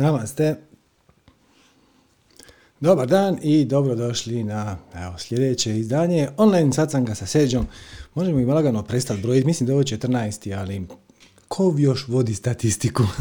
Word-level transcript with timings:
Namaste. 0.00 0.56
Dobar 2.80 3.08
dan 3.08 3.38
i 3.42 3.64
dobrodošli 3.64 4.44
na 4.44 4.78
evo, 4.94 5.18
sljedeće 5.18 5.78
izdanje 5.78 6.28
online 6.36 6.72
sacanga 6.72 7.14
sa 7.14 7.26
Seđom. 7.26 7.66
Možemo 8.14 8.40
i 8.40 8.44
lagano 8.44 8.82
prestati 8.82 9.22
brojiti, 9.22 9.46
mislim 9.46 9.66
da 9.66 9.72
je 9.72 9.74
ovo 9.74 9.82
14. 9.82 10.58
ali 10.58 10.86
ko 11.48 11.74
još 11.78 12.08
vodi 12.08 12.34
statistiku? 12.34 13.02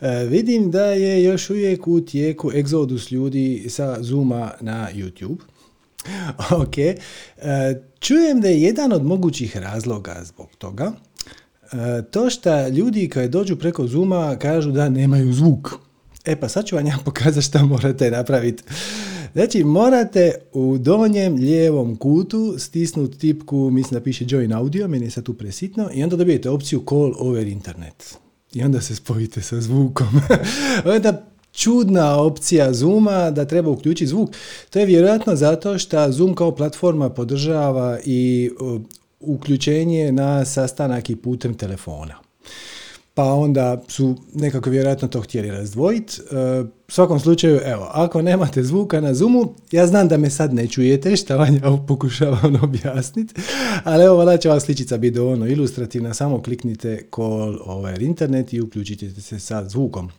E, 0.00 0.24
vidim 0.24 0.70
da 0.70 0.84
je 0.84 1.24
još 1.24 1.50
uvijek 1.50 1.86
u 1.86 2.00
tijeku 2.00 2.52
egzodus 2.52 3.10
ljudi 3.10 3.66
sa 3.68 3.96
Zuma 4.00 4.52
na 4.60 4.88
YouTube. 4.94 5.38
ok. 6.62 6.78
E, 6.78 6.94
čujem 7.98 8.40
da 8.40 8.48
je 8.48 8.62
jedan 8.62 8.92
od 8.92 9.04
mogućih 9.04 9.56
razloga 9.56 10.20
zbog 10.24 10.48
toga 10.58 10.92
to 12.10 12.30
što 12.30 12.68
ljudi 12.68 13.08
kad 13.08 13.30
dođu 13.30 13.56
preko 13.56 13.86
Zuma 13.86 14.36
kažu 14.36 14.70
da 14.70 14.88
nemaju 14.88 15.32
zvuk. 15.32 15.74
E 16.24 16.36
pa 16.36 16.48
sad 16.48 16.64
ću 16.64 16.76
vam 16.76 16.86
ja 16.86 16.98
pokazati 17.04 17.46
šta 17.46 17.64
morate 17.64 18.10
napraviti. 18.10 18.62
Znači, 19.32 19.64
morate 19.64 20.34
u 20.52 20.78
donjem 20.78 21.34
lijevom 21.34 21.96
kutu 21.96 22.54
stisnuti 22.58 23.18
tipku, 23.18 23.70
mislim 23.70 24.00
da 24.00 24.04
piše 24.04 24.24
Join 24.28 24.52
Audio, 24.52 24.88
meni 24.88 25.06
je 25.06 25.10
sad 25.10 25.24
tu 25.24 25.34
presitno, 25.34 25.90
i 25.94 26.02
onda 26.02 26.16
dobijete 26.16 26.50
opciju 26.50 26.84
Call 26.88 27.12
over 27.18 27.46
Internet. 27.46 28.14
I 28.54 28.62
onda 28.62 28.80
se 28.80 28.96
spojite 28.96 29.42
sa 29.42 29.60
zvukom. 29.60 30.08
onda 30.96 31.26
čudna 31.52 32.16
opcija 32.16 32.72
Zooma 32.72 33.30
da 33.30 33.44
treba 33.44 33.70
uključiti 33.70 34.06
zvuk. 34.06 34.30
To 34.70 34.78
je 34.78 34.86
vjerojatno 34.86 35.36
zato 35.36 35.78
što 35.78 36.12
Zoom 36.12 36.34
kao 36.34 36.54
platforma 36.54 37.10
podržava 37.10 37.98
i 38.04 38.50
uključenje 39.26 40.12
na 40.12 40.44
sastanak 40.44 41.10
i 41.10 41.16
putem 41.16 41.54
telefona. 41.54 42.14
Pa 43.14 43.24
onda 43.24 43.82
su 43.88 44.16
nekako 44.34 44.70
vjerojatno 44.70 45.08
to 45.08 45.20
htjeli 45.20 45.50
razdvojiti. 45.50 46.20
E, 46.20 46.60
u 46.62 46.90
svakom 46.90 47.20
slučaju, 47.20 47.60
evo, 47.64 47.88
ako 47.92 48.22
nemate 48.22 48.62
zvuka 48.62 49.00
na 49.00 49.14
Zoomu, 49.14 49.54
ja 49.70 49.86
znam 49.86 50.08
da 50.08 50.16
me 50.16 50.30
sad 50.30 50.54
ne 50.54 50.66
čujete, 50.66 51.16
šta 51.16 51.36
vam 51.36 51.54
ja 51.54 51.84
pokušavam 51.88 52.56
objasniti, 52.62 53.34
ali 53.84 54.04
evo, 54.04 54.16
valjda 54.16 54.36
će 54.36 54.48
vas 54.48 54.64
sličica 54.64 54.98
biti 54.98 55.14
dovoljno 55.14 55.46
ilustrativna, 55.46 56.14
samo 56.14 56.42
kliknite 56.42 57.02
call 57.14 57.58
over 57.64 58.02
internet 58.02 58.52
i 58.52 58.60
uključite 58.60 59.20
se 59.20 59.38
sa 59.40 59.68
zvukom. 59.68 60.10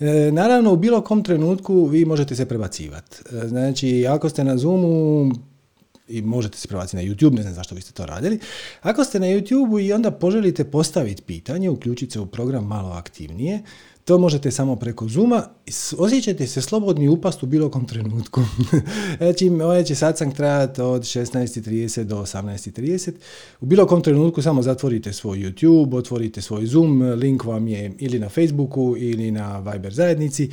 E, 0.00 0.30
naravno, 0.32 0.72
u 0.72 0.76
bilo 0.76 1.00
kom 1.00 1.22
trenutku 1.22 1.84
vi 1.84 2.04
možete 2.04 2.36
se 2.36 2.46
prebacivati. 2.46 3.16
E, 3.32 3.48
znači, 3.48 4.06
ako 4.06 4.28
ste 4.28 4.44
na 4.44 4.56
Zoomu, 4.56 5.30
i 6.08 6.22
možete 6.22 6.58
se 6.58 6.68
prebaciti 6.68 6.96
na 6.96 7.02
YouTube, 7.02 7.34
ne 7.34 7.42
znam 7.42 7.54
zašto 7.54 7.74
biste 7.74 7.92
to 7.92 8.06
radili. 8.06 8.38
Ako 8.82 9.04
ste 9.04 9.20
na 9.20 9.26
YouTube 9.26 9.86
i 9.86 9.92
onda 9.92 10.10
poželite 10.10 10.64
postaviti 10.64 11.22
pitanje, 11.22 11.70
uključiti 11.70 12.12
se 12.12 12.20
u 12.20 12.26
program 12.26 12.66
malo 12.66 12.90
aktivnije, 12.90 13.62
to 14.04 14.18
možete 14.18 14.50
samo 14.50 14.76
preko 14.76 15.08
Zuma. 15.08 15.48
Osjećate 15.98 16.46
se 16.46 16.62
slobodni 16.62 17.08
upast 17.08 17.42
u 17.42 17.46
bilo 17.46 17.70
kom 17.70 17.86
trenutku. 17.86 18.40
znači, 19.18 19.48
ovaj 19.48 19.84
će 19.84 19.94
satsang 19.94 20.34
trajati 20.34 20.80
od 20.80 21.02
16.30 21.02 22.02
do 22.02 22.16
18.30. 22.16 23.12
U 23.60 23.66
bilo 23.66 23.86
kom 23.86 24.02
trenutku 24.02 24.42
samo 24.42 24.62
zatvorite 24.62 25.12
svoj 25.12 25.38
YouTube, 25.38 25.96
otvorite 25.96 26.42
svoj 26.42 26.66
Zoom, 26.66 27.02
link 27.02 27.44
vam 27.44 27.68
je 27.68 27.92
ili 27.98 28.18
na 28.18 28.28
Facebooku 28.28 28.94
ili 28.98 29.30
na 29.30 29.58
Viber 29.58 29.94
zajednici 29.94 30.50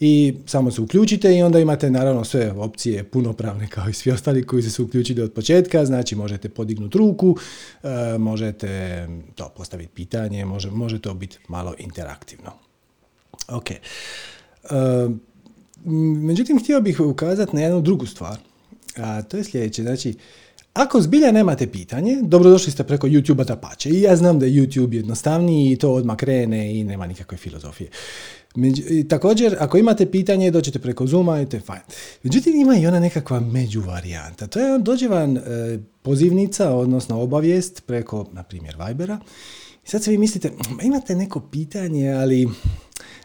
i 0.00 0.34
samo 0.46 0.70
se 0.70 0.80
uključite 0.80 1.36
i 1.36 1.42
onda 1.42 1.58
imate 1.58 1.90
naravno 1.90 2.24
sve 2.24 2.52
opcije 2.52 3.04
punopravne 3.04 3.68
kao 3.68 3.88
i 3.88 3.92
svi 3.92 4.10
ostali 4.10 4.46
koji 4.46 4.62
se 4.62 4.70
su 4.70 4.84
uključili 4.84 5.22
od 5.22 5.32
početka, 5.32 5.84
znači 5.84 6.16
možete 6.16 6.48
podignuti 6.48 6.98
ruku, 6.98 7.36
e, 7.82 8.18
možete 8.18 9.08
to 9.34 9.52
postaviti 9.56 9.92
pitanje, 9.94 10.44
može, 10.44 10.70
može 10.70 10.98
to 10.98 11.14
biti 11.14 11.38
malo 11.48 11.74
interaktivno. 11.78 12.52
Ok. 13.48 13.70
E, 13.70 13.78
međutim, 16.22 16.58
htio 16.58 16.80
bih 16.80 17.00
ukazati 17.00 17.56
na 17.56 17.62
jednu 17.62 17.80
drugu 17.80 18.06
stvar, 18.06 18.38
a 18.96 19.22
to 19.22 19.36
je 19.36 19.44
sljedeće, 19.44 19.82
znači, 19.82 20.14
ako 20.74 21.00
zbilja 21.00 21.32
nemate 21.32 21.66
pitanje, 21.66 22.18
dobrodošli 22.22 22.72
ste 22.72 22.84
preko 22.84 23.06
YouTube-a 23.06 23.44
da 23.44 23.56
pače. 23.56 23.90
I 23.90 24.00
ja 24.00 24.16
znam 24.16 24.38
da 24.38 24.46
je 24.46 24.52
YouTube 24.52 24.94
jednostavniji 24.94 25.72
i 25.72 25.76
to 25.76 25.92
odmah 25.92 26.16
krene 26.16 26.74
i 26.80 26.84
nema 26.84 27.06
nikakve 27.06 27.38
filozofije. 27.38 27.90
I 28.90 29.08
također, 29.08 29.56
ako 29.60 29.78
imate 29.78 30.10
pitanje, 30.10 30.50
dođete 30.50 30.78
preko 30.78 31.06
Zooma 31.06 31.40
i 31.40 31.46
to 31.46 31.56
je 31.56 31.60
fajn. 31.60 31.80
Međutim, 32.22 32.56
ima 32.56 32.76
i 32.76 32.86
ona 32.86 33.00
nekakva 33.00 33.40
među 33.40 33.80
varijanta. 33.80 34.46
To 34.46 34.60
je, 34.60 34.78
dođe 34.78 35.08
vam 35.08 35.36
e, 35.36 35.40
pozivnica, 36.02 36.74
odnosno 36.74 37.20
obavijest 37.20 37.86
preko, 37.86 38.26
na 38.32 38.42
primjer, 38.42 38.76
Vibera. 38.88 39.18
I 39.86 39.88
sad 39.88 40.02
se 40.02 40.10
vi 40.10 40.18
mislite, 40.18 40.52
imate 40.82 41.14
neko 41.14 41.40
pitanje, 41.40 42.12
ali 42.12 42.48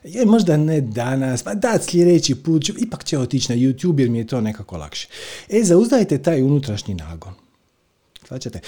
je 0.04 0.26
možda 0.26 0.58
ne 0.58 0.82
danas, 0.82 1.44
pa 1.44 1.54
da 1.54 1.80
sljedeći 1.82 2.36
put, 2.36 2.64
ću, 2.64 2.74
ipak 2.78 3.04
će 3.04 3.20
otići 3.20 3.52
na 3.52 3.58
YouTube 3.58 4.00
jer 4.00 4.10
mi 4.10 4.18
je 4.18 4.28
to 4.28 4.42
nekako 4.42 4.78
lakše. 4.78 5.08
E, 5.50 5.64
zauzdajte 5.64 6.18
taj 6.18 6.42
unutrašnji 6.42 6.94
nagon. 6.94 7.34
Svačate? 8.28 8.60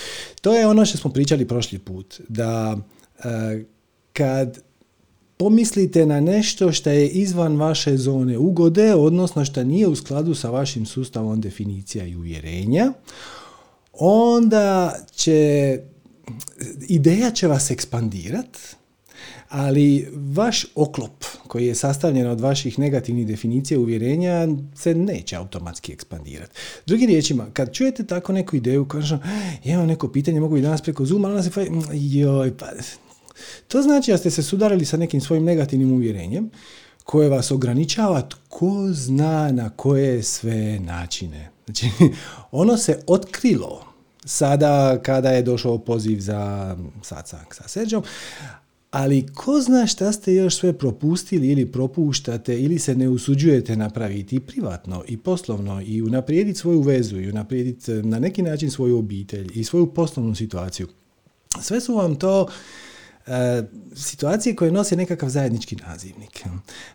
To 0.42 0.56
je 0.56 0.68
ono 0.68 0.86
što 0.86 0.98
smo 0.98 1.12
pričali 1.12 1.48
prošli 1.48 1.80
put, 1.80 2.22
da 2.30 2.78
e, 3.24 3.64
kad 4.14 4.60
pomislite 5.44 6.06
na 6.06 6.20
nešto 6.20 6.72
što 6.72 6.90
je 6.90 7.08
izvan 7.08 7.58
vaše 7.58 7.98
zone 7.98 8.38
ugode, 8.38 8.96
odnosno 8.96 9.46
što 9.46 9.64
nije 9.64 9.88
u 9.88 9.96
skladu 9.96 10.36
sa 10.36 10.50
vašim 10.50 10.86
sustavom 10.86 11.42
definicija 11.42 12.06
i 12.06 12.16
uvjerenja, 12.16 12.94
onda 13.94 14.96
će 15.16 15.80
ideja 16.88 17.32
će 17.32 17.48
vas 17.48 17.72
ekspandirati, 17.72 18.60
ali 19.50 20.08
vaš 20.16 20.66
oklop 20.76 21.26
koji 21.48 21.68
je 21.68 21.76
sastavljen 21.76 22.28
od 22.28 22.42
vaših 22.42 22.80
negativnih 22.80 23.28
definicija 23.28 23.80
uvjerenja 23.80 24.48
se 24.76 24.96
neće 24.96 25.36
automatski 25.36 25.94
ekspandirati. 25.94 26.52
Drugim 26.86 27.08
riječima, 27.08 27.48
kad 27.54 27.74
čujete 27.74 28.06
tako 28.06 28.34
neku 28.34 28.56
ideju, 28.56 28.86
kažem, 28.86 29.20
imam 29.64 29.88
neko 29.88 30.08
pitanje, 30.08 30.40
mogu 30.40 30.58
i 30.58 30.62
danas 30.62 30.82
preko 30.82 31.06
Zoom, 31.06 31.26
ali 31.26 31.44
se 31.44 31.68
joj, 31.94 32.58
pa 32.58 32.66
to 33.68 33.82
znači 33.82 34.12
da 34.12 34.18
ste 34.18 34.32
se 34.32 34.44
sudarili 34.44 34.86
sa 34.86 34.98
nekim 34.98 35.22
svojim 35.22 35.44
negativnim 35.44 35.92
uvjerenjem 35.92 36.50
koje 37.04 37.30
vas 37.30 37.52
ograničava 37.52 38.22
tko 38.22 38.90
zna 38.92 39.52
na 39.52 39.70
koje 39.70 40.24
sve 40.24 40.80
načine. 40.80 41.50
Znači, 41.66 41.90
ono 42.52 42.78
se 42.78 43.00
otkrilo 43.08 43.86
sada 44.26 45.00
kada 45.02 45.32
je 45.32 45.42
došao 45.42 45.78
poziv 45.78 46.20
za 46.20 46.76
satsang 47.02 47.54
sa 47.54 47.68
Serđom, 47.68 48.04
ali 48.92 49.26
ko 49.34 49.62
zna 49.62 49.88
šta 49.88 50.12
ste 50.12 50.34
još 50.34 50.58
sve 50.58 50.74
propustili 50.74 51.48
ili 51.48 51.72
propuštate 51.72 52.62
ili 52.62 52.80
se 52.80 52.96
ne 52.96 53.10
usuđujete 53.10 53.76
napraviti 53.76 54.40
privatno 54.40 55.04
i 55.08 55.18
poslovno 55.18 55.82
i 55.86 56.02
unaprijediti 56.02 56.60
svoju 56.60 56.82
vezu 56.82 57.20
i 57.20 57.30
unaprijediti 57.30 57.92
na 57.92 58.20
neki 58.20 58.42
način 58.42 58.72
svoju 58.72 58.98
obitelj 58.98 59.52
i 59.54 59.64
svoju 59.64 59.94
poslovnu 59.94 60.36
situaciju. 60.36 60.88
Sve 61.62 61.82
su 61.82 61.96
vam 61.96 62.16
to 62.16 62.48
situacije 63.96 64.56
koje 64.56 64.72
nose 64.72 64.96
nekakav 64.96 65.30
zajednički 65.30 65.76
nazivnik. 65.76 66.44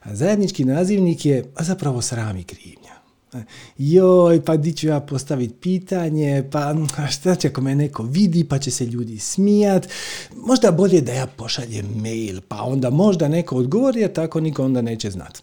A 0.02 0.14
zajednički 0.14 0.64
nazivnik 0.64 1.26
je 1.26 1.44
a 1.54 1.64
zapravo 1.64 2.02
sram 2.02 2.36
i 2.36 2.44
krivnja. 2.44 2.98
E, 3.34 3.42
joj, 3.78 4.44
pa 4.44 4.56
di 4.56 4.72
ću 4.72 4.86
ja 4.86 5.00
postaviti 5.00 5.54
pitanje, 5.54 6.44
pa 6.52 6.74
šta 7.10 7.34
će 7.34 7.48
ako 7.48 7.60
me 7.60 7.74
neko 7.74 8.02
vidi, 8.02 8.44
pa 8.44 8.58
će 8.58 8.70
se 8.70 8.86
ljudi 8.86 9.18
smijat, 9.18 9.88
možda 10.36 10.70
bolje 10.70 11.00
da 11.00 11.12
ja 11.12 11.26
pošaljem 11.26 11.86
mail, 11.96 12.40
pa 12.48 12.62
onda 12.62 12.90
možda 12.90 13.28
neko 13.28 13.56
odgovori, 13.56 14.04
a 14.04 14.12
tako 14.12 14.40
niko 14.40 14.64
onda 14.64 14.82
neće 14.82 15.10
znat. 15.10 15.42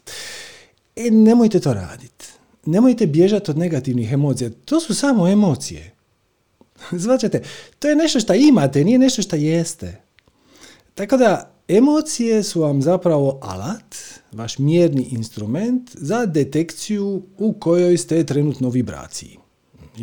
E, 0.96 1.12
nemojte 1.12 1.60
to 1.60 1.74
raditi. 1.74 2.26
Nemojte 2.66 3.08
bježati 3.08 3.52
od 3.52 3.58
negativnih 3.58 4.14
emocija. 4.14 4.50
To 4.66 4.80
su 4.80 4.96
samo 4.96 5.28
emocije. 5.28 5.92
Zvačate, 6.92 7.42
to 7.80 7.88
je 7.88 7.96
nešto 7.96 8.20
što 8.20 8.34
imate, 8.34 8.84
nije 8.84 8.98
nešto 8.98 9.22
što 9.22 9.36
jeste. 9.36 10.05
Tako 10.96 11.18
da, 11.18 11.52
emocije 11.68 12.44
su 12.44 12.62
vam 12.62 12.82
zapravo 12.82 13.40
alat, 13.42 13.96
vaš 14.32 14.60
mjerni 14.60 15.08
instrument 15.12 15.92
za 15.94 16.26
detekciju 16.26 17.24
u 17.38 17.54
kojoj 17.54 17.98
ste 17.98 18.24
trenutno 18.24 18.70
vibraciji. 18.70 19.38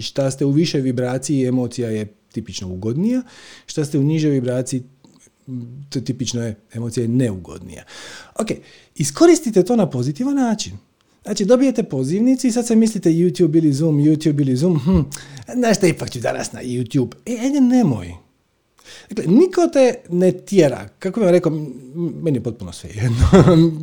Šta 0.01 0.31
ste 0.31 0.45
u 0.45 0.51
više 0.51 0.81
vibraciji, 0.81 1.47
emocija 1.47 1.91
je 1.91 2.15
tipično 2.33 2.69
ugodnija, 2.69 3.23
šta 3.67 3.85
ste 3.85 3.99
u 3.99 4.03
nižoj 4.03 4.31
vibraciji, 4.31 4.83
to 5.91 6.01
tipično 6.01 6.43
je, 6.43 6.57
emocija 6.73 7.03
je 7.03 7.09
neugodnija. 7.09 7.85
Ok, 8.41 8.49
iskoristite 8.95 9.63
to 9.63 9.77
na 9.77 9.91
pozitivan 9.91 10.35
način. 10.35 10.73
Znači, 11.23 11.45
dobijete 11.45 11.83
pozivnici 11.83 12.49
i 12.49 12.53
sad 12.53 12.67
se 12.67 12.77
mislite 12.77 13.11
YouTube 13.11 13.59
ili 13.59 13.73
Zoom, 13.73 13.97
YouTube 13.97 14.41
ili 14.41 14.57
Zoom, 14.57 14.79
hm, 14.79 15.01
znaš 15.55 15.77
šta, 15.77 15.87
ipak 15.87 16.11
ću 16.11 16.21
danas 16.21 16.53
na 16.53 16.63
YouTube. 16.63 17.15
E, 17.27 17.39
ajde, 17.43 17.61
nemoj. 17.61 18.22
Dakle, 19.09 19.33
niko 19.33 19.69
te 19.73 19.95
ne 20.09 20.33
tjera. 20.33 20.89
Kako 20.99 21.21
bih 21.21 21.25
vam 21.25 21.35
rekao, 21.35 21.53
meni 22.23 22.39
je 22.39 22.43
potpuno 22.43 22.73
sve 22.73 22.91
jedno. 22.95 23.27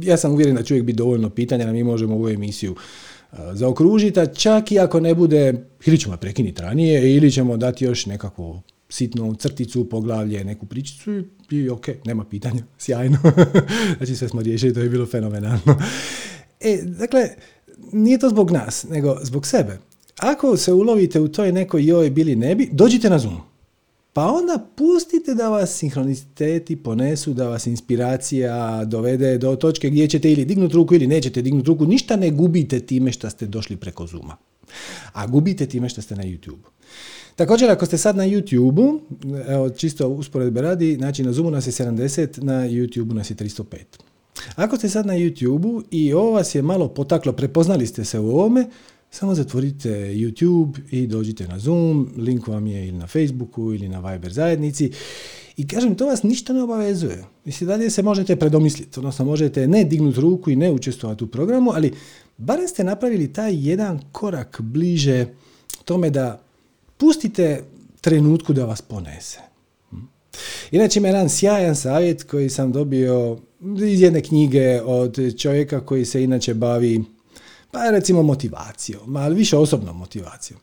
ja 0.12 0.18
sam 0.18 0.32
uvjeren 0.32 0.56
da 0.56 0.64
će 0.64 0.74
uvijek 0.74 0.86
biti 0.86 0.98
dovoljno 0.98 1.30
pitanja 1.30 1.66
da 1.66 1.72
mi 1.72 1.84
možemo 1.84 2.16
ovu 2.16 2.30
emisiju 2.30 2.72
uh, 2.72 3.38
zaokružiti, 3.54 4.20
a 4.20 4.26
čak 4.26 4.72
i 4.72 4.80
ako 4.80 5.00
ne 5.00 5.16
bude, 5.16 5.66
ili 5.86 5.98
ćemo 5.98 6.18
prekinuti 6.18 6.62
ranije, 6.62 7.16
ili 7.16 7.32
ćemo 7.32 7.58
dati 7.58 7.86
još 7.86 8.06
nekakvu 8.06 8.62
sitnu 8.90 9.36
crticu, 9.36 9.90
poglavlje, 9.90 10.44
neku 10.44 10.66
pričicu 10.66 11.24
i 11.52 11.70
ok, 11.70 11.88
nema 12.06 12.26
pitanja, 12.26 12.64
sjajno. 12.78 13.18
znači 13.98 14.16
sve 14.16 14.30
smo 14.30 14.42
riješili, 14.42 14.74
to 14.74 14.80
je 14.80 14.90
bilo 14.90 15.06
fenomenalno. 15.06 15.80
E, 16.60 16.82
dakle, 16.84 17.30
nije 17.92 18.18
to 18.18 18.30
zbog 18.30 18.52
nas, 18.52 18.86
nego 18.90 19.18
zbog 19.24 19.48
sebe. 19.48 19.78
Ako 20.20 20.58
se 20.58 20.74
ulovite 20.74 21.20
u 21.20 21.28
toj 21.28 21.52
nekoj 21.52 21.86
joj 21.86 22.10
bili 22.10 22.36
ne 22.36 22.56
bi, 22.56 22.70
dođite 22.72 23.10
na 23.10 23.20
Zoom. 23.20 23.49
Pa 24.14 24.26
onda 24.26 24.68
pustite 24.76 25.34
da 25.34 25.50
vas 25.50 25.78
sinhroniciteti 25.78 26.76
ponesu, 26.76 27.34
da 27.34 27.48
vas 27.50 27.68
inspiracija 27.68 28.86
dovede 28.86 29.38
do 29.38 29.56
točke 29.56 29.90
gdje 29.90 30.08
ćete 30.08 30.32
ili 30.32 30.46
dignuti 30.46 30.76
ruku 30.76 30.96
ili 30.96 31.08
nećete 31.08 31.42
dignuti 31.42 31.68
ruku. 31.68 31.86
Ništa 31.86 32.16
ne 32.16 32.32
gubite 32.32 32.80
time 32.80 33.12
što 33.12 33.30
ste 33.30 33.46
došli 33.46 33.76
preko 33.76 34.08
Zooma. 34.08 34.38
A 35.14 35.28
gubite 35.28 35.66
time 35.66 35.90
što 35.90 36.02
ste 36.02 36.16
na 36.16 36.24
YouTube. 36.24 36.70
Također, 37.36 37.70
ako 37.70 37.86
ste 37.86 37.98
sad 37.98 38.16
na 38.16 38.24
YouTube, 38.24 39.00
evo 39.48 39.70
čisto 39.70 40.08
usporedbe 40.10 40.62
radi, 40.62 40.96
znači 40.96 41.24
na 41.24 41.34
Zoomu 41.34 41.52
nas 41.52 41.68
je 41.68 41.72
70, 41.72 42.44
na 42.44 42.68
YouTube 42.68 43.14
nas 43.14 43.30
je 43.30 43.36
305. 43.36 43.64
Ako 44.56 44.78
ste 44.78 44.90
sad 44.90 45.06
na 45.06 45.14
YouTube 45.14 45.84
i 45.92 46.14
ovo 46.14 46.32
vas 46.32 46.56
je 46.56 46.62
malo 46.62 46.88
potaklo, 46.88 47.34
prepoznali 47.34 47.88
ste 47.88 48.06
se 48.06 48.20
u 48.20 48.30
ovome, 48.30 48.66
samo 49.10 49.36
zatvorite 49.36 49.90
YouTube 49.90 50.80
i 50.92 51.08
dođite 51.08 51.48
na 51.48 51.60
Zoom, 51.60 52.10
link 52.18 52.48
vam 52.48 52.68
je 52.68 52.88
ili 52.88 52.98
na 52.98 53.08
Facebooku 53.08 53.74
ili 53.74 53.90
na 53.90 54.12
Viber 54.12 54.34
zajednici 54.34 54.92
i 55.58 55.68
kažem, 55.68 55.96
to 55.96 56.06
vas 56.06 56.24
ništa 56.24 56.54
ne 56.54 56.64
obavezuje. 56.64 57.24
Mislim, 57.46 57.68
dalje 57.68 57.90
se 57.90 58.04
možete 58.04 58.36
predomisliti, 58.36 59.00
odnosno 59.00 59.26
možete 59.26 59.68
ne 59.68 59.84
dignuti 59.84 60.20
ruku 60.20 60.52
i 60.52 60.56
ne 60.56 60.72
učestvovati 60.72 61.24
u 61.24 61.28
programu, 61.28 61.72
ali 61.72 61.94
barem 62.38 62.68
ste 62.68 62.84
napravili 62.84 63.34
taj 63.34 63.70
jedan 63.70 64.00
korak 64.12 64.62
bliže 64.62 65.26
tome 65.86 66.10
da 66.10 66.42
pustite 66.98 67.64
trenutku 68.02 68.54
da 68.54 68.66
vas 68.66 68.82
ponese. 68.82 69.40
Inače 70.72 71.00
ima 71.00 71.08
jedan 71.08 71.30
sjajan 71.30 71.76
savjet 71.76 72.24
koji 72.24 72.50
sam 72.50 72.72
dobio 72.72 73.38
iz 73.92 74.02
jedne 74.02 74.22
knjige 74.22 74.82
od 74.82 75.38
čovjeka 75.38 75.86
koji 75.86 76.06
se 76.06 76.24
inače 76.24 76.54
bavi 76.54 77.04
pa 77.72 77.92
recimo 77.92 78.24
motivacijom, 78.24 79.16
ali 79.16 79.36
više 79.36 79.58
osobnom 79.58 79.98
motivacijom. 79.98 80.60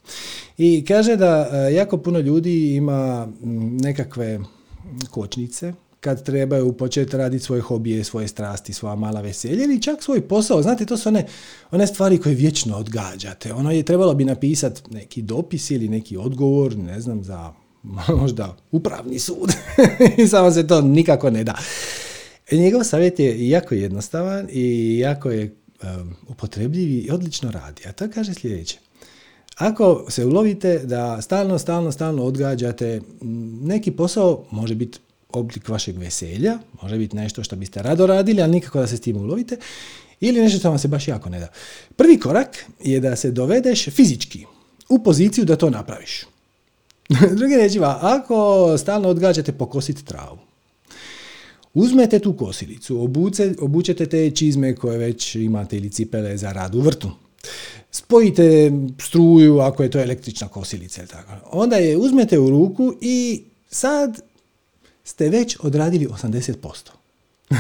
I 0.59 0.85
kaže 0.85 1.17
da 1.17 1.51
e, 1.53 1.75
jako 1.75 1.97
puno 1.99 2.19
ljudi 2.19 2.75
ima 2.75 3.29
nekakve 3.81 4.41
kočnice 5.11 5.73
kad 6.01 6.23
trebaju 6.23 6.73
početi 6.73 7.17
raditi 7.17 7.45
svoje 7.45 7.63
hobije, 7.63 8.05
svoje 8.05 8.29
strasti, 8.29 8.73
svoja 8.73 8.95
mala 8.95 9.21
veselja 9.21 9.65
ili 9.65 9.83
čak 9.83 10.03
svoj 10.03 10.21
posao. 10.21 10.63
Znate, 10.63 10.87
to 10.87 10.97
su 10.97 11.09
one, 11.09 11.27
one 11.71 11.87
stvari 11.87 12.19
koje 12.19 12.35
vječno 12.35 12.77
odgađate. 12.77 13.53
Ono 13.53 13.71
je 13.71 13.83
trebalo 13.83 14.15
bi 14.15 14.25
napisati 14.25 14.83
neki 14.91 15.23
dopis 15.23 15.71
ili 15.71 15.89
neki 15.89 16.17
odgovor, 16.17 16.77
ne 16.77 17.01
znam, 17.01 17.25
za 17.25 17.53
možda 18.21 18.57
upravni 18.73 19.19
sud. 19.19 19.53
I 20.19 20.29
samo 20.29 20.51
se 20.51 20.67
to 20.67 20.81
nikako 20.81 21.31
ne 21.31 21.45
da. 21.45 21.59
Njegov 22.53 22.85
savjet 22.85 23.19
je 23.19 23.49
jako 23.49 23.75
jednostavan 23.75 24.49
i 24.51 24.99
jako 24.99 25.31
je 25.31 25.57
um, 25.83 26.17
upotrebljiv 26.29 26.89
i 26.89 27.11
odlično 27.11 27.51
radi. 27.51 27.83
A 27.89 27.93
to 27.93 28.09
kaže 28.15 28.35
sljedeće. 28.35 28.79
Ako 29.57 30.07
se 30.09 30.25
ulovite 30.25 30.79
da 30.79 31.23
stalno, 31.23 31.59
stalno, 31.59 31.93
stalno 31.93 32.25
odgađate 32.25 33.01
neki 33.61 33.91
posao, 33.91 34.45
može 34.51 34.75
biti 34.75 34.99
oblik 35.33 35.69
vašeg 35.69 35.99
veselja, 35.99 36.59
može 36.83 36.99
biti 36.99 37.17
nešto 37.17 37.45
što 37.45 37.57
biste 37.57 37.83
rado 37.83 38.07
radili, 38.07 38.43
ali 38.43 38.53
nikako 38.53 38.81
da 38.81 38.87
se 38.87 38.97
s 38.97 39.01
tim 39.01 39.17
ulovite, 39.17 39.57
ili 40.21 40.41
nešto 40.41 40.59
što 40.59 40.69
vam 40.69 40.79
se 40.79 40.89
baš 40.89 41.09
jako 41.09 41.29
ne 41.29 41.41
da. 41.41 41.49
Prvi 41.97 42.21
korak 42.21 42.65
je 42.85 43.01
da 43.01 43.17
se 43.17 43.31
dovedeš 43.31 43.89
fizički 43.89 44.45
u 44.89 45.03
poziciju 45.03 45.45
da 45.45 45.57
to 45.57 45.71
napraviš. 45.71 46.25
Drugi 47.39 47.57
rečima, 47.57 47.99
ako 48.01 48.79
stalno 48.79 49.09
odgađate 49.09 49.53
pokositi 49.53 50.05
travu, 50.05 50.39
uzmete 51.77 52.19
tu 52.19 52.33
kosilicu, 52.33 53.03
obuce, 53.03 53.55
obučete 53.61 54.07
te 54.07 54.31
čizme 54.31 54.75
koje 54.75 54.99
već 54.99 55.35
imate 55.35 55.77
ili 55.77 55.91
cipele 55.91 56.37
za 56.37 56.53
rad 56.53 56.75
u 56.75 56.81
vrtu, 56.81 57.11
spojite 57.91 58.73
struju 59.01 59.59
ako 59.59 59.83
je 59.83 59.91
to 59.91 60.01
električna 60.01 60.49
kosilica 60.49 61.01
ili 61.01 61.09
tako. 61.09 61.33
Onda 61.53 61.77
je 61.77 61.97
uzmete 61.97 62.39
u 62.39 62.51
ruku 62.51 62.95
i 63.01 63.43
sad 63.71 64.21
ste 65.05 65.29
već 65.29 65.57
odradili 65.61 66.07
80%. 66.07 66.91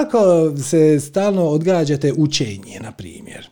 Ako 0.00 0.52
se 0.62 1.00
stalno 1.00 1.44
odgađate 1.44 2.12
učenje, 2.12 2.80
na 2.80 2.92
primjer, 2.92 3.48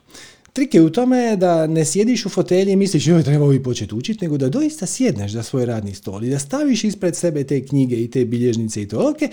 trik 0.58 0.74
je 0.74 0.82
u 0.82 0.90
tome 0.90 1.36
da 1.36 1.66
ne 1.66 1.84
sjediš 1.84 2.26
u 2.26 2.28
fotelji 2.28 2.72
i 2.72 2.76
misliš 2.76 3.06
joj 3.06 3.22
treba 3.22 3.48
bi 3.48 3.62
početi 3.62 3.94
učiti, 3.94 4.24
nego 4.24 4.38
da 4.38 4.48
doista 4.48 4.86
sjedneš 4.86 5.32
za 5.32 5.42
svoj 5.42 5.66
radni 5.66 5.94
stol 5.94 6.24
i 6.24 6.30
da 6.30 6.38
staviš 6.38 6.84
ispred 6.84 7.16
sebe 7.16 7.44
te 7.44 7.66
knjige 7.66 7.96
i 7.96 8.10
te 8.10 8.24
bilježnice 8.24 8.82
i 8.82 8.88
to, 8.88 9.10
ok, 9.10 9.30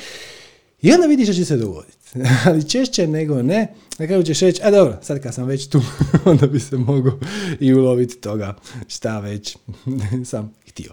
i 0.82 0.92
onda 0.92 1.08
vidiš 1.08 1.28
što 1.28 1.34
će 1.34 1.46
se 1.46 1.58
dogoditi. 1.58 1.98
Ali 2.46 2.70
češće 2.70 3.08
nego 3.08 3.42
ne, 3.42 3.68
na 4.00 4.08
kraju 4.08 4.24
ćeš 4.24 4.40
reći, 4.40 4.62
a 4.64 4.72
dobro, 4.72 4.98
sad 5.02 5.20
kad 5.20 5.34
sam 5.34 5.48
već 5.48 5.68
tu, 5.68 5.82
onda 6.32 6.48
bi 6.48 6.60
se 6.60 6.78
mogao 6.78 7.20
i 7.60 7.74
uloviti 7.74 8.18
toga 8.18 8.56
šta 8.88 9.20
već 9.20 9.58
sam 10.32 10.54
htio. 10.68 10.92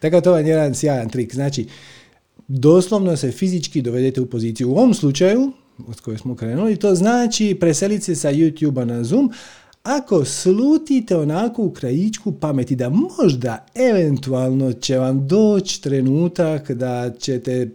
Tako 0.00 0.20
to 0.20 0.36
je 0.36 0.46
jedan 0.46 0.74
sjajan 0.74 1.08
trik. 1.08 1.34
Znači, 1.34 1.66
doslovno 2.48 3.16
se 3.16 3.32
fizički 3.32 3.82
dovedete 3.82 4.20
u 4.20 4.26
poziciju. 4.26 4.70
U 4.70 4.76
ovom 4.76 4.94
slučaju, 4.94 5.52
od 5.86 6.00
koje 6.00 6.18
smo 6.18 6.36
krenuli, 6.36 6.76
to 6.76 6.94
znači 6.94 7.56
preseliti 7.60 8.04
se 8.04 8.14
sa 8.14 8.32
YouTube-a 8.32 8.84
na 8.84 9.04
Zoom, 9.04 9.32
ako 9.82 10.24
slutite 10.24 11.16
onako 11.16 11.62
u 11.62 11.70
krajičku 11.70 12.32
pameti 12.32 12.76
da 12.76 12.88
možda 12.88 13.66
eventualno 13.74 14.72
će 14.72 14.98
vam 14.98 15.28
doći 15.28 15.82
trenutak 15.82 16.70
da 16.70 17.12
ćete 17.18 17.70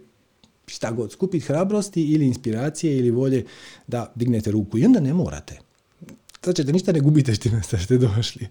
šta 0.66 0.90
god, 0.90 1.12
skupiti 1.12 1.46
hrabrosti 1.46 2.02
ili 2.02 2.26
inspiracije 2.26 2.98
ili 2.98 3.10
volje 3.10 3.44
da 3.86 4.12
dignete 4.14 4.50
ruku. 4.50 4.78
I 4.78 4.84
onda 4.84 5.00
ne 5.00 5.14
morate. 5.14 5.69
Sad 6.44 6.56
ćete 6.56 6.72
ništa 6.72 6.92
ne 6.92 7.00
gubite 7.00 7.34
što 7.34 7.78
ste 7.78 7.98
došli. 7.98 8.46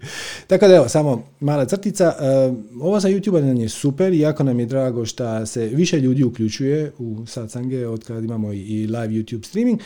Tako 0.46 0.68
da 0.68 0.74
evo, 0.74 0.88
samo 0.88 1.24
mala 1.40 1.64
crtica. 1.64 2.14
Uh, 2.18 2.82
ovo 2.82 3.00
sa 3.00 3.08
YouTube 3.08 3.60
je 3.60 3.68
super, 3.68 4.12
jako 4.12 4.44
nam 4.44 4.60
je 4.60 4.66
drago 4.66 5.06
što 5.06 5.46
se 5.46 5.66
više 5.66 6.00
ljudi 6.00 6.24
uključuje 6.24 6.92
u 6.98 7.26
satsange 7.26 7.86
od 7.86 8.04
kad 8.04 8.24
imamo 8.24 8.52
i 8.52 8.86
live 8.86 9.08
YouTube 9.08 9.46
streaming, 9.46 9.80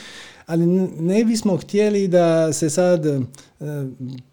ali 0.46 0.66
ne 0.98 1.24
bismo 1.24 1.56
htjeli 1.56 2.08
da 2.08 2.52
se 2.52 2.70
sad 2.70 3.06
uh, 3.06 3.24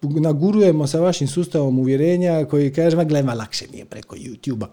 nagurujemo 0.02 0.88
sa 0.88 1.00
vašim 1.00 1.28
sustavom 1.28 1.80
uvjerenja 1.80 2.46
koji 2.46 2.74
kaže, 2.74 2.98
ma 2.98 3.04
glema, 3.04 3.34
lakše 3.34 3.66
mi 3.74 3.86
preko 3.86 4.16
YouTube-a 4.16 4.68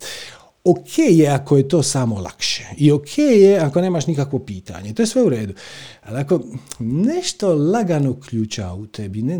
ok 0.70 0.98
je 0.98 1.28
ako 1.28 1.56
je 1.56 1.68
to 1.68 1.82
samo 1.82 2.20
lakše 2.20 2.66
i 2.76 2.92
ok 2.92 3.18
je 3.18 3.58
ako 3.58 3.80
nemaš 3.80 4.06
nikakvo 4.06 4.38
pitanje, 4.38 4.94
to 4.94 5.02
je 5.02 5.06
sve 5.06 5.22
u 5.22 5.28
redu. 5.28 5.54
Ali 6.02 6.18
ako 6.18 6.40
nešto 6.78 7.54
lagano 7.54 8.20
ključa 8.20 8.72
u 8.72 8.86
tebi, 8.86 9.22
ne, 9.22 9.34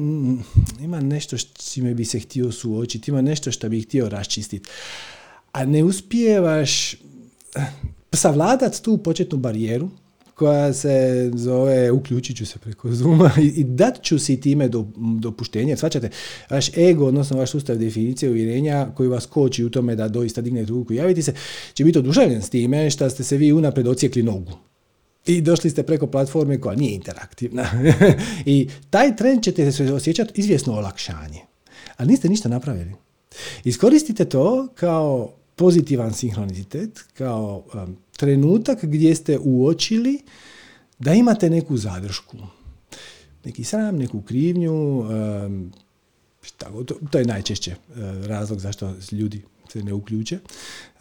ima 0.80 1.00
nešto 1.00 1.38
s 1.38 1.72
čime 1.72 1.94
bi 1.94 2.04
se 2.04 2.20
htio 2.20 2.52
suočiti, 2.52 3.10
ima 3.10 3.22
nešto 3.22 3.52
što 3.52 3.68
bi 3.68 3.80
htio 3.80 4.08
raščistiti, 4.08 4.68
a 5.52 5.64
ne 5.64 5.84
uspijevaš 5.84 6.94
savladati 8.12 8.82
tu 8.82 8.98
početnu 8.98 9.38
barijeru, 9.38 9.90
koja 10.38 10.72
se 10.72 11.30
zove 11.34 11.90
uključit 11.90 12.36
ću 12.36 12.46
se 12.46 12.58
preko 12.58 12.92
Zuma 12.92 13.30
i, 13.56 13.64
dat 13.64 14.02
ću 14.02 14.18
si 14.18 14.40
time 14.40 14.68
do, 14.68 14.86
dopuštenje. 14.96 15.76
Svačate, 15.76 16.10
vaš 16.50 16.76
ego, 16.76 17.06
odnosno 17.06 17.36
vaš 17.36 17.50
sustav 17.50 17.76
definicije 17.76 18.30
uvjerenja 18.30 18.88
koji 18.96 19.08
vas 19.08 19.26
koči 19.26 19.64
u 19.64 19.70
tome 19.70 19.96
da 19.96 20.08
doista 20.08 20.40
dignete 20.40 20.70
ruku 20.70 20.92
i 20.92 20.96
javiti 20.96 21.22
se, 21.22 21.34
će 21.74 21.84
biti 21.84 21.98
oduševljen 21.98 22.42
s 22.42 22.50
time 22.50 22.90
što 22.90 23.10
ste 23.10 23.24
se 23.24 23.36
vi 23.36 23.52
unapred 23.52 23.86
ocijekli 23.86 24.22
nogu. 24.22 24.52
I 25.26 25.40
došli 25.40 25.70
ste 25.70 25.82
preko 25.82 26.06
platforme 26.06 26.60
koja 26.60 26.76
nije 26.76 26.94
interaktivna. 26.94 27.66
I 28.46 28.68
taj 28.90 29.16
trend 29.16 29.42
ćete 29.42 29.72
se 29.72 29.92
osjećati 29.92 30.32
izvjesno 30.34 30.72
olakšanje. 30.72 31.40
Ali 31.96 32.08
niste 32.08 32.28
ništa 32.28 32.48
napravili. 32.48 32.92
Iskoristite 33.64 34.24
to 34.24 34.68
kao 34.74 35.32
pozitivan 35.56 36.14
sinhronicitet, 36.14 37.04
kao 37.14 37.64
um, 37.74 37.96
trenutak 38.18 38.84
gdje 38.84 39.14
ste 39.14 39.38
uočili 39.38 40.18
da 40.98 41.14
imate 41.14 41.50
neku 41.50 41.76
zadršku. 41.76 42.36
Neki 43.44 43.64
sram, 43.64 43.96
neku 43.96 44.22
krivnju, 44.22 44.74
um, 44.74 45.72
to, 47.10 47.18
je 47.18 47.24
najčešće 47.24 47.74
uh, 47.74 47.96
razlog 48.26 48.60
zašto 48.60 48.94
ljudi 49.12 49.42
se 49.72 49.82
ne 49.82 49.92
uključe. 49.92 50.38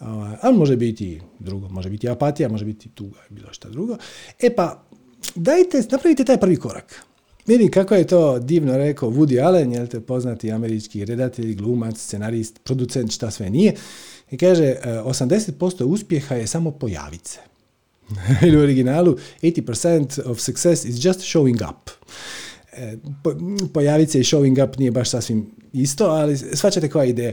Uh, 0.00 0.06
ali 0.40 0.58
može 0.58 0.76
biti 0.76 1.20
drugo, 1.38 1.68
može 1.68 1.90
biti 1.90 2.08
apatija, 2.08 2.48
može 2.48 2.64
biti 2.64 2.88
tuga, 2.88 3.18
bilo 3.30 3.52
šta 3.52 3.68
drugo. 3.68 3.96
E 4.40 4.54
pa, 4.54 4.82
dajte, 5.34 5.82
napravite 5.90 6.24
taj 6.24 6.40
prvi 6.40 6.56
korak. 6.56 7.04
Vidi 7.46 7.70
kako 7.70 7.94
je 7.94 8.06
to 8.06 8.38
divno 8.38 8.76
rekao 8.76 9.10
Woody 9.10 9.44
Allen, 9.46 9.72
jel 9.72 9.86
te 9.86 10.00
poznati 10.00 10.52
američki 10.52 11.04
redatelj, 11.04 11.54
glumac, 11.54 11.98
scenarist, 11.98 12.60
producent, 12.64 13.12
šta 13.12 13.30
sve 13.30 13.50
nije. 13.50 13.74
I 14.30 14.36
kaže, 14.36 14.76
80% 14.84 15.80
e, 15.80 15.84
uspjeha 15.84 16.34
je 16.34 16.46
samo 16.46 16.70
pojavit 16.70 17.26
se. 17.26 17.38
U 18.56 18.60
originalu, 18.60 19.16
80% 19.42 20.22
of 20.24 20.40
success 20.40 20.84
is 20.84 21.04
just 21.04 21.20
showing 21.20 21.58
up. 21.70 21.90
E, 22.72 22.96
se 24.08 24.20
i 24.20 24.24
showing 24.24 24.58
up 24.64 24.78
nije 24.78 24.90
baš 24.90 25.10
sasvim 25.10 25.50
isto, 25.72 26.04
ali 26.04 26.36
svačate 26.36 26.88
koja 26.88 27.04
ideja. 27.04 27.32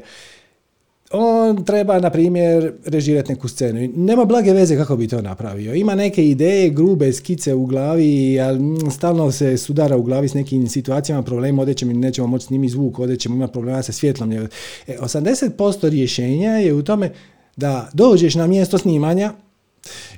On 1.12 1.66
treba, 1.66 2.00
na 2.00 2.10
primjer, 2.10 2.74
režirati 2.86 3.34
neku 3.34 3.48
scenu. 3.48 3.90
Nema 3.96 4.26
blage 4.26 4.54
veze 4.54 4.76
kako 4.76 4.96
bi 4.96 5.08
to 5.08 5.22
napravio. 5.22 5.74
Ima 5.74 5.96
neke 5.96 6.30
ideje, 6.30 6.70
grube 6.70 7.14
skice 7.14 7.54
u 7.54 7.66
glavi, 7.66 8.40
ali 8.40 8.60
stalno 8.92 9.32
se 9.32 9.58
sudara 9.58 9.98
u 9.98 10.04
glavi 10.04 10.28
s 10.28 10.34
nekim 10.34 10.68
situacijama, 10.68 11.24
problemima, 11.24 11.62
ovdje 11.62 11.74
ćemo, 11.74 11.94
nećemo 11.94 12.28
moći 12.28 12.46
snimiti 12.46 12.72
zvuk, 12.72 13.00
ovdje 13.00 13.18
ćemo 13.18 13.36
imati 13.36 13.54
problema 13.54 13.84
sa 13.84 13.92
svjetlom. 13.92 14.32
E, 14.32 14.48
80% 14.88 15.90
rješenja 15.90 16.52
je 16.52 16.74
u 16.74 16.84
tome 16.84 17.12
da 17.56 17.90
dođeš 17.94 18.36
na 18.36 18.48
mjesto 18.48 18.78
snimanja, 18.78 19.34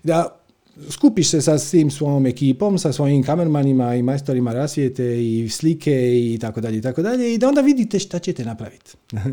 da 0.03 0.39
skupiš 0.89 1.29
se 1.29 1.41
sa 1.41 1.57
svim 1.57 1.91
svojom 1.91 2.25
ekipom, 2.25 2.77
sa 2.77 2.93
svojim 2.93 3.24
kamermanima 3.24 3.96
i 3.96 4.01
majstorima 4.01 4.53
rasvijete 4.53 5.25
i 5.25 5.50
slike 5.50 5.91
i 6.34 6.38
tako 6.41 6.62
dalje 6.62 6.77
i 6.77 6.81
tako 6.81 7.01
dalje 7.01 7.34
i 7.34 7.38
da 7.38 7.48
onda 7.48 7.62
vidite 7.62 8.00
šta 8.00 8.19
ćete 8.19 8.46
napraviti. 8.46 8.91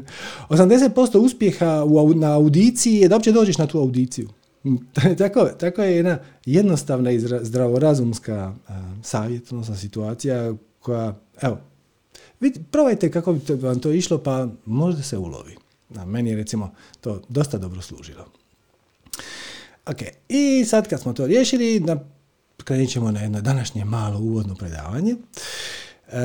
80% 0.49 1.19
uspjeha 1.19 1.85
u, 1.85 2.15
na 2.15 2.35
audiciji 2.35 2.95
je 2.95 3.09
da 3.09 3.17
uopće 3.17 3.33
dođeš 3.33 3.59
na 3.59 3.67
tu 3.67 3.79
audiciju. 3.79 4.29
tako, 5.19 5.49
tako 5.61 5.83
je 5.83 5.97
jedna 5.97 6.19
jednostavna 6.47 7.11
i 7.11 7.19
zdravorazumska 7.43 8.55
savjet, 9.03 9.53
odnosno 9.53 9.77
situacija 9.77 10.55
koja, 10.81 11.21
evo, 11.43 11.59
vid, 12.41 12.59
probajte 12.71 13.11
kako 13.11 13.33
bi 13.33 13.55
vam 13.55 13.81
to 13.81 13.91
išlo 13.91 14.19
pa 14.19 14.49
možda 14.65 15.03
se 15.03 15.19
ulovi. 15.19 15.57
Na 15.89 16.05
meni 16.05 16.31
je 16.31 16.37
recimo 16.37 16.71
to 17.01 17.23
dosta 17.29 17.59
dobro 17.59 17.81
služilo. 17.81 18.25
Ok, 19.87 19.97
i 20.29 20.65
sad 20.65 20.89
kad 20.89 21.01
smo 21.01 21.13
to 21.13 21.27
riješili, 21.27 21.81
da 21.81 22.05
krenut 22.65 22.91
ćemo 22.91 23.11
na 23.11 23.21
jedno 23.21 23.41
današnje 23.41 23.85
malo 23.85 24.19
uvodno 24.19 24.55
predavanje. 24.55 25.17
E, 26.13 26.17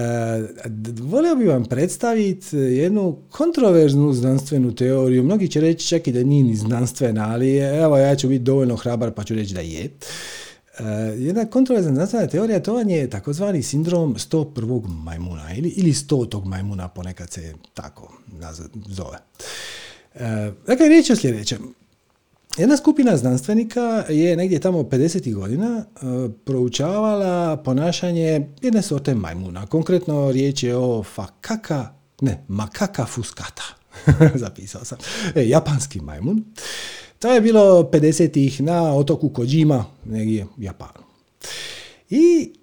volio 1.01 1.35
bih 1.35 1.47
vam 1.47 1.65
predstaviti 1.65 2.57
jednu 2.57 3.17
kontroverznu 3.29 4.13
znanstvenu 4.13 4.75
teoriju. 4.75 5.23
Mnogi 5.23 5.47
će 5.47 5.61
reći 5.61 5.87
čak 5.87 6.07
i 6.07 6.11
da 6.11 6.23
nije 6.23 6.43
ni 6.43 6.55
znanstvena, 6.55 7.29
ali 7.29 7.57
evo 7.57 7.97
ja 7.97 8.15
ću 8.15 8.27
biti 8.27 8.43
dovoljno 8.43 8.75
hrabar 8.75 9.11
pa 9.11 9.23
ću 9.23 9.33
reći 9.33 9.53
da 9.53 9.61
je. 9.61 9.83
E, 9.83 10.83
jedna 11.17 11.45
kontroverzna 11.45 11.93
znanstvena 11.93 12.27
teorija 12.27 12.63
to 12.63 12.79
je 12.79 13.09
takozvani 13.09 13.63
sindrom 13.63 14.15
101. 14.15 14.87
majmuna 15.03 15.53
ili, 15.55 15.69
ili 15.69 15.93
100. 15.93 16.45
majmuna 16.45 16.87
ponekad 16.87 17.31
se 17.31 17.53
tako 17.73 18.13
zove. 18.87 19.17
E, 20.15 20.51
dakle, 20.67 20.87
riječ 20.87 21.09
je 21.09 21.13
o 21.13 21.17
sljedećem. 21.17 21.73
Jedna 22.59 22.77
skupina 22.77 23.17
znanstvenika 23.17 24.03
je 24.09 24.35
negdje 24.35 24.59
tamo 24.59 24.79
50. 24.79 25.33
godina 25.33 25.85
e, 25.85 26.05
proučavala 26.45 27.57
ponašanje 27.57 28.47
jedne 28.61 28.81
sorte 28.81 29.15
majmuna. 29.15 29.65
Konkretno 29.65 30.31
riječ 30.31 30.63
je 30.63 30.77
o 30.77 31.03
fakaka, 31.03 31.93
ne, 32.21 32.43
makaka 32.47 33.05
fuskata. 33.05 33.63
Zapisao 34.35 34.85
sam. 34.85 34.97
E, 35.35 35.47
japanski 35.47 36.01
majmun. 36.01 36.43
To 37.19 37.33
je 37.33 37.41
bilo 37.41 37.83
50. 37.83 38.61
na 38.61 38.95
otoku 38.95 39.29
Kojima, 39.29 39.85
negdje 40.05 40.45
u 40.45 40.61
Japanu. 40.61 41.05
I 42.09 42.53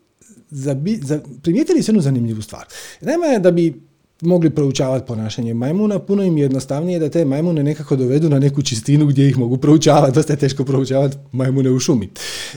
primijetili 1.42 1.82
su 1.82 1.90
jednu 1.90 2.02
zanimljivu 2.02 2.42
stvar. 2.42 2.66
Naime, 3.00 3.38
da 3.38 3.50
bi 3.50 3.82
mogli 4.20 4.50
proučavati 4.50 5.06
ponašanje 5.06 5.54
majmuna, 5.54 5.98
puno 5.98 6.22
im 6.22 6.38
je 6.38 6.42
jednostavnije 6.42 6.98
da 6.98 7.10
te 7.10 7.24
majmune 7.24 7.62
nekako 7.62 7.96
dovedu 7.96 8.28
na 8.28 8.38
neku 8.38 8.62
čistinu 8.62 9.06
gdje 9.06 9.28
ih 9.28 9.38
mogu 9.38 9.56
proučavati, 9.56 10.14
dosta 10.14 10.32
je 10.32 10.38
teško 10.38 10.64
proučavati 10.64 11.16
majmune 11.32 11.70
u 11.70 11.78
šumi. 11.78 12.10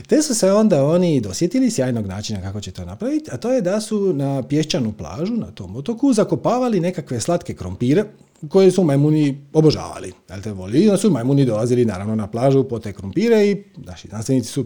Te 0.06 0.22
su 0.22 0.34
se 0.34 0.52
onda 0.52 0.84
oni 0.84 1.20
dosjetili 1.20 1.70
sjajnog 1.70 2.06
načina 2.06 2.42
kako 2.42 2.60
će 2.60 2.70
to 2.70 2.84
napraviti, 2.84 3.30
a 3.32 3.36
to 3.36 3.52
je 3.52 3.60
da 3.62 3.80
su 3.80 4.12
na 4.12 4.42
pješčanu 4.42 4.92
plažu, 4.92 5.34
na 5.34 5.50
tom 5.50 5.76
otoku, 5.76 6.12
zakopavali 6.12 6.80
nekakve 6.80 7.20
slatke 7.20 7.54
krompire, 7.54 8.04
koje 8.48 8.70
su 8.70 8.84
majmuni 8.84 9.46
obožavali. 9.52 10.12
Jel 10.30 10.42
te 10.42 10.52
voli? 10.52 10.84
I 10.84 10.96
su 10.98 11.10
majmuni 11.10 11.44
dolazili 11.44 11.84
naravno 11.84 12.14
na 12.14 12.26
plažu 12.26 12.64
po 12.64 12.78
te 12.78 12.92
krompire 12.92 13.50
i 13.50 13.64
naši 13.76 14.08
znanstvenici 14.08 14.48
su 14.48 14.64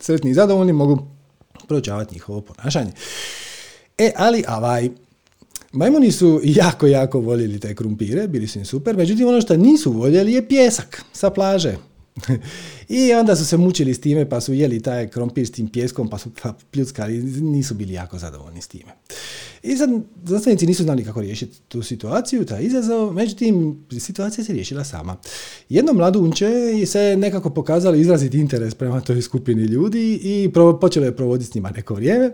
sretni 0.00 0.30
i 0.30 0.34
zadovoljni, 0.34 0.72
mogu 0.72 0.98
proučavati 1.68 2.14
njihovo 2.14 2.40
ponašanje. 2.40 2.92
E, 3.98 4.12
ali 4.16 4.44
avaj, 4.46 4.90
Majmuni 5.76 6.12
su 6.12 6.40
jako, 6.44 6.86
jako 6.86 7.20
voljeli 7.20 7.60
te 7.60 7.74
krumpire, 7.74 8.28
bili 8.28 8.46
su 8.46 8.58
im 8.58 8.64
super, 8.64 8.96
međutim 8.96 9.28
ono 9.28 9.40
što 9.40 9.56
nisu 9.56 9.92
voljeli 9.92 10.32
je 10.32 10.48
pjesak 10.48 11.02
sa 11.12 11.30
plaže. 11.30 11.76
I 12.88 13.12
onda 13.12 13.36
su 13.36 13.44
se 13.44 13.56
mučili 13.56 13.94
s 13.94 14.00
time 14.00 14.28
pa 14.28 14.40
su 14.40 14.52
jeli 14.52 14.82
taj 14.82 15.08
krompir 15.08 15.46
s 15.46 15.50
tim 15.50 15.68
pjeskom 15.68 16.10
pa 16.10 16.18
su 16.18 16.30
pljuckali, 16.70 17.22
nisu 17.22 17.74
bili 17.74 17.92
jako 17.92 18.18
zadovoljni 18.18 18.62
s 18.62 18.68
time. 18.68 18.92
I 19.62 19.76
sad 19.76 19.90
znanstvenici 20.24 20.66
nisu 20.66 20.82
znali 20.82 21.04
kako 21.04 21.20
riješiti 21.20 21.58
tu 21.68 21.82
situaciju, 21.82 22.44
taj 22.44 22.62
izazov, 22.62 23.12
međutim 23.12 23.84
situacija 24.00 24.44
se 24.44 24.52
riješila 24.52 24.84
sama. 24.84 25.16
Jedno 25.68 25.92
mladunče 25.92 26.46
se 26.86 27.16
nekako 27.16 27.50
pokazalo 27.50 27.96
izraziti 27.96 28.38
interes 28.38 28.74
prema 28.74 29.00
toj 29.00 29.22
skupini 29.22 29.62
ljudi 29.62 30.20
i 30.22 30.52
počelo 30.80 31.06
je 31.06 31.16
provoditi 31.16 31.50
s 31.50 31.54
njima 31.54 31.70
neko 31.70 31.94
vrijeme. 31.94 32.30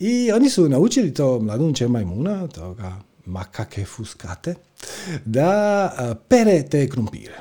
I 0.00 0.32
oni 0.32 0.50
su 0.50 0.68
naučili 0.68 1.14
to 1.14 1.40
mladunče 1.40 1.88
majmuna, 1.88 2.46
toga 2.46 3.00
makake 3.26 3.84
fuskate, 3.84 4.54
da 5.24 6.16
pere 6.28 6.62
te 6.62 6.88
krumpire. 6.88 7.38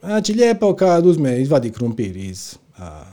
Znači 0.00 0.32
lijepo 0.32 0.76
kad 0.76 1.06
uzme, 1.06 1.42
izvadi 1.42 1.70
krumpir 1.70 2.16
iz 2.16 2.56
a, 2.78 3.04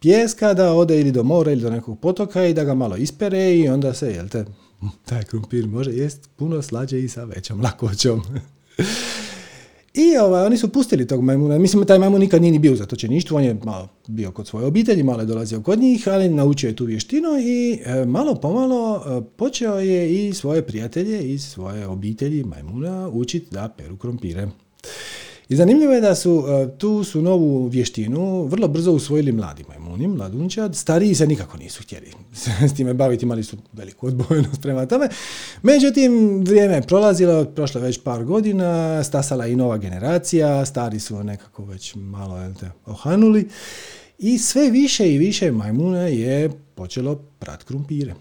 pjeska, 0.00 0.54
da 0.54 0.72
ode 0.72 1.00
ili 1.00 1.12
do 1.12 1.22
mora 1.22 1.52
ili 1.52 1.60
do 1.62 1.70
nekog 1.70 2.00
potoka 2.00 2.46
i 2.46 2.54
da 2.54 2.64
ga 2.64 2.74
malo 2.74 2.96
ispere 2.96 3.56
i 3.56 3.68
onda 3.68 3.94
se, 3.94 4.12
jel 4.12 4.28
te, 4.28 4.44
taj 5.08 5.22
krumpir 5.22 5.66
može 5.66 5.92
jest 5.92 6.30
puno 6.36 6.62
slađe 6.62 7.00
i 7.00 7.08
sa 7.08 7.24
većom 7.24 7.60
lakoćom. 7.60 8.22
I 9.94 10.16
ovaj, 10.16 10.46
oni 10.46 10.56
su 10.56 10.68
pustili 10.68 11.06
tog 11.06 11.22
majmuna. 11.22 11.58
Mislim, 11.58 11.86
taj 11.86 11.98
majmun 11.98 12.20
nikad 12.20 12.42
nije 12.42 12.52
ni 12.52 12.58
bio 12.58 12.72
u 12.72 12.76
zatočeništvu, 12.76 13.36
on 13.36 13.44
je 13.44 13.56
malo 13.64 13.88
bio 14.06 14.30
kod 14.30 14.46
svoje 14.46 14.66
obitelji, 14.66 15.02
malo 15.02 15.20
je 15.20 15.26
dolazio 15.26 15.60
kod 15.60 15.78
njih, 15.78 16.08
ali 16.08 16.28
naučio 16.28 16.68
je 16.68 16.76
tu 16.76 16.84
vještinu 16.84 17.28
i 17.40 17.80
e, 17.84 18.04
malo 18.04 18.34
pomalo 18.34 18.96
e, 18.96 19.20
počeo 19.36 19.78
je 19.78 20.28
i 20.28 20.34
svoje 20.34 20.66
prijatelje 20.66 21.32
iz 21.32 21.44
svoje 21.44 21.86
obitelji 21.86 22.44
majmuna 22.44 23.08
učiti 23.08 23.46
da 23.50 23.74
peru 23.78 23.96
krompire. 23.96 24.48
I 25.48 25.56
zanimljivo 25.56 25.92
je 25.92 26.00
da 26.00 26.14
su 26.14 26.44
e, 26.48 26.78
tu 26.78 27.04
su 27.04 27.22
novu 27.22 27.66
vještinu 27.66 28.44
vrlo 28.44 28.68
brzo 28.68 28.92
usvojili 28.92 29.32
mladi 29.32 29.64
majmuni, 29.68 30.08
mladunčad, 30.08 30.76
stariji 30.76 31.14
se 31.14 31.26
nikako 31.26 31.56
nisu 31.56 31.82
htjeli 31.82 32.12
s 32.70 32.74
time 32.76 32.94
baviti, 32.94 33.24
imali 33.24 33.44
su 33.44 33.56
veliku 33.72 34.06
odbojnost 34.06 34.62
prema 34.62 34.86
tome. 34.86 35.08
Međutim, 35.62 36.42
vrijeme 36.44 36.74
je 36.74 36.82
prolazilo, 36.82 37.44
prošlo 37.44 37.80
već 37.80 38.00
par 38.02 38.24
godina, 38.24 39.04
stasala 39.04 39.46
i 39.46 39.56
nova 39.56 39.78
generacija, 39.78 40.66
stari 40.66 41.00
su 41.00 41.24
nekako 41.24 41.64
već 41.64 41.94
malo 41.94 42.52
te, 42.60 42.70
ohanuli 42.86 43.48
i 44.18 44.38
sve 44.38 44.70
više 44.70 45.14
i 45.14 45.18
više 45.18 45.52
majmuna 45.52 46.02
je 46.02 46.50
počelo 46.74 47.14
prat 47.14 47.62
krumpire. 47.62 48.14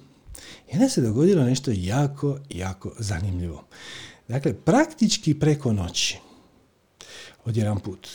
I 0.72 0.74
onda 0.74 0.90
se 0.90 1.02
dogodilo 1.02 1.44
nešto 1.44 1.72
jako, 1.76 2.38
jako 2.50 2.92
zanimljivo. 3.00 3.64
Dakle, 4.28 4.54
praktički 4.54 5.34
preko 5.34 5.74
noći 5.74 6.27
odjedan 7.48 7.80
put. 7.80 8.08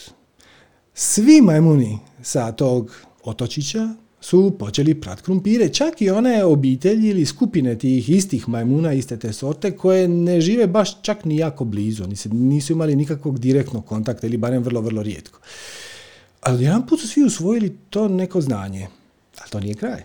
Svi 0.95 1.41
majmuni 1.41 1.99
sa 2.23 2.53
tog 2.53 2.97
otočića 3.25 3.95
su 4.21 4.57
počeli 4.59 4.95
prat 5.01 5.21
krumpire, 5.21 5.69
čak 5.69 6.03
i 6.03 6.11
one 6.11 6.45
obitelji 6.45 7.09
ili 7.09 7.27
skupine 7.27 7.79
tih 7.79 8.11
istih 8.11 8.49
majmuna, 8.49 8.93
iste 8.93 9.19
te 9.19 9.33
sorte, 9.33 9.71
koje 9.77 10.09
ne 10.09 10.41
žive 10.41 10.67
baš 10.67 11.03
čak 11.03 11.25
ni 11.25 11.37
jako 11.37 11.65
blizu, 11.65 12.05
oni 12.05 12.17
nisu 12.31 12.73
imali 12.73 12.97
nikakvog 12.97 13.39
direktnog 13.39 13.87
kontakta 13.87 14.27
ili 14.27 14.37
barem 14.37 14.63
vrlo, 14.63 14.81
vrlo 14.81 15.03
rijetko. 15.03 15.39
Ali 16.41 16.65
jedan 16.65 16.87
put 16.87 17.01
su 17.01 17.09
svi 17.09 17.25
usvojili 17.25 17.77
to 17.91 18.09
neko 18.09 18.41
znanje, 18.41 18.89
ali 19.41 19.51
to 19.51 19.61
nije 19.61 19.75
kraj. 19.75 20.03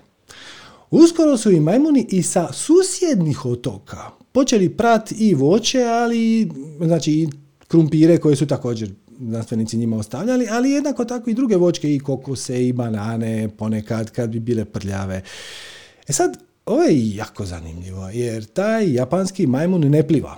Uskoro 0.91 1.37
su 1.37 1.51
i 1.51 1.59
majmuni 1.59 2.07
i 2.09 2.23
sa 2.23 2.53
susjednih 2.53 3.45
otoka 3.45 4.09
počeli 4.31 4.69
prat 4.69 5.11
i 5.17 5.35
voće, 5.35 5.83
ali 5.83 6.51
znači 6.81 7.11
i 7.11 7.29
krumpire 7.67 8.17
koje 8.17 8.35
su 8.35 8.45
također 8.45 8.91
znanstvenici 9.19 9.77
njima 9.77 9.97
ostavljali, 9.97 10.47
ali 10.51 10.71
jednako 10.71 11.05
tako 11.05 11.29
i 11.29 11.33
druge 11.33 11.55
voćke 11.55 11.95
i 11.95 11.99
kokose 11.99 12.67
i 12.67 12.73
banane 12.73 13.49
ponekad 13.57 14.11
kad 14.11 14.29
bi 14.29 14.39
bile 14.39 14.65
prljave. 14.65 15.21
E 16.07 16.13
sad, 16.13 16.37
ovo 16.65 16.83
je 16.83 17.15
jako 17.15 17.45
zanimljivo, 17.45 18.09
jer 18.09 18.45
taj 18.45 18.93
japanski 18.93 19.47
majmun 19.47 19.81
ne 19.81 20.07
pliva. 20.07 20.35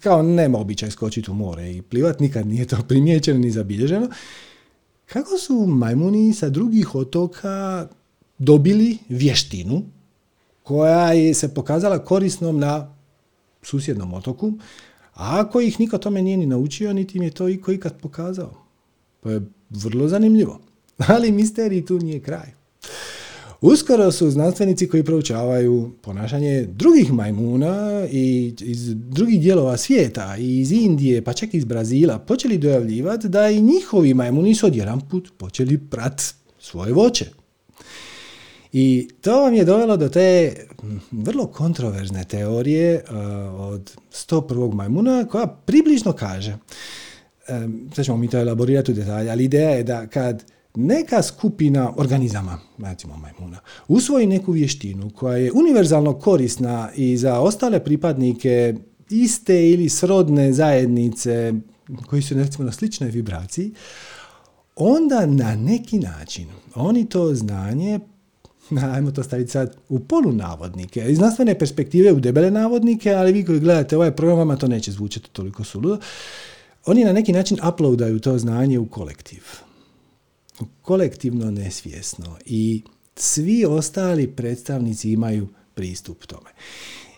Kao 0.00 0.22
nema 0.22 0.58
običaj 0.58 0.90
skočiti 0.90 1.30
u 1.30 1.34
more 1.34 1.72
i 1.72 1.82
plivat, 1.82 2.20
nikad 2.20 2.46
nije 2.46 2.66
to 2.66 2.76
primijećeno 2.88 3.38
ni 3.38 3.50
zabilježeno. 3.50 4.08
Kako 5.06 5.38
su 5.38 5.66
majmuni 5.66 6.32
sa 6.34 6.48
drugih 6.48 6.94
otoka 6.94 7.88
dobili 8.38 8.98
vještinu 9.08 9.82
koja 10.62 11.12
je 11.12 11.34
se 11.34 11.54
pokazala 11.54 11.98
korisnom 11.98 12.58
na 12.58 12.94
susjednom 13.62 14.14
otoku, 14.14 14.52
a 15.20 15.40
ako 15.40 15.60
ih 15.60 15.80
niko 15.80 15.98
tome 15.98 16.22
nije 16.22 16.36
ni 16.36 16.46
naučio, 16.46 16.92
niti 16.92 17.18
im 17.18 17.24
je 17.24 17.30
to 17.30 17.48
iko 17.48 17.72
ikad 17.72 18.00
pokazao. 18.00 18.54
To 19.20 19.30
je 19.30 19.40
vrlo 19.70 20.08
zanimljivo. 20.08 20.60
Ali 21.14 21.32
misterij 21.32 21.86
tu 21.86 21.98
nije 21.98 22.20
kraj. 22.20 22.52
Uskoro 23.60 24.12
su 24.12 24.30
znanstvenici 24.30 24.88
koji 24.88 25.04
proučavaju 25.04 25.90
ponašanje 26.02 26.66
drugih 26.70 27.12
majmuna 27.12 28.06
i 28.10 28.54
iz 28.60 28.94
drugih 28.94 29.40
dijelova 29.40 29.76
svijeta, 29.76 30.36
i 30.36 30.60
iz 30.60 30.72
Indije, 30.72 31.24
pa 31.24 31.32
čak 31.32 31.54
i 31.54 31.56
iz 31.56 31.64
Brazila, 31.64 32.18
počeli 32.18 32.58
dojavljivati 32.58 33.28
da 33.28 33.50
i 33.50 33.62
njihovi 33.62 34.14
majmuni 34.14 34.54
su 34.54 34.66
odjedan 34.66 35.00
put 35.00 35.32
počeli 35.38 35.78
prat 35.78 36.22
svoje 36.58 36.92
voće. 36.92 37.39
I 38.72 39.08
to 39.20 39.40
vam 39.40 39.54
je 39.54 39.64
dovelo 39.64 39.96
do 39.96 40.08
te 40.08 40.54
vrlo 41.10 41.46
kontroverzne 41.46 42.24
teorije 42.24 43.04
uh, 43.10 43.16
od 43.60 43.96
101. 44.12 44.74
majmuna 44.74 45.24
koja 45.24 45.46
približno 45.46 46.12
kaže, 46.12 46.58
um, 47.48 47.90
sad 47.94 48.04
ćemo 48.04 48.16
mi 48.16 48.28
to 48.28 48.38
elaborirati 48.38 48.92
u 48.92 48.94
detalje, 48.94 49.30
ali 49.30 49.44
ideja 49.44 49.70
je 49.70 49.82
da 49.82 50.06
kad 50.06 50.44
neka 50.74 51.22
skupina 51.22 51.92
organizama, 51.96 52.58
recimo 52.78 53.16
majmuna, 53.16 53.58
usvoji 53.88 54.26
neku 54.26 54.52
vještinu 54.52 55.10
koja 55.10 55.36
je 55.36 55.52
univerzalno 55.52 56.12
korisna 56.18 56.90
i 56.96 57.16
za 57.16 57.40
ostale 57.40 57.84
pripadnike 57.84 58.74
iste 59.10 59.70
ili 59.70 59.88
srodne 59.88 60.52
zajednice 60.52 61.52
koji 62.06 62.22
su 62.22 62.34
recimo 62.34 62.64
na 62.64 62.72
sličnoj 62.72 63.10
vibraciji, 63.10 63.72
onda 64.76 65.26
na 65.26 65.56
neki 65.56 65.98
način 65.98 66.46
oni 66.74 67.08
to 67.08 67.34
znanje 67.34 68.00
ajmo 68.94 69.10
to 69.10 69.22
staviti 69.22 69.50
sad 69.50 69.76
u 69.88 69.98
polu 69.98 70.32
navodnike, 70.32 71.04
iz 71.08 71.16
znanstvene 71.16 71.58
perspektive 71.58 72.12
u 72.12 72.20
debele 72.20 72.50
navodnike, 72.50 73.12
ali 73.12 73.32
vi 73.32 73.44
koji 73.44 73.60
gledate 73.60 73.96
ovaj 73.96 74.16
program, 74.16 74.38
vama 74.38 74.56
to 74.56 74.68
neće 74.68 74.92
zvučati 74.92 75.30
toliko 75.30 75.64
suludo. 75.64 75.98
Oni 76.86 77.04
na 77.04 77.12
neki 77.12 77.32
način 77.32 77.58
uploadaju 77.68 78.20
to 78.20 78.38
znanje 78.38 78.78
u 78.78 78.86
kolektiv. 78.86 79.42
Kolektivno 80.82 81.50
nesvjesno. 81.50 82.36
I 82.46 82.82
svi 83.16 83.64
ostali 83.64 84.26
predstavnici 84.26 85.12
imaju 85.12 85.48
pristup 85.74 86.26
tome. 86.26 86.50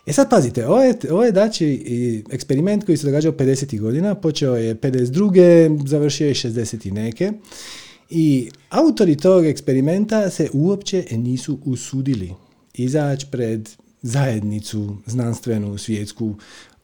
E 0.05 0.13
sad 0.13 0.29
pazite, 0.29 0.67
ovo 0.67 0.83
je, 0.83 0.95
ovo 1.09 1.23
je 1.23 1.31
znači 1.31 2.23
eksperiment 2.31 2.85
koji 2.85 2.97
se 2.97 3.07
događao 3.07 3.31
50. 3.31 3.79
godina, 3.79 4.15
počeo 4.15 4.55
je 4.55 4.75
52. 4.75 5.87
završio 5.87 6.27
je 6.27 6.33
60. 6.33 6.91
neke. 6.91 7.31
I 8.15 8.49
autori 8.69 9.15
tog 9.15 9.45
eksperimenta 9.45 10.29
se 10.29 10.49
uopće 10.53 11.05
nisu 11.11 11.59
usudili 11.65 12.33
izaći 12.73 13.27
pred 13.31 13.69
zajednicu 14.01 14.97
znanstvenu, 15.05 15.77
svjetsku. 15.77 16.35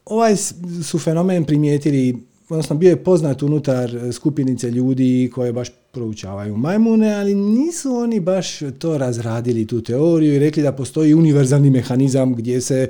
Ovaj 0.05 0.35
su 0.83 0.99
fenomen 0.99 1.45
primijetili, 1.45 2.17
odnosno 2.49 2.75
bio 2.75 2.89
je 2.89 3.03
poznat 3.03 3.43
unutar 3.43 3.91
skupinice 4.11 4.71
ljudi 4.71 5.31
koje 5.33 5.53
baš 5.53 5.69
proučavaju 5.91 6.57
majmune, 6.57 7.13
ali 7.13 7.35
nisu 7.35 7.95
oni 7.95 8.19
baš 8.19 8.59
to 8.79 8.97
razradili, 8.97 9.67
tu 9.67 9.81
teoriju 9.81 10.35
i 10.35 10.39
rekli 10.39 10.63
da 10.63 10.71
postoji 10.71 11.13
univerzalni 11.13 11.69
mehanizam 11.69 12.35
gdje 12.35 12.61
se 12.61 12.87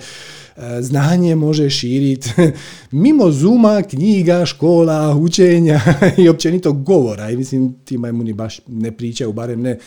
e, 0.58 0.82
znanje 0.82 1.36
može 1.36 1.70
širiti 1.70 2.30
mimo 2.92 3.32
zuma, 3.32 3.82
knjiga, 3.82 4.46
škola, 4.46 5.16
učenja 5.16 5.80
i 6.24 6.30
općenito 6.30 6.74
govora. 6.74 7.30
I 7.30 7.38
mislim, 7.38 7.76
ti 7.86 7.98
majmuni 7.98 8.34
baš 8.34 8.62
ne 8.68 8.92
pričaju, 8.92 9.34
barem 9.34 9.62
ne 9.62 9.78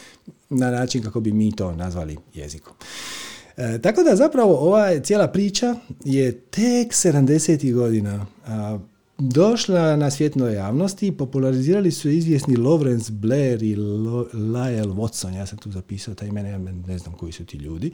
na 0.51 0.71
način 0.71 1.03
kako 1.03 1.21
bi 1.21 1.33
mi 1.33 1.57
to 1.57 1.73
nazvali 1.73 2.17
jezikom. 2.35 2.75
E, 3.57 3.79
tako 3.83 4.03
da 4.03 4.17
zapravo 4.17 4.55
ova 4.55 5.01
cijela 5.01 5.29
priča 5.29 5.75
je 6.05 6.33
tek 6.33 6.93
70. 6.93 7.75
godina 7.75 8.27
došla 9.31 9.97
na 9.97 10.11
svjetnoj 10.11 10.55
javnosti 10.55 11.07
i 11.07 11.13
popularizirali 11.13 11.91
su 11.91 12.11
izvjesni 12.11 12.57
Lawrence 12.57 13.11
Blair 13.11 13.63
i 13.63 13.77
Lyle 13.77 14.95
Watson, 14.95 15.37
ja 15.37 15.47
sam 15.47 15.59
tu 15.59 15.71
zapisao 15.71 16.15
taj 16.15 16.29
imena, 16.29 16.49
ja 16.49 16.59
ne 16.59 16.99
znam 16.99 17.15
koji 17.15 17.33
su 17.33 17.45
ti 17.45 17.57
ljudi, 17.57 17.91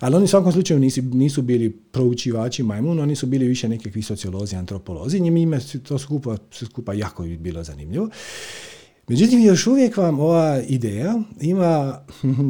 ali 0.00 0.16
oni 0.16 0.24
u 0.24 0.28
svakom 0.28 0.52
slučaju 0.52 0.80
nisu, 0.80 1.02
nisu 1.02 1.42
bili 1.42 1.70
proučivači 1.70 2.62
majmuna, 2.62 3.02
oni 3.02 3.16
su 3.16 3.26
bili 3.26 3.48
više 3.48 3.68
nekakvi 3.68 4.02
sociolozi, 4.02 4.56
antropolozi, 4.56 5.20
njima 5.20 5.58
to 5.88 5.98
skupa, 5.98 6.36
skupa 6.52 6.92
jako 6.92 7.22
bilo 7.22 7.64
zanimljivo. 7.64 8.08
Međutim, 9.08 9.44
još 9.44 9.66
uvijek 9.66 9.96
vam 9.96 10.20
ova 10.20 10.60
ideja 10.68 11.14
ima 11.40 12.00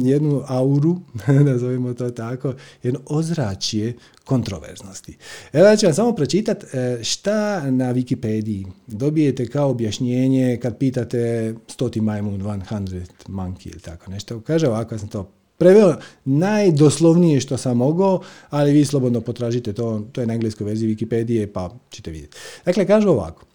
jednu 0.01 0.43
auru, 0.47 0.97
nazovimo 1.45 1.93
to 1.93 2.11
tako, 2.11 2.53
jedno 2.83 2.99
ozračje 3.05 3.93
kontroverznosti. 4.25 5.17
Evo 5.53 5.67
ja 5.67 5.75
ću 5.75 5.85
vam 5.85 5.95
samo 5.95 6.15
pročitati 6.15 6.77
e, 6.77 7.03
šta 7.03 7.71
na 7.71 7.93
Wikipediji 7.93 8.65
dobijete 8.87 9.47
kao 9.47 9.69
objašnjenje 9.69 10.59
kad 10.61 10.77
pitate 10.77 11.53
stoti 11.67 12.01
majmun, 12.01 12.41
100 12.41 13.01
monkey 13.27 13.67
ili 13.71 13.79
tako 13.79 14.11
nešto. 14.11 14.41
Kaže 14.41 14.67
ovako, 14.67 14.95
ja 14.95 14.99
sam 14.99 15.07
to 15.07 15.31
preveo 15.57 15.95
najdoslovnije 16.25 17.41
što 17.41 17.57
sam 17.57 17.77
mogao, 17.77 18.21
ali 18.49 18.71
vi 18.71 18.85
slobodno 18.85 19.21
potražite 19.21 19.73
to, 19.73 20.07
to 20.11 20.21
je 20.21 20.27
na 20.27 20.33
engleskoj 20.33 20.65
verziji 20.65 20.95
Wikipedije, 20.95 21.47
pa 21.53 21.69
ćete 21.89 22.11
vidjeti. 22.11 22.37
Dakle, 22.65 22.85
kaže 22.85 23.09
ovako. 23.09 23.48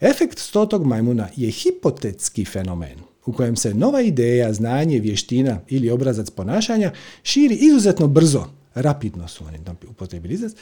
Efekt 0.00 0.38
stotog 0.38 0.86
majmuna 0.86 1.28
je 1.36 1.50
hipotetski 1.50 2.44
fenomen 2.44 2.98
u 3.28 3.32
kojem 3.32 3.56
se 3.56 3.74
nova 3.74 4.00
ideja, 4.00 4.52
znanje, 4.52 4.98
vještina 4.98 5.60
ili 5.68 5.90
obrazac 5.90 6.30
ponašanja 6.30 6.92
širi 7.22 7.54
izuzetno 7.54 8.06
brzo, 8.06 8.46
rapidno 8.74 9.28
su 9.28 9.44
oni 9.44 9.58
upotrebili 9.88 10.34
izraz, 10.34 10.52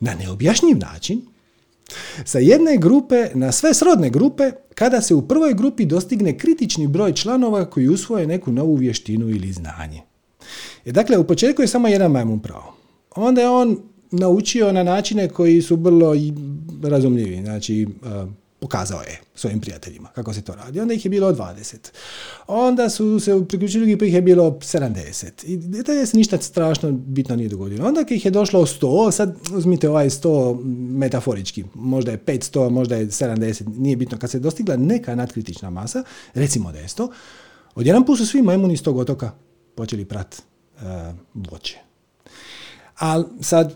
na 0.00 0.14
neobjašnjiv 0.14 0.78
način, 0.78 1.22
sa 2.24 2.38
jedne 2.38 2.76
grupe 2.76 3.28
na 3.34 3.52
sve 3.52 3.74
srodne 3.74 4.10
grupe 4.10 4.50
kada 4.74 5.00
se 5.00 5.14
u 5.14 5.28
prvoj 5.28 5.54
grupi 5.54 5.84
dostigne 5.84 6.38
kritični 6.38 6.86
broj 6.86 7.12
članova 7.12 7.70
koji 7.70 7.88
usvoje 7.88 8.26
neku 8.26 8.52
novu 8.52 8.74
vještinu 8.74 9.30
ili 9.30 9.52
znanje. 9.52 10.02
E, 10.84 10.92
dakle, 10.92 11.18
u 11.18 11.24
početku 11.24 11.62
je 11.62 11.68
samo 11.68 11.88
jedan 11.88 12.10
majmun 12.10 12.40
pravo. 12.40 12.74
Onda 13.16 13.40
je 13.40 13.48
on 13.48 13.78
naučio 14.10 14.72
na 14.72 14.82
načine 14.82 15.28
koji 15.28 15.62
su 15.62 15.76
vrlo 15.76 16.14
razumljivi. 16.82 17.42
Znači, 17.42 17.86
pokazao 18.62 19.00
je 19.00 19.20
svojim 19.34 19.60
prijateljima 19.60 20.08
kako 20.08 20.32
se 20.32 20.42
to 20.42 20.54
radi. 20.54 20.80
Onda 20.80 20.94
ih 20.94 21.04
je 21.04 21.08
bilo 21.08 21.32
20. 21.32 21.76
Onda 22.46 22.90
su 22.90 23.20
se 23.20 23.44
priključili 23.48 23.98
pa 23.98 24.04
ih 24.04 24.14
je 24.14 24.22
bilo 24.22 24.50
70. 24.50 25.44
I 25.44 25.56
da 25.56 26.06
se 26.06 26.16
ništa 26.16 26.38
strašno 26.38 26.92
bitno 26.92 27.36
nije 27.36 27.48
dogodilo. 27.48 27.88
Onda 27.88 28.04
kad 28.04 28.12
ih 28.12 28.24
je 28.24 28.30
došlo 28.30 28.66
100, 28.66 29.12
sad 29.12 29.36
uzmite 29.54 29.88
ovaj 29.88 30.10
100 30.10 30.64
metaforički, 30.98 31.64
možda 31.74 32.10
je 32.10 32.24
500, 32.24 32.70
možda 32.70 32.96
je 32.96 33.06
70, 33.06 33.78
nije 33.78 33.96
bitno. 33.96 34.18
Kad 34.18 34.30
se 34.30 34.38
dostigla 34.38 34.76
neka 34.76 35.14
nadkritična 35.14 35.70
masa, 35.70 36.04
recimo 36.34 36.72
da 36.72 36.78
je 36.78 36.88
100, 36.88 37.08
odjedan 37.74 38.04
put 38.04 38.18
su 38.18 38.26
svi 38.26 38.42
majmuni 38.42 38.74
iz 38.74 38.82
tog 38.82 38.96
otoka 38.96 39.30
počeli 39.74 40.04
prat 40.04 40.42
uh, 40.76 40.82
voće. 41.34 41.78
Ali 42.98 43.24
sad 43.40 43.74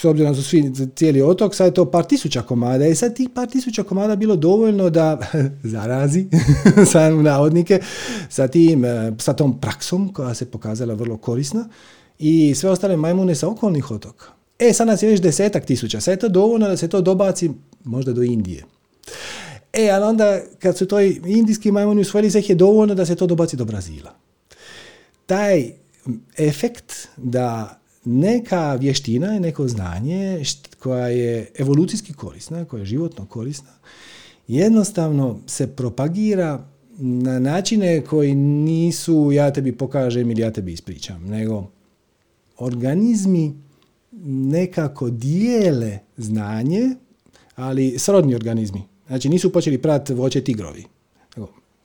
s 0.00 0.04
obzirom 0.04 0.32
da 0.32 0.36
su 0.36 0.48
svi 0.48 0.72
cijeli 0.96 1.22
otok, 1.22 1.54
sad 1.54 1.66
je 1.66 1.74
to 1.74 1.90
par 1.90 2.04
tisuća 2.04 2.42
komada 2.42 2.86
i 2.86 2.94
sad 2.94 3.16
tih 3.16 3.28
par 3.34 3.48
tisuća 3.48 3.82
komada 3.82 4.16
bilo 4.16 4.36
dovoljno 4.36 4.90
da 4.90 5.18
zarazi 5.74 6.26
sa 6.92 7.10
navodnike 7.10 7.80
sa, 8.28 8.48
tim, 8.48 8.84
e, 8.84 9.12
sa 9.18 9.32
tom 9.32 9.60
praksom 9.60 10.12
koja 10.12 10.34
se 10.34 10.50
pokazala 10.50 10.94
vrlo 10.94 11.16
korisna 11.16 11.68
i 12.18 12.54
sve 12.54 12.70
ostale 12.70 12.96
majmune 12.96 13.34
sa 13.34 13.48
okolnih 13.48 13.90
otoka. 13.90 14.26
E, 14.58 14.72
sad 14.72 14.86
nas 14.86 15.02
je 15.02 15.08
već 15.08 15.20
desetak 15.20 15.64
tisuća, 15.64 16.00
sad 16.00 16.12
je 16.12 16.18
to 16.18 16.28
dovoljno 16.28 16.68
da 16.68 16.76
se 16.76 16.88
to 16.88 17.00
dobaci 17.00 17.50
možda 17.84 18.12
do 18.12 18.22
Indije. 18.22 18.64
E, 19.72 19.90
ali 19.90 20.04
onda 20.04 20.40
kad 20.58 20.78
su 20.78 20.86
to 20.86 21.00
indijski 21.00 21.72
majmuni 21.72 22.00
usvojili, 22.00 22.30
sve 22.30 22.42
je 22.48 22.54
dovoljno 22.54 22.94
da 22.94 23.06
se 23.06 23.14
to 23.16 23.26
dobaci 23.26 23.56
do 23.56 23.64
Brazila. 23.64 24.14
Taj 25.26 25.72
efekt 26.38 27.08
da 27.16 27.80
neka 28.04 28.74
vještina 28.74 29.36
i 29.36 29.40
neko 29.40 29.68
znanje 29.68 30.42
koja 30.78 31.08
je 31.08 31.50
evolucijski 31.58 32.12
korisna, 32.12 32.64
koja 32.64 32.80
je 32.80 32.86
životno 32.86 33.26
korisna, 33.26 33.70
jednostavno 34.48 35.40
se 35.46 35.66
propagira 35.66 36.66
na 36.98 37.38
načine 37.38 38.00
koji 38.00 38.34
nisu 38.34 39.32
ja 39.32 39.52
tebi 39.52 39.72
pokažem 39.72 40.30
ili 40.30 40.40
ja 40.40 40.52
tebi 40.52 40.72
ispričam, 40.72 41.24
nego 41.24 41.70
organizmi 42.58 43.54
nekako 44.26 45.10
dijele 45.10 45.98
znanje, 46.16 46.90
ali 47.56 47.98
srodni 47.98 48.34
organizmi. 48.34 48.82
Znači 49.06 49.28
nisu 49.28 49.52
počeli 49.52 49.82
prati 49.82 50.14
voće 50.14 50.40
tigrovi. 50.40 50.84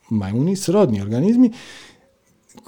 Majmuni, 0.09 0.55
srodni 0.55 1.01
organizmi, 1.01 1.51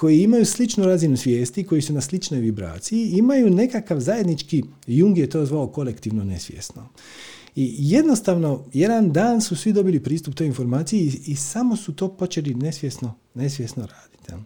koji 0.01 0.21
imaju 0.21 0.45
sličnu 0.45 0.85
razinu 0.85 1.17
svijesti, 1.17 1.63
koji 1.63 1.81
su 1.81 1.93
na 1.93 2.01
sličnoj 2.01 2.39
vibraciji, 2.39 3.09
imaju 3.09 3.49
nekakav 3.49 3.99
zajednički, 3.99 4.63
Jung 4.87 5.17
je 5.17 5.29
to 5.29 5.45
zvao 5.45 5.67
kolektivno 5.67 6.23
nesvjesno. 6.23 6.89
I 7.55 7.75
jednostavno, 7.77 8.65
jedan 8.73 9.11
dan 9.11 9.41
su 9.41 9.55
svi 9.55 9.73
dobili 9.73 9.99
pristup 9.99 10.35
toj 10.35 10.47
informaciji 10.47 11.11
i, 11.25 11.35
samo 11.35 11.75
su 11.75 11.93
to 11.93 12.07
počeli 12.17 12.53
nesvjesno, 12.53 13.13
nesvjesno 13.33 13.85
raditi. 13.85 14.43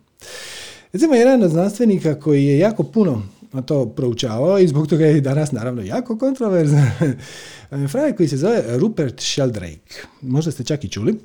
Recimo, 0.93 1.15
jedan 1.15 1.43
od 1.43 1.51
znanstvenika 1.51 2.19
koji 2.19 2.45
je 2.45 2.59
jako 2.59 2.83
puno 2.83 3.23
na 3.53 3.61
to 3.61 3.85
proučavao 3.85 4.59
i 4.59 4.67
zbog 4.67 4.87
toga 4.87 5.05
je 5.05 5.21
danas 5.21 5.51
naravno 5.51 5.81
jako 5.81 6.17
kontroverzan. 6.17 6.91
Frajer 7.91 8.17
koji 8.17 8.29
se 8.29 8.37
zove 8.37 8.63
Rupert 8.77 9.21
Sheldrake. 9.21 10.03
Možda 10.21 10.51
ste 10.51 10.63
čak 10.63 10.83
i 10.83 10.89
čuli. 10.89 11.19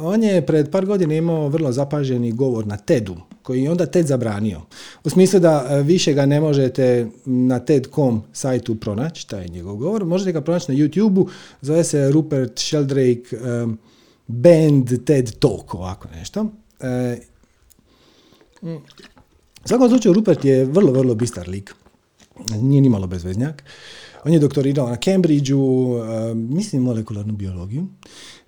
On 0.00 0.22
je 0.22 0.46
pred 0.46 0.70
par 0.70 0.86
godina 0.86 1.14
imao 1.14 1.48
vrlo 1.48 1.72
zapaženi 1.72 2.32
govor 2.32 2.66
na 2.66 2.76
TED-u, 2.76 3.16
koji 3.42 3.62
je 3.62 3.70
onda 3.70 3.86
TED 3.86 4.06
zabranio. 4.06 4.60
U 5.04 5.10
smislu 5.10 5.40
da 5.40 5.66
e, 5.70 5.82
više 5.82 6.12
ga 6.12 6.26
ne 6.26 6.40
možete 6.40 7.06
na 7.24 7.58
TED.com 7.58 8.22
sajtu 8.32 8.74
pronaći, 8.74 9.28
taj 9.28 9.42
je 9.42 9.48
njegov 9.48 9.76
govor, 9.76 10.04
možete 10.04 10.32
ga 10.32 10.40
pronaći 10.40 10.72
na 10.72 10.78
YouTube-u, 10.78 11.28
zove 11.60 11.84
se 11.84 12.10
Rupert 12.10 12.58
Sheldrake 12.58 13.36
um, 13.62 13.78
Band 14.26 15.04
TED 15.04 15.38
Talk, 15.38 15.74
ovako 15.74 16.08
nešto. 16.08 16.46
E, 16.80 17.18
u 19.64 19.68
svakom 19.68 19.88
slučaju 19.88 20.12
Rupert 20.12 20.44
je 20.44 20.64
vrlo, 20.64 20.92
vrlo 20.92 21.14
bistar 21.14 21.48
lik. 21.48 21.74
Nije 22.50 22.80
ni 22.80 22.88
malo 22.88 23.06
bezveznjak. 23.06 23.64
On 24.24 24.32
je 24.32 24.38
doktorirao 24.38 24.88
na 24.88 24.96
Cambridgeu, 24.96 25.98
e, 25.98 26.34
mislim 26.34 26.82
molekularnu 26.82 27.32
biologiju. 27.32 27.86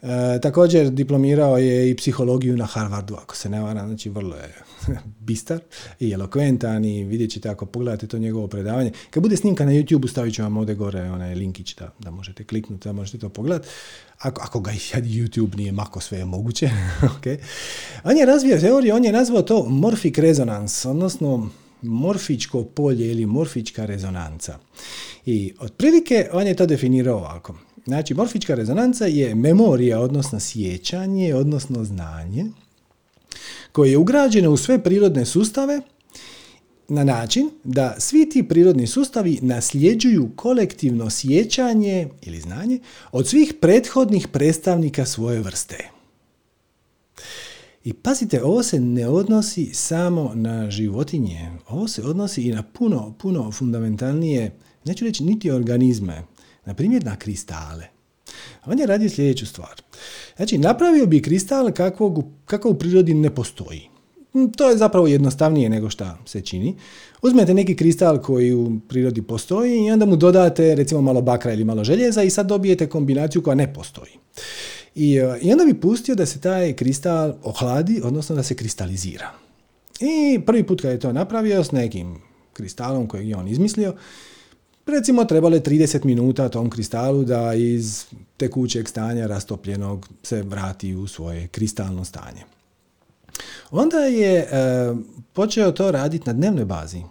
E, 0.02 0.40
također 0.40 0.90
diplomirao 0.90 1.58
je 1.58 1.90
i 1.90 1.96
psihologiju 1.96 2.56
na 2.56 2.64
Harvardu, 2.64 3.14
ako 3.14 3.36
se 3.36 3.48
ne 3.48 3.60
varam, 3.60 3.86
znači 3.86 4.08
vrlo 4.08 4.36
je 4.36 4.54
bistar 5.26 5.60
i 6.00 6.12
elokventan 6.12 6.84
i 6.84 7.04
vidjet 7.04 7.30
ćete 7.30 7.48
ako 7.48 7.66
pogledate 7.66 8.06
to 8.06 8.18
njegovo 8.18 8.46
predavanje. 8.46 8.92
Kad 9.10 9.22
bude 9.22 9.36
snimka 9.36 9.64
na 9.64 9.72
YouTube, 9.72 10.10
stavit 10.10 10.34
ću 10.34 10.42
vam 10.42 10.56
ovdje 10.56 10.74
gore 10.74 11.10
onaj 11.10 11.34
linkić 11.34 11.74
da, 11.74 11.92
da 11.98 12.10
možete 12.10 12.44
kliknuti, 12.44 12.88
da 12.88 12.92
možete 12.92 13.18
to 13.18 13.28
pogledati. 13.28 13.68
Ako, 14.18 14.42
ako 14.42 14.60
ga 14.60 14.70
YouTube 14.70 15.56
nije 15.56 15.72
mako 15.72 16.00
sve 16.00 16.18
je 16.18 16.24
moguće. 16.24 16.70
okay. 17.14 17.38
On 18.04 18.16
je 18.16 18.26
razvio 18.26 18.60
teoriju, 18.60 18.94
on 18.94 19.04
je 19.04 19.12
nazvao 19.12 19.42
to 19.42 19.66
morfik 19.68 20.18
rezonans, 20.18 20.84
odnosno 20.84 21.50
morfičko 21.82 22.64
polje 22.64 23.10
ili 23.10 23.26
morfička 23.26 23.86
rezonanca. 23.86 24.58
I 25.26 25.54
otprilike 25.58 26.28
on 26.32 26.46
je 26.46 26.54
to 26.54 26.66
definirao 26.66 27.16
ovako. 27.16 27.54
Znači, 27.86 28.14
morfička 28.14 28.54
rezonanca 28.54 29.06
je 29.06 29.34
memorija, 29.34 30.00
odnosno 30.00 30.40
sjećanje, 30.40 31.34
odnosno 31.34 31.84
znanje, 31.84 32.44
koje 33.72 33.90
je 33.90 33.98
ugrađeno 33.98 34.50
u 34.50 34.56
sve 34.56 34.82
prirodne 34.82 35.26
sustave 35.26 35.80
na 36.88 37.04
način 37.04 37.50
da 37.64 37.96
svi 37.98 38.28
ti 38.28 38.48
prirodni 38.48 38.86
sustavi 38.86 39.38
nasljeđuju 39.42 40.30
kolektivno 40.36 41.10
sjećanje 41.10 42.08
ili 42.22 42.40
znanje 42.40 42.78
od 43.12 43.28
svih 43.28 43.54
prethodnih 43.60 44.28
predstavnika 44.28 45.06
svoje 45.06 45.40
vrste. 45.40 45.90
I 47.84 47.92
pazite, 47.92 48.42
ovo 48.42 48.62
se 48.62 48.80
ne 48.80 49.08
odnosi 49.08 49.70
samo 49.74 50.32
na 50.34 50.70
životinje, 50.70 51.50
ovo 51.68 51.88
se 51.88 52.02
odnosi 52.02 52.42
i 52.42 52.52
na 52.52 52.62
puno, 52.62 53.14
puno 53.18 53.52
fundamentalnije, 53.52 54.56
neću 54.84 55.04
reći 55.04 55.24
niti 55.24 55.50
organizme, 55.50 56.22
na 56.64 56.74
primjer 56.74 57.04
na 57.04 57.16
kristale. 57.16 57.86
On 58.66 58.78
je 58.78 58.86
radio 58.86 59.10
sljedeću 59.10 59.46
stvar. 59.46 59.82
Znači, 60.36 60.58
napravio 60.58 61.06
bi 61.06 61.22
kristal 61.22 61.72
kakvog, 61.72 62.24
kakav 62.44 62.72
u 62.72 62.74
prirodi 62.74 63.14
ne 63.14 63.34
postoji. 63.34 63.88
Mm, 64.34 64.46
to 64.56 64.70
je 64.70 64.76
zapravo 64.76 65.06
jednostavnije 65.06 65.68
nego 65.68 65.90
što 65.90 66.06
se 66.26 66.40
čini. 66.40 66.76
Uzmete 67.22 67.54
neki 67.54 67.76
kristal 67.76 68.22
koji 68.22 68.54
u 68.54 68.80
prirodi 68.88 69.22
postoji 69.22 69.86
i 69.86 69.90
onda 69.90 70.06
mu 70.06 70.16
dodate 70.16 70.74
recimo 70.74 71.00
malo 71.00 71.22
bakra 71.22 71.52
ili 71.52 71.64
malo 71.64 71.84
željeza 71.84 72.22
i 72.22 72.30
sad 72.30 72.46
dobijete 72.46 72.88
kombinaciju 72.88 73.42
koja 73.42 73.54
ne 73.54 73.74
postoji. 73.74 74.12
I, 74.94 75.16
e, 75.16 75.38
I 75.42 75.52
onda 75.52 75.64
bi 75.64 75.80
pustio 75.80 76.14
da 76.14 76.26
se 76.26 76.40
taj 76.40 76.72
kristal 76.72 77.34
ohladi, 77.42 78.00
odnosno 78.04 78.36
da 78.36 78.42
se 78.42 78.54
kristalizira. 78.54 79.30
I 80.00 80.40
prvi 80.46 80.62
put 80.62 80.80
kad 80.80 80.90
je 80.90 81.00
to 81.00 81.12
napravio 81.12 81.64
s 81.64 81.72
nekim 81.72 82.16
kristalom 82.52 83.06
kojeg 83.06 83.28
je 83.28 83.36
on 83.36 83.48
izmislio, 83.48 83.94
recimo 84.90 85.24
trebalo 85.24 85.54
je 85.54 85.62
30 85.62 86.04
minuta 86.04 86.48
tom 86.48 86.70
kristalu 86.70 87.24
da 87.24 87.54
iz 87.54 88.04
tekućeg 88.36 88.88
stanja 88.88 89.26
rastopljenog 89.26 90.08
se 90.22 90.42
vrati 90.42 90.94
u 90.94 91.06
svoje 91.06 91.48
kristalno 91.48 92.04
stanje. 92.04 92.42
Onda 93.70 93.98
je 93.98 94.38
e, 94.38 94.46
počeo 95.32 95.72
to 95.72 95.90
raditi 95.90 96.26
na 96.26 96.32
dnevnoj 96.32 96.64
bazi. 96.64 97.02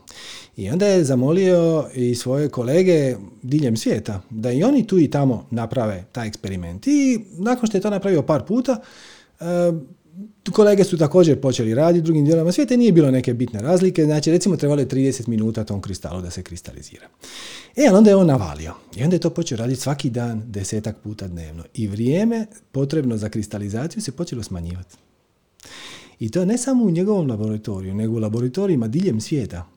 I 0.57 0.69
onda 0.69 0.87
je 0.87 1.03
zamolio 1.03 1.89
i 1.95 2.15
svoje 2.15 2.49
kolege 2.49 3.15
diljem 3.41 3.77
svijeta 3.77 4.21
da 4.29 4.51
i 4.51 4.63
oni 4.63 4.87
tu 4.87 4.99
i 4.99 5.09
tamo 5.09 5.45
naprave 5.51 6.03
taj 6.11 6.27
eksperiment. 6.27 6.87
I 6.87 7.19
nakon 7.37 7.67
što 7.67 7.77
je 7.77 7.81
to 7.81 7.89
napravio 7.89 8.21
par 8.21 8.43
puta, 8.45 8.81
e, 9.39 9.45
kolege 10.51 10.83
su 10.83 10.97
također 10.97 11.41
počeli 11.41 11.75
raditi 11.75 12.03
drugim 12.03 12.25
dijelovima 12.25 12.51
svijeta 12.51 12.75
nije 12.75 12.91
bilo 12.91 13.11
neke 13.11 13.33
bitne 13.33 13.61
razlike. 13.61 14.05
Znači, 14.05 14.31
recimo, 14.31 14.57
trebalo 14.57 14.81
je 14.81 14.87
30 14.87 15.27
minuta 15.27 15.63
tom 15.63 15.81
kristalu 15.81 16.21
da 16.21 16.29
se 16.29 16.43
kristalizira. 16.43 17.07
E, 17.75 17.85
ali 17.87 17.97
onda 17.97 18.09
je 18.09 18.15
on 18.15 18.27
navalio. 18.27 18.73
I 18.95 19.03
onda 19.03 19.15
je 19.15 19.19
to 19.19 19.29
počeo 19.29 19.57
raditi 19.57 19.81
svaki 19.81 20.09
dan, 20.09 20.43
desetak 20.45 20.97
puta 21.03 21.27
dnevno. 21.27 21.63
I 21.73 21.87
vrijeme 21.87 22.45
potrebno 22.71 23.17
za 23.17 23.29
kristalizaciju 23.29 24.01
se 24.01 24.11
počelo 24.11 24.43
smanjivati. 24.43 24.95
I 26.19 26.31
to 26.31 26.45
ne 26.45 26.57
samo 26.57 26.83
u 26.83 26.91
njegovom 26.91 27.27
laboratoriju, 27.27 27.93
nego 27.93 28.15
u 28.15 28.19
laboratorijima 28.19 28.87
diljem 28.87 29.21
svijeta. 29.21 29.67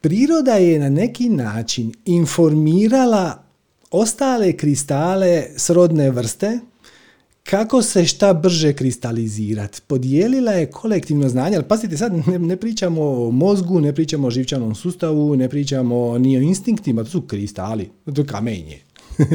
Priroda 0.00 0.54
je 0.54 0.78
na 0.78 0.88
neki 0.88 1.28
način 1.28 1.92
informirala 2.04 3.42
ostale 3.90 4.52
kristale 4.52 5.46
srodne 5.56 6.10
vrste 6.10 6.60
kako 7.42 7.82
se 7.82 8.04
šta 8.04 8.32
brže 8.32 8.72
kristalizirati. 8.72 9.80
Podijelila 9.86 10.52
je 10.52 10.70
kolektivno 10.70 11.28
znanje, 11.28 11.56
ali 11.56 11.68
pazite 11.68 11.96
sad, 11.96 12.28
ne, 12.28 12.38
ne, 12.38 12.56
pričamo 12.56 13.02
o 13.02 13.30
mozgu, 13.30 13.80
ne 13.80 13.94
pričamo 13.94 14.26
o 14.26 14.30
živčanom 14.30 14.74
sustavu, 14.74 15.36
ne 15.36 15.48
pričamo 15.48 16.18
ni 16.18 16.38
o 16.38 16.40
instinktima, 16.40 17.04
to 17.04 17.10
su 17.10 17.20
kristali, 17.20 17.90
to 18.14 18.20
je 18.20 18.26
kamenje. 18.26 18.78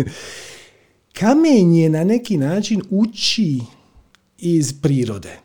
kamenje 1.19 1.89
na 1.89 2.03
neki 2.03 2.37
način 2.37 2.81
uči 2.89 3.59
iz 4.37 4.73
prirode. 4.81 5.39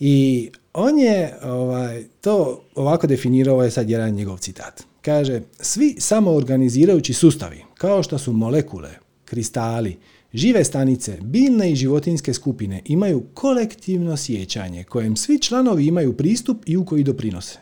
I 0.00 0.50
on 0.72 0.98
je 0.98 1.38
ovaj, 1.42 2.04
to 2.20 2.64
ovako 2.74 3.06
definirao, 3.06 3.62
je 3.62 3.70
sad 3.70 3.90
jedan 3.90 4.10
njegov 4.10 4.38
citat. 4.38 4.82
Kaže, 5.02 5.42
svi 5.60 5.96
samoorganizirajući 5.98 7.14
sustavi, 7.14 7.64
kao 7.74 8.02
što 8.02 8.18
su 8.18 8.32
molekule, 8.32 8.90
kristali, 9.24 9.96
Žive 10.34 10.64
stanice, 10.64 11.18
biljne 11.22 11.72
i 11.72 11.76
životinske 11.76 12.34
skupine 12.34 12.82
imaju 12.84 13.22
kolektivno 13.34 14.16
sjećanje 14.16 14.84
kojem 14.84 15.16
svi 15.16 15.38
članovi 15.38 15.86
imaju 15.86 16.16
pristup 16.16 16.62
i 16.66 16.76
u 16.76 16.84
koji 16.84 17.04
doprinose. 17.04 17.58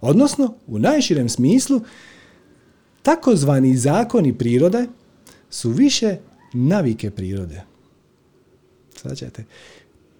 Odnosno, 0.00 0.54
u 0.66 0.78
najširem 0.78 1.28
smislu, 1.28 1.80
takozvani 3.02 3.76
zakoni 3.76 4.38
prirode 4.38 4.86
su 5.50 5.70
više 5.70 6.16
navike 6.52 7.10
prirode. 7.10 7.62
Sad 8.96 9.18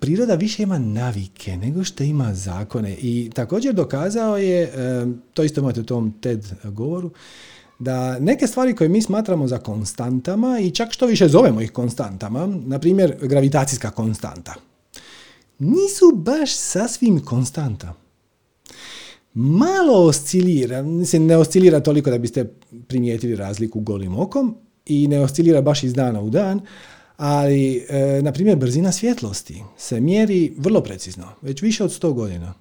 Priroda 0.00 0.34
više 0.34 0.62
ima 0.62 0.78
navike 0.78 1.56
nego 1.56 1.84
što 1.84 2.04
ima 2.04 2.34
zakone 2.34 2.96
i 3.00 3.30
također 3.34 3.74
dokazao 3.74 4.36
je, 4.36 4.72
to 5.34 5.44
isto 5.44 5.60
imate 5.60 5.80
u 5.80 5.84
tom 5.84 6.14
TED 6.20 6.44
govoru, 6.64 7.10
da 7.78 8.18
neke 8.18 8.46
stvari 8.46 8.74
koje 8.74 8.88
mi 8.88 9.02
smatramo 9.02 9.48
za 9.48 9.58
konstantama 9.58 10.58
i 10.60 10.70
čak 10.70 10.92
što 10.92 11.06
više 11.06 11.28
zovemo 11.28 11.60
ih 11.60 11.72
konstantama, 11.72 12.46
na 12.46 12.78
primjer 12.78 13.16
gravitacijska 13.22 13.90
konstanta, 13.90 14.54
nisu 15.58 16.12
baš 16.14 16.56
sasvim 16.56 17.20
konstanta. 17.24 17.94
Malo 19.34 20.06
oscilira, 20.06 20.82
mislim 20.82 21.26
ne 21.26 21.36
oscilira 21.36 21.80
toliko 21.80 22.10
da 22.10 22.18
biste 22.18 22.44
primijetili 22.88 23.36
razliku 23.36 23.80
golim 23.80 24.18
okom 24.18 24.56
i 24.86 25.08
ne 25.08 25.20
oscilira 25.20 25.62
baš 25.62 25.82
iz 25.82 25.94
dana 25.94 26.20
u 26.20 26.30
dan, 26.30 26.60
ali, 27.16 27.86
e, 27.88 28.22
na 28.22 28.32
primjer, 28.32 28.56
brzina 28.56 28.92
svjetlosti 28.92 29.62
se 29.76 30.00
mjeri 30.00 30.54
vrlo 30.56 30.80
precizno, 30.80 31.28
već 31.42 31.62
više 31.62 31.84
od 31.84 31.90
100 31.90 32.12
godina. 32.12 32.54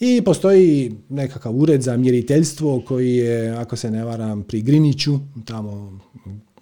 I 0.00 0.22
postoji 0.24 0.92
nekakav 1.08 1.56
ured 1.56 1.82
za 1.82 1.96
mjeriteljstvo 1.96 2.80
koji 2.80 3.16
je, 3.16 3.50
ako 3.50 3.76
se 3.76 3.90
ne 3.90 4.04
varam, 4.04 4.42
pri 4.42 4.62
Griniću, 4.62 5.18
tamo 5.44 5.98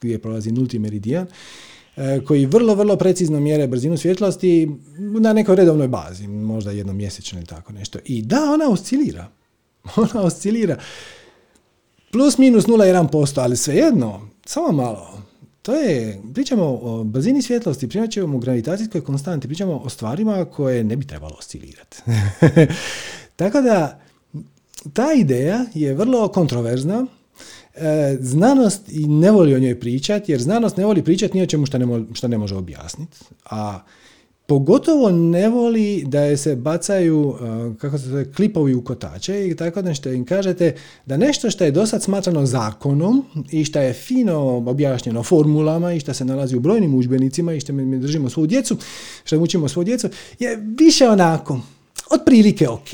gdje 0.00 0.18
prolazi 0.18 0.52
nulti 0.52 0.78
meridijan, 0.78 1.26
e, 1.96 2.20
koji 2.26 2.46
vrlo, 2.46 2.74
vrlo 2.74 2.96
precizno 2.96 3.40
mjere 3.40 3.66
brzinu 3.66 3.96
svjetlosti 3.96 4.70
na 4.98 5.32
nekoj 5.32 5.56
redovnoj 5.56 5.88
bazi, 5.88 6.28
možda 6.28 6.70
jednom 6.70 6.96
mjesečno 6.96 7.38
ili 7.38 7.46
tako 7.46 7.72
nešto. 7.72 7.98
I 8.04 8.22
da, 8.22 8.50
ona 8.54 8.68
oscilira. 8.70 9.28
Ona 9.96 10.22
oscilira. 10.22 10.78
Plus 12.12 12.38
minus 12.38 12.64
0,1%, 12.66 13.40
ali 13.40 13.56
svejedno, 13.56 14.28
samo 14.46 14.72
malo. 14.72 15.22
To 15.64 15.74
je, 15.74 16.20
pričamo 16.34 16.78
o 16.82 17.04
brzini 17.04 17.42
svjetlosti, 17.42 17.88
pričat 17.88 18.10
ćemo 18.10 18.36
o 18.36 18.40
gravitacijskoj 18.40 19.00
konstanti, 19.00 19.48
pričamo 19.48 19.76
o 19.76 19.88
stvarima 19.88 20.44
koje 20.44 20.84
ne 20.84 20.96
bi 20.96 21.06
trebalo 21.06 21.36
oscilirati. 21.38 22.02
Tako 23.36 23.60
da, 23.60 24.00
ta 24.92 25.12
ideja 25.12 25.64
je 25.74 25.94
vrlo 25.94 26.28
kontroverzna. 26.28 27.06
E, 27.74 28.16
znanost 28.20 28.88
i 28.88 29.06
ne 29.06 29.30
voli 29.30 29.54
o 29.54 29.58
njoj 29.58 29.80
pričati, 29.80 30.32
jer 30.32 30.42
znanost 30.42 30.76
ne 30.76 30.84
voli 30.84 31.04
pričati 31.04 31.36
ni 31.36 31.42
o 31.42 31.46
čemu 31.46 31.66
što 31.66 31.78
ne, 31.78 32.04
što 32.14 32.28
ne 32.28 32.38
može 32.38 32.56
objasniti. 32.56 33.18
A 33.44 33.80
Pogotovo 34.46 35.10
ne 35.10 35.48
voli 35.48 36.04
da 36.06 36.20
je 36.20 36.36
se 36.36 36.56
bacaju, 36.56 37.34
kako 37.78 37.98
se 37.98 38.08
zove, 38.08 38.32
klipovi 38.32 38.74
u 38.74 38.84
kotače 38.84 39.48
i 39.48 39.56
tako 39.56 39.82
da 39.82 39.94
što 39.94 40.08
im 40.08 40.24
kažete 40.24 40.74
da 41.06 41.16
nešto 41.16 41.50
što 41.50 41.64
je 41.64 41.70
dosad 41.70 42.02
smatrano 42.02 42.46
zakonom 42.46 43.24
i 43.50 43.64
što 43.64 43.80
je 43.80 43.92
fino 43.92 44.38
objašnjeno 44.66 45.22
formulama 45.22 45.92
i 45.92 46.00
što 46.00 46.14
se 46.14 46.24
nalazi 46.24 46.56
u 46.56 46.60
brojnim 46.60 46.94
udžbenicima 46.94 47.52
i 47.52 47.60
što 47.60 47.72
mi 47.72 47.98
držimo 47.98 48.30
svu 48.30 48.46
djecu, 48.46 48.76
što 49.24 49.38
učimo 49.38 49.68
svu 49.68 49.84
djecu, 49.84 50.08
je 50.38 50.56
više 50.78 51.08
onako, 51.08 51.60
otprilike 52.10 52.68
ok. 52.68 52.88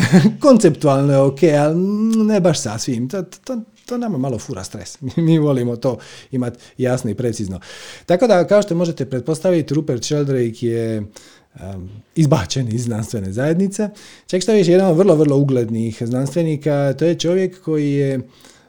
Konceptualno 0.42 1.12
je 1.12 1.20
ok, 1.20 1.42
ali 1.42 1.76
ne 2.24 2.40
baš 2.40 2.60
sasvim. 2.60 3.08
To, 3.08 3.22
to, 3.22 3.60
to 3.86 3.98
nama 3.98 4.18
malo 4.18 4.38
fura 4.38 4.64
stres. 4.64 4.98
Mi 5.16 5.38
volimo 5.38 5.76
to 5.76 5.98
imati 6.30 6.58
jasno 6.78 7.10
i 7.10 7.14
precizno. 7.14 7.60
Tako 8.06 8.26
da, 8.26 8.46
kao 8.46 8.62
što 8.62 8.74
možete 8.74 9.06
pretpostaviti, 9.06 9.74
Rupert 9.74 10.04
Sheldrake 10.04 10.66
je 10.66 10.98
um, 11.00 11.88
izbačen 12.14 12.74
iz 12.74 12.84
znanstvene 12.84 13.32
zajednice. 13.32 13.88
Čak 14.26 14.42
što 14.42 14.52
je 14.52 14.64
jedan 14.66 14.90
od 14.90 14.96
vrlo, 14.96 15.14
vrlo 15.14 15.36
uglednih 15.36 16.02
znanstvenika, 16.02 16.94
to 16.98 17.04
je 17.04 17.18
čovjek 17.18 17.60
koji 17.60 17.92
je 17.92 18.20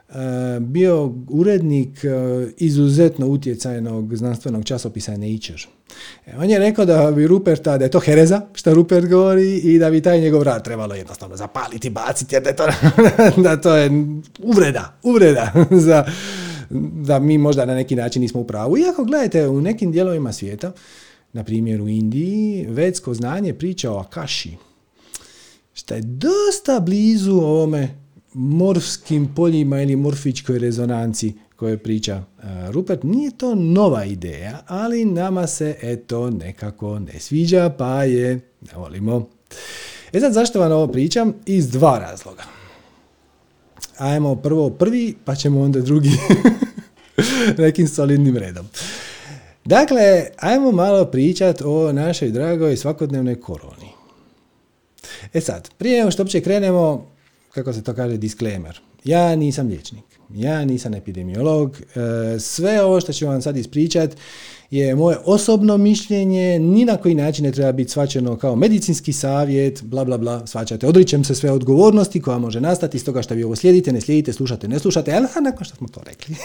E, 0.09 0.59
bio 0.59 1.13
urednik 1.29 2.03
e, 2.03 2.09
izuzetno 2.57 3.27
utjecajnog 3.27 4.15
znanstvenog 4.15 4.65
časopisa 4.65 5.11
Nature. 5.11 5.76
E, 6.25 6.37
on 6.37 6.49
je 6.49 6.59
rekao 6.59 6.85
da 6.85 7.11
bi 7.11 7.27
Ruperta, 7.27 7.77
da 7.77 7.85
je 7.85 7.91
to 7.91 7.99
hereza, 7.99 8.41
što 8.53 8.73
Rupert 8.73 9.09
govori, 9.09 9.57
i 9.57 9.79
da 9.79 9.89
bi 9.89 10.01
taj 10.01 10.21
njegov 10.21 10.43
rad 10.43 10.63
trebalo 10.63 10.95
jednostavno 10.95 11.35
zapaliti, 11.35 11.89
baciti, 11.89 12.35
jer 12.35 12.43
da 12.43 12.49
je 12.49 12.55
to, 12.55 12.67
da 13.43 13.61
to 13.61 13.75
je 13.75 13.91
uvreda, 14.39 14.99
uvreda 15.03 15.51
za, 15.87 16.05
da 16.91 17.19
mi 17.19 17.37
možda 17.37 17.65
na 17.65 17.75
neki 17.75 17.95
način 17.95 18.21
nismo 18.21 18.41
u 18.41 18.47
pravu. 18.47 18.77
Iako 18.77 19.03
gledajte, 19.03 19.47
u 19.47 19.61
nekim 19.61 19.91
dijelovima 19.91 20.33
svijeta, 20.33 20.71
na 21.33 21.43
primjer 21.43 21.81
u 21.81 21.87
Indiji, 21.87 22.65
vedsko 22.69 23.13
znanje 23.13 23.53
priča 23.53 23.91
o 23.91 23.99
Akashi, 23.99 24.57
što 25.73 25.95
je 25.95 26.01
dosta 26.01 26.79
blizu 26.79 27.31
ovome 27.31 27.89
morfskim 28.33 29.33
poljima 29.35 29.81
ili 29.81 29.95
morfičkoj 29.95 30.59
rezonanci 30.59 31.33
koje 31.57 31.77
priča 31.77 32.13
e, 32.13 32.23
Rupert. 32.71 33.03
Nije 33.03 33.31
to 33.31 33.55
nova 33.55 34.05
ideja, 34.05 34.59
ali 34.67 35.05
nama 35.05 35.47
se 35.47 35.75
eto 35.81 36.29
nekako 36.29 36.99
ne 36.99 37.19
sviđa, 37.19 37.69
pa 37.77 38.03
je 38.03 38.39
ne 38.61 38.73
volimo. 38.75 39.27
E 40.13 40.19
sad 40.19 40.33
zašto 40.33 40.59
vam 40.59 40.71
ovo 40.71 40.87
pričam? 40.87 41.33
Iz 41.45 41.69
dva 41.69 41.99
razloga. 41.99 42.43
Ajmo 43.97 44.35
prvo 44.35 44.69
prvi, 44.69 45.15
pa 45.25 45.35
ćemo 45.35 45.61
onda 45.61 45.81
drugi 45.81 46.11
nekim 47.57 47.87
solidnim 47.87 48.37
redom. 48.37 48.67
Dakle, 49.65 50.25
ajmo 50.37 50.71
malo 50.71 51.05
pričat 51.05 51.61
o 51.65 51.91
našoj 51.91 52.29
dragoj 52.29 52.77
svakodnevnoj 52.77 53.41
koroni. 53.41 53.89
E 55.33 55.41
sad, 55.41 55.69
prije 55.77 55.99
nego 55.99 56.11
što 56.11 56.23
uopće 56.23 56.41
krenemo, 56.41 57.07
kako 57.51 57.73
se 57.73 57.83
to 57.83 57.93
kaže, 57.93 58.17
disclaimer. 58.17 58.81
Ja 59.03 59.35
nisam 59.35 59.67
liječnik, 59.67 60.16
ja 60.33 60.65
nisam 60.65 60.93
epidemiolog, 60.93 61.81
e, 62.35 62.39
sve 62.39 62.83
ovo 62.83 63.01
što 63.01 63.13
ću 63.13 63.27
vam 63.27 63.41
sad 63.41 63.57
ispričat 63.57 64.15
je 64.71 64.95
moje 64.95 65.17
osobno 65.25 65.77
mišljenje, 65.77 66.59
ni 66.59 66.85
na 66.85 66.97
koji 66.97 67.15
način 67.15 67.45
ne 67.45 67.51
treba 67.51 67.71
biti 67.71 67.91
svačeno 67.91 68.37
kao 68.37 68.55
medicinski 68.55 69.13
savjet, 69.13 69.83
bla 69.83 70.05
bla 70.05 70.17
bla, 70.17 70.47
svačate. 70.47 70.87
Odričem 70.87 71.23
se 71.23 71.35
sve 71.35 71.51
odgovornosti 71.51 72.21
koja 72.21 72.37
može 72.37 72.61
nastati 72.61 72.97
iz 72.97 73.05
toga 73.05 73.21
što 73.21 73.33
vi 73.33 73.43
ovo 73.43 73.55
slijedite, 73.55 73.91
ne 73.91 74.01
slijedite, 74.01 74.33
slušate, 74.33 74.67
ne 74.67 74.79
slušate, 74.79 75.13
ali 75.13 75.27
nakon 75.41 75.65
što 75.65 75.75
smo 75.75 75.87
to 75.87 76.01
rekli. 76.05 76.35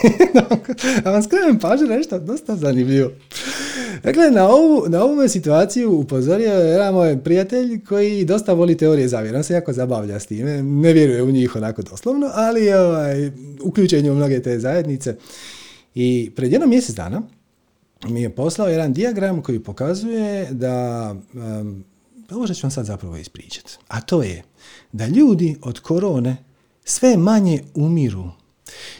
A 1.05 1.11
vam 1.11 1.23
skrenem 1.23 1.59
pažnju 1.59 1.87
nešto 1.87 2.19
dosta 2.19 2.55
zanimljivo. 2.55 3.11
Dakle, 4.03 4.31
na 4.31 4.47
ovu, 4.47 4.85
na 4.89 5.03
ovu 5.03 5.27
situaciju 5.27 5.91
upozorio 5.91 6.51
je 6.51 6.71
jedan 6.71 6.93
moj 6.93 7.17
prijatelj 7.23 7.85
koji 7.85 8.25
dosta 8.25 8.53
voli 8.53 8.77
teorije 8.77 9.07
zavjera. 9.07 9.37
On 9.37 9.43
se 9.43 9.53
jako 9.53 9.73
zabavlja 9.73 10.19
s 10.19 10.25
time, 10.25 10.63
ne 10.63 10.93
vjeruje 10.93 11.23
u 11.23 11.31
njih 11.31 11.55
onako 11.55 11.81
doslovno, 11.81 12.29
ali 12.33 12.73
ovaj, 12.73 13.31
uključenje 13.63 14.11
u 14.11 14.15
mnoge 14.15 14.41
te 14.41 14.59
zajednice. 14.59 15.15
I 15.95 16.31
pred 16.35 16.51
jednom 16.51 16.69
mjesec 16.69 16.95
dana 16.95 17.21
mi 18.07 18.21
je 18.21 18.35
poslao 18.35 18.67
jedan 18.67 18.93
dijagram 18.93 19.41
koji 19.41 19.59
pokazuje 19.59 20.47
da, 20.51 21.15
um, 21.33 21.83
ovo 22.31 22.45
što 22.45 22.53
ću 22.53 22.63
vam 22.63 22.71
sad 22.71 22.85
zapravo 22.85 23.17
ispričati, 23.17 23.77
a 23.87 24.01
to 24.01 24.23
je 24.23 24.43
da 24.91 25.07
ljudi 25.07 25.57
od 25.61 25.79
korone 25.79 26.37
sve 26.83 27.17
manje 27.17 27.63
umiru. 27.75 28.29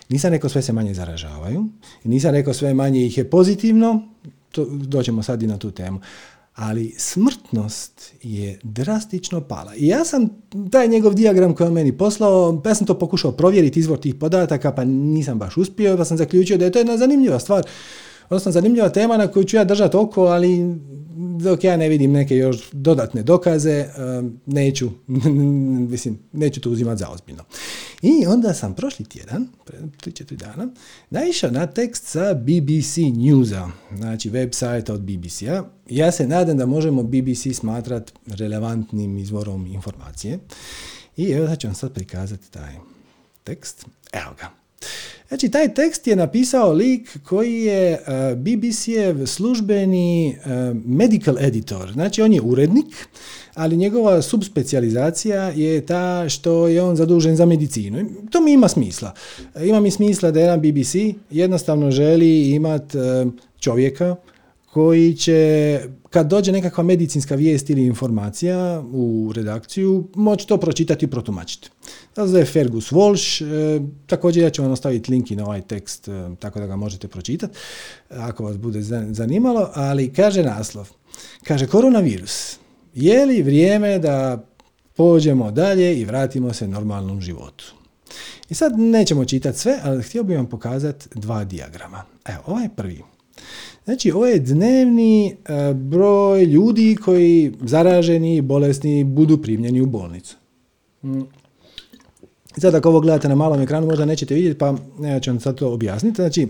Nisam 0.10 0.32
rekao 0.32 0.50
sve 0.50 0.62
se 0.62 0.74
manje 0.74 0.94
zaražavaju, 0.94 1.66
nisam 2.04 2.32
rekao 2.32 2.54
sve 2.54 2.74
manje 2.74 3.06
ih 3.06 3.18
je 3.18 3.30
pozitivno, 3.30 4.08
to, 4.52 4.66
doćemo 4.66 5.24
sad 5.24 5.42
i 5.44 5.48
na 5.48 5.58
tu 5.58 5.72
temu. 5.72 6.00
Ali 6.56 6.96
smrtnost 6.98 8.14
je 8.24 8.60
drastično 8.64 9.42
pala. 9.42 9.76
I 9.76 9.88
ja 9.88 10.06
sam 10.06 10.30
taj 10.72 10.88
njegov 10.88 11.14
dijagram 11.14 11.56
koji 11.56 11.68
on 11.68 11.74
meni 11.74 11.98
poslao, 11.98 12.62
ja 12.66 12.76
sam 12.76 12.88
to 12.88 13.00
pokušao 13.00 13.32
provjeriti 13.32 13.80
izvor 13.80 14.00
tih 14.00 14.16
podataka, 14.16 14.72
pa 14.72 14.86
nisam 14.86 15.40
baš 15.40 15.58
uspio, 15.58 15.98
pa 15.98 16.06
sam 16.06 16.18
zaključio 16.18 16.58
da 16.58 16.66
je 16.66 16.72
to 16.72 16.80
jedna 16.80 16.98
zanimljiva 16.98 17.40
stvar 17.40 17.64
odnosno 18.26 18.52
zanimljiva 18.52 18.90
tema 18.90 19.18
na 19.18 19.28
koju 19.28 19.44
ću 19.44 19.58
ja 19.58 19.64
držati 19.64 19.98
oko, 19.98 20.22
ali 20.22 20.76
dok 21.40 21.64
ja 21.64 21.78
ne 21.78 21.90
vidim 21.90 22.12
neke 22.12 22.38
još 22.38 22.70
dodatne 22.72 23.24
dokaze, 23.24 23.86
neću, 24.46 24.90
mislim, 25.92 26.20
neću 26.32 26.62
to 26.62 26.70
uzimati 26.70 27.00
za 27.00 27.10
ozbiljno. 27.10 27.44
I 28.02 28.26
onda 28.28 28.54
sam 28.54 28.74
prošli 28.74 29.06
tjedan, 29.06 29.48
pre 29.66 29.78
3-4 29.80 30.36
dana, 30.36 30.68
naišao 31.10 31.52
na 31.52 31.68
tekst 31.68 32.06
sa 32.06 32.34
BBC 32.34 32.98
Newsa, 32.98 33.70
znači 33.96 34.30
website 34.30 34.92
od 34.92 35.02
BBC-a. 35.02 35.64
Ja 35.90 36.12
se 36.12 36.28
nadam 36.28 36.58
da 36.58 36.66
možemo 36.66 37.04
BBC 37.04 37.48
smatrati 37.54 38.14
relevantnim 38.26 39.18
izvorom 39.18 39.68
informacije. 39.68 40.40
I 41.18 41.32
evo 41.32 41.48
da 41.48 41.56
ću 41.56 41.68
vam 41.68 41.76
sad 41.76 41.94
prikazati 41.94 42.52
taj 42.52 42.74
tekst. 43.44 43.86
Evo 44.14 44.36
ga. 44.40 44.63
Znači, 45.28 45.50
taj 45.50 45.74
tekst 45.74 46.08
je 46.08 46.16
napisao 46.16 46.74
lik 46.74 47.18
koji 47.24 47.62
je 47.62 47.92
uh, 47.94 48.38
BBC-ev 48.38 49.26
službeni 49.26 50.36
uh, 50.38 50.78
medical 50.86 51.38
editor. 51.40 51.92
Znači, 51.92 52.22
on 52.22 52.34
je 52.34 52.42
urednik, 52.42 53.08
ali 53.54 53.78
njegova 53.78 54.22
subspecializacija 54.22 55.42
je 55.50 55.86
ta 55.86 56.30
što 56.30 56.68
je 56.68 56.82
on 56.82 56.96
zadužen 56.96 57.36
za 57.36 57.46
medicinu. 57.46 58.10
To 58.32 58.42
mi 58.42 58.54
ima 58.54 58.68
smisla. 58.68 59.14
Ima 59.64 59.80
mi 59.80 59.92
smisla 59.92 60.32
da 60.32 60.40
jedan 60.40 60.62
BBC 60.62 60.96
jednostavno 61.30 61.92
želi 61.92 62.50
imati 62.50 62.98
čovjeka 63.60 64.16
koji 64.74 65.14
će, 65.14 65.80
kad 66.10 66.28
dođe 66.28 66.52
nekakva 66.52 66.84
medicinska 66.84 67.36
vijest 67.36 67.70
ili 67.70 67.86
informacija 67.86 68.84
u 68.92 69.32
redakciju, 69.36 70.08
moći 70.16 70.48
to 70.48 70.58
pročitati 70.58 71.06
i 71.06 71.10
protumačiti. 71.10 71.70
To 72.14 72.38
je 72.38 72.46
Fergus 72.46 72.92
Walsh, 72.92 73.44
e, 73.44 73.82
također 74.08 74.44
ja 74.44 74.50
ću 74.50 74.62
vam 74.62 74.72
ostaviti 74.72 75.12
link 75.12 75.32
i 75.32 75.36
na 75.36 75.46
ovaj 75.46 75.62
tekst, 75.62 76.08
e, 76.08 76.12
tako 76.40 76.60
da 76.60 76.68
ga 76.68 76.76
možete 76.76 77.08
pročitati, 77.08 77.58
ako 78.10 78.44
vas 78.44 78.58
bude 78.58 78.82
zanimalo, 79.12 79.70
ali 79.74 80.14
kaže 80.14 80.44
naslov, 80.44 80.90
kaže 81.44 81.68
koronavirus, 81.68 82.58
je 82.94 83.26
li 83.26 83.42
vrijeme 83.42 84.00
da 84.00 84.46
pođemo 84.96 85.52
dalje 85.52 86.00
i 86.00 86.06
vratimo 86.06 86.54
se 86.54 86.68
normalnom 86.68 87.22
životu? 87.22 87.74
I 88.50 88.54
sad 88.54 88.80
nećemo 88.80 89.26
čitati 89.26 89.60
sve, 89.60 89.80
ali 89.84 90.04
htio 90.04 90.24
bih 90.24 90.38
vam 90.38 90.50
pokazati 90.50 91.10
dva 91.16 91.44
dijagrama. 91.44 92.04
Evo, 92.26 92.44
ovaj 92.46 92.70
prvi. 92.76 93.02
Znači, 93.86 94.12
ovo 94.12 94.26
je 94.28 94.40
dnevni 94.40 95.28
e, 95.28 95.74
broj 95.74 96.44
ljudi 96.44 96.98
koji 97.06 97.54
zaraženi, 97.62 98.42
bolesni, 98.42 99.04
budu 99.04 99.38
primljeni 99.38 99.82
u 99.82 99.86
bolnicu. 99.86 100.36
Mm. 101.04 101.22
Sad 102.58 102.76
ako 102.76 102.90
ovo 102.90 103.00
gledate 103.00 103.30
na 103.30 103.36
malom 103.36 103.62
ekranu 103.62 103.88
možda 103.88 104.06
nećete 104.06 104.36
vidjeti, 104.36 104.58
pa 104.58 104.76
ja 105.02 105.20
ću 105.20 105.32
vam 105.32 105.40
sad 105.40 105.56
to 105.56 105.74
objasniti. 105.74 106.16
Znači, 106.16 106.48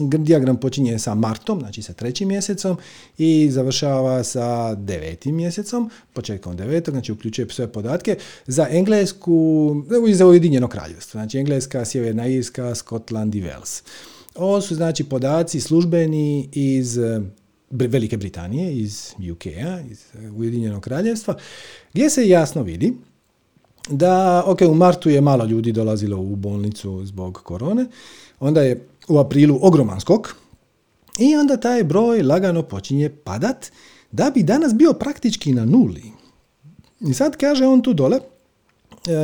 dijagram 0.00 0.56
počinje 0.56 0.98
sa 0.98 1.14
martom, 1.14 1.60
znači 1.60 1.82
sa 1.82 1.92
trećim 1.92 2.28
mjesecom 2.28 2.76
i 3.18 3.48
završava 3.50 4.24
sa 4.24 4.74
devetim 4.74 5.36
mjesecom, 5.36 5.90
početkom 6.12 6.56
devetog, 6.56 6.94
znači 6.94 7.12
uključuje 7.12 7.48
sve 7.50 7.72
podatke 7.72 8.16
za 8.46 8.66
Englesku 8.70 9.76
i 10.08 10.14
za 10.14 10.26
Ujedinjeno 10.26 10.68
kraljevstvo, 10.68 11.18
znači 11.18 11.38
Engleska, 11.38 11.84
Sjeverna 11.84 12.26
Irska, 12.26 12.74
Skotland 12.74 13.34
i 13.34 13.42
Wales. 13.42 13.82
Ovo 14.38 14.60
su 14.60 14.74
znači 14.74 15.04
podaci 15.04 15.60
službeni 15.60 16.48
iz 16.52 16.98
eh, 16.98 17.20
Velike 17.70 18.16
Britanije, 18.16 18.76
iz 18.76 19.14
UK-a, 19.32 19.80
iz 19.90 20.04
eh, 20.14 20.30
Ujedinjenog 20.30 20.82
kraljevstva, 20.82 21.34
gdje 21.92 22.10
se 22.10 22.28
jasno 22.28 22.62
vidi 22.62 22.94
da, 23.90 24.42
ok, 24.46 24.60
u 24.60 24.74
martu 24.74 25.10
je 25.10 25.20
malo 25.20 25.44
ljudi 25.44 25.72
dolazilo 25.72 26.20
u 26.20 26.36
bolnicu 26.36 27.04
zbog 27.04 27.40
korone, 27.44 27.86
onda 28.40 28.62
je 28.62 28.86
u 29.08 29.18
aprilu 29.18 29.58
ogroman 29.62 30.00
skok 30.00 30.34
i 31.18 31.36
onda 31.36 31.56
taj 31.56 31.84
broj 31.84 32.22
lagano 32.22 32.62
počinje 32.62 33.10
padat 33.24 33.66
da 34.10 34.30
bi 34.34 34.42
danas 34.42 34.74
bio 34.74 34.92
praktički 34.92 35.52
na 35.52 35.64
nuli. 35.64 36.02
I 37.00 37.14
sad 37.14 37.36
kaže 37.36 37.66
on 37.66 37.82
tu 37.82 37.94
dole, 37.94 38.18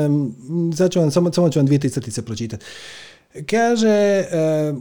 um, 0.06 0.34
sad 0.76 0.90
ću 0.90 1.00
vam, 1.00 1.10
samo, 1.10 1.32
samo 1.32 1.50
ću 1.50 1.58
vam 1.58 1.66
dvije, 1.66 1.78
tri 1.78 1.90
crtice 1.90 2.22
pročitati. 2.22 2.64
Kaže, 3.46 4.24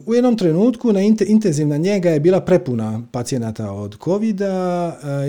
u 0.06 0.14
jednom 0.14 0.38
trenutku 0.38 0.94
na 0.94 1.02
intenzivna 1.28 1.78
njega 1.78 2.10
je 2.10 2.20
bila 2.20 2.42
prepuna 2.42 3.02
pacijenata 3.12 3.72
od 3.72 3.98
covid 4.04 4.42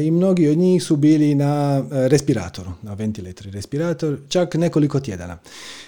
i 0.05 0.11
mnogi 0.11 0.49
od 0.49 0.59
njih 0.59 0.83
su 0.83 0.97
bili 0.97 1.35
na 1.35 1.85
respiratoru, 1.91 2.71
na 2.83 2.95
ventilator 2.95 3.47
respirator, 3.47 4.19
čak 4.29 4.55
nekoliko 4.55 5.01
tjedana. 5.01 5.39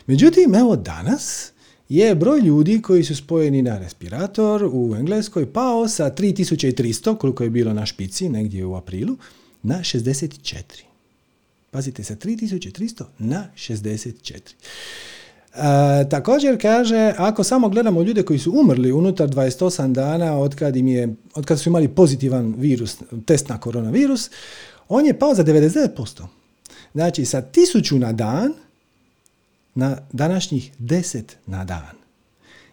Međutim, 0.07 0.55
evo 0.55 0.77
danas 0.77 1.53
je 1.89 2.15
broj 2.15 2.41
ljudi 2.41 2.83
koji 2.83 3.05
su 3.05 3.17
spojeni 3.17 3.63
na 3.63 3.79
respirator 3.79 4.71
u 4.73 4.95
Engleskoj 4.99 5.53
pao 5.53 5.89
sa 5.89 6.11
3300, 6.11 7.17
koliko 7.17 7.45
je 7.45 7.51
bilo 7.51 7.73
na 7.73 7.87
špici 7.87 8.29
negdje 8.29 8.65
u 8.65 8.75
aprilu, 8.75 9.17
na 9.63 9.79
64. 9.79 10.63
Pazite, 11.71 12.05
sa 12.05 12.17
3300 12.17 13.05
na 13.19 13.47
64. 13.57 14.41
E, 15.57 16.09
također 16.09 16.63
kaže, 16.63 17.15
ako 17.17 17.45
samo 17.45 17.69
gledamo 17.69 18.03
ljude 18.03 18.23
koji 18.23 18.39
su 18.39 18.53
umrli 18.61 18.93
unutar 18.93 19.29
28 19.29 19.93
dana 19.93 20.39
od 20.39 20.55
kad, 20.55 20.77
im 20.77 20.89
je, 20.89 21.15
od 21.35 21.47
kad 21.47 21.61
su 21.61 21.69
imali 21.69 21.89
pozitivan 21.89 22.55
virus, 22.59 22.97
test 23.27 23.49
na 23.49 23.59
koronavirus, 23.59 24.31
on 24.89 25.07
je 25.07 25.19
pao 25.19 25.35
za 25.35 25.45
99%. 25.45 26.27
Znači, 26.95 27.25
sa 27.25 27.43
1000 27.43 27.99
na 27.99 28.13
dan 28.13 28.53
na 29.75 29.99
današnjih 30.13 30.73
10 30.79 31.23
na 31.47 31.65
dan. 31.65 31.97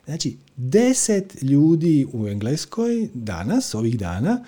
Znači, 0.06 0.38
10 0.58 1.44
ljudi 1.44 2.08
u 2.14 2.28
Engleskoj 2.28 3.10
danas, 3.14 3.76
ovih 3.76 4.00
dana, 4.00 4.44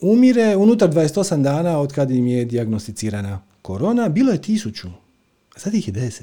umire 0.00 0.56
unutar 0.56 0.90
28 0.90 1.42
dana 1.42 1.78
od 1.78 1.92
kad 1.92 2.10
im 2.10 2.26
je 2.26 2.44
dijagnosticirana 2.44 3.40
korona. 3.62 4.08
Bilo 4.08 4.32
je 4.32 4.42
tisuću, 4.42 4.88
a 5.56 5.58
sad 5.58 5.74
ih 5.74 5.88
je 5.88 5.94
10. 5.94 6.22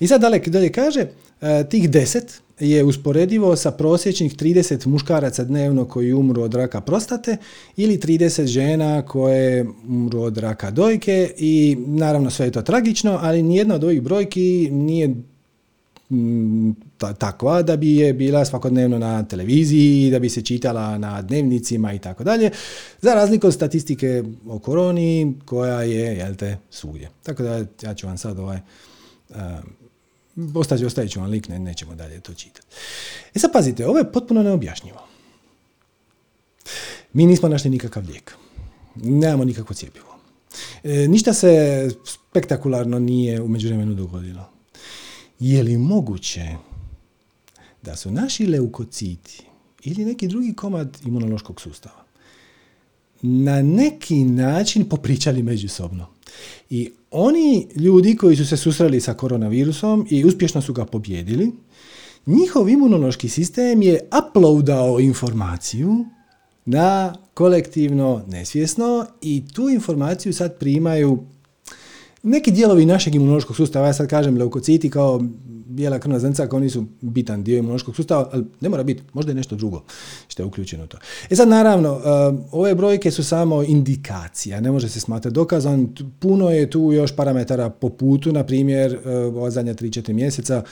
I 0.00 0.06
sad 0.06 0.20
dalje, 0.20 0.38
dalje 0.38 0.72
kaže, 0.72 1.06
e, 1.40 1.64
tih 1.68 1.90
10 1.90 2.20
je 2.60 2.84
usporedivo 2.84 3.56
sa 3.56 3.70
prosječnih 3.70 4.36
30 4.36 4.86
muškaraca 4.86 5.44
dnevno 5.44 5.84
koji 5.84 6.12
umru 6.12 6.42
od 6.42 6.54
raka 6.54 6.80
prostate 6.80 7.36
ili 7.76 7.98
30 7.98 8.46
žena 8.46 9.02
koje 9.02 9.66
umru 9.88 10.20
od 10.20 10.38
raka 10.38 10.70
dojke 10.70 11.30
i 11.38 11.76
naravno 11.86 12.30
sve 12.30 12.46
je 12.46 12.52
to 12.52 12.62
tragično, 12.62 13.18
ali 13.22 13.42
nijedna 13.42 13.74
od 13.74 13.84
ovih 13.84 14.02
brojki 14.02 14.68
nije 14.70 15.08
mm, 16.10 16.70
takva 17.18 17.62
da 17.62 17.76
bi 17.76 17.96
je 17.96 18.12
bila 18.12 18.44
svakodnevno 18.44 18.98
na 18.98 19.22
televiziji, 19.22 20.10
da 20.10 20.18
bi 20.18 20.28
se 20.28 20.42
čitala 20.42 20.98
na 20.98 21.22
dnevnicima 21.22 21.92
i 21.92 21.98
tako 21.98 22.24
dalje, 22.24 22.50
za 23.00 23.14
razliku 23.14 23.46
od 23.46 23.54
statistike 23.54 24.22
o 24.48 24.58
koroni 24.58 25.34
koja 25.44 25.82
je, 25.82 26.16
jel 26.16 26.34
te, 26.34 26.56
svugdje. 26.70 27.10
Tako 27.22 27.42
da 27.42 27.64
ja 27.82 27.94
ću 27.94 28.06
vam 28.06 28.18
sad 28.18 28.38
ovaj 28.38 28.58
Ostavit, 30.54 30.86
ostavit 30.86 31.10
ću 31.10 31.20
vam 31.20 31.30
link, 31.30 31.48
ne, 31.48 31.58
nećemo 31.58 31.94
dalje 31.94 32.20
to 32.20 32.34
čitati. 32.34 32.66
E 33.34 33.38
sad 33.38 33.52
pazite, 33.52 33.86
ovo 33.86 33.98
je 33.98 34.12
potpuno 34.12 34.42
neobjašnjivo. 34.42 35.00
Mi 37.12 37.26
nismo 37.26 37.48
našli 37.48 37.70
nikakav 37.70 38.04
lijek. 38.04 38.34
Nemamo 38.94 39.44
nikakvo 39.44 39.74
cijepivo. 39.74 40.18
E, 40.84 41.08
ništa 41.08 41.34
se 41.34 41.50
spektakularno 42.04 42.98
nije 42.98 43.42
u 43.42 43.48
međuvremenu 43.48 43.94
dogodilo. 43.94 44.48
Je 45.38 45.62
li 45.62 45.78
moguće 45.78 46.56
da 47.82 47.96
su 47.96 48.10
naši 48.10 48.46
leukociti 48.46 49.42
ili 49.84 50.04
neki 50.04 50.28
drugi 50.28 50.54
komad 50.54 50.98
imunološkog 51.04 51.60
sustava 51.60 52.06
na 53.22 53.62
neki 53.62 54.24
način 54.24 54.88
popričali 54.88 55.42
međusobno? 55.42 56.06
I 56.70 56.90
oni 57.10 57.66
ljudi 57.76 58.16
koji 58.16 58.36
su 58.36 58.46
se 58.46 58.56
susreli 58.56 59.00
sa 59.00 59.14
koronavirusom 59.14 60.06
i 60.10 60.24
uspješno 60.24 60.62
su 60.62 60.72
ga 60.72 60.84
pobjedili, 60.84 61.52
njihov 62.26 62.68
imunološki 62.68 63.28
sistem 63.28 63.82
je 63.82 64.00
uploadao 64.28 65.00
informaciju 65.00 66.04
na 66.64 67.14
kolektivno 67.34 68.22
nesvjesno 68.26 69.06
i 69.22 69.42
tu 69.54 69.68
informaciju 69.68 70.32
sad 70.32 70.58
primaju 70.58 71.22
neki 72.26 72.50
dijelovi 72.50 72.86
našeg 72.86 73.14
imunološkog 73.14 73.56
sustava, 73.56 73.86
ja 73.86 73.92
sad 73.92 74.08
kažem 74.08 74.36
leukociti 74.36 74.90
kao 74.90 75.20
bijela 75.76 75.98
krvna 75.98 76.18
zrnca, 76.18 76.48
oni 76.52 76.70
su 76.70 76.84
bitan 77.00 77.44
dio 77.44 77.58
imunološkog 77.58 77.96
sustava, 77.96 78.28
ali 78.32 78.44
ne 78.60 78.68
mora 78.68 78.82
biti, 78.82 79.02
možda 79.12 79.30
je 79.30 79.34
nešto 79.34 79.56
drugo 79.56 79.82
što 80.28 80.42
je 80.42 80.46
uključeno 80.46 80.84
u 80.84 80.86
to. 80.86 80.98
E 81.30 81.36
sad 81.36 81.48
naravno, 81.48 81.92
uh, 81.92 82.02
ove 82.52 82.74
brojke 82.74 83.10
su 83.10 83.24
samo 83.24 83.62
indikacija, 83.62 84.60
ne 84.60 84.70
može 84.70 84.88
se 84.88 85.00
smatrati 85.00 85.34
dokazan, 85.34 85.94
puno 86.18 86.50
je 86.50 86.70
tu 86.70 86.92
još 86.92 87.16
parametara 87.16 87.70
po 87.70 87.88
putu, 87.88 88.32
na 88.32 88.44
primjer, 88.44 88.94
uh, 88.94 89.36
ova 89.36 89.50
zadnja 89.50 89.74
3-4 89.74 90.12
mjeseca 90.12 90.62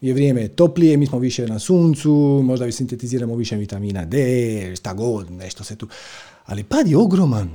je 0.00 0.14
vrijeme 0.14 0.48
toplije, 0.48 0.96
mi 0.96 1.06
smo 1.06 1.18
više 1.18 1.46
na 1.46 1.58
suncu, 1.58 2.40
možda 2.44 2.72
sintetiziramo 2.72 3.36
više 3.36 3.56
vitamina 3.56 4.04
D, 4.04 4.76
šta 4.76 4.94
god, 4.94 5.30
nešto 5.30 5.64
se 5.64 5.76
tu. 5.76 5.88
Ali 6.46 6.64
pad 6.64 6.88
je 6.88 6.96
ogroman. 6.96 7.50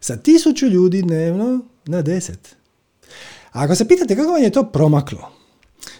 Sa 0.00 0.16
tisuću 0.16 0.66
ljudi 0.66 1.02
dnevno 1.02 1.60
na 1.86 2.02
deset. 2.02 2.57
A 3.52 3.64
ako 3.64 3.74
se 3.74 3.88
pitate 3.88 4.16
kako 4.16 4.32
vam 4.32 4.42
je 4.42 4.50
to 4.50 4.64
promaklo, 4.64 5.38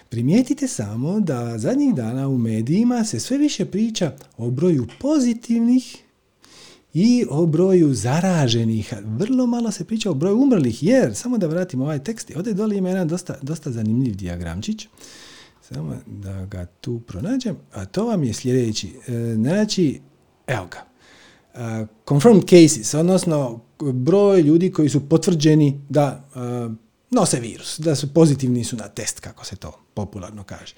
Primijetite 0.09 0.67
samo 0.67 1.19
da 1.19 1.57
zadnjih 1.57 1.95
dana 1.95 2.27
u 2.27 2.37
medijima 2.37 3.05
se 3.05 3.19
sve 3.19 3.37
više 3.37 3.65
priča 3.65 4.11
o 4.37 4.49
broju 4.49 4.87
pozitivnih 4.99 5.97
i 6.93 7.25
o 7.29 7.45
broju 7.45 7.93
zaraženih. 7.93 8.93
Vrlo 9.03 9.47
malo 9.47 9.71
se 9.71 9.85
priča 9.85 10.11
o 10.11 10.13
broju 10.13 10.41
umrlih, 10.41 10.83
jer, 10.83 11.15
samo 11.15 11.37
da 11.37 11.47
vratimo 11.47 11.83
ovaj 11.83 12.03
tekst, 12.03 12.31
ovdje 12.35 12.53
dole 12.53 12.77
ima 12.77 12.89
jedan 12.89 13.07
dosta, 13.07 13.35
dosta 13.41 13.71
zanimljiv 13.71 14.15
dijagramčić. 14.15 14.87
Samo 15.61 15.95
da 16.05 16.45
ga 16.45 16.65
tu 16.65 16.99
pronađem. 16.99 17.57
A 17.73 17.85
to 17.85 18.05
vam 18.05 18.23
je 18.23 18.33
sljedeći. 18.33 18.87
E, 19.07 19.33
znači, 19.35 20.01
evo 20.47 20.67
ga. 20.71 20.85
E, 21.53 21.85
confirmed 22.07 22.43
cases, 22.43 22.93
odnosno 22.93 23.59
broj 23.93 24.41
ljudi 24.41 24.71
koji 24.71 24.89
su 24.89 25.09
potvrđeni 25.09 25.81
da 25.89 26.29
e, 26.35 26.88
nose 27.11 27.39
virus, 27.39 27.79
da 27.79 27.95
su 27.95 28.13
pozitivni 28.13 28.63
su 28.63 28.75
na 28.75 28.87
test, 28.87 29.19
kako 29.19 29.45
se 29.45 29.55
to 29.55 29.71
popularno 29.93 30.43
kaže. 30.43 30.73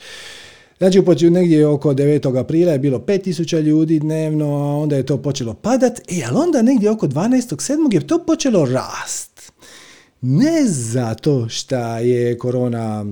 Znači, 0.77 0.99
u 1.27 1.31
negdje 1.31 1.67
oko 1.67 1.93
9. 1.93 2.39
aprila 2.39 2.71
je 2.71 2.79
bilo 2.79 2.99
5000 2.99 3.61
ljudi 3.61 3.99
dnevno, 3.99 4.45
a 4.45 4.77
onda 4.77 4.95
je 4.95 5.05
to 5.05 5.17
počelo 5.17 5.53
padat, 5.53 5.99
e, 5.99 6.23
ali 6.29 6.37
onda 6.37 6.61
negdje 6.61 6.89
oko 6.89 7.07
12.7. 7.07 7.93
je 7.93 8.07
to 8.07 8.25
počelo 8.25 8.65
rast. 8.65 9.51
Ne 10.21 10.65
zato 10.65 11.49
što 11.49 11.97
je 11.97 12.37
korona, 12.37 13.05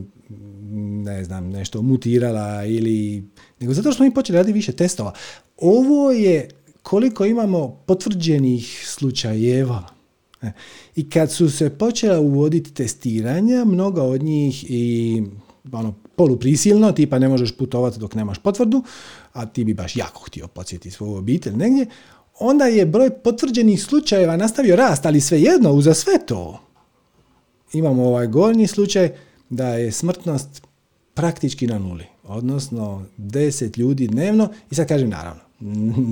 ne 1.03 1.23
znam, 1.23 1.49
nešto 1.49 1.81
mutirala 1.81 2.65
ili... 2.65 3.23
Nego 3.59 3.73
zato 3.73 3.91
što 3.91 3.97
smo 3.97 4.05
mi 4.05 4.13
počeli 4.13 4.37
raditi 4.37 4.53
više 4.53 4.71
testova. 4.71 5.13
Ovo 5.57 6.11
je 6.11 6.49
koliko 6.83 7.25
imamo 7.25 7.83
potvrđenih 7.85 8.83
slučajeva 8.87 9.98
I 10.95 11.09
kad 11.09 11.31
su 11.31 11.49
se 11.49 11.69
počela 11.69 12.19
uvoditi 12.19 12.73
testiranja, 12.73 13.65
mnoga 13.65 14.03
od 14.03 14.23
njih 14.23 14.65
i 14.69 15.23
ono, 15.71 15.93
poluprisilno, 16.15 16.91
tipa 16.91 17.19
ne 17.19 17.27
možeš 17.27 17.51
putovati 17.51 17.99
dok 17.99 18.15
nemaš 18.15 18.39
potvrdu, 18.39 18.83
a 19.33 19.45
ti 19.45 19.63
bi 19.63 19.73
baš 19.73 19.95
jako 19.95 20.23
htio 20.23 20.47
podsjetiti 20.47 20.91
svoju 20.91 21.13
obitelj 21.13 21.55
negdje, 21.55 21.85
onda 22.39 22.65
je 22.65 22.85
broj 22.85 23.09
potvrđenih 23.09 23.83
slučajeva 23.83 24.37
nastavio 24.37 24.75
rast, 24.75 25.05
ali 25.05 25.21
svejedno, 25.21 25.73
uza 25.73 25.93
sve 25.93 26.25
to, 26.25 26.59
imamo 27.73 28.07
ovaj 28.07 28.27
gornji 28.27 28.67
slučaj 28.67 29.11
da 29.49 29.67
je 29.67 29.91
smrtnost 29.91 30.61
praktički 31.13 31.67
na 31.67 31.79
nuli, 31.79 32.05
odnosno 32.23 33.05
10 33.17 33.79
ljudi 33.79 34.07
dnevno 34.07 34.49
i 34.71 34.75
sad 34.75 34.87
kažem 34.87 35.09
naravno, 35.09 35.41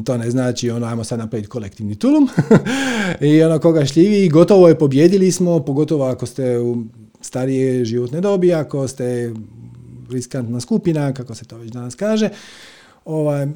to 0.05 0.17
ne 0.17 0.31
znači 0.31 0.69
ono 0.69 0.85
ajmo 0.85 1.03
sad 1.03 1.19
napraviti 1.19 1.49
kolektivni 1.49 1.95
tulum. 1.95 2.29
I 3.21 3.43
ono 3.43 3.59
koga 3.59 3.85
šljivi 3.85 4.29
gotovo 4.29 4.67
je 4.67 4.79
pobjedili 4.79 5.31
smo 5.31 5.59
pogotovo 5.59 6.05
ako 6.05 6.25
ste 6.25 6.59
u 6.59 6.83
starije 7.21 7.85
životne 7.85 8.21
dobi 8.21 8.53
ako 8.53 8.87
ste 8.87 9.33
riskantna 10.09 10.59
skupina 10.59 11.13
kako 11.13 11.35
se 11.35 11.45
to 11.45 11.57
već 11.57 11.71
danas 11.71 11.95
kaže. 11.95 12.29
Ovaj, 13.05 13.47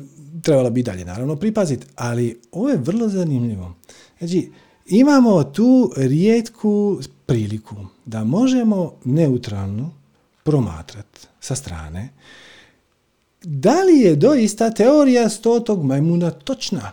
trebalo 0.41 0.69
bi 0.69 0.83
dalje 0.83 1.05
naravno 1.05 1.35
pripaziti 1.35 1.85
ali 1.95 2.39
ovo 2.51 2.69
je 2.69 2.77
vrlo 2.77 3.09
zanimljivo. 3.09 3.75
Znači 4.19 4.51
imamo 4.87 5.43
tu 5.43 5.91
rijetku 5.97 6.99
priliku 7.25 7.75
da 8.05 8.23
možemo 8.23 8.93
neutralno 9.05 9.91
promatrati 10.43 11.19
sa 11.39 11.55
strane 11.55 12.09
da 13.43 13.83
li 13.83 13.99
je 13.99 14.15
doista 14.15 14.69
teorija 14.69 15.29
stotog 15.29 15.85
majmuna 15.85 16.31
točna? 16.31 16.91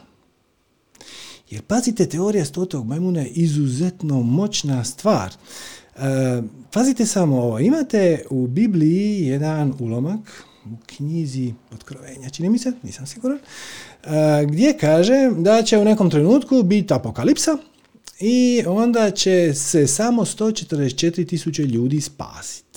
Jer 1.51 1.63
pazite, 1.63 2.07
teorija 2.07 2.45
stotog 2.45 2.87
majmuna 2.87 3.21
je 3.21 3.29
izuzetno 3.29 4.23
moćna 4.23 4.85
stvar. 4.85 5.33
E, 5.97 6.43
pazite 6.73 7.07
samo 7.07 7.43
ovo, 7.43 7.59
imate 7.59 8.25
u 8.31 8.47
Bibliji 8.47 9.27
jedan 9.27 9.75
ulomak 9.79 10.45
u 10.65 10.77
knjizi 10.87 11.55
Otkrovenja, 11.73 12.31
čini 12.31 12.51
mi 12.51 12.59
se, 12.59 12.73
nisam 12.83 13.07
siguran, 13.07 13.39
e, 13.39 14.47
gdje 14.47 14.79
kaže 14.81 15.31
da 15.37 15.63
će 15.63 15.79
u 15.79 15.85
nekom 15.85 16.11
trenutku 16.11 16.63
biti 16.63 16.95
apokalipsa 16.95 17.59
i 18.21 18.63
onda 18.67 19.11
će 19.11 19.55
se 19.55 19.87
samo 19.87 20.25
144 20.25 21.29
tisuće 21.29 21.63
ljudi 21.63 22.01
spasiti. 22.01 22.68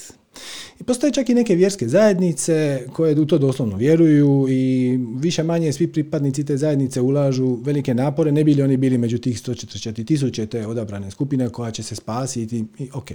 I 0.82 0.84
postoje 0.84 1.14
čak 1.14 1.30
i 1.30 1.34
neke 1.34 1.56
vjerske 1.56 1.88
zajednice 1.88 2.86
koje 2.94 3.20
u 3.20 3.26
to 3.26 3.38
doslovno 3.38 3.78
vjeruju 3.78 4.48
i 4.50 4.98
više 5.16 5.44
manje 5.44 5.74
svi 5.74 5.88
pripadnici 5.88 6.46
te 6.46 6.58
zajednice 6.58 7.02
ulažu 7.02 7.58
velike 7.64 7.94
napore, 7.94 8.32
ne 8.32 8.44
bi 8.44 8.54
li 8.54 8.62
oni 8.62 8.78
bili 8.78 8.98
među 8.98 9.18
tih 9.18 9.42
144 9.42 10.06
tisuće 10.06 10.46
te 10.46 10.68
odabrane 10.68 11.12
skupine 11.12 11.50
koja 11.50 11.72
će 11.72 11.84
se 11.84 11.96
spasiti 11.96 12.66
i 12.80 12.90
ok. 12.94 13.10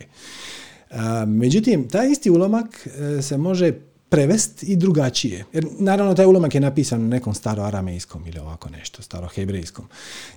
međutim, 1.26 1.88
taj 1.88 2.10
isti 2.10 2.30
ulomak 2.30 2.86
e, 2.86 3.22
se 3.22 3.36
može 3.36 3.72
prevest 4.08 4.62
i 4.62 4.76
drugačije. 4.76 5.44
Jer 5.52 5.66
naravno 5.78 6.14
taj 6.14 6.26
ulomak 6.26 6.54
je 6.54 6.60
napisan 6.60 7.04
u 7.04 7.08
nekom 7.08 7.34
staro-aramejskom 7.34 8.28
ili 8.28 8.38
ovako 8.38 8.68
nešto, 8.70 9.02
staro-hebrejskom. 9.02 9.84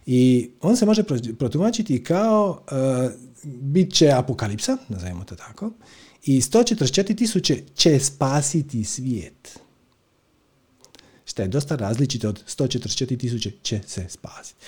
I 0.06 0.50
on 0.62 0.78
se 0.78 0.86
može 0.86 1.04
protumačiti 1.40 2.04
kao 2.04 2.62
uh, 2.72 3.12
bit 3.44 3.94
će 3.94 4.12
apokalipsa, 4.12 4.78
nazovimo 4.88 5.24
to 5.24 5.36
tako, 5.36 5.72
i 6.24 6.42
144 6.42 7.18
tisuće 7.18 7.58
će 7.76 8.00
spasiti 8.00 8.84
svijet. 8.84 9.60
Što 11.26 11.42
je 11.42 11.48
dosta 11.48 11.76
različito 11.76 12.30
od 12.30 12.44
144 12.48 13.20
tisuće 13.20 13.52
će 13.62 13.80
se 13.88 14.06
spasiti. 14.10 14.60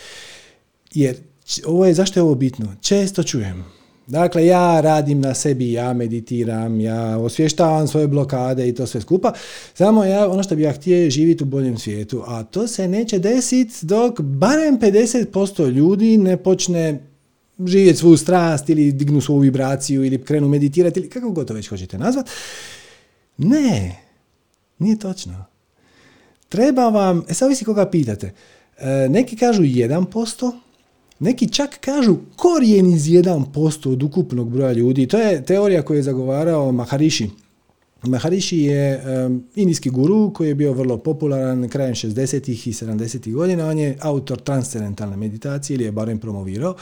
Jer 0.94 1.18
ovo 1.66 1.86
je, 1.86 1.94
zašto 1.94 2.20
je 2.20 2.24
ovo 2.24 2.36
bitno? 2.36 2.76
Često 2.82 3.24
čujem, 3.24 3.66
Dakle, 4.08 4.46
ja 4.46 4.82
radim 4.82 5.22
na 5.22 5.34
sebi, 5.34 5.72
ja 5.72 5.94
meditiram, 5.94 6.80
ja 6.80 7.18
osvještavam 7.18 7.88
svoje 7.88 8.08
blokade 8.08 8.68
i 8.68 8.76
to 8.76 8.88
sve 8.88 9.02
skupa. 9.02 9.34
Samo 9.74 10.06
ja, 10.06 10.30
ono 10.30 10.44
što 10.44 10.56
bi 10.56 10.62
ja 10.62 10.74
htio 10.74 10.98
je 10.98 11.10
živjeti 11.10 11.44
u 11.44 11.48
boljem 11.48 11.78
svijetu. 11.78 12.24
A 12.28 12.44
to 12.44 12.68
se 12.68 12.88
neće 12.88 13.20
desiti 13.20 13.86
dok 13.86 14.22
barem 14.22 14.80
50% 14.80 15.70
ljudi 15.70 16.18
ne 16.18 16.38
počne 16.38 17.11
živjeti 17.66 18.00
svu 18.00 18.18
strast 18.18 18.70
ili 18.70 18.92
dignu 18.92 19.22
svoju 19.22 19.40
vibraciju 19.40 20.06
ili 20.06 20.24
krenu 20.24 20.48
meditirati 20.48 21.00
ili 21.00 21.10
kako 21.10 21.32
god 21.32 21.48
to 21.48 21.54
već 21.54 21.68
hoćete 21.68 21.98
nazvat. 21.98 22.30
Ne, 23.38 24.00
nije 24.80 25.00
točno. 25.00 25.46
Treba 26.50 26.90
vam, 26.90 27.24
e 27.30 27.34
sad 27.34 27.46
ovisi 27.46 27.66
koga 27.66 27.90
pitate, 27.90 28.34
e, 28.78 29.10
neki 29.10 29.36
kažu 29.36 29.64
1%, 29.64 30.52
neki 31.20 31.50
čak 31.50 31.78
kažu 31.80 32.16
korijen 32.36 32.94
iz 32.94 33.04
1% 33.04 33.92
od 33.92 34.04
ukupnog 34.04 34.50
broja 34.50 34.72
ljudi. 34.72 35.08
To 35.08 35.18
je 35.18 35.46
teorija 35.46 35.82
koju 35.82 35.98
je 35.98 36.04
zagovarao 36.04 36.72
Maharishi. 36.72 37.30
Maharishi 38.04 38.58
je 38.58 39.04
indijski 39.56 39.90
guru 39.90 40.34
koji 40.34 40.48
je 40.48 40.56
bio 40.56 40.74
vrlo 40.74 40.98
popularan 40.98 41.70
krajem 41.70 41.96
60. 41.96 42.52
i 42.52 42.74
70. 42.74 43.34
godina. 43.34 43.68
On 43.68 43.80
je 43.80 43.98
autor 44.00 44.40
transcendentalne 44.40 45.18
meditacije 45.18 45.76
ili 45.76 45.84
je 45.84 45.92
barem 45.92 46.20
promovirao. 46.20 46.76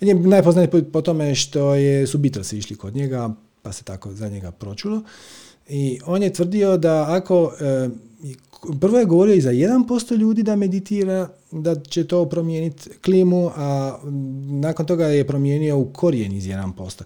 On 0.00 0.08
je 0.08 0.14
najpoznatiji 0.14 0.84
po, 0.84 1.00
tome 1.00 1.34
što 1.34 1.74
je, 1.74 2.06
su 2.06 2.18
Beatlesi 2.18 2.58
išli 2.58 2.76
kod 2.76 2.96
njega, 2.96 3.34
pa 3.62 3.72
se 3.72 3.84
tako 3.84 4.12
za 4.12 4.28
njega 4.28 4.50
pročulo. 4.50 5.02
I 5.68 6.00
on 6.06 6.22
je 6.22 6.32
tvrdio 6.32 6.76
da 6.76 7.06
ako 7.08 7.52
prvo 8.80 8.98
je 8.98 9.04
govorio 9.04 9.34
i 9.34 9.40
za 9.40 9.50
1% 9.50 10.16
ljudi 10.16 10.42
da 10.42 10.56
meditira, 10.56 11.28
da 11.50 11.74
će 11.74 12.06
to 12.06 12.28
promijeniti 12.28 12.90
klimu, 13.04 13.50
a 13.56 13.98
nakon 14.44 14.86
toga 14.86 15.06
je 15.06 15.26
promijenio 15.26 15.78
u 15.78 15.92
korijen 15.92 16.32
iz 16.32 16.44
1%. 16.44 17.02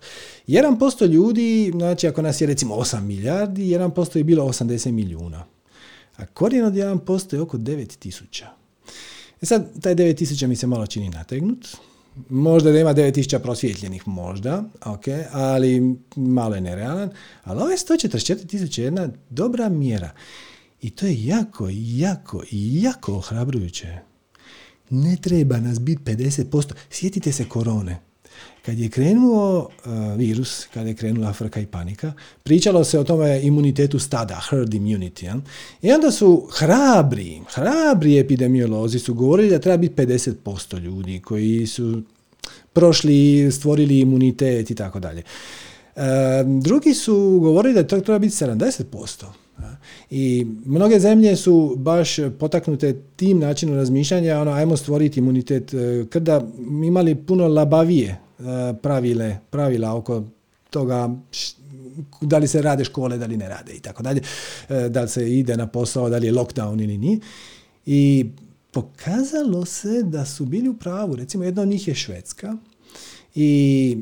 1% 0.47 1.07
ljudi, 1.07 1.71
znači 1.75 2.09
ako 2.09 2.23
nas 2.23 2.41
je 2.41 2.47
recimo 2.47 2.75
8 2.75 3.01
milijardi, 3.01 3.63
1% 3.63 4.17
je 4.17 4.25
bilo 4.25 4.45
80 4.45 4.91
milijuna. 4.91 5.45
A 6.17 6.27
korijen 6.27 6.65
od 6.65 6.75
1% 6.75 7.35
je 7.35 7.41
oko 7.41 7.59
9000. 7.59 8.45
E 9.43 9.47
sad, 9.47 9.83
taj 9.83 9.95
9000 9.95 10.47
mi 10.47 10.57
se 10.57 10.67
malo 10.67 10.87
čini 10.87 11.09
nategnut. 11.09 11.69
Možda 12.29 12.73
da 12.73 12.79
ima 12.79 12.95
9000 12.95 13.39
prosvjetljenih, 13.39 14.09
možda, 14.09 14.65
ok, 14.85 15.05
ali 15.33 15.97
malo 16.17 16.55
je 16.55 16.61
nerealan. 16.61 17.11
Ali 17.45 17.61
ovo 17.61 17.71
je 17.71 17.77
144 17.77 18.47
tisuća 18.47 18.83
jedna 18.83 19.09
dobra 19.31 19.69
mjera. 19.69 20.11
I 20.83 20.91
to 20.91 21.07
je 21.07 21.27
jako, 21.27 21.69
jako, 21.73 22.43
jako 22.51 23.15
ohrabrujuće. 23.15 23.99
Ne 24.91 25.17
treba 25.17 25.61
nas 25.61 25.81
biti 25.81 26.03
50%. 26.03 26.73
Sjetite 26.91 27.33
se 27.33 27.45
korone. 27.49 27.99
Kad 28.67 28.79
je 28.79 28.89
krenuo 28.89 29.59
uh, 29.59 29.93
virus, 30.17 30.67
kad 30.75 30.87
je 30.87 30.95
krenula 30.95 31.33
frka 31.33 31.61
i 31.61 31.67
panika, 31.67 32.13
pričalo 32.43 32.85
se 32.85 32.99
o 32.99 33.05
tome 33.05 33.41
imunitetu 33.43 33.99
stada, 33.99 34.41
herd 34.51 34.75
immunity. 34.75 35.25
Ja? 35.25 35.37
I 35.83 35.93
onda 35.93 36.11
su 36.11 36.49
hrabri, 36.53 37.41
hrabri 37.55 38.19
epidemiolozi 38.19 38.99
su 38.99 39.15
govorili 39.15 39.51
da 39.51 39.59
treba 39.59 39.77
biti 39.77 39.95
50% 39.95 40.81
ljudi 40.81 41.21
koji 41.21 41.67
su 41.67 42.03
prošli, 42.73 43.51
stvorili 43.53 44.01
imunitet 44.01 44.71
i 44.71 44.75
tako 44.75 45.01
dalje. 45.01 45.23
Uh, 45.97 46.03
drugi 46.63 46.95
su 46.95 47.39
govorili 47.43 47.75
da 47.75 47.87
to 47.87 48.01
treba 48.01 48.19
biti 48.19 48.35
70%. 48.35 49.25
I 50.11 50.47
mnoge 50.65 50.99
zemlje 51.01 51.37
su 51.37 51.75
baš 51.77 52.17
potaknute 52.39 52.97
tim 53.17 53.39
načinom 53.39 53.77
razmišljanja, 53.77 54.41
ono, 54.41 54.51
ajmo 54.51 54.77
stvoriti 54.77 55.21
imunitet 55.21 55.75
e, 55.75 56.07
krda, 56.11 56.43
imali 56.85 57.15
puno 57.15 57.49
labavije 57.49 58.09
e, 58.09 58.43
pravile, 58.83 59.39
pravila 59.51 59.95
oko 59.95 60.23
toga 60.71 61.17
da 62.21 62.39
li 62.39 62.49
se 62.49 62.63
rade 62.63 62.85
škole, 62.85 63.19
da 63.19 63.27
li 63.27 63.37
ne 63.37 63.49
rade 63.49 63.73
i 63.73 63.81
tako 63.81 64.03
dalje, 64.03 64.23
e, 64.69 64.89
da 64.89 65.03
li 65.03 65.09
se 65.09 65.39
ide 65.39 65.57
na 65.57 65.67
posao, 65.67 66.09
da 66.09 66.19
li 66.19 66.27
je 66.27 66.33
lockdown 66.33 66.83
ili 66.85 66.99
nije. 66.99 67.19
I 67.87 68.27
pokazalo 68.71 69.65
se 69.65 70.03
da 70.03 70.25
su 70.25 70.45
bili 70.45 70.69
u 70.69 70.75
pravu. 70.75 71.17
Recimo, 71.17 71.45
jedna 71.45 71.63
od 71.63 71.69
njih 71.69 71.89
je 71.89 71.95
Švedska 71.95 72.57
i 73.35 73.99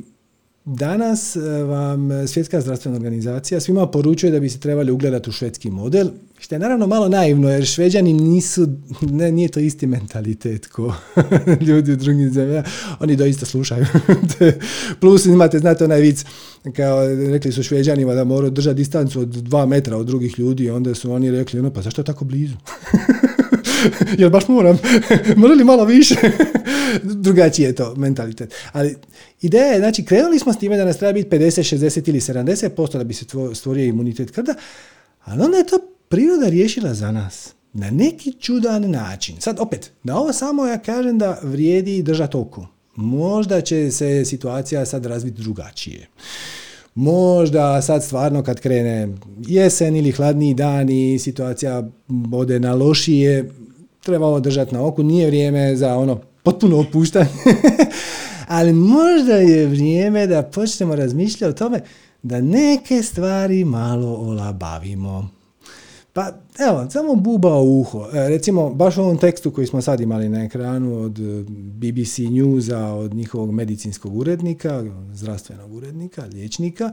Danas 0.71 1.37
e, 1.37 1.41
vam 1.63 2.29
Svjetska 2.29 2.61
zdravstvena 2.61 2.97
organizacija 2.97 3.61
svima 3.61 3.87
poručuje 3.87 4.33
da 4.33 4.41
bi 4.41 4.49
se 4.49 4.61
trebali 4.61 4.93
ugledati 4.93 5.31
u 5.31 5.33
švedski 5.33 5.71
model, 5.71 6.09
što 6.39 6.55
je 6.55 6.59
naravno 6.59 6.87
malo 6.87 7.09
naivno, 7.09 7.51
jer 7.51 7.67
šveđani 7.67 8.13
nisu, 8.13 8.69
ne, 9.01 9.33
nije 9.33 9.49
to 9.49 9.61
isti 9.61 9.87
mentalitet 9.87 10.67
ko 10.67 10.95
ljudi 11.69 11.93
u 11.93 11.97
drugim 11.97 12.31
zemljama, 12.33 12.65
oni 13.01 13.17
doista 13.17 13.47
slušaju. 13.47 13.87
Plus 15.01 15.27
imate, 15.27 15.59
znate 15.59 15.85
onaj 15.85 16.01
vic, 16.01 16.25
kao 16.77 17.09
rekli 17.09 17.53
su 17.53 17.63
šveđanima 17.63 18.15
da 18.15 18.25
moraju 18.25 18.51
držati 18.51 18.77
distancu 18.77 19.21
od 19.21 19.29
dva 19.29 19.67
metra 19.67 19.97
od 19.97 20.07
drugih 20.07 20.39
ljudi, 20.39 20.71
onda 20.71 20.95
su 20.95 21.13
oni 21.13 21.31
rekli, 21.31 21.61
ono, 21.61 21.73
pa 21.73 21.83
zašto 21.83 22.03
tako 22.03 22.25
blizu? 22.25 22.55
jer 24.19 24.31
baš 24.31 24.49
moram, 24.49 24.79
morali 25.37 25.65
malo 25.65 25.85
više. 25.85 26.15
Drugačiji 27.03 27.65
je 27.65 27.75
to 27.75 27.95
mentalitet. 27.95 28.55
Ali 28.73 28.97
ideja 29.41 29.67
je, 29.67 29.79
znači, 29.79 30.05
krenuli 30.05 30.39
smo 30.39 30.53
s 30.53 30.59
time 30.59 30.77
da 30.77 30.85
nas 30.85 30.99
treba 30.99 31.13
biti 31.13 31.29
50, 31.37 31.77
60 31.77 32.09
ili 32.09 32.21
70% 32.21 32.99
da 32.99 33.05
bi 33.05 33.15
se 33.15 33.25
stvorio 33.55 33.85
imunitet 33.85 34.31
krda, 34.31 34.55
ali 35.25 35.43
onda 35.43 35.57
je 35.59 35.67
to 35.67 35.79
priroda 36.09 36.49
riješila 36.49 36.95
za 36.95 37.13
nas. 37.13 37.55
Na 37.73 37.91
neki 37.91 38.33
čudan 38.33 38.91
način. 38.91 39.37
Sad 39.41 39.61
opet, 39.61 39.91
na 40.03 40.19
ovo 40.19 40.33
samo 40.33 40.67
ja 40.67 40.79
kažem 40.79 41.19
da 41.19 41.39
vrijedi 41.43 42.03
držati 42.03 42.37
oko. 42.37 42.67
Možda 42.97 43.61
će 43.61 43.91
se 43.91 44.25
situacija 44.25 44.87
sad 44.87 45.07
razviti 45.07 45.43
drugačije. 45.43 46.07
Možda 46.99 47.83
sad 47.83 48.05
stvarno 48.05 48.43
kad 48.43 48.61
krene 48.61 49.09
jesen 49.47 49.97
ili 49.97 50.13
hladniji 50.13 50.55
dani, 50.55 51.19
situacija 51.19 51.89
ode 52.33 52.61
na 52.61 52.75
lošije, 52.75 53.51
treba 54.01 54.27
ovo 54.27 54.41
držati 54.41 54.75
na 54.75 54.87
oku, 54.87 55.03
nije 55.03 55.27
vrijeme 55.27 55.77
za 55.77 55.97
ono 55.97 56.21
potpuno 56.43 56.81
opuštanje, 56.81 57.29
ali 58.59 58.73
možda 58.73 59.35
je 59.35 59.67
vrijeme 59.67 60.27
da 60.27 60.43
počnemo 60.43 60.97
razmišljati 60.97 61.51
o 61.51 61.59
tome 61.59 61.81
da 62.23 62.41
neke 62.41 63.03
stvari 63.03 63.65
malo 63.65 64.15
olabavimo. 64.15 65.29
Pa 66.19 66.33
evo, 66.69 66.91
samo 66.91 67.15
buba 67.15 67.57
u 67.57 67.81
uho. 67.81 68.09
E, 68.13 68.29
recimo, 68.29 68.71
baš 68.75 68.97
u 68.97 69.01
ovom 69.03 69.19
tekstu 69.19 69.51
koji 69.51 69.67
smo 69.67 69.83
sad 69.83 70.01
imali 70.01 70.29
na 70.29 70.45
ekranu 70.45 71.03
od 71.03 71.19
e, 71.19 71.45
BBC 71.49 72.19
Newsa, 72.19 72.85
od 72.85 73.15
njihovog 73.15 73.53
medicinskog 73.53 74.17
urednika, 74.17 74.85
zdravstvenog 75.13 75.73
urednika, 75.73 76.25
liječnika, 76.25 76.93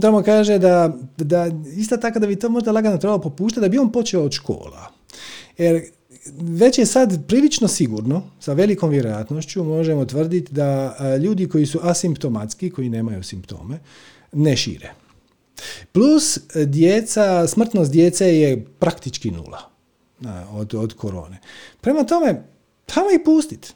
tamo 0.00 0.22
kaže 0.22 0.58
da, 0.58 0.96
da 1.16 1.50
isto 1.76 1.96
tako 1.96 2.18
da 2.18 2.26
bi 2.26 2.36
to 2.36 2.48
možda 2.48 2.72
lagano 2.72 2.98
trebalo 2.98 3.20
popuštati, 3.20 3.60
da 3.60 3.68
bi 3.68 3.78
on 3.78 3.92
počeo 3.92 4.22
od 4.22 4.32
škola. 4.32 4.92
Jer 5.58 5.82
već 6.40 6.78
je 6.78 6.86
sad 6.86 7.26
prilično 7.26 7.68
sigurno, 7.68 8.22
sa 8.40 8.52
velikom 8.52 8.90
vjerojatnošću 8.90 9.64
možemo 9.64 10.04
tvrditi 10.04 10.52
da 10.52 10.96
ljudi 11.22 11.48
koji 11.48 11.66
su 11.66 11.78
asimptomatski, 11.82 12.70
koji 12.70 12.88
nemaju 12.88 13.22
simptome, 13.22 13.78
ne 14.32 14.56
šire. 14.56 15.05
Plus 15.92 16.38
djeca, 16.54 17.46
smrtnost 17.46 17.92
djece 17.92 18.38
je 18.38 18.64
praktički 18.78 19.30
nula 19.30 19.70
od, 20.50 20.74
od 20.74 20.94
korone. 20.94 21.38
Prema 21.80 22.04
tome, 22.04 22.42
tamo 22.86 23.10
ih 23.10 23.20
pustit. 23.24 23.74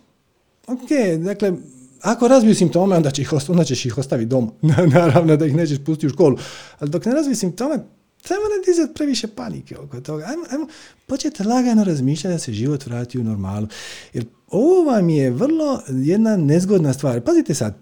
Ok, 0.66 0.88
dakle, 1.24 1.52
ako 2.00 2.28
razviju 2.28 2.54
simptome, 2.54 2.96
onda, 2.96 3.10
će 3.10 3.22
ih, 3.22 3.32
onda 3.48 3.64
ćeš 3.64 3.86
ih 3.86 3.98
ostaviti 3.98 4.28
doma. 4.28 4.50
Naravno 4.94 5.36
da 5.36 5.46
ih 5.46 5.54
nećeš 5.54 5.78
pustiti 5.86 6.06
u 6.06 6.10
školu. 6.10 6.36
Ali 6.78 6.90
dok 6.90 7.04
ne 7.04 7.12
razviju 7.12 7.36
simptome, 7.36 7.78
Treba 8.22 8.42
ne 8.42 8.72
dizati 8.72 8.94
previše 8.94 9.26
panike 9.26 9.78
oko 9.78 10.00
toga. 10.00 10.24
Ajmo, 10.28 10.44
ajmo 10.50 10.66
početi 11.06 11.44
lagano 11.44 11.84
razmišljati 11.84 12.34
da 12.34 12.38
se 12.38 12.52
život 12.52 12.86
vrati 12.86 13.18
u 13.18 13.24
normalu. 13.24 13.68
Jer 14.12 14.24
ovo 14.48 14.90
vam 14.90 15.08
je 15.08 15.30
vrlo 15.30 15.82
jedna 15.88 16.36
nezgodna 16.36 16.92
stvar. 16.92 17.20
Pazite 17.20 17.54
sad, 17.54 17.74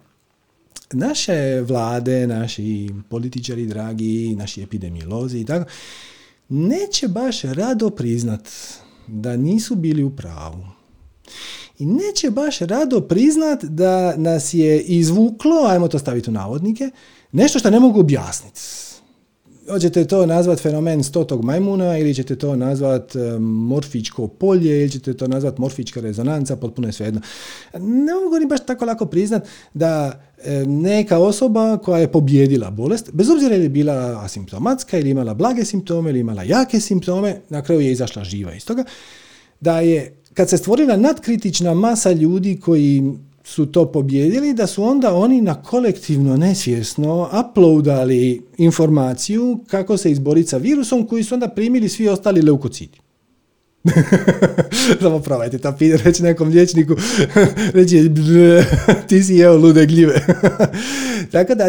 naše 0.93 1.61
vlade, 1.61 2.27
naši 2.27 2.91
političari 3.09 3.67
dragi, 3.67 4.35
naši 4.37 4.63
epidemiolozi 4.63 5.39
i 5.39 5.45
tako, 5.45 5.71
neće 6.49 7.09
baš 7.09 7.43
rado 7.43 7.91
priznat 7.91 8.49
da 9.07 9.37
nisu 9.37 9.75
bili 9.75 10.03
u 10.03 10.17
pravu. 10.17 10.67
I 11.79 11.87
neće 11.87 12.31
baš 12.31 12.59
rado 12.59 13.01
priznat 13.01 13.65
da 13.65 14.17
nas 14.17 14.55
je 14.55 14.83
izvuklo, 14.83 15.67
ajmo 15.67 15.89
to 15.89 15.99
staviti 15.99 16.31
u 16.31 16.33
navodnike, 16.33 16.91
nešto 17.33 17.59
što 17.59 17.71
ne 17.71 17.81
mogu 17.81 18.01
objasniti 18.01 18.61
hoćete 19.71 20.05
to 20.05 20.27
nazvat 20.27 20.61
fenomen 20.61 21.05
stotog 21.05 21.45
majmuna 21.45 21.99
ili 21.99 22.15
ćete 22.15 22.37
to 22.37 22.57
nazvat 22.57 23.17
e, 23.17 23.39
morfičko 23.41 24.29
polje 24.29 24.81
ili 24.81 24.91
ćete 24.91 25.15
to 25.15 25.29
nazvat 25.29 25.59
morfička 25.59 26.01
rezonanca, 26.01 26.57
potpuno 26.57 26.89
je 26.89 26.93
svejedno. 26.93 27.21
Ne 27.79 28.15
mogu 28.25 28.39
ni 28.41 28.47
baš 28.47 28.67
tako 28.67 28.85
lako 28.85 29.07
priznat 29.07 29.49
da 29.75 30.23
neka 30.67 31.19
osoba 31.19 31.79
koja 31.79 32.01
je 32.01 32.13
pobjedila 32.13 32.71
bolest, 32.71 33.11
bez 33.13 33.31
obzira 33.31 33.55
je 33.55 33.69
bila 33.69 34.21
asimptomatska 34.25 34.99
ili 34.99 35.11
imala 35.11 35.35
blage 35.35 35.65
simptome 35.65 36.11
ili 36.11 36.21
imala 36.21 36.43
jake 36.43 36.81
simptome, 36.81 37.41
na 37.49 37.63
kraju 37.63 37.81
je 37.81 37.93
izašla 37.93 38.25
živa 38.25 38.55
iz 38.55 38.67
toga, 38.67 38.85
da 39.61 39.81
je 39.81 40.15
kad 40.35 40.51
se 40.51 40.57
stvorila 40.57 40.97
nadkritična 40.97 41.75
masa 41.75 42.13
ljudi 42.13 42.61
koji 42.61 43.03
su 43.45 43.67
to 43.67 43.93
pobjedili, 43.93 44.55
da 44.55 44.67
su 44.67 44.85
onda 44.85 45.15
oni 45.15 45.41
na 45.41 45.63
kolektivno 45.63 46.37
nesvjesno 46.37 47.31
uploadali 47.41 48.43
informaciju 48.59 49.59
kako 49.67 49.97
se 49.97 50.11
izboriti 50.11 50.49
sa 50.49 50.57
virusom 50.57 51.07
koji 51.07 51.25
su 51.25 51.35
onda 51.35 51.49
primili 51.49 51.89
svi 51.89 52.09
ostali 52.09 52.43
leukocidi. 52.43 52.99
Samo 55.01 55.21
probajte 55.21 55.59
to 55.59 55.75
reći 56.05 56.23
nekom 56.23 56.49
liječniku, 56.49 56.95
reći 57.75 58.11
ti 59.09 59.23
si 59.23 59.35
jeo 59.35 59.57
lude 59.57 59.87
gljive. 59.87 60.27
Tako 61.33 61.55
da 61.55 61.65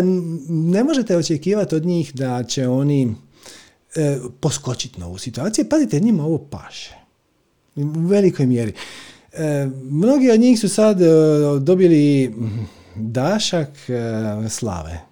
ne 0.49 0.84
možete 0.84 1.18
očekivati 1.18 1.76
od 1.76 1.86
njih 1.86 2.16
da 2.16 2.43
će 2.43 2.68
oni 2.68 3.16
e, 3.95 4.18
poskočiti 4.39 4.99
na 4.99 5.07
ovu 5.07 5.18
situaciju. 5.18 5.66
Pazite, 5.70 5.99
njima 5.99 6.26
ovo 6.26 6.38
paše. 6.38 6.95
U 7.76 8.07
velikoj 8.07 8.45
mjeri. 8.45 8.74
E, 9.34 9.68
mnogi 9.84 10.32
od 10.32 10.39
njih 10.39 10.60
su 10.60 10.70
sad 10.70 11.01
e, 11.01 11.05
dobili 11.60 12.34
dašak 12.95 13.70
e, 13.89 14.49
slave 14.49 15.10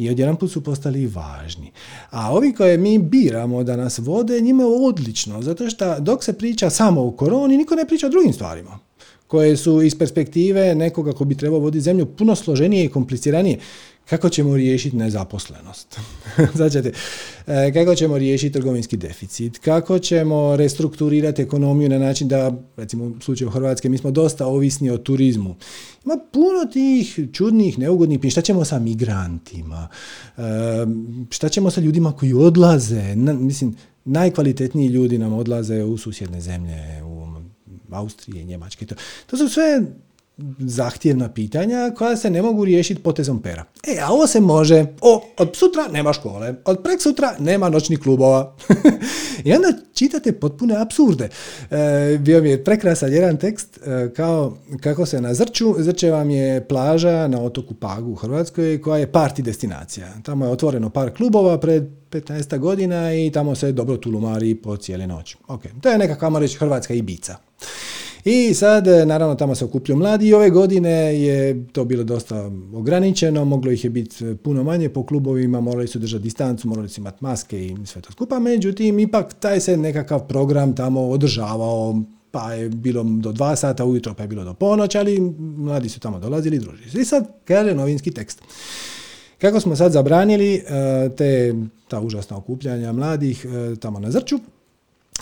i 0.00 0.10
odjedan 0.10 0.36
put 0.36 0.52
su 0.52 0.64
postali 0.64 1.06
važni. 1.06 1.72
A 2.10 2.32
ovi 2.32 2.52
koje 2.54 2.78
mi 2.78 2.98
biramo 2.98 3.64
da 3.64 3.76
nas 3.76 3.98
vode, 3.98 4.40
njima 4.40 4.62
je 4.62 4.68
odlično, 4.88 5.42
zato 5.42 5.70
što 5.70 6.00
dok 6.00 6.24
se 6.24 6.32
priča 6.32 6.70
samo 6.70 7.06
o 7.06 7.10
koroni, 7.10 7.56
niko 7.56 7.74
ne 7.74 7.86
priča 7.86 8.06
o 8.06 8.10
drugim 8.10 8.32
stvarima 8.32 8.89
koje 9.30 9.56
su 9.56 9.82
iz 9.82 9.98
perspektive 9.98 10.74
nekoga 10.74 11.12
ko 11.12 11.24
bi 11.24 11.34
trebao 11.34 11.60
voditi 11.60 11.82
zemlju 11.82 12.06
puno 12.06 12.34
složenije 12.36 12.84
i 12.84 12.88
kompliciranije 12.88 13.58
kako 14.10 14.28
ćemo 14.28 14.56
riješiti 14.56 14.96
nezaposlenost? 14.96 16.00
Začete, 16.60 16.92
e, 17.46 17.72
kako 17.72 17.94
ćemo 17.94 18.18
riješiti 18.18 18.52
trgovinski 18.52 18.96
deficit? 18.96 19.58
Kako 19.58 19.98
ćemo 19.98 20.56
restrukturirati 20.56 21.42
ekonomiju 21.42 21.88
na 21.88 21.98
način 21.98 22.28
da, 22.28 22.52
recimo 22.76 23.04
u 23.04 23.20
slučaju 23.20 23.50
Hrvatske, 23.50 23.88
mi 23.88 23.98
smo 23.98 24.10
dosta 24.10 24.46
ovisni 24.46 24.90
o 24.90 24.98
turizmu. 24.98 25.56
Ima 26.04 26.16
puno 26.32 26.64
tih 26.72 27.18
čudnih, 27.32 27.78
neugodnih, 27.78 28.20
šta 28.30 28.40
ćemo 28.40 28.64
sa 28.64 28.78
migrantima? 28.78 29.88
E, 30.36 30.42
šta 31.30 31.48
ćemo 31.48 31.70
sa 31.70 31.80
ljudima 31.80 32.12
koji 32.12 32.32
odlaze? 32.34 33.14
mislim, 33.16 33.76
najkvalitetniji 34.04 34.88
ljudi 34.88 35.18
nam 35.18 35.32
odlaze 35.32 35.84
u 35.84 35.98
susjedne 35.98 36.40
zemlje, 36.40 37.02
Austrije, 37.92 38.44
Njemačke. 38.44 38.86
To, 38.86 38.94
to 39.26 39.36
su 39.36 39.48
sve 39.48 39.82
zahtjevna 40.58 41.28
pitanja 41.28 41.92
koja 41.96 42.16
se 42.16 42.30
ne 42.30 42.42
mogu 42.42 42.64
riješiti 42.64 43.02
potezom 43.02 43.42
pera. 43.42 43.64
E, 43.86 44.00
a 44.00 44.12
ovo 44.12 44.26
se 44.26 44.40
može. 44.40 44.86
O, 45.00 45.22
od 45.38 45.56
sutra 45.56 45.88
nema 45.92 46.12
škole, 46.12 46.54
od 46.64 46.82
prek 46.82 47.02
sutra 47.02 47.34
nema 47.38 47.68
noćnih 47.68 47.98
klubova. 47.98 48.56
I 49.44 49.52
onda 49.52 49.68
čitate 49.94 50.32
potpune 50.32 50.76
apsurde. 50.76 51.28
E, 51.70 52.18
bio 52.18 52.42
mi 52.42 52.50
je 52.50 52.64
prekrasan 52.64 53.12
jedan 53.12 53.36
tekst 53.36 53.78
e, 53.86 54.10
kao 54.16 54.56
kako 54.80 55.06
se 55.06 55.20
na 55.20 55.34
Zrču, 55.34 55.74
Zrče 55.78 56.10
vam 56.10 56.30
je 56.30 56.68
plaža 56.68 57.28
na 57.28 57.42
otoku 57.42 57.74
Pagu 57.74 58.10
u 58.10 58.14
Hrvatskoj 58.14 58.82
koja 58.82 58.98
je 58.98 59.12
party 59.12 59.42
destinacija. 59.42 60.08
Tamo 60.22 60.44
je 60.44 60.50
otvoreno 60.50 60.90
par 60.90 61.10
klubova 61.10 61.58
pred 61.58 61.82
15 62.10 62.58
godina 62.58 63.14
i 63.14 63.30
tamo 63.30 63.54
se 63.54 63.72
dobro 63.72 63.96
tulumari 63.96 64.54
po 64.54 64.76
cijele 64.76 65.06
noć. 65.06 65.36
Ok, 65.48 65.62
to 65.80 65.88
je 65.90 65.98
nekakva, 65.98 66.38
reći, 66.38 66.58
Hrvatska 66.58 66.94
Ibica. 66.94 67.36
I 68.24 68.54
sad, 68.54 68.86
e, 68.86 69.06
naravno, 69.06 69.34
tamo 69.34 69.54
se 69.54 69.64
okupljaju 69.64 69.98
mladi 69.98 70.28
i 70.28 70.34
ove 70.34 70.50
godine 70.50 70.90
je 71.20 71.66
to 71.72 71.84
bilo 71.84 72.04
dosta 72.04 72.50
ograničeno, 72.74 73.44
moglo 73.44 73.72
ih 73.72 73.84
je 73.84 73.90
biti 73.90 74.26
e, 74.26 74.34
puno 74.36 74.64
manje 74.64 74.88
po 74.88 75.06
klubovima, 75.06 75.60
morali 75.60 75.88
su 75.88 75.98
držati 75.98 76.22
distancu, 76.22 76.68
morali 76.68 76.88
su 76.88 77.00
imati 77.00 77.24
maske 77.24 77.66
i 77.66 77.76
sve 77.84 78.02
to 78.02 78.12
skupa, 78.12 78.38
međutim, 78.38 78.98
ipak 78.98 79.34
taj 79.34 79.60
se 79.60 79.76
nekakav 79.76 80.26
program 80.26 80.76
tamo 80.76 81.08
održavao, 81.08 82.02
pa 82.30 82.52
je 82.52 82.68
bilo 82.68 83.02
do 83.04 83.32
dva 83.32 83.56
sata 83.56 83.84
ujutro, 83.84 84.14
pa 84.14 84.22
je 84.22 84.28
bilo 84.28 84.44
do 84.44 84.54
ponoć, 84.54 84.94
ali 84.94 85.20
mladi 85.38 85.88
su 85.88 86.00
tamo 86.00 86.18
dolazili 86.18 86.56
i 86.56 86.60
družili. 86.60 87.02
I 87.02 87.04
sad 87.04 87.28
kaže 87.44 87.74
novinski 87.74 88.10
tekst. 88.10 88.42
Kako 89.38 89.60
smo 89.60 89.76
sad 89.76 89.92
zabranili 89.92 90.54
e, 90.54 90.62
te, 91.16 91.54
ta 91.88 92.00
užasna 92.00 92.36
okupljanja 92.36 92.92
mladih 92.92 93.46
tamo 93.80 93.98
na 94.00 94.10
Zrču, 94.10 94.38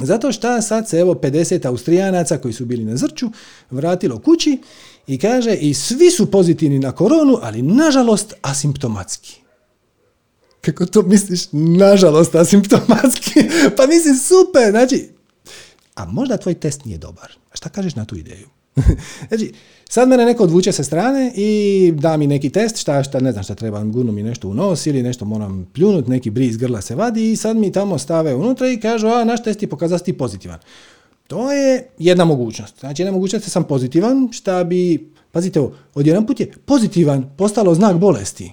zato 0.00 0.32
što 0.32 0.62
sad 0.62 0.88
se 0.88 0.98
evo 0.98 1.14
50 1.14 1.66
Austrijanaca 1.66 2.38
koji 2.38 2.54
su 2.54 2.64
bili 2.64 2.84
na 2.84 2.96
Zrču 2.96 3.30
vratilo 3.70 4.18
kući 4.18 4.58
i 5.06 5.18
kaže 5.18 5.54
i 5.54 5.74
svi 5.74 6.10
su 6.10 6.30
pozitivni 6.30 6.78
na 6.78 6.92
koronu, 6.92 7.38
ali 7.42 7.62
nažalost 7.62 8.34
asimptomatski. 8.42 9.40
Kako 10.60 10.86
to 10.86 11.02
misliš? 11.02 11.40
Nažalost 11.52 12.34
asimptomatski. 12.34 13.40
pa 13.76 13.86
mislim 13.86 14.16
super, 14.16 14.70
znači, 14.70 15.08
a 15.94 16.04
možda 16.04 16.36
tvoj 16.36 16.54
test 16.54 16.84
nije 16.84 16.98
dobar. 16.98 17.32
A 17.52 17.56
šta 17.56 17.68
kažeš 17.68 17.94
na 17.94 18.04
tu 18.04 18.16
ideju? 18.16 18.48
znači, 19.28 19.52
sad 19.88 20.08
mene 20.08 20.24
neko 20.24 20.42
odvuče 20.42 20.72
sa 20.72 20.84
strane 20.84 21.32
i 21.34 21.92
da 21.96 22.16
mi 22.16 22.26
neki 22.26 22.50
test, 22.50 22.76
šta, 22.76 23.02
šta 23.02 23.20
ne 23.20 23.32
znam 23.32 23.44
šta 23.44 23.54
treba, 23.54 23.84
gurnu 23.84 24.12
mi 24.12 24.22
nešto 24.22 24.48
u 24.48 24.54
nos 24.54 24.86
ili 24.86 25.02
nešto 25.02 25.24
moram 25.24 25.70
pljunut, 25.74 26.06
neki 26.06 26.30
briz 26.30 26.56
grla 26.56 26.80
se 26.80 26.94
vadi 26.94 27.32
i 27.32 27.36
sad 27.36 27.56
mi 27.56 27.72
tamo 27.72 27.98
stave 27.98 28.34
unutra 28.34 28.68
i 28.68 28.80
kažu, 28.80 29.06
a 29.06 29.24
naš 29.24 29.42
test 29.42 29.60
ti 29.60 29.66
pokazao 29.66 29.98
ti 29.98 30.12
pozitivan. 30.12 30.58
To 31.26 31.52
je 31.52 31.88
jedna 31.98 32.24
mogućnost. 32.24 32.80
Znači, 32.80 33.02
jedna 33.02 33.12
mogućnost 33.12 33.46
je 33.46 33.50
sam 33.50 33.64
pozitivan, 33.64 34.28
šta 34.32 34.64
bi, 34.64 35.10
pazite 35.32 35.60
ovo, 35.60 35.72
odjedan 35.94 36.26
put 36.26 36.40
je 36.40 36.52
pozitivan 36.64 37.30
postalo 37.36 37.74
znak 37.74 37.96
bolesti. 37.96 38.52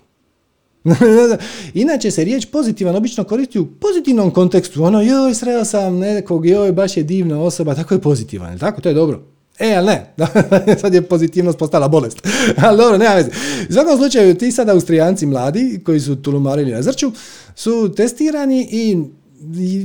Inače 1.74 2.12
se 2.12 2.24
riječ 2.24 2.46
pozitivan 2.46 2.96
obično 2.96 3.24
koristi 3.24 3.60
u 3.60 3.66
pozitivnom 3.66 4.32
kontekstu. 4.32 4.84
Ono, 4.84 5.02
joj, 5.02 5.34
sreo 5.36 5.66
sam 5.66 5.98
nekog, 5.98 6.46
joj, 6.46 6.72
baš 6.72 6.98
je 6.98 7.04
divna 7.04 7.42
osoba, 7.42 7.76
tako 7.76 7.94
je 7.94 8.02
pozitivan. 8.02 8.60
Tako, 8.60 8.82
to 8.82 8.90
je 8.90 8.96
dobro. 8.96 9.35
E, 9.60 9.76
ali 9.76 9.86
ne, 9.86 10.14
sad 10.82 10.94
je 10.94 11.02
pozitivnost 11.02 11.58
postala 11.58 11.88
bolest. 11.88 12.18
ali 12.66 12.78
dobro, 12.78 12.98
nema 12.98 13.16
veze. 13.16 13.30
U 13.70 13.74
svakom 13.74 13.98
slučaju, 13.98 14.36
ti 14.36 14.52
sad 14.52 14.70
Austrijanci 14.70 15.26
mladi, 15.26 15.82
koji 15.86 16.00
su 16.00 16.16
tulumarili 16.16 16.72
na 16.72 16.82
zrču, 16.82 17.12
su 17.56 17.94
testirani 17.98 18.68
i 18.72 19.04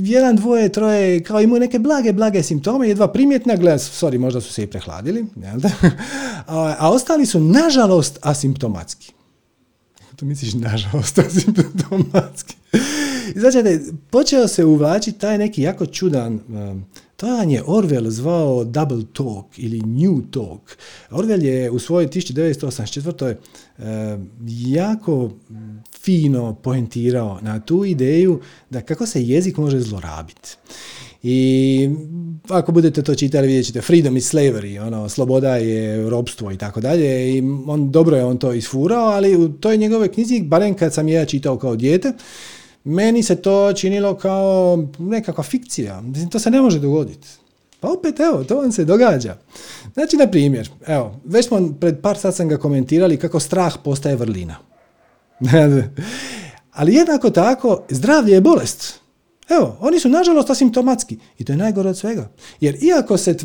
jedan, 0.03 0.35
dvoje, 0.35 0.69
troje, 0.69 1.23
kao 1.23 1.41
imaju 1.41 1.59
neke 1.59 1.79
blage, 1.79 2.13
blage 2.13 2.43
simptome, 2.43 2.87
jedva 2.87 3.07
primjetna, 3.07 3.55
gleda, 3.55 3.77
sorry, 3.77 4.17
možda 4.17 4.41
su 4.41 4.53
se 4.53 4.63
i 4.63 4.67
prehladili, 4.67 5.25
a, 6.47 6.75
a 6.79 6.91
ostali 6.91 7.25
su, 7.25 7.39
nažalost, 7.39 8.19
asimptomatski. 8.21 9.11
To 10.15 10.25
misliš, 10.25 10.53
nažalost, 10.53 11.19
asimptomatski. 11.19 12.55
Znači, 13.35 13.57
počeo 14.09 14.47
se 14.47 14.65
uvlačiti 14.65 15.19
taj 15.19 15.37
neki 15.37 15.61
jako 15.61 15.85
čudan 15.85 16.33
um, 16.33 16.85
to 17.21 17.27
je 17.27 17.63
Orwell 17.63 18.09
zvao 18.09 18.63
double 18.63 19.03
talk 19.13 19.45
ili 19.57 19.81
new 19.81 20.21
talk. 20.31 20.77
Orwell 21.11 21.43
je 21.43 21.71
u 21.71 21.79
svojoj 21.79 22.07
1984. 22.07 23.35
E, 23.79 24.17
jako 24.47 25.31
fino 26.01 26.55
poentirao 26.63 27.39
na 27.41 27.59
tu 27.59 27.85
ideju 27.85 28.39
da 28.69 28.81
kako 28.81 29.05
se 29.05 29.23
jezik 29.23 29.57
može 29.57 29.79
zlorabiti. 29.79 30.49
I 31.23 31.89
ako 32.49 32.71
budete 32.71 33.01
to 33.01 33.15
čitali 33.15 33.47
vidjet 33.47 33.65
ćete 33.65 33.81
freedom 33.81 34.17
is 34.17 34.33
slavery, 34.33 34.87
ono, 34.87 35.09
sloboda 35.09 35.55
je 35.55 36.09
robstvo 36.09 36.51
i 36.51 36.57
tako 36.57 36.81
dalje 36.81 37.37
i 37.37 37.43
on, 37.67 37.91
dobro 37.91 38.17
je 38.17 38.25
on 38.25 38.37
to 38.37 38.53
isfurao, 38.53 39.05
ali 39.05 39.35
u 39.35 39.49
toj 39.49 39.77
njegove 39.77 40.07
knjizi, 40.07 40.41
barem 40.41 40.73
kad 40.73 40.93
sam 40.93 41.07
je 41.07 41.25
čitao 41.25 41.57
kao 41.57 41.75
dijete, 41.75 42.13
meni 42.83 43.23
se 43.23 43.35
to 43.35 43.73
činilo 43.73 44.15
kao 44.15 44.83
nekakva 44.99 45.43
fikcija. 45.43 46.01
Mislim, 46.01 46.29
to 46.29 46.39
se 46.39 46.51
ne 46.51 46.61
može 46.61 46.79
dogoditi. 46.79 47.27
Pa 47.79 47.91
opet, 47.91 48.19
evo, 48.19 48.43
to 48.43 48.55
vam 48.55 48.71
se 48.71 48.85
događa. 48.85 49.37
Znači, 49.93 50.17
na 50.17 50.27
primjer, 50.27 50.69
evo, 50.87 51.19
već 51.25 51.47
smo 51.47 51.73
pred 51.79 52.01
par 52.01 52.17
sad 52.17 52.35
sam 52.35 52.47
ga 52.47 52.57
komentirali 52.57 53.17
kako 53.17 53.39
strah 53.39 53.75
postaje 53.83 54.15
vrlina. 54.15 54.55
Ali 56.71 56.93
jednako 56.93 57.29
tako, 57.29 57.83
zdravlje 57.89 58.33
je 58.33 58.41
bolest. 58.41 58.99
Evo, 59.49 59.77
oni 59.79 59.99
su 59.99 60.09
nažalost 60.09 60.49
asimptomatski 60.49 61.17
i 61.37 61.45
to 61.45 61.53
je 61.53 61.57
najgore 61.57 61.89
od 61.89 61.97
svega. 61.97 62.29
Jer 62.59 62.83
iako 62.83 63.17
se 63.17 63.37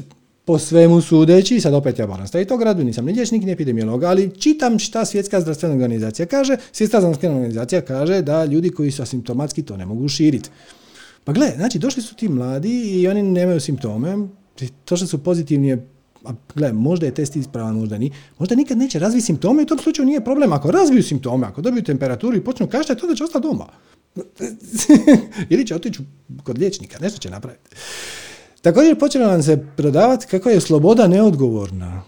po 0.46 0.58
svemu 0.58 1.00
sudeći, 1.00 1.60
sad 1.60 1.74
opet 1.74 1.98
ja 1.98 2.06
moram 2.06 2.26
staviti 2.26 2.54
gradu, 2.58 2.84
nisam 2.84 3.04
ni 3.04 3.12
liječnik, 3.12 3.42
ni 3.42 3.52
epidemiolog, 3.52 4.04
ali 4.04 4.30
čitam 4.38 4.78
šta 4.78 5.04
svjetska 5.04 5.40
zdravstvena 5.40 5.74
organizacija 5.74 6.26
kaže. 6.26 6.56
Svjetska 6.72 7.00
zdravstvena 7.00 7.34
organizacija 7.34 7.80
kaže 7.80 8.22
da 8.22 8.44
ljudi 8.44 8.70
koji 8.70 8.90
su 8.90 9.02
asimptomatski 9.02 9.62
to 9.62 9.76
ne 9.76 9.86
mogu 9.86 10.08
širiti. 10.08 10.50
Pa 11.24 11.32
gle, 11.32 11.52
znači 11.56 11.78
došli 11.78 12.02
su 12.02 12.14
ti 12.14 12.28
mladi 12.28 13.00
i 13.00 13.08
oni 13.08 13.22
nemaju 13.22 13.60
simptome, 13.60 14.28
to 14.84 14.96
što 14.96 15.06
su 15.06 15.24
pozitivni 15.24 15.68
je 15.68 15.88
a 16.24 16.32
gle, 16.54 16.72
možda 16.72 17.06
je 17.06 17.14
test 17.14 17.36
ispravan, 17.36 17.74
možda 17.74 17.98
ni, 17.98 18.10
možda 18.38 18.54
nikad 18.54 18.78
neće 18.78 18.98
razviti 18.98 19.26
simptome 19.26 19.62
u 19.62 19.66
tom 19.66 19.78
slučaju 19.78 20.06
nije 20.06 20.24
problem. 20.24 20.52
Ako 20.52 20.70
razviju 20.70 21.02
simptome, 21.02 21.46
ako 21.46 21.60
dobiju 21.60 21.84
temperaturu 21.84 22.36
i 22.36 22.44
počnu 22.44 22.66
kašljati, 22.66 23.00
onda 23.04 23.14
će 23.14 23.24
ostati 23.24 23.42
doma. 23.42 23.66
Ili 25.50 25.66
će 25.66 25.74
otići 25.74 26.00
kod 26.42 26.58
liječnika, 26.58 26.98
nešto 27.00 27.18
će 27.18 27.30
napraviti. 27.30 27.70
Također 28.66 28.98
počelo 28.98 29.26
nam 29.26 29.42
se 29.42 29.66
prodavati 29.76 30.26
kako 30.26 30.50
je 30.50 30.60
sloboda 30.60 31.06
neodgovorna. 31.06 32.02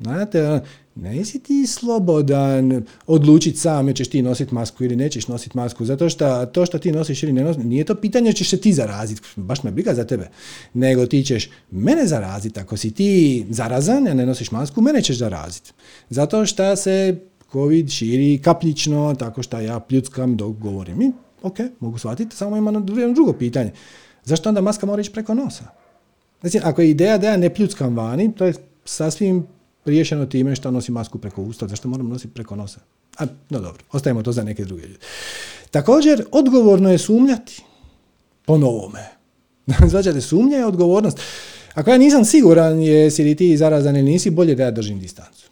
Znate, 0.00 0.48
ono, 0.48 0.60
nisi 0.94 1.38
ti 1.38 1.66
slobodan 1.66 2.84
odlučiti 3.06 3.58
sam 3.58 3.94
ćeš 3.94 4.08
ti 4.08 4.22
nositi 4.22 4.54
masku 4.54 4.84
ili 4.84 4.96
nećeš 4.96 5.28
nositi 5.28 5.56
masku, 5.56 5.84
zato 5.84 6.08
što 6.08 6.46
to 6.46 6.66
što 6.66 6.78
ti 6.78 6.92
nosiš 6.92 7.22
ili 7.22 7.32
ne 7.32 7.44
nosiš, 7.44 7.62
nije 7.64 7.84
to 7.84 7.94
pitanje 7.94 8.32
ćeš 8.32 8.50
se 8.50 8.56
ti 8.56 8.72
zaraziti, 8.72 9.20
baš 9.36 9.62
me 9.62 9.70
briga 9.70 9.94
za 9.94 10.04
tebe, 10.04 10.28
nego 10.74 11.06
ti 11.06 11.24
ćeš 11.24 11.50
mene 11.70 12.06
zaraziti, 12.06 12.60
ako 12.60 12.76
si 12.76 12.90
ti 12.90 13.46
zarazan, 13.50 14.08
a 14.08 14.14
ne 14.14 14.26
nosiš 14.26 14.50
masku, 14.50 14.80
mene 14.80 15.02
ćeš 15.02 15.18
zaraziti. 15.18 15.72
Zato 16.10 16.46
što 16.46 16.76
se 16.76 17.16
COVID 17.52 17.90
širi 17.90 18.40
kapljično, 18.44 19.14
tako 19.18 19.42
što 19.42 19.60
ja 19.60 19.80
pljuckam 19.80 20.36
dok 20.36 20.56
govorim. 20.56 21.02
I, 21.02 21.12
ok, 21.42 21.58
mogu 21.80 21.98
shvatiti, 21.98 22.36
samo 22.36 22.56
ima 22.56 22.70
jedno 22.70 23.14
drugo 23.14 23.32
pitanje. 23.32 23.72
Zašto 24.24 24.48
onda 24.48 24.60
maska 24.60 24.86
mora 24.86 25.00
ići 25.00 25.12
preko 25.12 25.34
nosa? 25.34 25.79
Znači, 26.40 26.60
ako 26.62 26.82
je 26.82 26.90
ideja 26.90 27.18
da 27.18 27.26
ja 27.26 27.36
ne 27.36 27.54
pljuckam 27.54 27.96
vani, 27.96 28.32
to 28.34 28.44
je 28.44 28.54
sasvim 28.84 29.46
riješeno 29.84 30.26
time 30.26 30.56
što 30.56 30.70
nosi 30.70 30.92
masku 30.92 31.18
preko 31.18 31.42
usta, 31.42 31.68
zašto 31.68 31.88
moram 31.88 32.08
nositi 32.08 32.34
preko 32.34 32.56
nosa? 32.56 32.80
A, 33.18 33.26
no 33.50 33.60
dobro, 33.60 33.84
ostavimo 33.92 34.22
to 34.22 34.32
za 34.32 34.44
neke 34.44 34.64
druge 34.64 34.82
ljude. 34.82 34.98
Također, 35.70 36.24
odgovorno 36.32 36.92
je 36.92 36.98
sumnjati 36.98 37.62
po 38.44 38.58
novome. 38.58 39.08
Zvađate, 39.90 40.20
sumnja 40.20 40.56
je 40.56 40.66
odgovornost. 40.66 41.20
Ako 41.74 41.90
ja 41.90 41.98
nisam 41.98 42.24
siguran 42.24 42.80
jesi 42.80 43.24
li 43.24 43.34
ti 43.34 43.56
zarazan 43.56 43.96
ili 43.96 44.10
nisi, 44.10 44.30
bolje 44.30 44.54
da 44.54 44.62
ja 44.62 44.70
držim 44.70 44.98
distancu. 44.98 45.50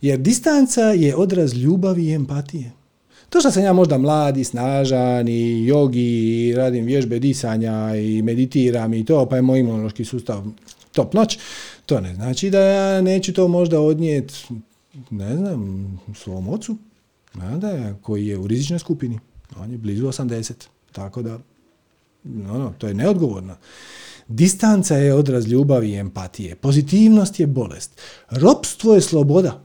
Jer 0.00 0.18
distanca 0.18 0.82
je 0.82 1.16
odraz 1.16 1.54
ljubavi 1.54 2.04
i 2.04 2.14
empatije. 2.14 2.72
To 3.34 3.40
što 3.40 3.50
sam 3.50 3.62
ja 3.62 3.72
možda 3.72 3.98
mladi, 3.98 4.44
snažan 4.44 5.28
i 5.28 5.66
jogi 5.66 6.48
i 6.48 6.54
radim 6.56 6.84
vježbe 6.84 7.18
disanja 7.18 7.96
i 7.96 8.22
meditiram 8.22 8.94
i 8.94 9.04
to, 9.04 9.26
pa 9.28 9.36
je 9.36 9.42
moj 9.42 9.60
imunološki 9.60 10.04
sustav 10.04 10.44
top 10.92 11.14
noć, 11.14 11.38
to 11.86 12.00
ne 12.00 12.14
znači 12.14 12.50
da 12.50 12.60
ja 12.60 13.00
neću 13.00 13.32
to 13.32 13.48
možda 13.48 13.80
odnijeti, 13.80 14.34
ne 15.10 15.36
znam, 15.36 16.00
svom 16.14 16.48
ocu, 16.48 16.76
da, 17.34 17.94
koji 18.02 18.26
je 18.26 18.38
u 18.38 18.46
rizičnoj 18.46 18.78
skupini. 18.78 19.18
On 19.56 19.70
je 19.70 19.78
blizu 19.78 20.06
80, 20.06 20.52
tako 20.92 21.22
da, 21.22 21.38
no, 22.24 22.72
to 22.78 22.86
je 22.86 22.94
neodgovorno. 22.94 23.56
Distanca 24.28 24.96
je 24.96 25.14
odraz 25.14 25.46
ljubavi 25.46 25.90
i 25.90 25.98
empatije. 25.98 26.56
Pozitivnost 26.56 27.40
je 27.40 27.46
bolest. 27.46 28.00
Ropstvo 28.30 28.94
je 28.94 29.00
sloboda. 29.00 29.62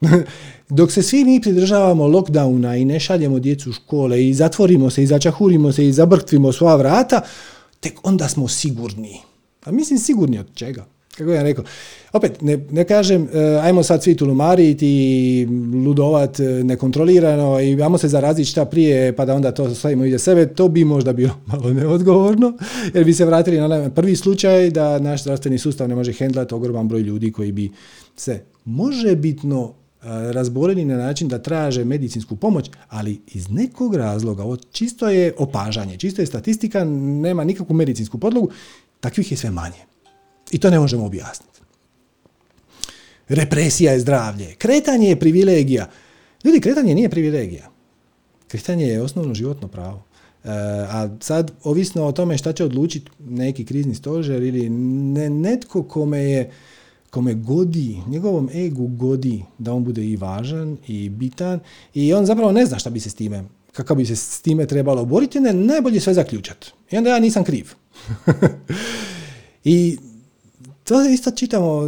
Dok 0.74 0.92
se 0.92 1.02
svi 1.02 1.24
mi 1.24 1.40
pridržavamo 1.40 2.08
lockdowna 2.08 2.80
i 2.80 2.84
ne 2.84 3.00
šaljemo 3.00 3.38
djecu 3.38 3.70
u 3.70 3.72
škole 3.72 4.28
i 4.28 4.34
zatvorimo 4.34 4.90
se 4.90 5.02
i 5.02 5.06
začahurimo 5.06 5.72
se 5.72 5.86
i 5.86 5.92
zabrktvimo 5.92 6.52
sva 6.52 6.76
vrata, 6.76 7.20
tek 7.80 7.98
onda 8.02 8.28
smo 8.28 8.48
sigurni. 8.48 9.20
A 9.64 9.72
mislim 9.72 9.98
sigurni 9.98 10.38
od 10.38 10.46
čega? 10.54 10.86
Kako 11.16 11.30
ja 11.30 11.42
rekao, 11.42 11.64
opet, 12.12 12.42
ne, 12.42 12.58
ne 12.70 12.84
kažem, 12.84 13.28
e, 13.32 13.38
ajmo 13.62 13.82
sad 13.82 14.02
svi 14.02 14.14
tulumariti 14.16 14.86
i 14.88 15.46
ludovat 15.86 16.40
e, 16.40 16.44
nekontrolirano 16.44 17.60
i 17.60 17.82
ajmo 17.82 17.98
se 17.98 18.08
zaraziti 18.08 18.50
šta 18.50 18.64
prije 18.64 19.16
pa 19.16 19.24
da 19.24 19.34
onda 19.34 19.52
to 19.52 19.74
stavimo 19.74 20.04
iza 20.04 20.18
sebe, 20.18 20.46
to 20.46 20.68
bi 20.68 20.84
možda 20.84 21.12
bilo 21.12 21.34
malo 21.52 21.72
neodgovorno, 21.72 22.52
jer 22.94 23.04
bi 23.04 23.14
se 23.14 23.24
vratili 23.24 23.56
na 23.56 23.90
prvi 23.90 24.16
slučaj 24.16 24.70
da 24.70 24.98
naš 24.98 25.22
zdravstveni 25.22 25.58
sustav 25.58 25.88
ne 25.88 25.94
može 25.94 26.12
hendlati 26.12 26.54
ogroman 26.54 26.88
broj 26.88 27.00
ljudi 27.00 27.32
koji 27.32 27.52
bi 27.52 27.70
se 28.16 28.40
može 28.64 29.16
bitno 29.16 29.74
e, 29.78 29.81
razboljeni 30.04 30.84
na 30.84 30.96
način 30.96 31.28
da 31.28 31.38
traže 31.38 31.84
medicinsku 31.84 32.36
pomoć, 32.36 32.70
ali 32.88 33.20
iz 33.26 33.50
nekog 33.50 33.94
razloga, 33.94 34.42
ovo 34.42 34.56
čisto 34.56 35.08
je 35.08 35.34
opažanje, 35.38 35.96
čisto 35.96 36.22
je 36.22 36.26
statistika, 36.26 36.84
nema 36.84 37.44
nikakvu 37.44 37.76
medicinsku 37.76 38.18
podlogu, 38.18 38.50
takvih 39.00 39.30
je 39.30 39.36
sve 39.36 39.50
manje. 39.50 39.78
I 40.50 40.58
to 40.58 40.70
ne 40.70 40.78
možemo 40.78 41.06
objasniti. 41.06 41.60
Represija 43.28 43.92
je 43.92 44.00
zdravlje. 44.00 44.54
Kretanje 44.58 45.08
je 45.08 45.20
privilegija. 45.20 45.88
Ljudi, 46.44 46.60
kretanje 46.60 46.94
nije 46.94 47.08
privilegija. 47.08 47.70
Kretanje 48.48 48.86
je 48.86 49.02
osnovno 49.02 49.34
životno 49.34 49.68
pravo. 49.68 50.02
E, 50.44 50.48
a 50.88 51.08
sad, 51.20 51.52
ovisno 51.64 52.06
o 52.06 52.12
tome 52.12 52.38
šta 52.38 52.52
će 52.52 52.64
odlučiti 52.64 53.10
neki 53.18 53.64
krizni 53.64 53.94
stožer 53.94 54.42
ili 54.42 54.70
ne, 54.70 55.30
netko 55.30 55.82
kome 55.82 56.18
je 56.18 56.50
kome 57.12 57.34
godi, 57.34 58.02
njegovom 58.06 58.48
egu 58.54 58.86
godi 58.86 59.44
da 59.58 59.72
on 59.72 59.84
bude 59.84 60.04
i 60.04 60.16
važan 60.16 60.76
i 60.86 61.08
bitan 61.08 61.60
i 61.94 62.14
on 62.14 62.26
zapravo 62.26 62.52
ne 62.52 62.66
zna 62.66 62.78
šta 62.78 62.90
bi 62.90 63.00
se 63.00 63.10
s 63.10 63.14
time, 63.14 63.44
kako 63.72 63.94
bi 63.94 64.06
se 64.06 64.16
s 64.16 64.40
time 64.40 64.66
trebalo 64.66 65.04
boriti, 65.04 65.40
ne, 65.40 65.52
najbolje 65.52 66.00
sve 66.00 66.14
zaključati. 66.14 66.72
I 66.90 66.96
onda 66.96 67.10
ja 67.10 67.18
nisam 67.18 67.44
kriv. 67.44 67.70
I 69.64 69.98
to 70.84 71.02
isto 71.04 71.30
čitamo, 71.30 71.82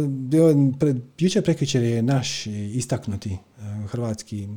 pred, 0.79 0.97
jučer 1.17 1.43
prekvičer 1.43 1.83
je 1.83 2.01
naš 2.01 2.47
istaknuti 2.73 3.29
e, 3.29 3.37
hrvatski 3.87 4.47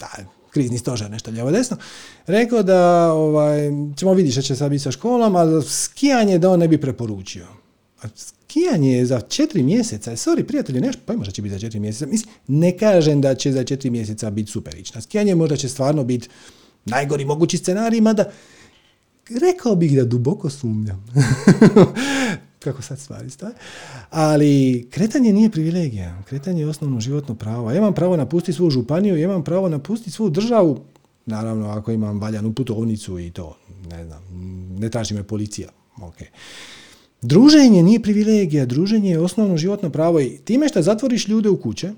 da, 0.00 0.08
krizni 0.50 0.78
stožer, 0.78 1.10
nešto 1.10 1.30
lijevo 1.30 1.50
desno, 1.50 1.76
rekao 2.26 2.62
da 2.62 3.12
ovaj, 3.12 3.70
ćemo 3.96 4.14
vidjeti 4.14 4.32
što 4.32 4.42
će 4.42 4.56
sad 4.56 4.70
biti 4.70 4.82
sa 4.82 4.90
školom, 4.90 5.36
ali 5.36 5.62
skijanje 5.62 6.38
da 6.38 6.50
on 6.50 6.60
ne 6.60 6.68
bi 6.68 6.80
preporučio. 6.80 7.57
A 8.02 8.08
skijanje 8.16 8.92
je 8.92 9.06
za 9.06 9.20
četiri 9.20 9.62
mjeseca, 9.62 10.10
sorry 10.10 10.42
prijatelji, 10.42 10.80
nešto 10.80 11.02
pa 11.06 11.16
možda 11.16 11.32
će 11.32 11.42
biti 11.42 11.52
za 11.52 11.58
četiri 11.58 11.80
mjeseca. 11.80 12.06
Mislim, 12.06 12.34
ne 12.46 12.78
kažem 12.78 13.20
da 13.20 13.34
će 13.34 13.52
za 13.52 13.64
četiri 13.64 13.90
mjeseca 13.90 14.30
biti 14.30 14.50
superična. 14.50 15.00
Skijanje 15.00 15.34
možda 15.34 15.56
će 15.56 15.68
stvarno 15.68 16.04
biti 16.04 16.28
najgori 16.84 17.24
mogući 17.24 17.58
scenarij, 17.58 18.00
mada 18.00 18.30
rekao 19.40 19.76
bih 19.76 19.96
da 19.96 20.04
duboko 20.04 20.50
sumnjam. 20.50 21.06
kako 22.58 22.82
sad 22.82 22.98
stvari 22.98 23.30
stoje. 23.30 23.52
Ali 24.10 24.86
kretanje 24.90 25.32
nije 25.32 25.50
privilegija. 25.50 26.22
Kretanje 26.26 26.60
je 26.60 26.68
osnovno 26.68 27.00
životno 27.00 27.34
pravo. 27.34 27.70
Ja 27.70 27.76
imam 27.76 27.94
pravo 27.94 28.16
napustiti 28.16 28.56
svoju 28.56 28.70
županiju, 28.70 29.16
ja 29.16 29.24
imam 29.24 29.44
pravo 29.44 29.68
napustiti 29.68 30.10
svoju 30.10 30.30
državu, 30.30 30.80
naravno 31.26 31.68
ako 31.68 31.92
imam 31.92 32.20
valjanu 32.20 32.52
putovnicu 32.52 33.18
i 33.18 33.30
to, 33.30 33.56
ne 33.90 34.04
znam, 34.04 34.22
ne 34.78 34.90
traži 34.90 35.14
me 35.14 35.22
policija. 35.22 35.68
Okay. 35.96 36.26
Druženje 37.22 37.82
nije 37.82 38.02
privilegija, 38.02 38.66
druženje 38.66 39.10
je 39.10 39.18
osnovno 39.18 39.56
životno 39.56 39.90
pravo 39.90 40.20
i 40.20 40.38
time 40.44 40.68
što 40.68 40.82
zatvoriš 40.82 41.28
ljude 41.28 41.48
u 41.48 41.56
kuće 41.56 41.90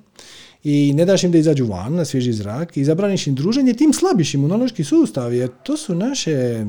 i 0.65 0.93
ne 0.95 1.05
daš 1.05 1.25
im 1.25 1.33
da 1.33 1.39
izađu 1.39 1.67
van 1.67 1.95
na 1.95 2.05
svježi 2.05 2.33
zrak 2.33 2.77
i 2.77 2.85
zabraniš 2.85 3.27
im 3.27 3.35
druženje, 3.35 3.75
tim 3.75 3.93
slabiš 3.93 4.35
imunološki 4.35 4.85
sustav 4.85 5.35
jer 5.35 5.51
to 5.63 5.77
su 5.77 5.95
naše 5.95 6.65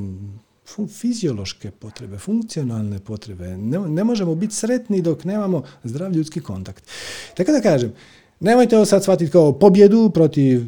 fiziološke 0.88 1.72
potrebe, 1.72 2.18
funkcionalne 2.18 3.00
potrebe. 3.00 3.58
Ne, 3.58 3.80
ne 3.80 4.04
možemo 4.04 4.36
biti 4.36 4.56
sretni 4.56 5.02
dok 5.02 5.24
nemamo 5.24 5.64
zdrav 5.84 6.12
ljudski 6.12 6.40
kontakt. 6.40 6.84
Tako 7.38 7.52
da 7.52 7.62
kažem, 7.62 7.94
Nemojte 8.42 8.76
ovo 8.76 8.86
sad 8.86 9.04
shvatiti 9.04 9.32
kao 9.32 9.60
pobjedu 9.60 10.12
protiv 10.14 10.62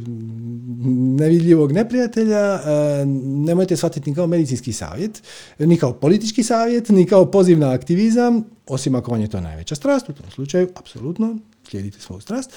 nevidljivog 1.19 1.71
neprijatelja, 1.71 2.39
e, 2.39 3.05
nemojte 3.25 3.77
shvatiti 3.77 4.09
ni 4.09 4.15
kao 4.15 4.27
medicinski 4.27 4.73
savjet, 4.73 5.23
ni 5.59 5.77
kao 5.77 5.93
politički 5.93 6.43
savjet, 6.43 6.89
ni 6.89 7.05
kao 7.05 7.31
poziv 7.31 7.59
na 7.59 7.71
aktivizam, 7.71 8.43
osim 8.67 8.95
ako 8.95 9.11
vam 9.11 9.21
je 9.21 9.29
to 9.29 9.41
najveća 9.41 9.75
strast, 9.75 10.09
u 10.09 10.13
tom 10.13 10.31
slučaju, 10.31 10.69
apsolutno, 10.75 11.37
slijedite 11.69 11.99
svoju 11.99 12.21
strast. 12.21 12.51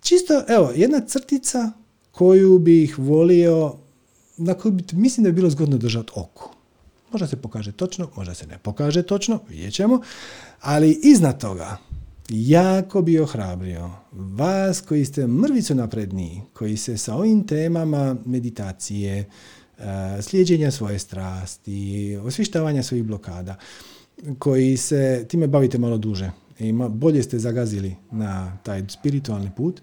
Čisto, 0.00 0.42
evo, 0.48 0.72
jedna 0.74 1.00
crtica 1.06 1.72
koju 2.10 2.58
bih 2.58 2.98
volio, 2.98 3.74
na 4.36 4.54
koju 4.54 4.72
bi, 4.72 4.84
mislim 4.92 5.24
da 5.24 5.30
bi 5.30 5.36
bilo 5.36 5.50
zgodno 5.50 5.76
držati 5.76 6.12
oko. 6.14 6.54
Možda 7.12 7.26
se 7.26 7.36
pokaže 7.36 7.72
točno, 7.72 8.10
možda 8.16 8.34
se 8.34 8.46
ne 8.46 8.58
pokaže 8.58 9.02
točno, 9.02 9.38
vidjet 9.48 9.74
ćemo. 9.74 10.00
Ali 10.60 11.00
iznad 11.02 11.40
toga, 11.40 11.76
jako 12.30 13.02
bi 13.02 13.20
ohrabrio 13.20 13.90
vas 14.12 14.80
koji 14.80 15.04
ste 15.04 15.26
mrvicu 15.26 15.74
napredniji, 15.74 16.42
koji 16.52 16.76
se 16.76 16.98
sa 16.98 17.14
ovim 17.14 17.46
temama 17.46 18.16
meditacije, 18.24 19.18
e, 19.18 20.22
slijeđenja 20.22 20.70
svoje 20.70 20.98
strasti, 20.98 22.16
osvištavanja 22.16 22.82
svojih 22.82 23.04
blokada, 23.04 23.56
koji 24.38 24.76
se 24.76 25.24
time 25.28 25.46
bavite 25.46 25.78
malo 25.78 25.98
duže 25.98 26.30
i 26.58 26.72
bolje 26.72 27.22
ste 27.22 27.38
zagazili 27.38 27.96
na 28.10 28.58
taj 28.62 28.84
spiritualni 28.88 29.50
put, 29.56 29.80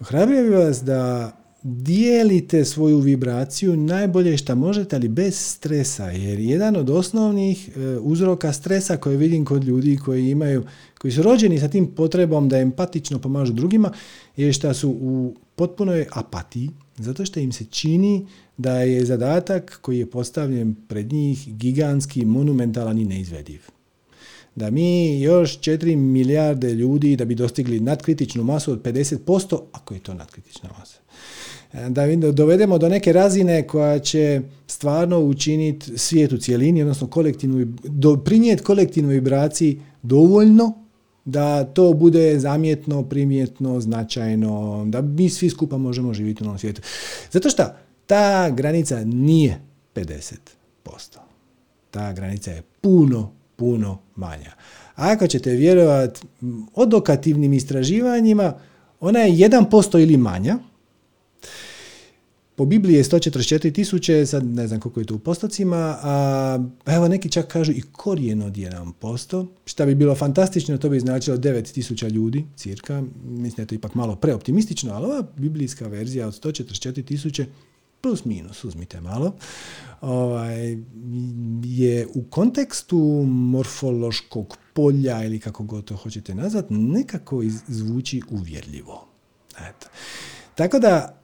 ohrabrio 0.00 0.42
bi 0.42 0.48
vas 0.48 0.82
da 0.82 1.32
dijelite 1.66 2.64
svoju 2.64 2.98
vibraciju 2.98 3.76
najbolje 3.76 4.36
što 4.36 4.54
možete, 4.54 4.96
ali 4.96 5.08
bez 5.08 5.38
stresa, 5.38 6.04
jer 6.04 6.38
jedan 6.38 6.76
od 6.76 6.90
osnovnih 6.90 7.68
e, 7.68 7.80
uzroka 7.98 8.52
stresa 8.52 8.96
koje 8.96 9.16
vidim 9.16 9.44
kod 9.44 9.64
ljudi 9.64 9.96
koji 9.96 10.30
imaju, 10.30 10.64
koji 10.98 11.12
su 11.12 11.22
rođeni 11.22 11.58
sa 11.58 11.68
tim 11.68 11.86
potrebom 11.86 12.48
da 12.48 12.58
empatično 12.58 13.18
pomažu 13.18 13.52
drugima, 13.52 13.92
je 14.36 14.52
što 14.52 14.74
su 14.74 14.90
u 14.90 15.34
potpunoj 15.56 16.06
apatiji, 16.12 16.70
zato 16.96 17.24
što 17.24 17.40
im 17.40 17.52
se 17.52 17.64
čini 17.64 18.26
da 18.56 18.80
je 18.80 19.04
zadatak 19.04 19.78
koji 19.82 19.98
je 19.98 20.10
postavljen 20.10 20.74
pred 20.88 21.12
njih 21.12 21.56
gigantski, 21.56 22.24
monumentalan 22.24 22.98
i 22.98 23.04
neizvediv 23.04 23.60
da 24.56 24.70
mi 24.70 25.20
još 25.20 25.58
4 25.58 25.96
milijarde 25.96 26.74
ljudi 26.74 27.16
da 27.16 27.24
bi 27.24 27.34
dostigli 27.34 27.80
nadkritičnu 27.80 28.44
masu 28.44 28.72
od 28.72 28.82
50%, 28.82 29.60
ako 29.72 29.94
je 29.94 30.00
to 30.00 30.14
nadkritična 30.14 30.70
masa. 30.78 30.95
E, 31.76 31.90
da 31.90 32.32
dovedemo 32.32 32.78
do 32.78 32.88
neke 32.88 33.12
razine 33.12 33.66
koja 33.66 33.98
će 33.98 34.40
stvarno 34.66 35.20
učiniti 35.20 35.98
svijet 35.98 36.32
u 36.32 36.38
cijelini, 36.38 36.82
odnosno 36.82 37.06
kolektivnu, 37.06 37.66
prinijeti 38.24 38.62
kolektivnoj 38.62 39.14
vibraciji 39.14 39.80
dovoljno 40.02 40.86
da 41.24 41.64
to 41.64 41.92
bude 41.92 42.38
zamjetno, 42.38 43.02
primjetno, 43.02 43.80
značajno, 43.80 44.84
da 44.88 45.02
mi 45.02 45.28
svi 45.28 45.50
skupa 45.50 45.78
možemo 45.78 46.14
živjeti 46.14 46.44
u 46.44 46.46
ovom 46.46 46.58
svijetu. 46.58 46.82
Zato 47.30 47.50
što 47.50 47.64
ta 48.06 48.50
granica 48.50 49.04
nije 49.04 49.60
50%. 49.94 50.34
Ta 51.90 52.12
granica 52.12 52.50
je 52.50 52.62
puno, 52.80 53.32
puno 53.56 53.98
manja. 54.16 54.52
A 54.94 55.10
ako 55.10 55.26
ćete 55.26 55.50
vjerovati 55.50 56.20
odokativnim 56.74 57.52
istraživanjima, 57.52 58.54
ona 59.00 59.18
je 59.18 59.48
1% 59.48 60.02
ili 60.02 60.16
manja. 60.16 60.58
Po 62.56 62.64
Bibliji 62.64 62.96
je 62.96 63.04
144 63.04 63.72
tisuće, 63.72 64.26
sad 64.26 64.46
ne 64.46 64.66
znam 64.66 64.80
koliko 64.80 65.00
je 65.00 65.06
to 65.06 65.14
u 65.14 65.18
postocima, 65.18 65.98
a 66.02 66.58
evo 66.86 67.08
neki 67.08 67.30
čak 67.30 67.46
kažu 67.46 67.72
i 67.72 67.82
korijen 67.92 68.42
od 68.42 68.52
1%, 68.52 69.46
što 69.64 69.86
bi 69.86 69.94
bilo 69.94 70.14
fantastično, 70.14 70.78
to 70.78 70.88
bi 70.88 71.00
značilo 71.00 71.36
9 71.36 71.72
tisuća 71.72 72.08
ljudi, 72.08 72.46
cirka, 72.56 73.02
mislim 73.24 73.56
da 73.56 73.62
je 73.62 73.66
to 73.66 73.74
ipak 73.74 73.94
malo 73.94 74.16
preoptimistično, 74.16 74.94
ali 74.94 75.04
ova 75.04 75.22
biblijska 75.36 75.86
verzija 75.88 76.28
od 76.28 76.42
144 76.42 77.04
tisuće 77.04 77.46
plus 78.00 78.24
minus, 78.24 78.64
uzmite 78.64 79.00
malo, 79.00 79.34
ovaj, 80.00 80.76
je 81.64 82.06
u 82.14 82.22
kontekstu 82.30 83.24
morfološkog 83.26 84.56
polja 84.72 85.24
ili 85.24 85.38
kako 85.38 85.64
god 85.64 85.84
to 85.84 85.96
hoćete 85.96 86.34
nazvat, 86.34 86.66
nekako 86.70 87.42
zvuči 87.66 88.22
uvjerljivo. 88.30 89.06
Eto. 89.56 89.88
Tako 90.54 90.78
da, 90.78 91.22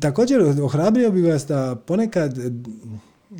također 0.00 0.40
ohrabrio 0.62 1.10
bih 1.10 1.24
vas 1.24 1.46
da 1.46 1.76
ponekad 1.86 2.38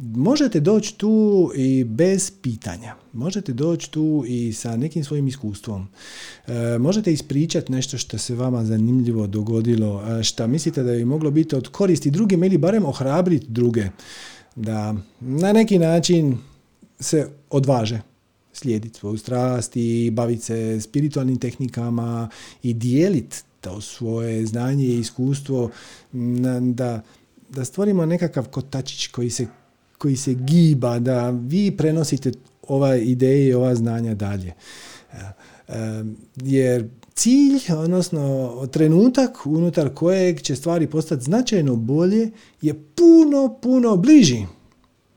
možete 0.00 0.60
doći 0.60 0.98
tu 0.98 1.50
i 1.56 1.84
bez 1.84 2.32
pitanja. 2.42 2.94
Možete 3.12 3.52
doći 3.52 3.90
tu 3.90 4.24
i 4.26 4.52
sa 4.52 4.76
nekim 4.76 5.04
svojim 5.04 5.28
iskustvom. 5.28 5.88
E, 6.46 6.78
možete 6.78 7.12
ispričati 7.12 7.72
nešto 7.72 7.98
što 7.98 8.18
se 8.18 8.34
vama 8.34 8.64
zanimljivo 8.64 9.26
dogodilo, 9.26 10.02
e, 10.02 10.22
što 10.22 10.46
mislite 10.46 10.82
da 10.82 10.92
bi 10.92 11.04
moglo 11.04 11.30
biti 11.30 11.56
od 11.56 11.68
koristi 11.68 12.10
drugim 12.10 12.44
ili 12.44 12.58
barem 12.58 12.84
ohrabriti 12.84 13.46
druge 13.48 13.88
da 14.56 14.94
na 15.20 15.52
neki 15.52 15.78
način 15.78 16.38
se 17.00 17.28
odvaže 17.50 18.00
slijediti 18.52 18.98
svoju 18.98 19.18
strast 19.18 19.72
i 19.76 20.10
baviti 20.10 20.42
se 20.42 20.80
spiritualnim 20.80 21.38
tehnikama 21.38 22.28
i 22.62 22.74
dijeliti 22.74 23.36
to 23.62 23.80
svoje 23.80 24.46
znanje 24.46 24.84
i 24.84 24.98
iskustvo 24.98 25.70
da, 26.60 27.00
da 27.48 27.64
stvorimo 27.64 28.06
nekakav 28.06 28.48
kotačić 28.48 29.06
koji 29.06 29.30
se 29.30 29.46
koji 29.98 30.16
se 30.16 30.34
giba, 30.34 30.98
da 30.98 31.30
vi 31.30 31.76
prenosite 31.76 32.32
ova 32.68 32.96
ideje 32.96 33.46
i 33.46 33.54
ova 33.54 33.74
znanja 33.74 34.14
dalje. 34.14 34.52
E, 35.12 35.16
e, 35.68 36.04
jer 36.36 36.88
cilj, 37.14 37.60
odnosno 37.76 38.52
trenutak 38.72 39.46
unutar 39.46 39.94
kojeg 39.94 40.40
će 40.40 40.56
stvari 40.56 40.86
postati 40.86 41.24
značajno 41.24 41.76
bolje 41.76 42.30
je 42.62 42.74
puno, 42.74 43.58
puno 43.62 43.96
bliži 43.96 44.44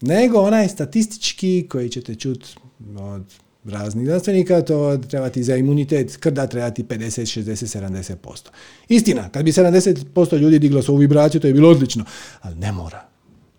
nego 0.01 0.39
onaj 0.39 0.67
statistički 0.67 1.67
koji 1.69 1.89
ćete 1.89 2.15
čuti 2.15 2.55
od 2.97 3.23
raznih 3.65 4.05
znanstvenika, 4.05 4.61
to 4.61 4.97
trebati 4.97 5.43
za 5.43 5.55
imunitet 5.55 6.17
krda 6.17 6.47
trebati 6.47 6.83
50, 6.83 7.41
60, 7.41 8.15
70%. 8.15 8.47
Istina, 8.89 9.29
kad 9.29 9.45
bi 9.45 9.51
70% 9.51 10.37
ljudi 10.37 10.59
diglo 10.59 10.81
svoju 10.81 10.97
vibraciju, 10.97 11.41
to 11.41 11.47
je 11.47 11.53
bilo 11.53 11.69
odlično, 11.69 12.05
ali 12.41 12.55
ne 12.55 12.71
mora. 12.71 13.07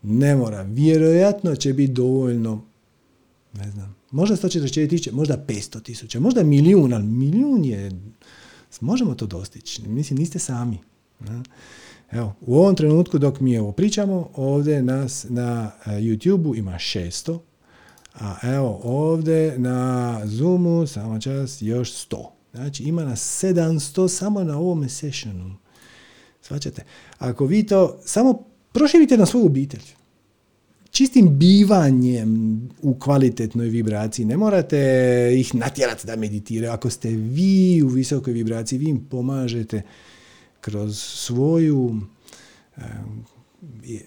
Ne 0.03 0.37
mora. 0.37 0.63
Vjerojatno 0.63 1.57
će 1.57 1.73
biti 1.73 1.93
dovoljno, 1.93 2.65
ne 3.53 3.71
znam, 3.71 3.97
možda 4.11 4.37
144 4.37 4.91
tisuće, 4.91 5.13
možda 5.13 5.45
500 5.49 5.83
tisuća, 5.83 6.21
možda 6.21 6.43
milijun, 6.43 6.93
ali 6.93 7.05
milijun 7.05 7.65
je, 7.65 7.91
možemo 8.81 9.15
to 9.15 9.27
dostići. 9.27 9.89
Mislim, 9.89 10.19
niste 10.19 10.39
sami. 10.39 10.79
Evo, 12.11 12.35
u 12.41 12.59
ovom 12.59 12.77
trenutku 12.77 13.19
dok 13.19 13.41
mi 13.41 13.59
ovo 13.59 13.73
pričamo, 13.73 14.31
ovdje 14.35 14.83
nas 14.83 15.27
na 15.29 15.71
e, 15.87 15.91
YouTube-u 15.91 16.57
ima 16.57 16.73
600, 16.73 17.39
a 18.21 18.37
evo 18.43 18.81
ovdje 18.85 19.59
na 19.59 20.21
Zoomu, 20.25 20.87
samo 20.87 21.21
čas, 21.21 21.63
još 21.63 22.09
100. 22.09 22.27
Znači 22.55 22.83
ima 22.83 23.05
nas 23.05 23.45
700 23.45 24.09
samo 24.09 24.45
na 24.45 24.59
ovome 24.59 24.89
sessionu. 24.89 25.57
Svačate? 26.43 26.85
Ako 27.19 27.47
vi 27.47 27.67
to 27.67 27.99
samo 28.05 28.43
proširite 28.73 29.17
na 29.17 29.27
svoju 29.27 29.47
obitelj, 29.47 29.83
čistim 30.91 31.39
bivanjem 31.39 32.61
u 32.83 32.95
kvalitetnoj 32.95 33.69
vibraciji. 33.69 34.27
Ne 34.27 34.37
morate 34.37 34.79
ih 35.39 35.55
natjerati 35.55 36.07
da 36.07 36.17
meditiraju. 36.17 36.73
Ako 36.73 36.91
ste 36.91 37.09
vi 37.09 37.83
u 37.83 37.89
visokoj 37.89 38.33
vibraciji, 38.33 38.79
vi 38.79 38.89
im 38.89 39.07
pomažete 39.11 39.83
kroz 40.61 40.99
svoju 40.99 42.01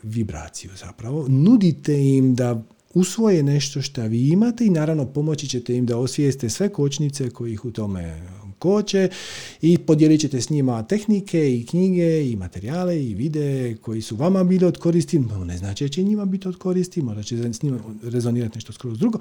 vibraciju 0.04 0.72
zapravo. 0.76 1.26
Nudite 1.28 2.02
im 2.02 2.36
da 2.36 2.64
usvoje 2.94 3.44
nešto 3.44 3.82
što 3.82 4.02
vi 4.02 4.30
imate 4.30 4.66
i 4.66 4.70
naravno 4.70 5.06
pomoći 5.06 5.48
ćete 5.48 5.76
im 5.76 5.86
da 5.86 5.98
osvijeste 5.98 6.50
sve 6.50 6.70
kočnice 6.70 7.30
koji 7.30 7.54
ih 7.54 7.66
u 7.66 7.72
tome 7.72 8.22
koče 8.60 9.10
i 9.62 9.78
podijelit 9.78 10.22
ćete 10.22 10.42
s 10.42 10.50
njima 10.50 10.84
tehnike 10.84 11.56
i 11.56 11.66
knjige 11.66 12.30
i 12.30 12.36
materijale 12.36 13.04
i 13.04 13.14
videe 13.14 13.76
koji 13.76 14.02
su 14.02 14.16
vama 14.16 14.44
bili 14.44 14.66
od 14.66 14.78
koristi, 14.78 15.20
ne 15.20 15.58
znači 15.58 15.84
da 15.84 15.90
će 15.90 16.04
njima 16.04 16.26
biti 16.26 16.48
od 16.48 16.58
koristi, 16.58 17.02
možda 17.02 17.24
će 17.24 17.54
s 17.54 17.62
njima 17.62 17.80
rezonirati 18.04 18.58
nešto 18.58 18.74
skroz 18.74 19.00
drugo. 19.00 19.20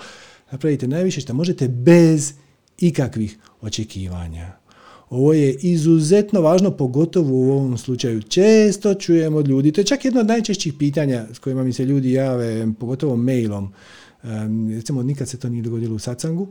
Napravite 0.53 0.89
najviše 0.89 1.21
što 1.21 1.35
možete 1.35 1.69
bez 1.69 2.33
ikakvih 2.79 3.39
očekivanja. 3.61 4.68
Ovo 5.11 5.33
je 5.33 5.55
izuzetno 5.55 6.41
važno, 6.41 6.71
pogotovo 6.71 7.37
u 7.37 7.51
ovom 7.51 7.79
slučaju. 7.79 8.23
Često 8.23 8.95
čujem 8.95 9.35
od 9.35 9.49
ljudi, 9.49 9.73
to 9.73 9.81
je 9.81 9.85
čak 9.85 10.05
jedno 10.05 10.21
od 10.21 10.27
najčešćih 10.27 10.73
pitanja 10.79 11.27
s 11.33 11.39
kojima 11.39 11.65
mi 11.65 11.73
se 11.73 11.85
ljudi 11.85 12.13
jave, 12.13 12.67
pogotovo 12.81 13.17
mailom. 13.17 13.73
recimo, 14.77 15.03
nikad 15.03 15.29
se 15.29 15.39
to 15.39 15.49
nije 15.49 15.63
dogodilo 15.63 15.95
u 15.95 15.99
sacangu. 15.99 16.49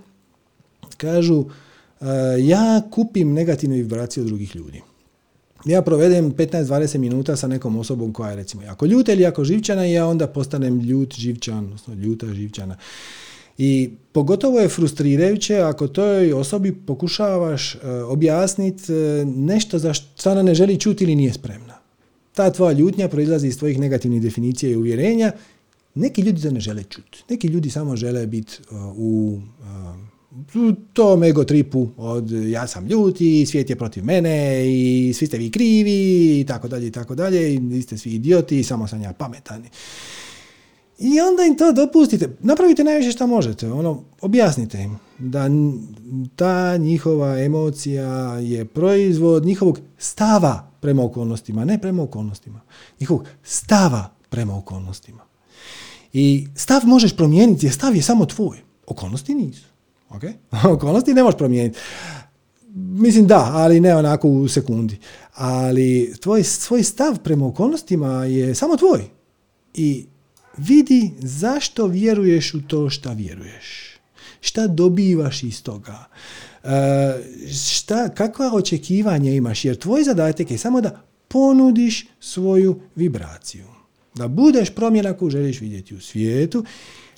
Kažu, 0.97 1.45
ja 2.39 2.81
kupim 2.91 3.33
negativnu 3.33 3.75
vibraciju 3.75 4.23
od 4.23 4.27
drugih 4.27 4.55
ljudi. 4.55 4.81
Ja 5.65 5.81
provedem 5.81 6.33
15-20 6.33 6.97
minuta 6.97 7.35
sa 7.35 7.47
nekom 7.47 7.77
osobom 7.77 8.13
koja 8.13 8.29
je 8.29 8.35
recimo 8.35 8.63
jako 8.63 8.85
ljuta 8.85 9.13
ili 9.13 9.21
jako 9.21 9.43
živčana 9.43 9.87
i 9.87 9.93
ja 9.93 10.07
onda 10.07 10.27
postanem 10.27 10.79
ljut 10.79 11.15
živčan, 11.15 11.65
odnosno 11.65 11.93
ljuta 11.93 12.33
živčana. 12.33 12.77
I 13.57 13.89
pogotovo 14.11 14.59
je 14.59 14.69
frustrirajuće 14.69 15.59
ako 15.59 15.87
toj 15.87 16.33
osobi 16.33 16.71
pokušavaš 16.71 17.75
e, 17.75 17.79
objasniti 17.91 18.93
e, 18.93 19.25
nešto 19.25 19.79
za 19.79 19.93
što 19.93 20.31
ona 20.31 20.43
ne 20.43 20.55
želi 20.55 20.79
čuti 20.79 21.03
ili 21.03 21.15
nije 21.15 21.33
spremna. 21.33 21.77
Ta 22.33 22.51
tvoja 22.51 22.71
ljutnja 22.71 23.07
proizlazi 23.07 23.47
iz 23.47 23.57
tvojih 23.57 23.79
negativnih 23.79 24.21
definicija 24.21 24.71
i 24.71 24.75
uvjerenja. 24.75 25.31
Neki 25.95 26.21
ljudi 26.21 26.41
to 26.41 26.51
ne 26.51 26.59
žele 26.59 26.83
čuti. 26.83 27.23
Neki 27.29 27.47
ljudi 27.47 27.69
samo 27.69 27.95
žele 27.95 28.27
biti 28.27 28.53
e, 28.53 28.75
u 28.95 29.39
u 30.55 30.71
tom 30.93 31.23
ego 31.23 31.43
tripu 31.43 31.87
od 31.97 32.31
ja 32.31 32.67
sam 32.67 32.87
ljut 32.87 33.21
i 33.21 33.45
svijet 33.45 33.69
je 33.69 33.75
protiv 33.75 34.05
mene 34.05 34.65
i 34.67 35.13
svi 35.13 35.27
ste 35.27 35.37
vi 35.37 35.51
krivi 35.51 36.39
i 36.39 36.45
tako 36.47 36.67
dalje 36.67 36.87
i 36.87 36.91
tako 36.91 37.15
dalje 37.15 37.53
i 37.53 37.59
vi 37.59 37.81
ste 37.81 37.97
svi 37.97 38.11
idioti 38.11 38.59
i 38.59 38.63
samo 38.63 38.87
sam 38.87 39.01
ja 39.01 39.13
pametan. 39.13 39.63
I 40.97 41.21
onda 41.21 41.43
im 41.43 41.57
to 41.57 41.71
dopustite. 41.71 42.37
Napravite 42.39 42.83
najviše 42.83 43.11
što 43.11 43.27
možete. 43.27 43.71
Ono, 43.71 44.03
objasnite 44.21 44.81
im 44.81 44.97
da 45.19 45.49
ta 46.35 46.77
njihova 46.77 47.39
emocija 47.39 48.07
je 48.39 48.65
proizvod 48.65 49.45
njihovog 49.45 49.79
stava 49.97 50.71
prema 50.81 51.03
okolnostima, 51.03 51.65
ne 51.65 51.77
prema 51.81 52.03
okolnostima. 52.03 52.61
Njihovog 52.99 53.25
stava 53.43 54.09
prema 54.29 54.57
okolnostima. 54.57 55.23
I 56.13 56.47
stav 56.55 56.81
možeš 56.85 57.15
promijeniti 57.15 57.65
jer 57.65 57.73
stav 57.73 57.95
je 57.95 58.01
samo 58.01 58.25
tvoj. 58.25 58.57
Okolnosti 58.87 59.35
nisu. 59.35 59.67
Okay? 60.09 60.33
Okolnosti 60.75 61.13
ne 61.13 61.23
možeš 61.23 61.37
promijeniti. 61.37 61.79
mislim 62.75 63.27
da, 63.27 63.51
ali 63.53 63.79
ne 63.79 63.95
onako 63.95 64.29
u 64.29 64.47
sekundi. 64.47 64.97
Ali 65.35 66.13
tvoj, 66.21 66.43
svoj 66.43 66.83
stav 66.83 67.19
prema 67.23 67.47
okolnostima 67.47 68.25
je 68.25 68.55
samo 68.55 68.77
tvoj. 68.77 69.09
I 69.73 70.05
vidi 70.57 71.11
zašto 71.19 71.87
vjeruješ 71.87 72.53
u 72.53 72.61
to 72.61 72.89
šta 72.89 73.13
vjeruješ. 73.13 73.97
Šta 74.41 74.67
dobivaš 74.67 75.43
iz 75.43 75.63
toga. 75.63 76.05
E, 76.63 76.69
šta, 77.53 78.09
kakva 78.09 78.51
očekivanja 78.53 79.31
imaš? 79.31 79.65
Jer 79.65 79.75
tvoj 79.75 80.03
zadatak 80.03 80.51
je 80.51 80.57
samo 80.57 80.81
da 80.81 81.01
ponudiš 81.27 82.07
svoju 82.19 82.79
vibraciju. 82.95 83.65
Da 84.15 84.27
budeš 84.27 84.69
promjena 84.69 85.13
koju 85.13 85.29
želiš 85.29 85.61
vidjeti 85.61 85.95
u 85.95 86.01
svijetu. 86.01 86.65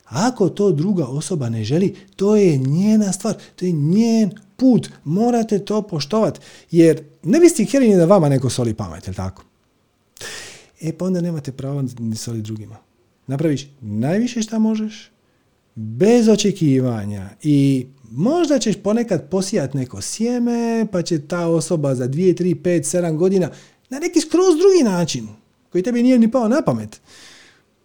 Ako 0.05 0.49
to 0.49 0.71
druga 0.71 1.05
osoba 1.05 1.49
ne 1.49 1.63
želi, 1.63 1.95
to 2.15 2.35
je 2.35 2.57
njena 2.57 3.11
stvar, 3.11 3.35
to 3.55 3.65
je 3.65 3.71
njen 3.71 4.31
put. 4.55 4.89
Morate 5.03 5.59
to 5.59 5.81
poštovati. 5.81 6.39
Jer 6.71 7.03
ne 7.23 7.39
biste 7.39 7.65
htjeli 7.65 7.95
da 7.95 8.05
vama 8.05 8.29
neko 8.29 8.49
soli 8.49 8.73
pamet, 8.73 9.07
jel 9.07 9.15
tako? 9.15 9.43
E 10.81 10.93
pa 10.97 11.05
onda 11.05 11.21
nemate 11.21 11.51
pravo 11.51 11.83
ni 11.99 12.15
soli 12.15 12.41
drugima. 12.41 12.88
Napraviš 13.29 13.67
najviše 13.81 14.41
šta 14.41 14.59
možeš, 14.59 15.11
bez 15.75 16.27
očekivanja 16.27 17.29
i 17.43 17.85
možda 18.11 18.59
ćeš 18.59 18.75
ponekad 18.83 19.29
posijati 19.29 19.77
neko 19.77 20.01
sjeme, 20.01 20.87
pa 20.91 21.01
će 21.01 21.27
ta 21.27 21.47
osoba 21.47 21.95
za 21.95 22.07
2, 22.07 22.43
3, 22.43 22.55
5, 22.61 22.97
7 22.97 23.17
godina 23.17 23.49
na 23.89 23.99
neki 23.99 24.21
skroz 24.21 24.57
drugi 24.57 24.83
način, 24.83 25.27
koji 25.69 25.83
tebi 25.83 26.03
nije 26.03 26.19
ni 26.19 26.31
pao 26.31 26.47
na 26.47 26.61
pamet, 26.61 27.01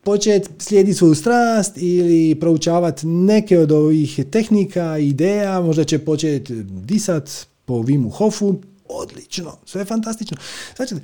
početi 0.02 0.48
slijediti 0.58 0.98
svoju 0.98 1.14
strast 1.14 1.72
ili 1.76 2.34
proučavati 2.40 3.06
neke 3.06 3.58
od 3.58 3.72
ovih 3.72 4.20
tehnika, 4.30 4.98
ideja, 4.98 5.60
možda 5.60 5.84
će 5.84 5.98
početi 5.98 6.54
disat 6.62 7.46
po 7.64 7.82
Vimu 7.82 8.10
Hofu, 8.10 8.54
odlično, 8.88 9.58
sve 9.64 9.80
je 9.80 9.84
fantastično. 9.84 10.36
Znači, 10.76 10.94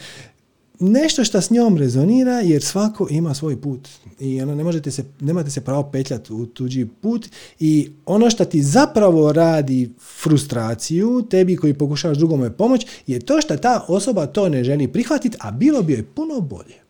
nešto 0.81 1.25
što 1.25 1.41
s 1.41 1.51
njom 1.51 1.77
rezonira 1.77 2.41
jer 2.41 2.63
svako 2.63 3.07
ima 3.11 3.35
svoj 3.35 3.61
put 3.61 3.89
i 4.21 4.43
ono 4.43 4.55
ne 4.55 4.65
možete 4.65 4.91
se, 4.91 5.05
nemate 5.21 5.51
se 5.51 5.61
pravo 5.61 5.83
petljati 5.83 6.33
u 6.33 6.47
tuđi 6.47 6.87
put 7.01 7.29
i 7.59 7.91
ono 8.07 8.31
što 8.31 8.45
ti 8.45 8.63
zapravo 8.63 9.33
radi 9.33 9.91
frustraciju 10.23 11.23
tebi 11.31 11.57
koji 11.57 11.75
pokušavaš 11.75 12.19
drugome 12.19 12.57
pomoć 12.57 12.87
je 13.07 13.21
to 13.21 13.41
što 13.41 13.57
ta 13.57 13.85
osoba 13.89 14.27
to 14.27 14.49
ne 14.49 14.65
želi 14.65 14.89
prihvatiti, 14.89 15.37
a 15.41 15.51
bilo 15.51 15.83
bi 15.83 15.93
joj 15.93 16.05
puno 16.15 16.41
bolje. 16.41 16.81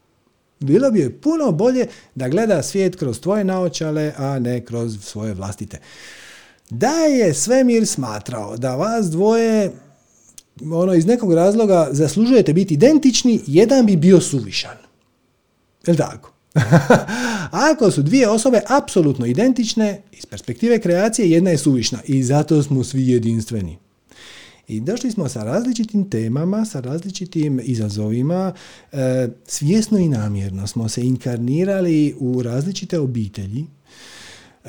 Bilo 0.60 0.90
bi 0.90 1.00
joj 1.00 1.20
puno 1.20 1.52
bolje 1.52 1.86
da 2.14 2.28
gleda 2.28 2.62
svijet 2.62 2.96
kroz 2.96 3.20
tvoje 3.20 3.44
naočale, 3.44 4.12
a 4.16 4.38
ne 4.38 4.64
kroz 4.64 4.98
svoje 5.04 5.34
vlastite. 5.34 5.78
Da 6.70 6.92
je 6.92 7.34
svemir 7.34 7.86
smatrao 7.86 8.56
da 8.56 8.76
vas 8.76 9.06
dvoje 9.06 9.72
ono 10.72 10.94
iz 10.94 11.06
nekog 11.06 11.32
razloga 11.32 11.88
zaslužujete 11.92 12.52
biti 12.52 12.74
identični, 12.74 13.40
jedan 13.46 13.86
bi 13.86 13.96
bio 13.96 14.20
suvišan. 14.20 14.76
Jel 15.86 15.96
tako? 15.96 16.32
Ako 17.70 17.90
su 17.90 18.02
dvije 18.02 18.28
osobe 18.28 18.60
apsolutno 18.68 19.26
identične, 19.26 20.02
iz 20.12 20.26
perspektive 20.26 20.78
kreacije 20.78 21.30
jedna 21.30 21.50
je 21.50 21.58
suvišna 21.58 21.98
i 22.06 22.22
zato 22.22 22.62
smo 22.62 22.84
svi 22.84 23.08
jedinstveni. 23.08 23.78
I 24.68 24.80
došli 24.80 25.10
smo 25.10 25.28
sa 25.28 25.44
različitim 25.44 26.10
temama, 26.10 26.64
sa 26.64 26.80
različitim 26.80 27.60
izazovima, 27.64 28.52
e, 28.92 29.28
svjesno 29.46 29.98
i 29.98 30.08
namjerno 30.08 30.66
smo 30.66 30.88
se 30.88 31.02
inkarnirali 31.02 32.14
u 32.18 32.42
različite 32.42 32.98
obitelji, 32.98 33.66
e, 34.64 34.68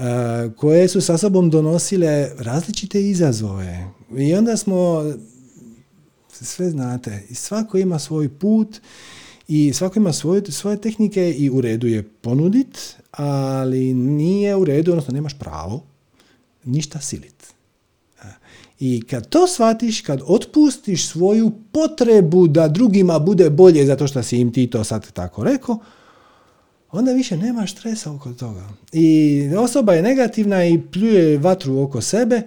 koje 0.57 0.87
su 0.87 1.01
sa 1.01 1.17
sobom 1.17 1.49
donosile 1.49 2.29
različite 2.37 3.09
izazove. 3.09 3.87
I 4.17 4.33
onda 4.33 4.57
smo 4.57 5.03
sve 6.41 6.69
znate. 6.69 7.23
I 7.29 7.35
svako 7.35 7.77
ima 7.77 7.99
svoj 7.99 8.29
put 8.29 8.79
i 9.47 9.73
svako 9.73 9.99
ima 9.99 10.13
svoje, 10.13 10.51
svoje 10.51 10.81
tehnike 10.81 11.31
i 11.31 11.49
u 11.49 11.61
redu 11.61 11.87
je 11.87 12.03
ponudit, 12.03 12.95
ali 13.11 13.93
nije 13.93 14.55
u 14.55 14.65
redu, 14.65 14.91
odnosno 14.91 15.13
nemaš 15.13 15.33
pravo 15.39 15.83
ništa 16.63 16.99
silit. 17.01 17.53
I 18.79 19.01
kad 19.01 19.29
to 19.29 19.47
shvatiš, 19.47 20.01
kad 20.01 20.21
otpustiš 20.25 21.07
svoju 21.07 21.51
potrebu 21.71 22.47
da 22.47 22.67
drugima 22.67 23.19
bude 23.19 23.49
bolje 23.49 23.85
zato 23.85 24.07
što 24.07 24.23
si 24.23 24.37
im 24.37 24.53
ti 24.53 24.67
to 24.67 24.83
sad 24.83 25.11
tako 25.11 25.43
rekao, 25.43 25.79
onda 26.91 27.11
više 27.11 27.37
nema 27.37 27.67
stresa 27.67 28.11
oko 28.11 28.33
toga. 28.33 28.69
I 28.91 29.43
osoba 29.57 29.93
je 29.93 30.01
negativna 30.01 30.65
i 30.65 30.81
pljuje 30.81 31.37
vatru 31.37 31.79
oko 31.79 32.01
sebe, 32.01 32.41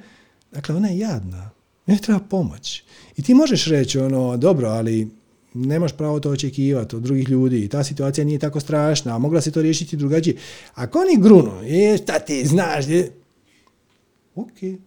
dakle 0.52 0.74
ona 0.74 0.88
je 0.88 0.98
jadna. 0.98 1.50
Ne 1.86 1.98
treba 1.98 2.20
pomoć. 2.20 2.82
I 3.16 3.22
ti 3.22 3.34
možeš 3.34 3.66
reći 3.66 3.98
ono, 3.98 4.36
dobro, 4.36 4.68
ali 4.68 5.08
nemaš 5.54 5.92
pravo 5.92 6.20
to 6.20 6.30
očekivati 6.30 6.96
od 6.96 7.02
drugih 7.02 7.28
ljudi, 7.28 7.68
ta 7.68 7.84
situacija 7.84 8.24
nije 8.24 8.38
tako 8.38 8.60
strašna, 8.60 9.14
a 9.14 9.18
mogla 9.18 9.40
se 9.40 9.50
to 9.50 9.62
riješiti 9.62 9.96
drugačije. 9.96 10.36
Ako 10.74 10.98
oni 10.98 11.22
grunu, 11.22 11.62
je, 11.62 11.98
šta 11.98 12.18
ti 12.18 12.46
znaš, 12.46 12.88
je, 12.88 13.10
ok, 14.34 14.78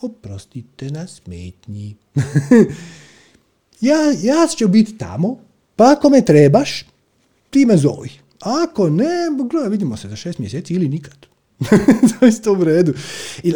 oprostite 0.00 0.90
na 0.90 1.06
smetnji. 1.06 1.96
ja, 3.80 3.98
ja 4.22 4.46
ću 4.56 4.68
biti 4.68 4.98
tamo, 4.98 5.38
pa 5.76 5.92
ako 5.92 6.10
me 6.10 6.24
trebaš, 6.24 6.84
ti 7.50 7.66
me 7.66 7.76
zovi. 7.76 8.10
Ako 8.40 8.90
ne, 8.90 9.06
gledaj, 9.50 9.70
vidimo 9.70 9.96
se 9.96 10.08
za 10.08 10.16
šest 10.16 10.38
mjeseci 10.38 10.74
ili 10.74 10.88
nikad. 10.88 11.26
to 12.20 12.26
je 12.26 12.58
u 12.58 12.64
redu. 12.64 12.94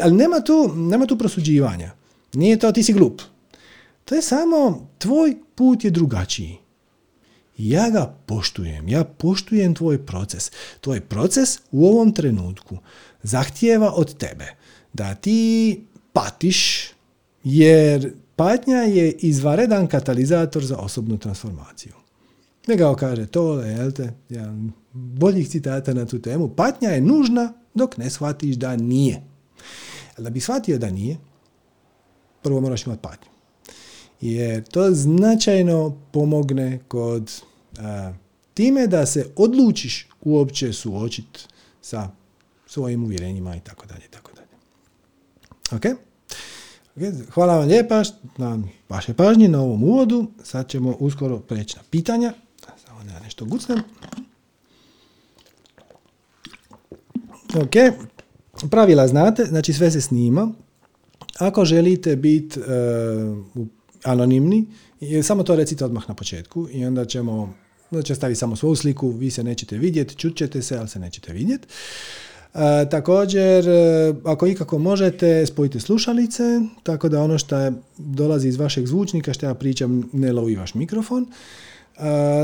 ali 0.02 0.14
nema 0.14 0.40
tu, 0.40 0.72
nema 0.76 1.06
tu 1.06 1.18
prosuđivanja. 1.18 2.01
Nije 2.32 2.58
to 2.58 2.72
ti 2.72 2.82
si 2.82 2.92
glup. 2.92 3.22
To 4.04 4.14
je 4.14 4.22
samo 4.22 4.88
tvoj 4.98 5.36
put 5.54 5.84
je 5.84 5.90
drugačiji. 5.90 6.58
Ja 7.58 7.90
ga 7.90 8.16
poštujem, 8.26 8.88
ja 8.88 9.04
poštujem 9.04 9.74
tvoj 9.74 10.06
proces. 10.06 10.50
Tvoj 10.80 11.00
proces 11.00 11.58
u 11.70 11.86
ovom 11.86 12.12
trenutku 12.12 12.78
zahtijeva 13.22 13.92
od 13.92 14.16
tebe 14.16 14.46
da 14.92 15.14
ti 15.14 15.80
patiš 16.12 16.90
jer 17.44 18.12
patnja 18.36 18.76
je 18.76 19.12
izvaredan 19.12 19.86
katalizator 19.86 20.64
za 20.64 20.76
osobnu 20.76 21.18
transformaciju. 21.18 21.92
Nego 22.66 22.94
kaže 22.94 23.26
to, 23.26 23.60
jel 23.60 23.92
te, 23.92 24.12
jedan 24.28 24.72
boljih 24.92 25.48
citata 25.48 25.94
na 25.94 26.06
tu 26.06 26.22
temu. 26.22 26.48
Patnja 26.48 26.88
je 26.88 27.00
nužna 27.00 27.52
dok 27.74 27.96
ne 27.96 28.10
shvatiš 28.10 28.56
da 28.56 28.76
nije. 28.76 29.22
Da 30.18 30.30
bi 30.30 30.40
shvatio 30.40 30.78
da 30.78 30.90
nije, 30.90 31.16
prvo 32.42 32.60
moraš 32.60 32.86
imati 32.86 33.02
patnju. 33.02 33.28
Jer 34.20 34.64
to 34.64 34.90
značajno 34.90 35.96
pomogne 36.12 36.80
kod 36.88 37.42
time 38.54 38.86
da 38.86 39.06
se 39.06 39.26
odlučiš 39.36 40.08
uopće 40.22 40.72
suočiti 40.72 41.40
sa 41.80 42.10
svojim 42.66 43.04
uvjerenjima 43.04 43.56
i 43.56 43.60
tako 43.60 43.86
dalje, 43.86 44.08
tako 44.10 44.30
dalje. 44.32 44.48
Ok? 45.72 45.98
Hvala 47.34 47.56
vam 47.56 47.68
lijepa 47.68 48.02
na 48.36 48.58
vaše 48.88 49.14
pažnje 49.14 49.48
na 49.48 49.60
ovom 49.60 49.82
uvodu. 49.82 50.26
Sad 50.44 50.68
ćemo 50.68 50.96
uskoro 50.98 51.38
preći 51.38 51.76
na 51.76 51.82
pitanja. 51.90 52.32
Samo 52.86 53.04
da 53.04 53.20
nešto 53.20 53.44
gucnem. 53.44 53.78
Ok, 57.54 57.72
pravila 58.70 59.08
znate, 59.08 59.44
znači 59.44 59.72
sve 59.72 59.90
se 59.90 60.00
snima. 60.00 60.52
Ako 61.38 61.64
želite 61.64 62.16
biti 62.16 62.60
uh, 62.60 62.66
anonimni, 64.04 64.66
samo 65.22 65.42
to 65.42 65.56
recite 65.56 65.84
odmah 65.84 66.08
na 66.08 66.14
početku 66.14 66.68
i 66.72 66.84
onda 66.84 67.04
ćemo, 67.04 67.54
onda 67.90 68.02
će 68.02 68.14
staviti 68.14 68.38
samo 68.38 68.56
svoju 68.56 68.76
sliku, 68.76 69.08
vi 69.10 69.30
se 69.30 69.44
nećete 69.44 69.78
vidjeti, 69.78 70.16
čućete 70.16 70.62
se, 70.62 70.78
ali 70.78 70.88
se 70.88 70.98
nećete 70.98 71.32
vidjeti. 71.32 71.68
Uh, 72.54 72.60
također, 72.90 73.64
uh, 73.68 74.16
ako 74.24 74.46
ikako 74.46 74.78
možete, 74.78 75.46
spojite 75.46 75.80
slušalice, 75.80 76.42
tako 76.82 77.08
da 77.08 77.22
ono 77.22 77.38
što 77.38 77.72
dolazi 77.98 78.48
iz 78.48 78.56
vašeg 78.56 78.86
zvučnika, 78.86 79.32
što 79.32 79.46
ja 79.46 79.54
pričam, 79.54 80.10
ne 80.12 80.32
lovi 80.32 80.56
vaš 80.56 80.74
mikrofon. 80.74 81.26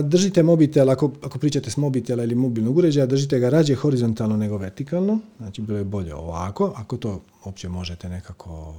Držite 0.03 0.43
mobitel, 0.43 0.91
ako, 0.91 1.13
ako 1.23 1.39
pričate 1.39 1.71
s 1.71 1.77
mobitela 1.77 2.25
ili 2.25 2.35
mobilnog 2.35 2.77
uređaja, 2.77 3.07
držite 3.07 3.39
ga 3.39 3.49
rađe 3.49 3.75
horizontalno 3.75 4.37
nego 4.37 4.57
vertikalno, 4.57 5.19
znači 5.39 5.63
bilo 5.63 5.79
je 5.79 5.85
bolje 5.85 6.15
ovako, 6.15 6.73
ako 6.77 6.97
to 6.97 7.21
uopće 7.45 7.69
možete 7.69 8.09
nekako... 8.09 8.75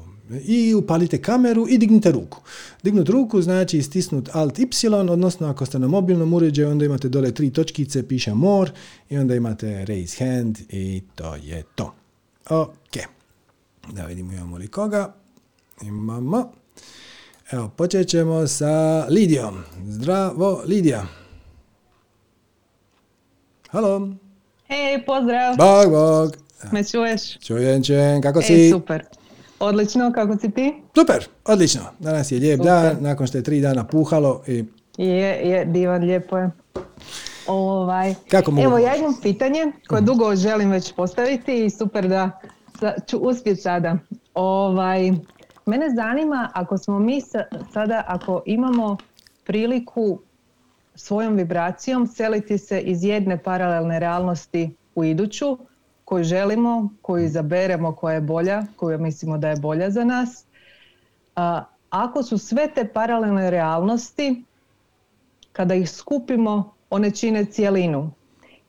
I 0.45 0.73
upalite 0.75 1.21
kameru 1.21 1.65
i 1.69 1.77
dignite 1.77 2.11
ruku. 2.11 2.41
Dignut 2.83 3.09
ruku 3.09 3.41
znači 3.41 3.81
stisnut 3.81 4.29
Alt 4.33 4.59
Y, 4.59 4.67
odnosno 5.09 5.47
ako 5.47 5.65
ste 5.65 5.79
na 5.79 5.87
mobilnom 5.87 6.33
uređaju, 6.33 6.69
onda 6.69 6.85
imate 6.85 7.09
dole 7.09 7.31
tri 7.31 7.49
točkice, 7.49 8.07
piše 8.07 8.33
More 8.33 8.71
i 9.09 9.17
onda 9.17 9.35
imate 9.35 9.85
Raise 9.85 10.25
Hand 10.25 10.57
i 10.69 11.01
to 11.15 11.35
je 11.35 11.63
to. 11.75 11.93
Ok. 12.49 12.97
Da 13.93 14.05
vidimo 14.05 14.33
imamo 14.33 14.57
li 14.57 14.67
koga. 14.67 15.13
Imamo. 15.81 16.51
Evo, 17.51 17.69
počet 17.77 18.07
ćemo 18.07 18.47
sa 18.47 19.05
Lidijom. 19.09 19.63
Zdravo, 19.87 20.61
Lidija. 20.65 21.05
Halo. 23.69 24.09
Hej, 24.67 25.05
pozdrav. 25.05 25.55
Bog, 25.57 25.91
bog. 25.91 26.37
Me 26.71 26.83
čuješ? 26.83 27.39
Čujem, 27.39 27.83
čujem. 27.83 28.21
Kako 28.21 28.41
si? 28.41 28.67
E, 28.67 28.69
super. 28.69 29.05
Odlično, 29.59 30.11
kako 30.13 30.37
si 30.37 30.51
ti? 30.51 30.73
Super, 30.95 31.27
odlično. 31.45 31.81
Danas 31.99 32.31
je 32.31 32.39
lijep 32.39 32.61
dan, 32.61 32.97
nakon 32.99 33.27
što 33.27 33.37
je 33.37 33.43
tri 33.43 33.61
dana 33.61 33.83
puhalo 33.87 34.43
i... 34.47 34.65
Je, 34.97 35.49
je, 35.49 35.65
divan, 35.65 36.03
lijepo 36.03 36.37
je. 36.37 36.51
Ovaj. 37.47 38.15
Kako 38.31 38.51
mogu 38.51 38.65
Evo, 38.65 38.77
ja 38.77 38.95
imam 38.95 39.13
pitanje 39.21 39.71
koje 39.87 40.01
dugo 40.01 40.35
želim 40.35 40.71
već 40.71 40.93
postaviti 40.93 41.65
i 41.65 41.69
super 41.69 42.07
da 42.07 42.39
ću 43.07 43.17
uspjeti 43.17 43.61
sada. 43.61 43.97
Ovaj, 44.33 45.11
mene 45.65 45.89
zanima 45.89 46.49
ako 46.53 46.77
smo 46.77 46.99
mi 46.99 47.21
sada, 47.73 48.03
ako 48.07 48.41
imamo 48.45 48.97
priliku 49.45 50.19
svojom 50.95 51.35
vibracijom 51.35 52.07
seliti 52.07 52.57
se 52.57 52.81
iz 52.81 53.03
jedne 53.03 53.43
paralelne 53.43 53.99
realnosti 53.99 54.75
u 54.95 55.03
iduću, 55.03 55.57
koju 56.05 56.23
želimo, 56.23 56.89
koju 57.01 57.25
izaberemo, 57.25 57.95
koja 57.95 58.13
je 58.13 58.21
bolja, 58.21 58.63
koju 58.75 58.99
mislimo 58.99 59.37
da 59.37 59.49
je 59.49 59.55
bolja 59.55 59.89
za 59.89 60.03
nas. 60.03 60.45
A, 61.35 61.63
ako 61.89 62.23
su 62.23 62.37
sve 62.37 62.67
te 62.75 62.87
paralelne 62.93 63.49
realnosti, 63.49 64.43
kada 65.51 65.75
ih 65.75 65.89
skupimo, 65.89 66.73
one 66.89 67.11
čine 67.11 67.45
cijelinu. 67.45 68.11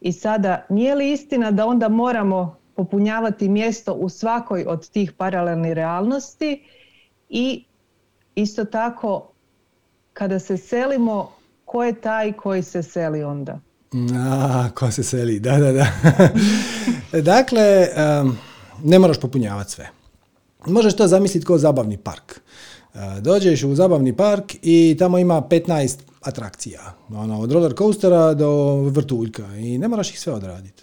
I 0.00 0.12
sada, 0.12 0.66
nije 0.68 0.94
li 0.94 1.12
istina 1.12 1.50
da 1.50 1.66
onda 1.66 1.88
moramo 1.88 2.56
popunjavati 2.76 3.48
mjesto 3.48 3.92
u 3.92 4.08
svakoj 4.08 4.64
od 4.68 4.90
tih 4.90 5.12
paralelnih 5.12 5.72
realnosti 5.72 6.64
i 7.30 7.64
isto 8.34 8.64
tako 8.64 9.32
kada 10.12 10.38
se 10.38 10.56
selimo, 10.56 11.32
ko 11.64 11.84
je 11.84 12.00
taj 12.00 12.32
koji 12.32 12.62
se 12.62 12.82
seli 12.82 13.22
onda? 13.22 13.60
A, 14.14 14.68
ko 14.74 14.90
se 14.90 15.02
seli, 15.02 15.40
da, 15.40 15.58
da, 15.58 15.72
da. 15.72 15.86
dakle, 17.32 17.88
ne 18.84 18.98
moraš 18.98 19.20
popunjavati 19.20 19.70
sve. 19.70 19.90
Možeš 20.66 20.96
to 20.96 21.08
zamisliti 21.08 21.46
kao 21.46 21.58
zabavni 21.58 21.96
park. 21.96 22.40
dođeš 23.20 23.62
u 23.62 23.74
zabavni 23.74 24.16
park 24.16 24.54
i 24.62 24.96
tamo 24.98 25.18
ima 25.18 25.42
15 25.42 25.98
atrakcija. 26.20 26.94
Ono, 27.08 27.40
od 27.40 27.52
roller 27.52 27.74
coastera 27.78 28.34
do 28.34 28.74
vrtuljka 28.74 29.56
i 29.56 29.78
ne 29.78 29.88
moraš 29.88 30.10
ih 30.10 30.20
sve 30.20 30.32
odraditi. 30.32 30.82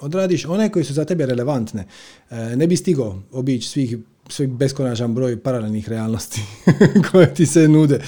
Odradiš 0.00 0.46
one 0.46 0.72
koje 0.72 0.84
su 0.84 0.92
za 0.92 1.04
tebe 1.04 1.26
relevantne. 1.26 1.86
E, 2.30 2.56
ne 2.56 2.66
bi 2.66 2.76
stigao 2.76 3.18
obići 3.32 3.68
svih 3.68 3.96
svoj 4.28 4.46
beskonačan 4.46 5.14
broj 5.14 5.42
paralelnih 5.42 5.88
realnosti 5.88 6.40
koje 7.10 7.34
ti 7.34 7.46
se 7.46 7.68
nude. 7.68 8.00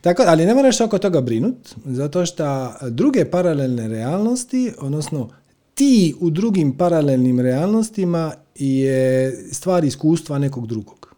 Tako, 0.00 0.22
ali 0.26 0.46
ne 0.46 0.54
moraš 0.54 0.80
oko 0.80 0.98
toga 0.98 1.20
brinut, 1.20 1.74
zato 1.84 2.26
što 2.26 2.72
druge 2.90 3.24
paralelne 3.24 3.88
realnosti, 3.88 4.72
odnosno 4.78 5.30
ti 5.74 6.14
u 6.20 6.30
drugim 6.30 6.76
paralelnim 6.76 7.40
realnostima 7.40 8.32
je 8.54 9.32
stvar 9.52 9.84
iskustva 9.84 10.38
nekog 10.38 10.66
drugog. 10.66 11.14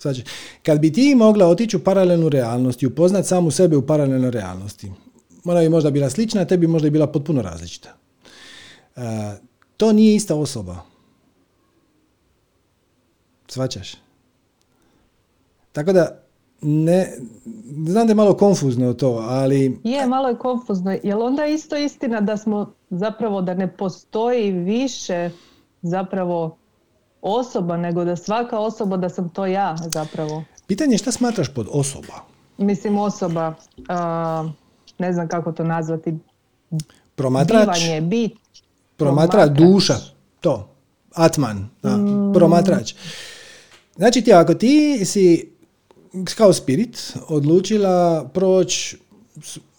Znači, 0.00 0.24
kad 0.62 0.80
bi 0.80 0.92
ti 0.92 1.14
mogla 1.14 1.46
otići 1.46 1.76
u 1.76 1.84
paralelnu 1.84 2.28
realnost 2.28 2.82
i 2.82 2.86
upoznat 2.86 3.26
samu 3.26 3.50
sebe 3.50 3.76
u 3.76 3.86
paralelnoj 3.86 4.30
realnosti, 4.30 4.92
ona 5.44 5.60
bi 5.60 5.68
možda 5.68 5.90
bila 5.90 6.10
slična, 6.10 6.40
a 6.40 6.44
tebi 6.44 6.66
možda 6.66 6.90
bila 6.90 7.06
potpuno 7.06 7.42
različita. 7.42 7.96
Uh, 8.96 9.02
to 9.76 9.92
nije 9.92 10.14
ista 10.14 10.34
osoba. 10.34 10.76
Svaćaš? 13.48 13.94
Tako 15.72 15.92
da, 15.92 16.20
ne, 16.60 17.12
znam 17.86 18.06
da 18.06 18.10
je 18.10 18.14
malo 18.14 18.36
konfuzno 18.36 18.94
to, 18.94 19.26
ali... 19.28 19.80
Je, 19.84 20.06
malo 20.06 20.28
je 20.28 20.38
konfuzno. 20.38 20.98
Jel 21.02 21.22
onda 21.22 21.46
isto 21.46 21.76
istina 21.76 22.20
da 22.20 22.36
smo 22.36 22.72
zapravo, 22.90 23.42
da 23.42 23.54
ne 23.54 23.76
postoji 23.76 24.52
više 24.52 25.30
zapravo 25.82 26.56
osoba, 27.22 27.76
nego 27.76 28.04
da 28.04 28.16
svaka 28.16 28.58
osoba, 28.58 28.96
da 28.96 29.08
sam 29.08 29.28
to 29.28 29.46
ja 29.46 29.76
zapravo? 29.92 30.44
Pitanje 30.66 30.94
je 30.94 30.98
šta 30.98 31.12
smatraš 31.12 31.54
pod 31.54 31.68
osoba? 31.70 32.14
Mislim 32.58 32.98
osoba, 32.98 33.54
ne 34.98 35.12
znam 35.12 35.28
kako 35.28 35.52
to 35.52 35.64
nazvati. 35.64 36.18
Promatrač? 37.14 37.60
Bivanje, 37.60 38.00
bit. 38.00 38.32
Promatrač, 38.96 39.50
duša, 39.50 39.94
to. 40.40 40.68
Atman, 41.14 41.68
da, 41.82 41.96
mm. 41.96 42.32
promatrač. 42.34 42.94
Znači 43.98 44.22
ti, 44.22 44.32
ako 44.32 44.54
ti 44.54 45.04
si 45.04 45.48
kao 46.36 46.52
spirit 46.52 47.12
odlučila 47.28 48.30
proći 48.34 48.96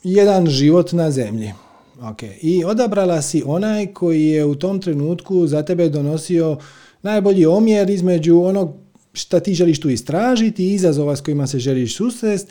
jedan 0.03 0.47
život 0.47 0.91
na 0.91 1.11
zemlji. 1.11 1.53
Okay. 2.01 2.32
I 2.41 2.63
odabrala 2.63 3.22
si 3.22 3.43
onaj 3.45 3.93
koji 3.93 4.26
je 4.26 4.45
u 4.45 4.55
tom 4.55 4.82
trenutku 4.82 5.47
za 5.47 5.63
tebe 5.63 5.89
donosio 5.89 6.57
najbolji 7.01 7.45
omjer 7.45 7.89
između 7.89 8.41
onog 8.41 8.74
šta 9.13 9.39
ti 9.39 9.53
želiš 9.53 9.80
tu 9.80 9.89
istražiti, 9.89 10.74
izazova 10.74 11.15
s 11.15 11.22
kojima 11.22 11.47
se 11.47 11.59
želiš 11.59 11.97
susrest 11.97 12.47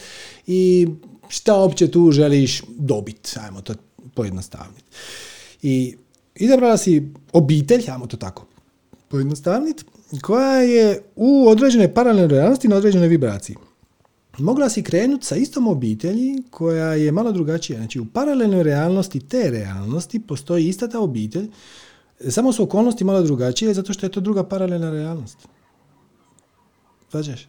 i 0.47 0.89
šta 1.29 1.55
opće 1.55 1.91
tu 1.91 2.11
želiš 2.11 2.63
dobiti, 2.79 3.31
ajmo 3.45 3.61
to 3.61 3.75
pojednostavniti. 4.15 4.85
I 5.63 5.97
izabrala 6.35 6.77
si 6.77 7.13
obitelj, 7.33 7.91
ajmo 7.91 8.07
to 8.07 8.17
tako 8.17 8.47
pojednostavniti, 9.09 9.85
koja 10.23 10.57
je 10.57 11.03
u 11.17 11.49
određenoj 11.49 11.95
paralelnoj 11.95 12.29
realnosti 12.29 12.69
na 12.69 12.77
određenoj 12.77 13.09
vibraciji. 13.09 13.57
Mogla 14.39 14.69
si 14.69 14.83
krenuti 14.83 15.27
sa 15.27 15.37
istom 15.37 15.69
obitelji 15.69 16.43
koja 16.51 16.95
je 16.95 17.13
malo 17.13 17.33
drugačija. 17.33 17.77
Znači 17.77 18.01
u 18.01 18.07
paralelnoj 18.07 18.63
realnosti 18.63 19.21
te 19.21 19.51
realnosti 19.51 20.21
postoji 20.21 20.69
ista 20.69 20.89
ta 20.89 21.01
obitelj, 21.01 21.49
samo 22.29 22.53
su 22.53 22.63
okolnosti 22.63 23.05
malo 23.05 23.23
drugačije 23.23 23.75
zato 23.75 23.93
što 23.93 24.07
je 24.07 24.11
to 24.11 24.21
druga 24.21 24.45
paralelna 24.45 24.91
realnost. 24.91 25.39
Svađaš? 27.11 27.49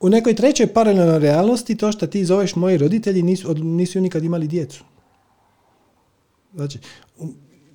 U 0.00 0.08
nekoj 0.08 0.34
trećoj 0.34 0.66
paralelnoj 0.66 1.18
realnosti 1.18 1.76
to 1.76 1.92
što 1.92 2.06
ti 2.06 2.24
zoveš 2.24 2.56
moji 2.56 2.78
roditelji 2.78 3.22
nisu, 3.22 3.54
nisu 3.54 4.00
nikad 4.00 4.24
imali 4.24 4.48
djecu. 4.48 4.84
Znači, 6.54 6.78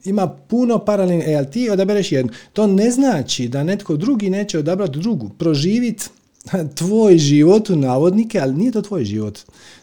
ima 0.07 0.27
puno 0.27 0.79
paralelnih, 0.79 1.27
e, 1.27 1.35
ali 1.35 1.51
ti 1.51 1.69
odabereš 1.69 2.11
jednu. 2.11 2.31
To 2.53 2.67
ne 2.67 2.91
znači 2.91 3.47
da 3.47 3.63
netko 3.63 3.95
drugi 3.95 4.29
neće 4.29 4.59
odabrati 4.59 4.99
drugu. 4.99 5.29
Proživiti 5.37 6.05
tvoj 6.79 7.17
život 7.17 7.69
u 7.69 7.75
navodnike, 7.75 8.39
ali 8.39 8.53
nije 8.53 8.71
to 8.71 8.81
tvoj 8.81 9.05
život. 9.05 9.39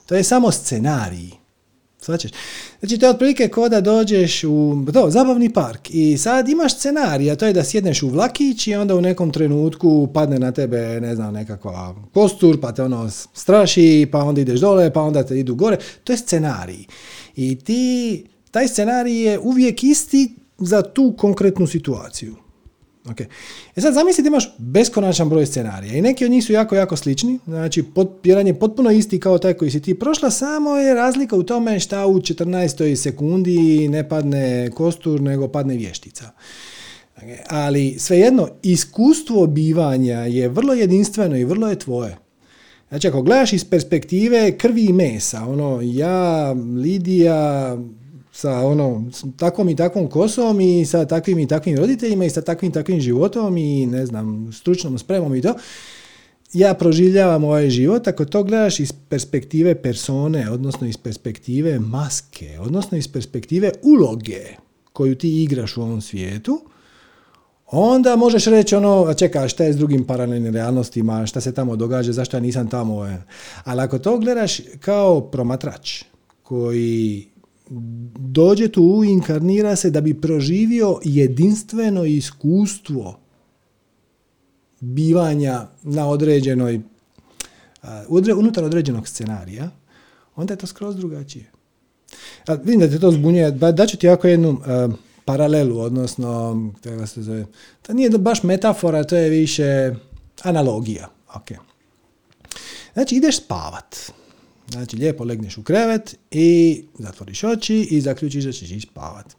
To 0.06 0.14
je 0.14 0.22
samo 0.22 0.50
scenarij. 0.50 1.44
Svačeš? 2.04 2.30
Znači, 2.80 2.98
to 2.98 3.06
je 3.06 3.10
otprilike 3.10 3.48
kao 3.48 3.68
da 3.68 3.80
dođeš 3.80 4.44
u 4.44 4.84
to, 4.92 5.10
zabavni 5.10 5.52
park 5.52 5.90
i 5.90 6.18
sad 6.18 6.48
imaš 6.48 6.76
scenarij, 6.76 7.30
a 7.30 7.36
to 7.36 7.46
je 7.46 7.52
da 7.52 7.64
sjedneš 7.64 8.02
u 8.02 8.08
vlakić 8.08 8.66
i 8.66 8.74
onda 8.74 8.94
u 8.94 9.00
nekom 9.00 9.30
trenutku 9.30 10.08
padne 10.14 10.38
na 10.38 10.52
tebe, 10.52 11.00
ne 11.00 11.14
znam, 11.14 11.34
nekakva 11.34 11.94
kostur, 12.12 12.60
pa 12.60 12.72
te 12.72 12.82
ono 12.82 13.10
straši, 13.10 14.08
pa 14.12 14.18
onda 14.18 14.40
ideš 14.40 14.60
dole, 14.60 14.92
pa 14.92 15.02
onda 15.02 15.22
te 15.22 15.38
idu 15.38 15.54
gore. 15.54 15.78
To 16.04 16.12
je 16.12 16.16
scenarij. 16.16 16.84
I 17.36 17.56
ti 17.56 18.24
taj 18.54 18.68
scenarij 18.68 19.22
je 19.22 19.38
uvijek 19.38 19.84
isti 19.84 20.34
za 20.58 20.82
tu 20.82 21.14
konkretnu 21.18 21.66
situaciju. 21.66 22.36
Okay. 23.04 23.26
E 23.76 23.80
sad 23.80 23.94
zamislite 23.94 24.28
imaš 24.28 24.54
beskonačan 24.58 25.28
broj 25.28 25.46
scenarija 25.46 25.94
i 25.94 26.02
neki 26.02 26.24
od 26.24 26.30
njih 26.30 26.44
su 26.44 26.52
jako, 26.52 26.74
jako 26.74 26.96
slični. 26.96 27.38
Znači, 27.46 27.84
jedan 28.24 28.46
je 28.46 28.58
potpuno 28.58 28.90
isti 28.90 29.20
kao 29.20 29.38
taj 29.38 29.54
koji 29.54 29.70
si 29.70 29.82
ti 29.82 29.98
prošla, 29.98 30.30
samo 30.30 30.76
je 30.76 30.94
razlika 30.94 31.36
u 31.36 31.42
tome 31.42 31.80
šta 31.80 32.06
u 32.06 32.20
14. 32.20 32.96
sekundi 32.96 33.88
ne 33.88 34.08
padne 34.08 34.70
kostur, 34.70 35.20
nego 35.20 35.48
padne 35.48 35.76
vještica. 35.76 36.30
Okay. 37.16 37.36
Ali 37.48 37.96
svejedno, 37.98 38.48
iskustvo 38.62 39.46
bivanja 39.46 40.18
je 40.18 40.48
vrlo 40.48 40.74
jedinstveno 40.74 41.36
i 41.36 41.44
vrlo 41.44 41.68
je 41.68 41.78
tvoje. 41.78 42.16
Znači, 42.88 43.08
ako 43.08 43.22
gledaš 43.22 43.52
iz 43.52 43.64
perspektive 43.64 44.58
krvi 44.58 44.84
i 44.84 44.92
mesa, 44.92 45.44
ono, 45.48 45.80
ja, 45.82 46.52
Lidija, 46.52 47.76
sa 48.34 48.66
ono, 48.66 49.04
takvom 49.36 49.68
i 49.68 49.76
takvom 49.76 50.08
kosom 50.08 50.60
i 50.60 50.86
sa 50.86 51.04
takvim 51.06 51.38
i 51.38 51.48
takvim 51.48 51.76
roditeljima 51.78 52.24
i 52.24 52.30
sa 52.30 52.42
takvim 52.42 52.70
i 52.70 52.74
takvim 52.74 53.00
životom 53.00 53.56
i 53.56 53.86
ne 53.86 54.06
znam, 54.06 54.52
stručnom 54.52 54.98
spremom 54.98 55.34
i 55.34 55.42
to, 55.42 55.54
ja 56.52 56.74
proživljavam 56.74 57.44
ovaj 57.44 57.70
život, 57.70 58.08
ako 58.08 58.24
to 58.24 58.42
gledaš 58.42 58.80
iz 58.80 58.92
perspektive 58.92 59.74
persone, 59.74 60.50
odnosno 60.50 60.86
iz 60.86 60.96
perspektive 60.96 61.78
maske, 61.78 62.58
odnosno 62.60 62.98
iz 62.98 63.08
perspektive 63.08 63.72
uloge 63.82 64.42
koju 64.92 65.14
ti 65.14 65.42
igraš 65.42 65.76
u 65.76 65.82
ovom 65.82 66.00
svijetu, 66.00 66.60
onda 67.66 68.16
možeš 68.16 68.44
reći 68.44 68.74
ono, 68.74 69.04
a 69.04 69.14
čekaj, 69.14 69.48
šta 69.48 69.64
je 69.64 69.72
s 69.72 69.76
drugim 69.76 70.04
paralelnim 70.04 70.54
realnostima, 70.54 71.26
šta 71.26 71.40
se 71.40 71.54
tamo 71.54 71.76
događa, 71.76 72.12
zašto 72.12 72.36
ja 72.36 72.40
nisam 72.40 72.70
tamo. 72.70 73.18
Ali 73.64 73.80
ako 73.80 73.98
to 73.98 74.18
gledaš 74.18 74.60
kao 74.80 75.20
promatrač 75.20 76.04
koji 76.42 77.33
dođe 78.18 78.68
tu, 78.68 79.04
inkarnira 79.04 79.76
se 79.76 79.90
da 79.90 80.00
bi 80.00 80.20
proživio 80.20 81.00
jedinstveno 81.04 82.04
iskustvo 82.04 83.18
bivanja 84.80 85.66
na 85.82 86.08
određenoj, 86.08 86.80
unutar 88.36 88.64
određenog 88.64 89.08
scenarija, 89.08 89.70
onda 90.36 90.54
je 90.54 90.58
to 90.58 90.66
skroz 90.66 90.96
drugačije. 90.96 91.50
A, 92.46 92.54
vidim 92.54 92.80
da 92.80 92.88
te 92.88 92.98
to 92.98 93.10
zbunjuje. 93.10 93.50
Daću 93.50 93.96
ti 93.96 94.06
jako 94.06 94.28
jednu 94.28 94.60
paralelu, 95.24 95.78
odnosno, 95.80 96.56
kako 96.82 97.06
se 97.06 97.22
zove, 97.22 97.46
to 97.82 97.92
nije 97.92 98.10
baš 98.10 98.42
metafora, 98.42 99.04
to 99.04 99.16
je 99.16 99.30
više 99.30 99.94
analogija. 100.42 101.08
Ok. 101.34 101.48
Znači, 102.94 103.16
ideš 103.16 103.36
spavat. 103.36 103.96
Znači, 104.70 104.96
lijepo 104.96 105.24
legneš 105.24 105.58
u 105.58 105.62
krevet 105.62 106.16
i 106.30 106.82
zatvoriš 106.98 107.44
oči 107.44 107.88
i 107.90 108.00
zaključiš 108.00 108.44
da 108.44 108.52
ćeš 108.52 108.70
ići 108.70 108.88
spavat. 108.90 109.36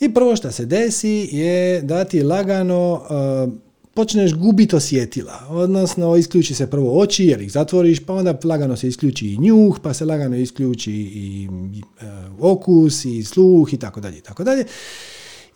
I 0.00 0.14
prvo 0.14 0.36
što 0.36 0.52
se 0.52 0.66
desi 0.66 1.28
je 1.32 1.82
da 1.82 2.04
ti 2.04 2.22
lagano 2.22 2.92
uh, 2.92 3.52
počneš 3.94 4.34
gubiti 4.34 4.76
osjetila. 4.76 5.46
Odnosno, 5.48 6.16
isključi 6.16 6.54
se 6.54 6.70
prvo 6.70 7.00
oči 7.00 7.24
jer 7.24 7.40
ih 7.40 7.52
zatvoriš, 7.52 8.00
pa 8.06 8.12
onda 8.12 8.38
lagano 8.44 8.76
se 8.76 8.88
isključi 8.88 9.26
i 9.26 9.38
njuh, 9.38 9.78
pa 9.82 9.94
se 9.94 10.04
lagano 10.04 10.36
isključi 10.36 10.92
i 10.92 11.48
uh, 11.48 12.06
okus 12.40 13.04
i 13.04 13.24
sluh 13.24 13.74
i 13.74 13.76
tako 13.76 14.00
dalje 14.00 14.18
i 14.18 14.22
tako 14.22 14.44
dalje. 14.44 14.64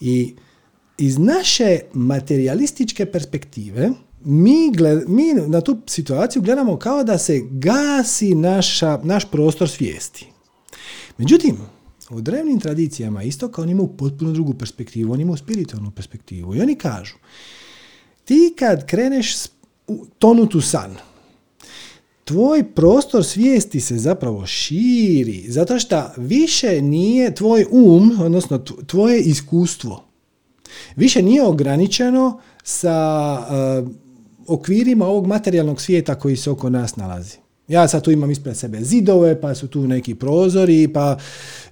I 0.00 0.34
iz 0.98 1.18
naše 1.18 1.78
materialističke 1.92 3.06
perspektive 3.06 3.90
mi, 4.24 4.70
gled, 4.76 5.08
mi 5.08 5.34
na 5.34 5.60
tu 5.60 5.78
situaciju 5.86 6.42
gledamo 6.42 6.76
kao 6.76 7.04
da 7.04 7.18
se 7.18 7.40
gasi 7.50 8.34
naša, 8.34 8.98
naš 9.02 9.30
prostor 9.30 9.68
svijesti. 9.68 10.26
Međutim, 11.18 11.56
u 12.10 12.20
drevnim 12.20 12.60
tradicijama 12.60 13.22
isto 13.22 13.48
kao 13.48 13.62
oni 13.62 13.72
imaju 13.72 13.88
potpuno 13.88 14.32
drugu 14.32 14.54
perspektivu, 14.54 15.12
oni 15.12 15.22
imaju 15.22 15.36
spiritualnu 15.36 15.90
perspektivu 15.90 16.54
i 16.56 16.60
oni 16.60 16.74
kažu 16.74 17.14
ti 18.24 18.54
kad 18.58 18.86
kreneš 18.86 19.34
tonuti 20.18 20.56
u 20.56 20.60
san, 20.60 20.96
tvoj 22.24 22.72
prostor 22.74 23.24
svijesti 23.24 23.80
se 23.80 23.98
zapravo 23.98 24.46
širi, 24.46 25.44
zato 25.48 25.78
što 25.78 26.10
više 26.16 26.82
nije 26.82 27.34
tvoj 27.34 27.66
um, 27.70 28.18
odnosno 28.20 28.58
tvoje 28.86 29.20
iskustvo, 29.20 30.04
više 30.96 31.22
nije 31.22 31.42
ograničeno 31.42 32.40
sa 32.62 33.38
uh, 33.82 33.88
okvirima 34.52 35.06
ovog 35.06 35.26
materijalnog 35.26 35.80
svijeta 35.80 36.14
koji 36.14 36.36
se 36.36 36.50
oko 36.50 36.70
nas 36.70 36.96
nalazi. 36.96 37.36
Ja 37.68 37.88
sad 37.88 38.02
tu 38.02 38.10
imam 38.10 38.30
ispred 38.30 38.56
sebe 38.56 38.80
zidove, 38.80 39.40
pa 39.40 39.54
su 39.54 39.68
tu 39.68 39.86
neki 39.86 40.14
prozori, 40.14 40.88
pa 40.88 41.18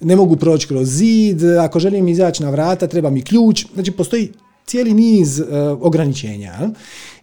ne 0.01 0.17
mogu 0.17 0.37
proći 0.37 0.69
kroz 0.69 0.89
zid, 0.89 1.45
ako 1.45 1.81
želim 1.81 2.09
izaći 2.09 2.43
na 2.43 2.51
vrata 2.51 2.87
treba 2.87 3.11
mi 3.11 3.23
ključ, 3.23 3.67
znači 3.75 3.91
postoji 3.91 4.33
cijeli 4.67 4.95
niz 4.95 5.41
uh, 5.41 5.47
ograničenja. 5.81 6.71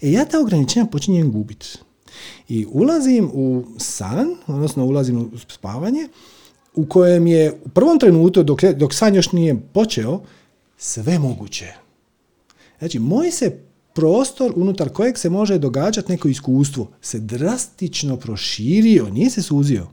E 0.01 0.11
ja 0.11 0.25
ta 0.25 0.39
ograničenja 0.39 0.85
počinjem 0.85 1.31
gubiti. 1.31 1.67
I 2.49 2.65
ulazim 2.71 3.29
u 3.33 3.63
san, 3.77 4.35
odnosno 4.47 4.85
ulazim 4.85 5.17
u 5.17 5.37
spavanje, 5.47 6.07
u 6.75 6.85
kojem 6.85 7.27
je 7.27 7.59
u 7.65 7.69
prvom 7.69 7.99
trenutku, 7.99 8.43
dok, 8.43 8.63
dok 8.63 8.93
san 8.93 9.15
još 9.15 9.31
nije 9.31 9.55
počeo, 9.73 10.21
sve 10.77 11.19
moguće. 11.19 11.73
Znači, 12.79 12.99
moj 12.99 13.31
se 13.31 13.59
prostor 13.97 14.53
unutar 14.55 14.89
kojeg 14.89 15.17
se 15.17 15.29
može 15.29 15.57
događati 15.57 16.11
neko 16.11 16.27
iskustvo 16.27 16.87
se 17.01 17.19
drastično 17.19 18.17
proširio, 18.17 19.09
nije 19.09 19.29
se 19.29 19.41
suzio. 19.41 19.87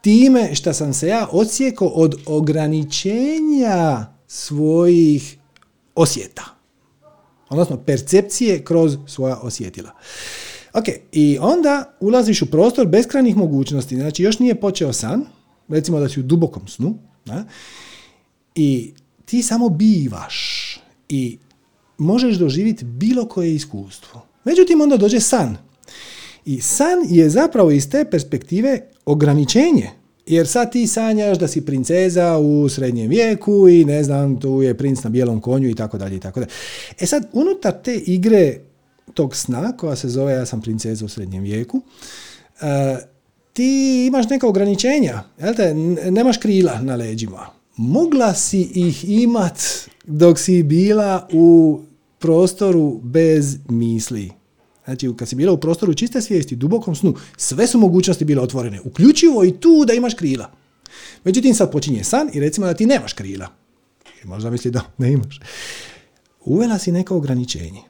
Time 0.00 0.54
što 0.54 0.72
sam 0.72 0.94
se 0.94 1.08
ja 1.08 1.28
odsjekao 1.32 1.88
od 1.88 2.14
ograničenja 2.26 4.06
svojih 4.26 5.38
osjeta. 5.94 6.44
Odnosno 7.48 7.76
percepcije 7.76 8.64
kroz 8.64 8.96
svoja 9.06 9.36
osjetila. 9.36 9.90
Ok, 10.72 10.84
i 11.12 11.38
onda 11.40 11.96
ulaziš 12.00 12.42
u 12.42 12.50
prostor 12.50 12.86
beskrajnih 12.86 13.36
mogućnosti. 13.36 13.96
Znači, 13.96 14.22
još 14.22 14.38
nije 14.38 14.60
počeo 14.60 14.92
san, 14.92 15.24
recimo 15.68 16.00
da 16.00 16.08
si 16.08 16.20
u 16.20 16.22
dubokom 16.22 16.68
snu, 16.68 16.98
da? 17.24 17.44
i 18.54 18.94
ti 19.24 19.42
samo 19.42 19.68
bivaš 19.68 20.36
i 21.08 21.38
možeš 22.02 22.36
doživjeti 22.36 22.84
bilo 22.84 23.28
koje 23.28 23.54
iskustvo. 23.54 24.26
Međutim, 24.44 24.80
onda 24.80 24.96
dođe 24.96 25.20
san. 25.20 25.56
I 26.44 26.60
san 26.60 26.98
je 27.08 27.30
zapravo 27.30 27.70
iz 27.70 27.90
te 27.90 28.04
perspektive 28.10 28.80
ograničenje. 29.04 29.90
Jer 30.26 30.48
sad 30.48 30.72
ti 30.72 30.86
sanjaš 30.86 31.38
da 31.38 31.48
si 31.48 31.66
princeza 31.66 32.38
u 32.38 32.68
srednjem 32.68 33.08
vijeku 33.08 33.68
i 33.68 33.84
ne 33.84 34.04
znam, 34.04 34.40
tu 34.40 34.62
je 34.62 34.78
princ 34.78 35.02
na 35.02 35.10
bijelom 35.10 35.40
konju 35.40 35.68
i 35.68 35.74
tako 35.74 35.98
dalje 35.98 36.16
i 36.16 36.20
tako 36.20 36.40
dalje. 36.40 36.52
E 37.00 37.06
sad, 37.06 37.26
unutar 37.32 37.82
te 37.84 37.94
igre 37.94 38.58
tog 39.14 39.36
sna, 39.36 39.76
koja 39.76 39.96
se 39.96 40.08
zove 40.08 40.32
Ja 40.32 40.46
sam 40.46 40.62
princeza 40.62 41.04
u 41.04 41.08
srednjem 41.08 41.42
vijeku, 41.42 41.76
uh, 41.76 42.62
ti 43.52 44.04
imaš 44.06 44.28
neka 44.28 44.46
ograničenja, 44.46 45.22
jel 45.38 45.54
te? 45.54 45.74
nemaš 46.10 46.36
krila 46.36 46.80
na 46.82 46.96
leđima. 46.96 47.46
Mogla 47.76 48.34
si 48.34 48.60
ih 48.74 49.10
imat 49.10 49.58
dok 50.04 50.38
si 50.38 50.62
bila 50.62 51.28
u 51.32 51.80
prostoru 52.22 53.00
bez 53.02 53.58
misli. 53.68 54.30
Znači, 54.84 55.10
kad 55.16 55.28
si 55.28 55.36
bila 55.36 55.52
u 55.52 55.60
prostoru 55.60 55.94
čiste 55.94 56.20
svijesti, 56.20 56.56
dubokom 56.56 56.94
snu, 56.94 57.14
sve 57.36 57.66
su 57.66 57.78
mogućnosti 57.78 58.24
bile 58.24 58.42
otvorene, 58.42 58.80
uključivo 58.84 59.44
i 59.44 59.52
tu 59.60 59.84
da 59.86 59.92
imaš 59.92 60.14
krila. 60.14 60.50
Međutim, 61.24 61.54
sad 61.54 61.72
počinje 61.72 62.04
san 62.04 62.30
i 62.32 62.40
recimo 62.40 62.66
da 62.66 62.74
ti 62.74 62.86
nemaš 62.86 63.12
krila. 63.12 63.48
I 64.24 64.26
možda 64.26 64.50
misli 64.50 64.70
da 64.70 64.80
ne 64.98 65.12
imaš. 65.12 65.40
Uvela 66.44 66.78
si 66.78 66.92
neko 66.92 67.16
ograničenje 67.16 67.82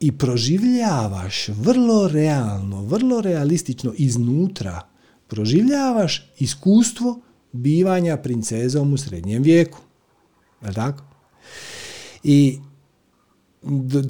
i 0.00 0.12
proživljavaš 0.12 1.48
vrlo 1.48 2.08
realno, 2.08 2.82
vrlo 2.82 3.20
realistično 3.20 3.92
iznutra, 3.96 4.80
proživljavaš 5.28 6.30
iskustvo 6.38 7.20
bivanja 7.52 8.16
princezom 8.16 8.92
u 8.92 8.98
srednjem 8.98 9.42
vijeku. 9.42 9.78
Je 10.64 10.72
tako? 10.72 11.04
I 12.22 12.58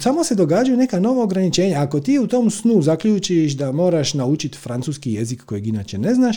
samo 0.00 0.24
se 0.24 0.34
događaju 0.34 0.76
neka 0.76 1.00
nova 1.00 1.22
ograničenja. 1.22 1.82
Ako 1.82 2.00
ti 2.00 2.18
u 2.18 2.26
tom 2.26 2.50
snu 2.50 2.82
zaključiš 2.82 3.52
da 3.52 3.72
moraš 3.72 4.14
naučiti 4.14 4.58
francuski 4.58 5.12
jezik 5.12 5.44
kojeg 5.44 5.66
inače 5.66 5.98
ne 5.98 6.14
znaš, 6.14 6.36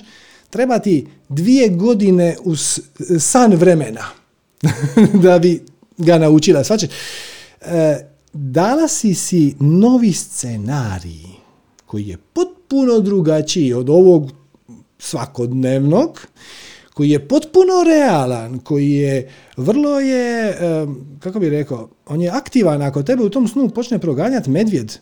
treba 0.49 0.79
ti 0.79 1.07
dvije 1.29 1.69
godine 1.69 2.35
u 2.43 2.55
san 3.19 3.53
vremena 3.53 4.05
da 5.23 5.39
bi 5.39 5.61
ga 5.97 6.17
naučila. 6.17 6.63
Svače, 6.63 6.87
e, 7.61 8.07
dala 8.33 8.87
si 8.87 9.13
si 9.13 9.55
novi 9.59 10.13
scenarij 10.13 11.23
koji 11.85 12.07
je 12.07 12.17
potpuno 12.17 12.99
drugačiji 12.99 13.73
od 13.73 13.89
ovog 13.89 14.31
svakodnevnog 14.99 16.27
koji 16.93 17.09
je 17.09 17.27
potpuno 17.27 17.73
realan, 17.85 18.59
koji 18.59 18.91
je 18.91 19.29
vrlo 19.57 19.99
je, 19.99 20.57
kako 21.19 21.39
bi 21.39 21.49
rekao, 21.49 21.89
on 22.05 22.21
je 22.21 22.29
aktivan 22.29 22.81
ako 22.81 23.03
tebe 23.03 23.23
u 23.23 23.29
tom 23.29 23.47
snu 23.47 23.69
počne 23.69 23.99
proganjati 23.99 24.49
medvjed, 24.49 24.93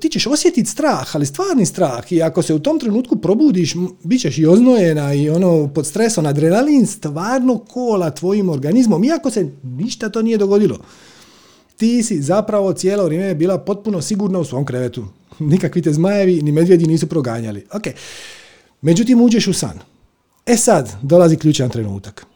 ti 0.00 0.08
ćeš 0.08 0.26
osjetiti 0.26 0.70
strah, 0.70 1.16
ali 1.16 1.26
stvarni 1.26 1.66
strah 1.66 2.12
i 2.12 2.22
ako 2.22 2.42
se 2.42 2.54
u 2.54 2.58
tom 2.58 2.78
trenutku 2.78 3.16
probudiš, 3.16 3.74
bit 4.02 4.20
ćeš 4.20 4.38
i 4.38 4.46
oznojena 4.46 5.14
i 5.14 5.30
ono 5.30 5.68
pod 5.74 5.86
stresom, 5.86 6.26
adrenalin 6.26 6.86
stvarno 6.86 7.58
kola 7.58 8.10
tvojim 8.10 8.48
organizmom, 8.48 9.04
iako 9.04 9.30
se 9.30 9.50
ništa 9.62 10.08
to 10.08 10.22
nije 10.22 10.38
dogodilo. 10.38 10.78
Ti 11.76 12.02
si 12.02 12.22
zapravo 12.22 12.72
cijelo 12.72 13.04
vrijeme 13.04 13.34
bila 13.34 13.58
potpuno 13.58 14.02
sigurna 14.02 14.38
u 14.38 14.44
svom 14.44 14.64
krevetu. 14.64 15.04
Nikakvi 15.38 15.82
te 15.82 15.92
zmajevi 15.92 16.42
ni 16.42 16.52
medvjedi 16.52 16.86
nisu 16.86 17.06
proganjali. 17.06 17.64
Ok. 17.72 17.82
Međutim, 18.80 19.20
uđeš 19.20 19.46
u 19.46 19.52
san. 19.52 19.78
E 20.46 20.56
sad, 20.56 20.92
dolazi 21.02 21.36
ključan 21.36 21.70
trenutak. 21.70 22.26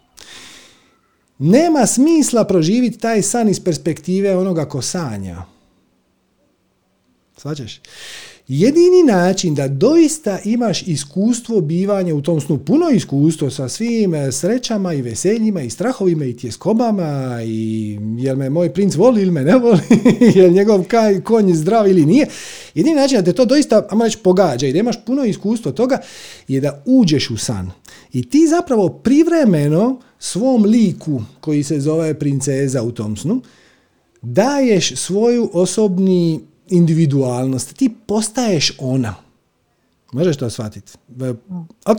Nema 1.38 1.86
smisla 1.86 2.44
proživiti 2.44 2.98
taj 2.98 3.22
san 3.22 3.48
iz 3.48 3.60
perspektive 3.60 4.36
onoga 4.36 4.64
ko 4.64 4.82
sanja. 4.82 5.42
Svačaš? 7.36 7.80
Jedini 8.48 9.02
način 9.02 9.54
da 9.54 9.68
doista 9.68 10.38
imaš 10.44 10.82
iskustvo 10.82 11.60
bivanja 11.60 12.14
u 12.14 12.22
tom 12.22 12.40
snu, 12.40 12.58
puno 12.58 12.90
iskustvo 12.90 13.50
sa 13.50 13.68
svim 13.68 14.14
e, 14.14 14.32
srećama 14.32 14.92
i 14.92 15.02
veseljima 15.02 15.62
i 15.62 15.70
strahovima 15.70 16.24
i 16.24 16.36
tjeskobama 16.36 17.40
i 17.44 17.98
jel 18.18 18.36
me 18.36 18.50
moj 18.50 18.72
princ 18.72 18.94
voli 18.94 19.22
ili 19.22 19.30
me 19.30 19.42
ne 19.42 19.56
voli, 19.56 19.80
jel 20.36 20.50
njegov 20.50 20.84
kaj, 20.84 21.20
konj 21.20 21.54
zdrav 21.54 21.88
ili 21.88 22.06
nije. 22.06 22.26
Jedini 22.74 22.96
način 22.96 23.18
da 23.18 23.24
te 23.24 23.32
to 23.32 23.44
doista, 23.44 23.86
ajmo 23.90 24.04
reći, 24.04 24.18
pogađa 24.18 24.66
i 24.66 24.72
da 24.72 24.78
imaš 24.78 24.96
puno 25.06 25.24
iskustvo 25.24 25.72
toga 25.72 25.98
je 26.48 26.60
da 26.60 26.82
uđeš 26.84 27.30
u 27.30 27.36
san. 27.36 27.70
I 28.16 28.28
ti 28.28 28.46
zapravo 28.48 28.88
privremeno 28.88 30.00
svom 30.18 30.64
liku 30.64 31.22
koji 31.40 31.62
se 31.62 31.80
zove 31.80 32.18
princeza 32.18 32.82
u 32.82 32.92
tom 32.92 33.16
snu 33.16 33.42
daješ 34.22 34.96
svoju 34.96 35.50
osobni 35.52 36.40
individualnost. 36.68 37.76
Ti 37.76 37.90
postaješ 38.06 38.72
ona. 38.78 39.14
Možeš 40.12 40.36
to 40.36 40.50
shvatiti? 40.50 40.92
Ok. 41.86 41.98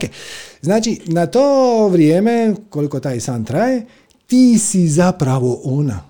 Znači, 0.62 1.00
na 1.06 1.26
to 1.26 1.88
vrijeme, 1.88 2.54
koliko 2.70 3.00
taj 3.00 3.20
san 3.20 3.44
traje, 3.44 3.86
ti 4.26 4.58
si 4.58 4.88
zapravo 4.88 5.60
ona. 5.64 6.04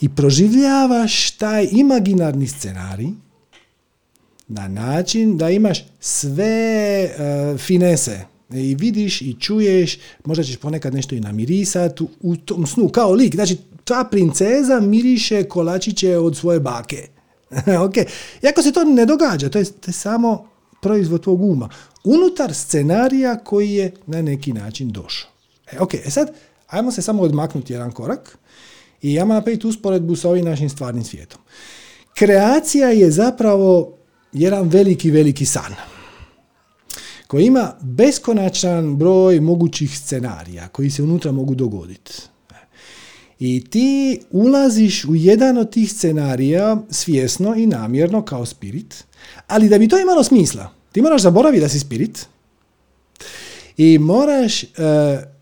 I 0.00 0.08
proživljavaš 0.08 1.30
taj 1.30 1.68
imaginarni 1.70 2.46
scenarij 2.46 3.08
na 4.48 4.68
način 4.68 5.36
da 5.36 5.50
imaš 5.50 5.84
sve 6.00 7.04
uh, 7.04 7.60
finese, 7.60 8.31
i 8.54 8.74
vidiš 8.74 9.22
i 9.22 9.36
čuješ, 9.40 9.98
možda 10.24 10.44
ćeš 10.44 10.56
ponekad 10.56 10.94
nešto 10.94 11.14
i 11.14 11.20
namirisati 11.20 12.04
u 12.20 12.36
tom 12.36 12.66
snu, 12.66 12.88
kao 12.88 13.12
lik. 13.12 13.34
Znači, 13.34 13.56
ta 13.84 14.08
princeza 14.10 14.80
miriše 14.80 15.44
kolačiće 15.44 16.18
od 16.18 16.36
svoje 16.36 16.60
bake. 16.60 17.08
ok, 17.86 17.94
iako 18.42 18.62
se 18.62 18.72
to 18.72 18.84
ne 18.84 19.06
događa, 19.06 19.48
to 19.48 19.58
je, 19.58 19.64
to 19.64 19.88
je 19.88 19.92
samo 19.92 20.48
proizvod 20.82 21.22
tvog 21.22 21.42
uma. 21.42 21.68
Unutar 22.04 22.54
scenarija 22.54 23.38
koji 23.38 23.72
je 23.72 23.94
na 24.06 24.22
neki 24.22 24.52
način 24.52 24.92
došao. 24.92 25.30
E, 25.72 25.78
ok, 25.80 25.94
e 25.94 26.10
sad, 26.10 26.32
ajmo 26.66 26.92
se 26.92 27.02
samo 27.02 27.22
odmaknuti 27.22 27.72
jedan 27.72 27.92
korak 27.92 28.38
i 29.02 29.20
ajmo 29.20 29.34
napraviti 29.34 29.66
usporedbu 29.66 30.16
sa 30.16 30.28
ovim 30.28 30.44
našim 30.44 30.68
stvarnim 30.68 31.04
svijetom. 31.04 31.40
Kreacija 32.14 32.88
je 32.88 33.10
zapravo 33.10 33.98
jedan 34.32 34.68
veliki, 34.68 35.10
veliki 35.10 35.46
san 35.46 35.74
koji 37.32 37.46
ima 37.46 37.74
beskonačan 37.80 38.96
broj 38.96 39.40
mogućih 39.40 39.98
scenarija 39.98 40.68
koji 40.68 40.90
se 40.90 41.02
unutra 41.02 41.32
mogu 41.32 41.54
dogoditi. 41.54 42.12
I 43.38 43.64
ti 43.70 44.20
ulaziš 44.30 45.04
u 45.04 45.14
jedan 45.14 45.58
od 45.58 45.70
tih 45.70 45.92
scenarija 45.92 46.82
svjesno 46.90 47.54
i 47.54 47.66
namjerno 47.66 48.22
kao 48.24 48.46
spirit, 48.46 49.04
ali 49.46 49.68
da 49.68 49.78
bi 49.78 49.88
to 49.88 50.00
imalo 50.00 50.24
smisla, 50.24 50.70
ti 50.92 51.02
moraš 51.02 51.22
zaboraviti 51.22 51.60
da 51.60 51.68
si 51.68 51.78
spirit 51.78 52.26
i 53.76 53.98
moraš 53.98 54.62
e, 54.62 54.66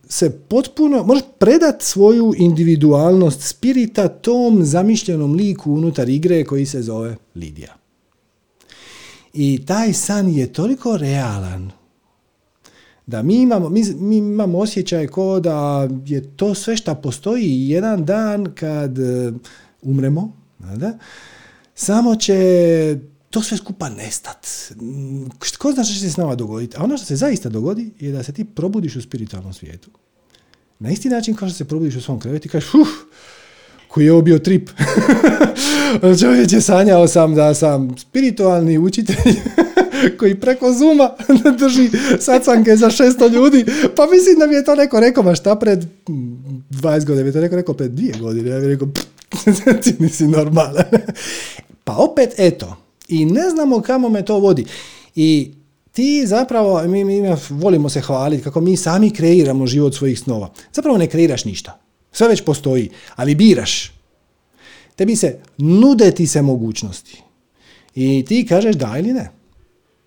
se 0.08 0.30
potpuno, 0.30 1.02
moraš 1.04 1.22
predat 1.38 1.82
svoju 1.82 2.34
individualnost 2.36 3.48
spirita 3.48 4.08
tom 4.08 4.64
zamišljenom 4.64 5.34
liku 5.34 5.72
unutar 5.72 6.08
igre 6.08 6.44
koji 6.44 6.66
se 6.66 6.82
zove 6.82 7.16
Lidija. 7.34 7.76
I 9.32 9.66
taj 9.66 9.92
san 9.92 10.28
je 10.28 10.52
toliko 10.52 10.96
realan 10.96 11.79
da 13.10 13.22
mi 13.22 13.42
imamo, 13.42 13.68
mi, 13.68 13.82
mi 13.94 14.16
imamo 14.16 14.58
osjećaj 14.58 15.06
ko 15.06 15.40
da 15.40 15.88
je 16.06 16.36
to 16.36 16.54
sve 16.54 16.76
što 16.76 16.94
postoji 16.94 17.68
jedan 17.68 18.04
dan 18.04 18.54
kad 18.54 18.98
uh, 18.98 19.34
umremo, 19.82 20.36
da? 20.58 20.98
samo 21.74 22.16
će 22.16 22.98
to 23.30 23.42
sve 23.42 23.56
skupa 23.56 23.88
nestat. 23.88 24.46
Ko 25.58 25.72
zna 25.72 25.84
što 25.84 25.94
će 25.94 26.00
se 26.00 26.10
s 26.10 26.16
nama 26.16 26.34
dogoditi? 26.34 26.76
A 26.76 26.84
ono 26.84 26.96
što 26.96 27.06
se 27.06 27.16
zaista 27.16 27.48
dogodi 27.48 27.90
je 27.98 28.12
da 28.12 28.22
se 28.22 28.32
ti 28.32 28.44
probudiš 28.44 28.96
u 28.96 29.02
spiritualnom 29.02 29.52
svijetu. 29.52 29.90
Na 30.78 30.90
isti 30.90 31.08
način 31.08 31.34
kao 31.34 31.48
što 31.48 31.58
se 31.58 31.64
probudiš 31.64 31.96
u 31.96 32.00
svom 32.00 32.20
krevetu 32.20 32.48
i 32.48 32.50
kažeš, 32.50 32.74
uf, 32.74 32.88
koji 33.90 34.04
je 34.04 34.12
ovo 34.12 34.22
bio 34.22 34.38
trip. 34.38 34.70
Čovječe, 36.20 36.60
sanjao 36.60 37.08
sam 37.08 37.34
da 37.34 37.54
sam 37.54 37.98
spiritualni 37.98 38.78
učitelj 38.78 39.34
koji 40.18 40.40
preko 40.40 40.72
Zuma 40.72 41.10
drži 41.58 41.90
sacanke 42.20 42.76
za 42.76 42.86
600 42.86 43.32
ljudi. 43.32 43.64
Pa 43.96 44.06
mislim 44.06 44.38
da 44.38 44.46
mi 44.46 44.54
je 44.54 44.64
to 44.64 44.74
neko 44.74 45.00
rekao, 45.00 45.22
ma 45.22 45.34
šta 45.34 45.56
pred 45.56 45.84
20 46.06 47.04
godina, 47.04 47.22
mi 47.22 47.28
je 47.28 47.32
to 47.32 47.40
neko 47.40 47.56
rekao 47.56 47.74
pred 47.74 47.90
dvije 47.90 48.14
godine. 48.20 48.50
Ja 48.50 48.60
bih 48.60 48.68
rekao, 48.68 48.88
ti 49.82 49.94
nisi 49.98 50.26
normalan. 50.26 50.84
Pa 51.84 51.96
opet, 51.96 52.34
eto, 52.38 52.76
i 53.08 53.24
ne 53.24 53.50
znamo 53.50 53.80
kamo 53.80 54.08
me 54.08 54.24
to 54.24 54.38
vodi. 54.38 54.64
I 55.14 55.50
ti 55.92 56.26
zapravo, 56.26 56.82
mi, 56.82 57.04
mi 57.04 57.20
volimo 57.50 57.88
se 57.88 58.00
hvaliti 58.00 58.44
kako 58.44 58.60
mi 58.60 58.76
sami 58.76 59.10
kreiramo 59.10 59.66
život 59.66 59.94
svojih 59.94 60.20
snova. 60.20 60.50
Zapravo 60.72 60.98
ne 60.98 61.06
kreiraš 61.06 61.44
ništa. 61.44 61.89
Sve 62.12 62.28
već 62.28 62.44
postoji, 62.44 62.90
ali 63.16 63.34
biraš. 63.34 63.92
Tebi 64.96 65.16
se, 65.16 65.38
nude 65.58 66.10
ti 66.10 66.26
se 66.26 66.42
mogućnosti. 66.42 67.22
I 67.94 68.24
ti 68.28 68.46
kažeš 68.48 68.76
da 68.76 68.94
ili 68.98 69.12
ne. 69.12 69.30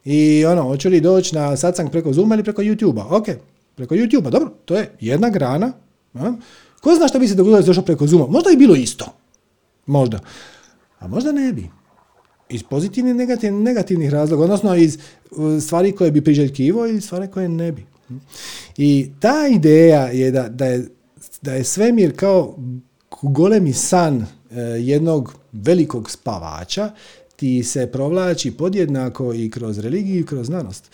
I 0.05 0.45
ono, 0.45 0.63
hoću 0.63 0.89
li 0.89 1.01
doći 1.01 1.35
na 1.35 1.57
satsang 1.57 1.91
preko 1.91 2.13
Zooma 2.13 2.35
ili 2.35 2.43
preko 2.43 2.61
YouTube-a? 2.61 3.17
Ok, 3.17 3.27
preko 3.75 3.95
YouTube-a, 3.95 4.29
dobro, 4.29 4.49
to 4.65 4.75
je 4.75 4.91
jedna 4.99 5.29
grana. 5.29 5.73
A? 6.13 6.33
Ko 6.81 6.95
zna 6.95 7.07
što 7.07 7.19
bi 7.19 7.27
se 7.27 7.35
dogodilo 7.35 7.61
da 7.61 7.65
došao 7.65 7.83
preko 7.83 8.07
Zooma? 8.07 8.27
Možda 8.27 8.51
i 8.51 8.57
bilo 8.57 8.75
isto. 8.75 9.05
Možda. 9.85 10.19
A 10.99 11.07
možda 11.07 11.31
ne 11.31 11.53
bi. 11.53 11.69
Iz 12.49 12.63
pozitivnih 12.63 13.15
negativnih, 13.15 13.61
negativnih 13.61 14.09
razloga, 14.09 14.43
odnosno 14.43 14.75
iz 14.75 14.97
stvari 15.61 15.91
koje 15.91 16.11
bi 16.11 16.23
priželjkivo 16.23 16.85
i 16.85 17.01
stvari 17.01 17.27
koje 17.31 17.49
ne 17.49 17.71
bi. 17.71 17.85
I 18.77 19.09
ta 19.19 19.47
ideja 19.51 20.01
je 20.01 20.31
da, 20.31 20.49
da 20.49 20.65
je 20.65 20.87
da 21.43 21.53
je 21.53 21.63
svemir 21.63 22.15
kao 22.15 22.55
golemi 23.21 23.73
san 23.73 24.21
e, 24.21 24.25
jednog 24.61 25.35
velikog 25.51 26.11
spavača 26.11 26.91
ti 27.35 27.63
se 27.63 27.87
provlači 27.87 28.51
podjednako 28.51 29.33
i 29.33 29.49
kroz 29.49 29.79
religiju 29.79 30.19
i 30.19 30.25
kroz 30.25 30.45
znanost. 30.45 30.91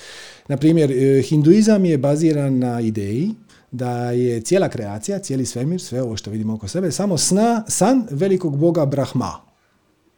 Na 0.47 0.57
primjer, 0.57 0.91
e, 0.91 1.21
hinduizam 1.21 1.85
je 1.85 1.97
baziran 1.97 2.59
na 2.59 2.81
ideji 2.81 3.31
da 3.71 4.11
je 4.11 4.41
cijela 4.41 4.69
kreacija, 4.69 5.19
cijeli 5.19 5.45
svemir, 5.45 5.81
sve 5.81 6.01
ovo 6.01 6.17
što 6.17 6.31
vidimo 6.31 6.53
oko 6.53 6.67
sebe, 6.67 6.91
samo 6.91 7.17
sna, 7.17 7.63
san 7.67 8.07
velikog 8.11 8.57
boga 8.57 8.85
Brahma. 8.85 9.31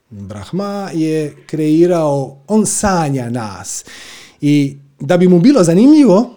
Brahma 0.09 0.89
je 0.93 1.35
kreirao, 1.45 2.37
on 2.47 2.65
sanja 2.65 3.29
nas. 3.29 3.85
I 4.41 4.77
da 4.99 5.17
bi 5.17 5.27
mu 5.27 5.39
bilo 5.39 5.63
zanimljivo, 5.63 6.35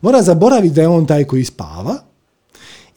mora 0.00 0.22
zaboraviti 0.22 0.74
da 0.74 0.82
je 0.82 0.88
on 0.88 1.06
taj 1.06 1.24
koji 1.24 1.44
spava 1.44 2.09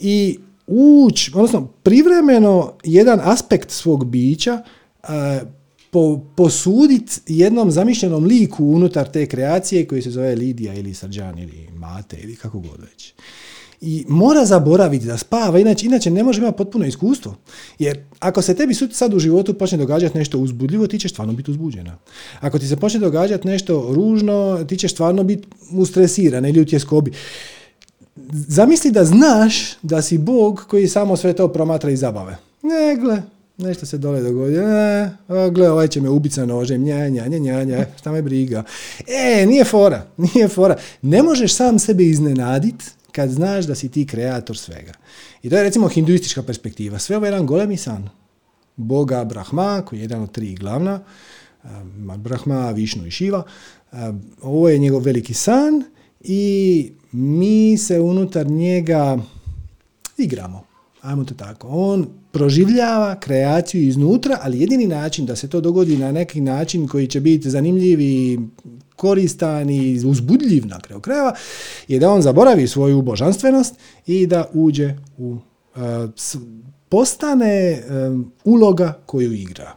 i 0.04 0.38
ući, 0.68 1.32
odnosno 1.36 1.68
privremeno 1.84 2.74
jedan 2.84 3.20
aspekt 3.24 3.72
svog 3.72 4.06
bića 4.06 4.64
po, 5.92 6.20
posuditi 6.36 7.20
jednom 7.28 7.72
zamišljenom 7.72 8.26
liku 8.26 8.66
unutar 8.66 9.12
te 9.12 9.26
kreacije 9.26 9.88
koji 9.88 10.02
se 10.02 10.12
zove 10.12 10.36
Lidija 10.36 10.74
ili 10.74 10.94
Srđan 10.94 11.40
ili 11.40 11.68
Mate 11.76 12.18
ili 12.24 12.36
kako 12.36 12.60
god 12.60 12.80
već. 12.92 13.14
I 13.82 14.06
mora 14.08 14.46
zaboraviti 14.46 15.06
da 15.06 15.18
spava, 15.18 15.60
inače, 15.60 15.86
inače 15.86 16.12
ne 16.12 16.24
može 16.24 16.40
imati 16.40 16.58
potpuno 16.58 16.86
iskustvo. 16.86 17.36
Jer 17.80 18.00
ako 18.20 18.42
se 18.42 18.56
tebi 18.56 18.74
sad 18.74 19.14
u 19.14 19.20
životu 19.20 19.54
počne 19.54 19.78
događati 19.78 20.18
nešto 20.18 20.40
uzbudljivo, 20.40 20.88
ti 20.88 21.00
ćeš 21.00 21.12
stvarno 21.12 21.34
biti 21.34 21.52
uzbuđena. 21.52 21.98
Ako 22.40 22.60
ti 22.60 22.68
se 22.68 22.76
počne 22.76 23.00
događati 23.00 23.48
nešto 23.48 23.90
ružno, 23.92 24.66
ti 24.68 24.78
ćeš 24.78 24.92
stvarno 24.92 25.24
biti 25.24 25.48
ustresirana 25.72 26.50
ili 26.50 26.62
u 26.62 26.66
tjeskobi. 26.66 27.12
Zamisli 28.48 28.92
da 28.92 29.06
znaš 29.06 29.78
da 29.82 30.02
si 30.02 30.18
Bog 30.18 30.66
koji 30.70 30.88
samo 30.88 31.18
sve 31.18 31.34
to 31.34 31.48
promatra 31.48 31.92
i 31.92 31.98
zabave. 31.98 32.38
Ne, 32.62 32.96
gle, 33.02 33.22
nešto 33.58 33.86
se 33.86 33.98
dole 33.98 34.22
dogodi, 34.22 34.58
ne, 34.58 35.18
gle, 35.52 35.72
ovaj 35.72 35.88
će 35.88 36.02
me 36.02 36.10
ubiti 36.10 36.36
sa 36.36 36.46
nožem, 36.46 36.84
nja, 36.84 37.10
nja, 37.10 37.28
nja, 37.28 37.64
nja, 37.64 37.86
šta 38.00 38.12
me 38.12 38.22
briga. 38.22 38.64
E, 39.08 39.46
nije 39.46 39.64
fora, 39.64 40.08
nije 40.34 40.48
fora. 40.48 40.78
Ne 41.02 41.24
možeš 41.24 41.56
sam 41.56 41.80
sebe 41.80 42.04
iznenadit 42.04 42.84
kad 43.12 43.30
znaš 43.30 43.66
da 43.66 43.76
si 43.76 43.90
ti 43.90 44.08
kreator 44.08 44.58
svega. 44.58 44.94
I 45.44 45.50
to 45.50 45.58
je 45.58 45.64
recimo 45.64 45.88
hinduistička 45.88 46.44
perspektiva. 46.44 47.00
Sve 47.00 47.18
ovo 47.18 47.26
je 47.26 47.28
jedan 47.28 47.46
golemi 47.46 47.78
san. 47.78 48.10
Boga 48.76 49.24
Brahma, 49.24 49.82
koji 49.86 50.00
je 50.00 50.04
jedan 50.04 50.22
od 50.22 50.32
tri 50.32 50.56
glavna, 50.56 51.00
Brahma, 52.18 52.72
Višnu 52.72 53.08
i 53.08 53.12
Šiva. 53.12 53.44
Ovo 54.42 54.70
je 54.70 54.78
njegov 54.78 55.02
veliki 55.02 55.34
san 55.34 55.84
i 56.22 56.92
mi 57.14 57.78
se 57.78 58.00
unutar 58.00 58.48
njega 58.48 59.18
igramo. 60.18 60.64
Ajmo 61.02 61.26
to 61.26 61.34
tako. 61.34 61.68
On 61.68 62.08
proživljava 62.32 63.20
kreaciju 63.20 63.82
iznutra, 63.82 64.38
ali 64.42 64.60
jedini 64.60 64.88
način 64.88 65.26
da 65.26 65.36
se 65.36 65.50
to 65.50 65.62
dogodi 65.62 65.98
na 65.98 66.12
neki 66.12 66.42
način 66.42 66.88
koji 66.88 67.08
će 67.08 67.20
biti 67.20 67.50
zanimljiv 67.50 68.02
i 68.02 68.40
koristan 68.96 69.70
i 69.70 70.06
uzbudljiv 70.06 70.66
na 70.66 70.80
kraju 70.80 71.02
krajeva, 71.02 71.34
je 71.88 72.00
da 72.00 72.12
on 72.12 72.22
zaboravi 72.22 72.68
svoju 72.68 73.02
božanstvenost 73.02 73.76
i 74.08 74.28
da 74.28 74.50
uđe 74.54 74.96
u 75.18 75.30
uh, 75.30 75.40
postane 76.90 77.84
um, 77.90 78.32
uloga 78.44 79.00
koju 79.06 79.34
igra. 79.34 79.76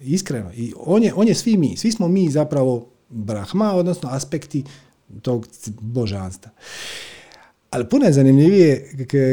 Iskreno. 0.00 0.50
I 0.56 0.72
on 0.76 1.02
je, 1.02 1.14
on 1.14 1.28
je 1.28 1.34
svi 1.34 1.56
mi. 1.56 1.76
Svi 1.76 1.92
smo 1.92 2.08
mi 2.08 2.30
zapravo 2.30 2.86
brahma, 3.08 3.72
odnosno 3.72 4.08
aspekti 4.12 4.64
tog 5.22 5.46
božanstva. 5.80 6.50
Ali 7.70 7.88
puno 7.88 8.06
je 8.06 8.12
zanimljivije 8.12 8.88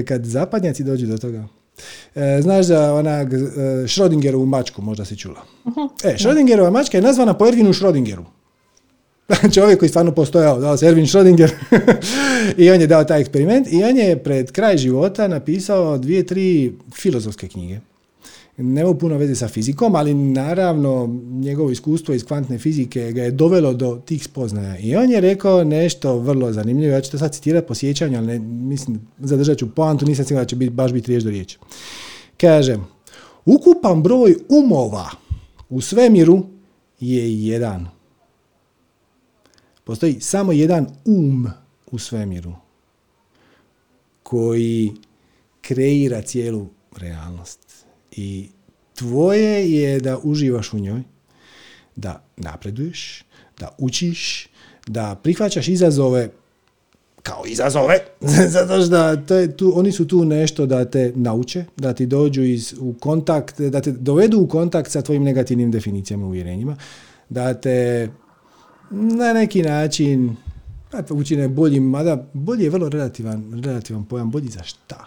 kad 0.08 0.26
zapadnjaci 0.26 0.84
dođu 0.84 1.08
do 1.08 1.18
toga. 1.18 1.48
E, 2.16 2.40
znaš 2.42 2.68
da 2.68 2.94
ona 2.94 3.26
Schrödingerovu 3.86 4.46
mačku, 4.46 4.82
možda 4.82 5.06
si 5.06 5.18
čula. 5.18 5.42
Uh-huh. 5.66 5.90
E, 6.04 6.16
Schrödingerova 6.18 6.72
mačka 6.72 6.98
je 6.98 7.02
nazvana 7.02 7.34
po 7.34 7.48
Ervinu 7.48 7.74
Schrödingeru. 7.74 8.24
Čovjek 9.56 9.80
koji 9.80 9.90
stvarno 9.90 10.12
postojao, 10.12 10.60
dao 10.60 10.78
se 10.78 10.88
Ervin 10.88 11.06
Schrödinger 11.06 11.50
i 12.64 12.72
on 12.72 12.82
je 12.82 12.88
dao 12.88 13.04
taj 13.04 13.22
eksperiment 13.22 13.68
i 13.72 13.84
on 13.84 13.98
je 13.98 14.24
pred 14.24 14.52
kraj 14.52 14.78
života 14.78 15.28
napisao 15.28 15.98
dvije, 15.98 16.26
tri 16.26 16.74
filozofske 16.96 17.48
knjige 17.48 17.80
nema 18.58 18.94
puno 18.94 19.18
veze 19.18 19.36
sa 19.36 19.48
fizikom, 19.48 19.96
ali 19.96 20.14
naravno 20.14 21.20
njegovo 21.32 21.72
iskustvo 21.72 22.14
iz 22.14 22.26
kvantne 22.26 22.58
fizike 22.58 23.12
ga 23.12 23.24
je 23.24 23.32
dovelo 23.32 23.74
do 23.74 24.02
tih 24.06 24.24
spoznaja. 24.24 24.78
I 24.78 24.96
on 24.96 25.12
je 25.12 25.22
rekao 25.22 25.64
nešto 25.64 26.18
vrlo 26.18 26.54
zanimljivo, 26.54 26.94
ja 26.94 27.02
ću 27.02 27.12
to 27.12 27.18
sad 27.18 27.34
citirati 27.34 27.68
po 27.68 27.76
sjećanju, 27.76 28.18
ali 28.18 28.28
ne, 28.28 28.40
mislim, 28.40 29.08
zadržat 29.20 29.58
ću 29.58 29.76
poantu, 29.76 30.06
nisam 30.06 30.26
siguran 30.26 30.44
da 30.44 30.50
će 30.50 30.56
biti, 30.56 30.70
baš 30.70 30.92
biti 30.92 31.08
riječ 31.08 31.24
do 31.24 31.30
riječi. 31.30 31.58
Kaže, 32.38 32.78
ukupan 33.46 34.04
broj 34.04 34.36
umova 34.50 35.10
u 35.70 35.82
svemiru 35.82 36.44
je 37.00 37.46
jedan. 37.46 37.88
Postoji 39.84 40.20
samo 40.20 40.52
jedan 40.52 40.88
um 41.06 41.48
u 41.92 42.00
svemiru 42.00 42.54
koji 44.24 44.92
kreira 45.62 46.22
cijelu 46.22 46.68
realnost. 46.98 47.71
I 48.12 48.50
tvoje 48.96 49.72
je 49.72 50.00
da 50.00 50.18
uživaš 50.24 50.74
u 50.74 50.80
njoj, 50.80 51.02
da 51.96 52.24
napreduješ, 52.38 53.24
da 53.60 53.76
učiš, 53.78 54.50
da 54.88 55.20
prihvaćaš 55.24 55.68
izazove 55.68 56.30
kao 57.24 57.44
izazove, 57.46 57.98
zato 58.58 58.82
što 58.82 59.18
tu, 59.58 59.74
oni 59.76 59.92
su 59.92 60.08
tu 60.08 60.26
nešto 60.26 60.66
da 60.66 60.86
te 60.86 61.12
nauče, 61.16 61.66
da 61.78 61.94
ti 61.94 62.06
dođu 62.06 62.44
iz, 62.44 62.74
u 62.80 62.94
kontakt, 63.00 63.62
da 63.62 63.82
te 63.82 63.92
dovedu 63.92 64.40
u 64.40 64.48
kontakt 64.48 64.92
sa 64.92 65.02
tvojim 65.02 65.24
negativnim 65.24 65.72
definicijama 65.72 66.24
i 66.24 66.28
uvjerenjima, 66.28 66.76
da 67.30 67.54
te 67.54 68.10
na 68.92 69.34
neki 69.34 69.62
način 69.62 70.36
učine 71.10 71.48
boljim, 71.48 71.84
mada 71.84 72.28
bolji 72.34 72.64
je 72.64 72.70
vrlo 72.70 72.90
relativan, 72.90 73.64
relativan 73.64 74.06
pojam, 74.06 74.32
bolji 74.32 74.50
za 74.50 74.64
šta. 74.64 75.06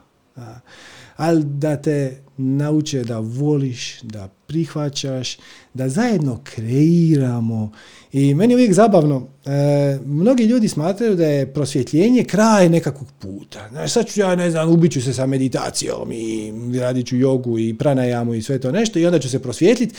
Ali 1.17 1.45
da 1.45 1.77
te 1.77 2.25
nauče 2.37 3.05
da 3.05 3.19
voliš, 3.19 4.01
da 4.03 4.29
prihvaćaš, 4.47 5.39
da 5.75 5.89
zajedno 5.89 6.41
kreiramo. 6.45 7.73
I 8.13 8.35
meni 8.35 8.53
je 8.53 8.57
uvijek 8.57 8.73
zabavno, 8.73 9.27
e, 9.47 9.99
mnogi 10.07 10.45
ljudi 10.45 10.69
smatraju 10.69 11.17
da 11.17 11.27
je 11.27 11.53
prosvjetljenje 11.53 12.25
kraj 12.25 12.69
nekakvog 12.69 13.09
puta. 13.19 13.69
Znaš, 13.69 13.93
sad 13.93 14.07
ću 14.07 14.21
ja, 14.21 14.37
ne 14.37 14.51
znam, 14.51 14.71
ubiću 14.71 15.03
se 15.03 15.13
sa 15.13 15.27
meditacijom 15.27 16.13
i 16.13 16.53
radit 16.81 17.07
ću 17.07 17.17
jogu 17.17 17.59
i 17.59 17.75
pranajamu 17.75 18.35
i 18.35 18.43
sve 18.43 18.61
to 18.61 18.73
nešto 18.73 18.99
i 18.99 19.07
onda 19.07 19.19
ću 19.19 19.31
se 19.31 19.43
prosvjetliti 19.43 19.95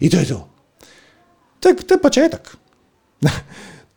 i 0.00 0.10
to 0.10 0.18
je 0.18 0.24
to. 0.24 0.48
To 1.60 1.68
je, 1.68 1.76
to 1.76 1.94
je 1.94 2.02
početak. 2.02 2.56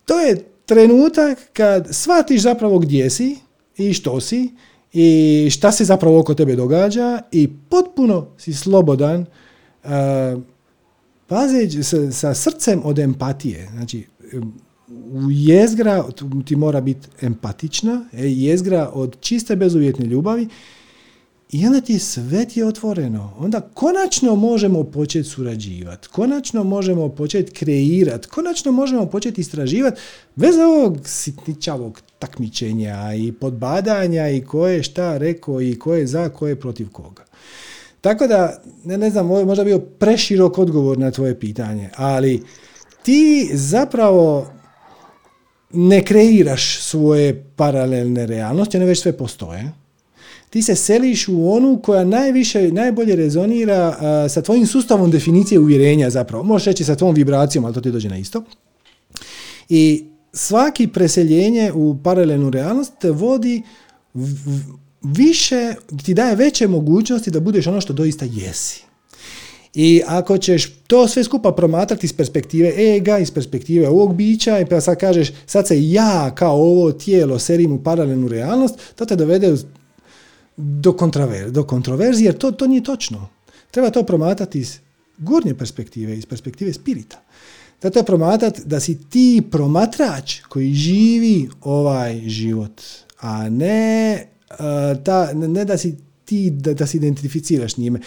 to 0.08 0.20
je 0.20 0.44
trenutak 0.66 1.38
kad 1.54 1.88
shvatiš 1.91 2.41
zapravo 2.41 2.80
gdje 2.80 3.10
si 3.10 3.38
i 3.78 3.94
što 3.94 4.22
si 4.22 4.50
i 4.94 5.48
šta 5.52 5.72
se 5.72 5.86
zapravo 5.86 6.20
oko 6.20 6.34
tebe 6.34 6.56
događa 6.56 7.22
i 7.32 7.49
potpuno 7.70 8.28
si 8.38 8.53
slobodan 8.53 9.26
uh, 9.84 9.90
pazeći 11.28 11.84
sa, 11.84 12.11
sa 12.11 12.34
srcem 12.34 12.82
od 12.84 12.99
empatije. 12.99 13.68
Znači, 13.72 14.06
jezgra 15.30 16.06
ti 16.45 16.56
mora 16.56 16.82
biti 16.82 17.07
empatična, 17.22 18.06
e, 18.14 18.28
jezgra 18.28 18.90
od 18.94 19.18
čiste 19.20 19.56
bezuvjetne 19.56 20.06
ljubavi 20.06 20.48
i 21.50 21.66
onda 21.66 21.82
ti 21.82 22.00
sve 22.00 22.46
ti 22.46 22.60
je 22.60 22.66
otvoreno. 22.66 23.34
Onda 23.40 23.62
konačno 23.62 24.36
možemo 24.36 24.84
početi 24.84 25.30
surađivati, 25.30 26.08
konačno 26.08 26.64
možemo 26.64 27.10
početi 27.10 27.52
kreirati, 27.52 28.28
konačno 28.28 28.72
možemo 28.72 29.06
početi 29.06 29.42
istraživati 29.42 30.02
bez 30.36 30.56
ovog 30.58 30.98
sitničavog 31.06 32.02
takmičenja 32.20 33.14
i 33.16 33.32
podbadanja 33.32 34.30
i 34.30 34.42
ko 34.42 34.68
je 34.68 34.84
šta 34.84 35.18
rekao 35.18 35.62
i 35.62 35.80
ko 35.80 35.96
je 35.96 36.08
za, 36.08 36.30
ko 36.30 36.48
je 36.48 36.60
protiv 36.60 36.90
koga. 36.90 37.26
Tako 38.02 38.28
da, 38.28 38.62
ne, 38.84 38.98
ne 38.98 39.10
znam, 39.10 39.30
ovo 39.30 39.40
je 39.40 39.46
možda 39.46 39.64
bio 39.64 39.80
preširok 39.80 40.58
odgovor 40.58 40.98
na 40.98 41.12
tvoje 41.12 41.40
pitanje, 41.40 41.90
ali 41.96 42.44
ti 43.04 43.50
zapravo 43.54 44.48
ne 45.74 46.06
kreiraš 46.06 46.80
svoje 46.82 47.46
paralelne 47.56 48.26
realnosti, 48.26 48.78
one 48.78 48.86
već 48.86 49.02
sve 49.02 49.18
postoje 49.18 49.78
ti 50.50 50.62
se 50.62 50.76
seliš 50.76 51.28
u 51.28 51.52
onu 51.52 51.80
koja 51.84 52.04
najviše, 52.04 52.72
najbolje 52.72 53.16
rezonira 53.16 53.98
sa 54.30 54.42
tvojim 54.42 54.68
sustavom 54.68 55.12
definicije 55.12 55.60
uvjerenja 55.60 56.10
zapravo. 56.10 56.44
Možeš 56.44 56.66
reći 56.66 56.84
sa 56.84 56.96
tvojom 56.96 57.16
vibracijom, 57.16 57.66
ali 57.66 57.74
to 57.74 57.82
ti 57.82 57.92
dođe 57.92 58.10
na 58.10 58.18
isto. 58.18 58.44
I 59.70 60.06
svaki 60.34 60.88
preseljenje 60.88 61.72
u 61.72 61.98
paralelnu 62.04 62.50
realnost 62.50 62.94
te 63.02 63.12
vodi 63.12 63.62
više, 65.02 65.74
ti 66.06 66.14
daje 66.14 66.36
veće 66.36 66.68
mogućnosti 66.68 67.32
da 67.32 67.40
budeš 67.40 67.68
ono 67.68 67.82
što 67.82 67.94
doista 67.94 68.26
jesi. 68.26 68.84
I 69.74 70.02
ako 70.08 70.38
ćeš 70.38 70.74
to 70.88 71.08
sve 71.08 71.24
skupa 71.24 71.52
promatrati 71.52 72.06
iz 72.06 72.14
perspektive 72.14 72.96
ega, 72.96 73.18
iz 73.18 73.32
perspektive 73.32 73.90
ovog 73.90 74.16
bića 74.16 74.60
i 74.60 74.66
pa 74.66 74.82
sad 74.82 74.98
kažeš 74.98 75.32
sad 75.46 75.68
se 75.68 75.92
ja 75.92 76.36
kao 76.36 76.56
ovo 76.56 76.92
tijelo 76.92 77.40
serim 77.40 77.72
u 77.72 77.84
paralelnu 77.84 78.28
realnost, 78.28 78.76
to 78.96 79.06
te 79.06 79.16
dovede 79.16 79.56
do, 80.60 80.94
kontraver, 80.94 81.52
do 81.52 81.64
kontroverzije, 81.64 82.27
jer 82.27 82.38
to, 82.38 82.52
to 82.52 82.68
nije 82.68 82.84
točno. 82.84 83.27
Treba 83.72 83.90
to 83.90 84.03
promatrati 84.03 84.60
iz 84.60 84.80
gornje 85.18 85.53
perspektive, 85.53 86.18
iz 86.18 86.26
perspektive 86.26 86.73
spirita. 86.73 87.22
Treba 87.80 87.94
to 87.94 88.03
promatrati 88.03 88.61
da 88.65 88.80
si 88.80 88.98
ti 89.10 89.41
promatrač 89.52 90.40
koji 90.49 90.73
živi 90.73 91.49
ovaj 91.61 92.19
život, 92.19 92.81
a 93.19 93.49
ne, 93.49 94.26
ta, 95.03 95.34
ne 95.34 95.65
da 95.65 95.77
si 95.77 95.95
ti, 96.26 96.49
da, 96.49 96.73
da 96.73 96.88
se 96.88 96.98
identificiraš 96.98 97.77
njime. 97.77 97.99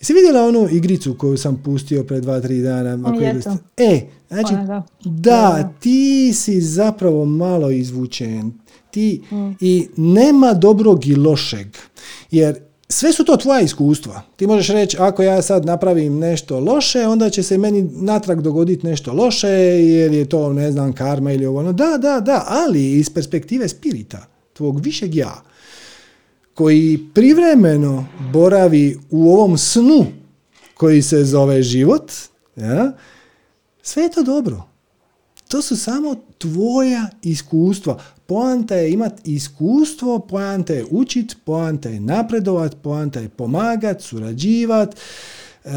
Jesi 0.00 0.12
vidjela 0.12 0.44
onu 0.44 0.68
igricu 0.70 1.14
koju 1.18 1.36
sam 1.36 1.62
pustio 1.64 2.04
pred 2.04 2.22
dva, 2.22 2.40
tri 2.40 2.62
dana? 2.62 3.08
Ako 3.08 3.20
je 3.20 3.40
e, 3.76 4.00
znači, 4.28 4.54
da, 4.54 4.86
da, 5.04 5.72
ti 5.80 6.32
si 6.34 6.60
zapravo 6.60 7.24
malo 7.24 7.70
izvučen 7.70 8.52
ti 8.90 9.22
mm. 9.30 9.50
i 9.60 9.88
nema 9.96 10.54
dobrog 10.54 11.06
i 11.06 11.14
lošeg. 11.14 11.66
Jer 12.30 12.58
sve 12.88 13.12
su 13.12 13.24
to 13.24 13.36
tvoja 13.36 13.60
iskustva. 13.60 14.22
Ti 14.36 14.46
možeš 14.46 14.68
reći, 14.68 14.96
ako 15.00 15.22
ja 15.22 15.42
sad 15.42 15.64
napravim 15.64 16.18
nešto 16.18 16.60
loše, 16.60 17.06
onda 17.06 17.30
će 17.30 17.42
se 17.42 17.58
meni 17.58 17.82
natrag 17.82 18.40
dogoditi 18.40 18.86
nešto 18.86 19.12
loše, 19.12 19.48
jer 19.48 20.12
je 20.12 20.28
to, 20.28 20.52
ne 20.52 20.72
znam, 20.72 20.92
karma 20.92 21.32
ili 21.32 21.46
ovo. 21.46 21.72
Da, 21.72 21.98
da, 21.98 22.20
da, 22.20 22.44
ali 22.48 22.92
iz 22.92 23.10
perspektive 23.10 23.68
spirita, 23.68 24.26
tvog 24.52 24.80
višeg 24.80 25.14
ja, 25.14 25.42
koji 26.54 26.98
privremeno 27.14 28.06
boravi 28.32 28.98
u 29.10 29.32
ovom 29.32 29.58
snu 29.58 30.06
koji 30.74 31.02
se 31.02 31.24
zove 31.24 31.62
život, 31.62 32.12
ja, 32.56 32.92
sve 33.82 34.02
je 34.02 34.10
to 34.10 34.22
dobro. 34.22 34.62
To 35.48 35.62
su 35.62 35.76
samo 35.76 36.14
tvoja 36.38 37.08
iskustva. 37.22 37.98
Poanta 38.28 38.74
je 38.74 38.92
imati 38.92 39.32
iskustvo, 39.32 40.18
poanta 40.18 40.72
je 40.72 40.84
učit, 40.90 41.36
poanta 41.44 41.88
je 41.88 42.00
napredovat, 42.00 42.76
poanta 42.82 43.20
je 43.20 43.28
pomagat, 43.28 44.00
surađivat, 44.00 44.94
e, 44.94 45.70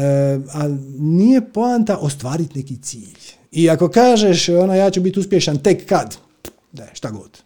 ali 0.52 0.78
nije 0.98 1.40
poanta 1.40 1.96
ostvariti 1.96 2.58
neki 2.58 2.76
cilj. 2.76 3.18
I 3.52 3.70
ako 3.70 3.88
kažeš, 3.88 4.48
ono, 4.48 4.74
ja 4.74 4.90
ću 4.90 5.00
biti 5.00 5.20
uspješan 5.20 5.58
tek 5.58 5.86
kad, 5.86 6.16
da, 6.72 6.86
šta 6.92 7.10
god. 7.10 7.42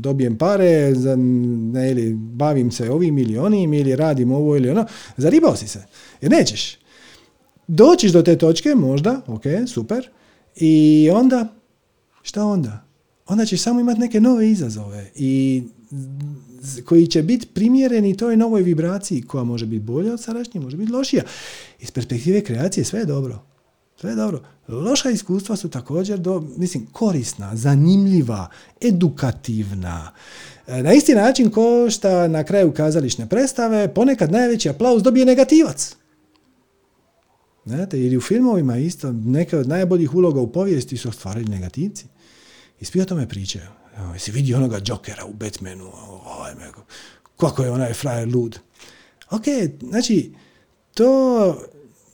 Dobijem 0.00 0.38
pare, 0.38 0.94
za, 0.94 1.16
ne, 1.16 1.90
ili 1.90 2.14
bavim 2.14 2.70
se 2.70 2.90
ovim 2.90 3.18
ili 3.18 3.38
onim, 3.38 3.74
ili 3.74 3.96
radim 3.96 4.32
ovo 4.32 4.56
ili 4.56 4.70
ono, 4.70 4.86
zaribao 5.16 5.56
si 5.56 5.68
se. 5.68 5.84
Jer 6.20 6.30
nećeš. 6.30 6.78
Doćiš 7.66 8.12
do 8.12 8.22
te 8.22 8.38
točke, 8.38 8.74
možda, 8.74 9.20
ok, 9.26 9.42
super, 9.66 10.08
i 10.56 11.10
onda, 11.12 11.48
šta 12.22 12.44
onda? 12.44 12.83
Onda 13.26 13.44
ćeš 13.44 13.62
samo 13.62 13.80
imati 13.80 14.00
neke 14.00 14.20
nove 14.20 14.50
izazove 14.50 15.10
i 15.14 15.62
koji 16.84 17.06
će 17.06 17.22
biti 17.22 17.46
primjereni 17.46 18.16
toj 18.16 18.36
novoj 18.36 18.62
vibraciji 18.62 19.22
koja 19.22 19.44
može 19.44 19.66
biti 19.66 19.84
bolja 19.84 20.12
od 20.12 20.22
sadašnje, 20.22 20.60
može 20.60 20.76
biti 20.76 20.92
lošija. 20.92 21.22
Iz 21.80 21.90
perspektive 21.90 22.40
kreacije 22.40 22.84
sve 22.84 23.00
je 23.00 23.06
dobro. 23.06 23.42
Sve 24.00 24.10
je 24.10 24.16
dobro. 24.16 24.42
Loša 24.68 25.10
iskustva 25.10 25.56
su 25.56 25.68
također 25.68 26.18
do, 26.18 26.44
mislim, 26.56 26.86
korisna, 26.92 27.56
zanimljiva, 27.56 28.48
edukativna. 28.80 30.12
E, 30.66 30.82
na 30.82 30.92
isti 30.92 31.14
način 31.14 31.50
ko 31.50 31.90
što 31.90 32.28
na 32.28 32.44
kraju 32.44 32.72
kazališne 32.72 33.28
predstave 33.28 33.94
ponekad 33.94 34.32
najveći 34.32 34.68
aplauz 34.68 35.02
dobije 35.02 35.26
negativac. 35.26 35.96
Znate, 37.64 38.00
ili 38.00 38.16
u 38.16 38.20
filmovima 38.20 38.76
isto, 38.76 39.12
neke 39.12 39.58
od 39.58 39.68
najboljih 39.68 40.14
uloga 40.14 40.40
u 40.40 40.52
povijesti 40.52 40.96
su 40.96 41.08
ostvarili 41.08 41.50
negativci. 41.50 42.06
I 42.84 42.86
svi 42.86 43.00
o 43.00 43.04
tome 43.04 43.28
pričaju. 43.28 43.64
Jesi 44.12 44.32
vidio 44.32 44.56
onoga 44.56 44.80
Jokera 44.86 45.24
u 45.24 45.32
Batmanu? 45.32 45.90
Ovaj, 46.24 46.54
kako 47.36 47.62
je 47.62 47.70
onaj 47.70 47.92
frajer 47.94 48.28
lud. 48.28 48.58
Ok, 49.30 49.44
znači, 49.88 50.32
to 50.94 51.64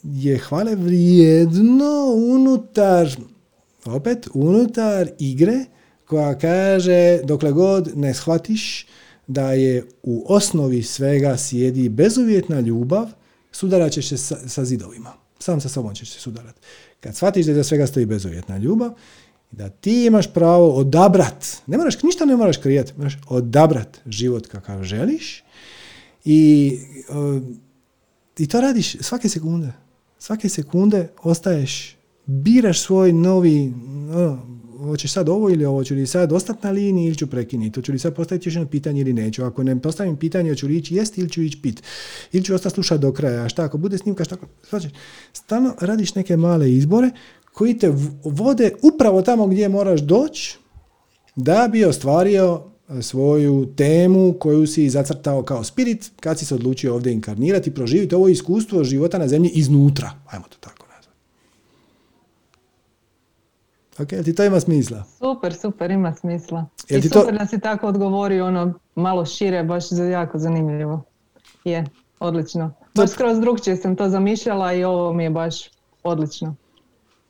je 0.03 0.39
hvale 0.39 0.75
vrijedno 0.75 2.13
unutar, 2.15 3.09
opet, 3.85 4.29
unutar 4.35 5.09
igre 5.19 5.65
koja 6.05 6.39
kaže 6.39 7.21
dokle 7.25 7.53
god 7.53 7.91
ne 7.97 8.15
shvatiš 8.15 8.87
da 9.27 9.53
je 9.53 9.87
u 10.03 10.25
osnovi 10.29 10.83
svega 10.83 11.37
sjedi 11.37 11.89
bezuvjetna 11.89 12.61
ljubav, 12.61 13.09
sudarat 13.53 13.93
ćeš 13.93 14.09
se 14.09 14.17
sa, 14.17 14.49
sa 14.49 14.65
zidovima. 14.65 15.13
Sam 15.39 15.61
sa 15.61 15.69
sobom 15.69 15.95
ćeš 15.95 16.13
se 16.13 16.21
sudarati. 16.21 16.61
Kad 17.01 17.17
shvatiš 17.17 17.47
da 17.47 17.55
za 17.55 17.65
svega 17.65 17.87
stoji 17.87 18.07
bezuvjetna 18.07 18.59
ljubav, 18.59 18.93
da 19.51 19.69
ti 19.69 20.05
imaš 20.05 20.33
pravo 20.35 20.71
odabrat, 20.75 21.47
ne 21.67 21.77
moraš, 21.77 22.03
ništa 22.03 22.25
ne 22.25 22.37
moraš 22.37 22.57
krijati, 22.57 22.93
moraš 22.97 23.19
odabrat 23.29 24.01
život 24.07 24.47
kakav 24.47 24.83
želiš 24.83 25.45
i, 26.25 26.79
i 28.39 28.47
to 28.47 28.61
radiš 28.61 28.97
svake 29.01 29.29
sekunde. 29.29 29.73
Svake 30.19 30.49
sekunde 30.49 31.09
ostaješ, 31.23 31.97
biraš 32.27 32.81
svoj 32.81 33.13
novi, 33.13 33.73
hoćeš 34.79 35.13
sad 35.13 35.29
ovo 35.29 35.51
ili 35.51 35.65
ovo, 35.65 35.85
ću 35.85 35.95
li 35.95 36.07
sad 36.07 36.33
ostati 36.33 36.59
na 36.63 36.71
liniji 36.71 37.07
ili 37.07 37.17
ću 37.17 37.27
prekinuti, 37.27 37.81
hoću 37.81 37.93
li 37.93 37.99
sad 37.99 38.15
postaviti 38.15 38.49
još 38.49 38.55
jedno 38.55 38.69
pitanje 38.69 39.01
ili 39.01 39.13
neću, 39.13 39.45
ako 39.45 39.63
ne 39.63 39.81
postavim 39.81 40.17
pitanje, 40.17 40.51
hoću 40.51 40.67
li 40.67 40.77
ići 40.77 40.95
jesti 40.95 41.21
ili 41.21 41.31
ću 41.31 41.43
ići 41.43 41.63
pit, 41.63 41.83
ili 42.33 42.45
ću 42.45 42.55
ostati 42.55 42.75
slušati 42.75 43.01
do 43.01 43.13
kraja, 43.13 43.45
a 43.45 43.49
šta 43.49 43.65
ako 43.65 43.79
bude 43.79 43.99
snimka, 43.99 44.25
šta 44.25 44.35
ako, 44.35 44.47
stalno 45.33 45.75
radiš 45.81 46.15
neke 46.15 46.37
male 46.37 46.73
izbore 46.73 47.11
koji 47.61 47.79
te 47.79 47.93
vode 48.25 48.73
upravo 48.83 49.23
tamo 49.23 49.47
gdje 49.47 49.69
moraš 49.69 50.01
doći 50.01 50.59
da 51.37 51.69
bi 51.73 51.85
ostvario 51.85 52.63
e, 52.89 53.03
svoju 53.03 53.75
temu 53.77 54.33
koju 54.33 54.67
si 54.67 54.91
zacrtao 54.91 55.43
kao 55.43 55.65
spirit 55.65 56.11
kad 56.21 56.39
si 56.39 56.45
se 56.45 56.55
odlučio 56.55 56.95
ovdje 56.95 57.13
inkarnirati, 57.13 57.75
proživiti 57.75 58.15
ovo 58.15 58.29
iskustvo 58.29 58.85
života 58.85 59.19
na 59.19 59.29
zemlji 59.29 59.51
iznutra. 59.55 60.11
Ajmo 60.31 60.45
to 60.49 60.57
tako 60.61 60.87
nazvati. 60.95 61.19
Ok, 63.99 64.25
ti 64.25 64.35
to 64.35 64.45
ima 64.45 64.61
smisla? 64.61 65.05
Super, 65.19 65.55
super, 65.55 65.91
ima 65.91 66.15
smisla. 66.15 66.67
I 66.89 67.03
super 67.03 67.23
to... 67.23 67.33
nas 67.33 67.51
si 67.51 67.61
tako 67.61 67.87
odgovori 67.87 68.41
ono 68.41 68.75
malo 68.95 69.27
šire, 69.27 69.65
baš 69.65 69.85
jako 70.11 70.39
zanimljivo. 70.39 71.03
Je, 71.65 71.85
odlično. 72.21 72.75
Baš 72.95 73.11
skroz 73.11 73.41
drugčije 73.41 73.77
sam 73.77 73.97
to 73.97 74.09
zamišljala 74.09 74.73
i 74.73 74.85
ovo 74.85 75.13
mi 75.13 75.25
je 75.25 75.31
baš 75.31 75.71
odlično. 76.03 76.57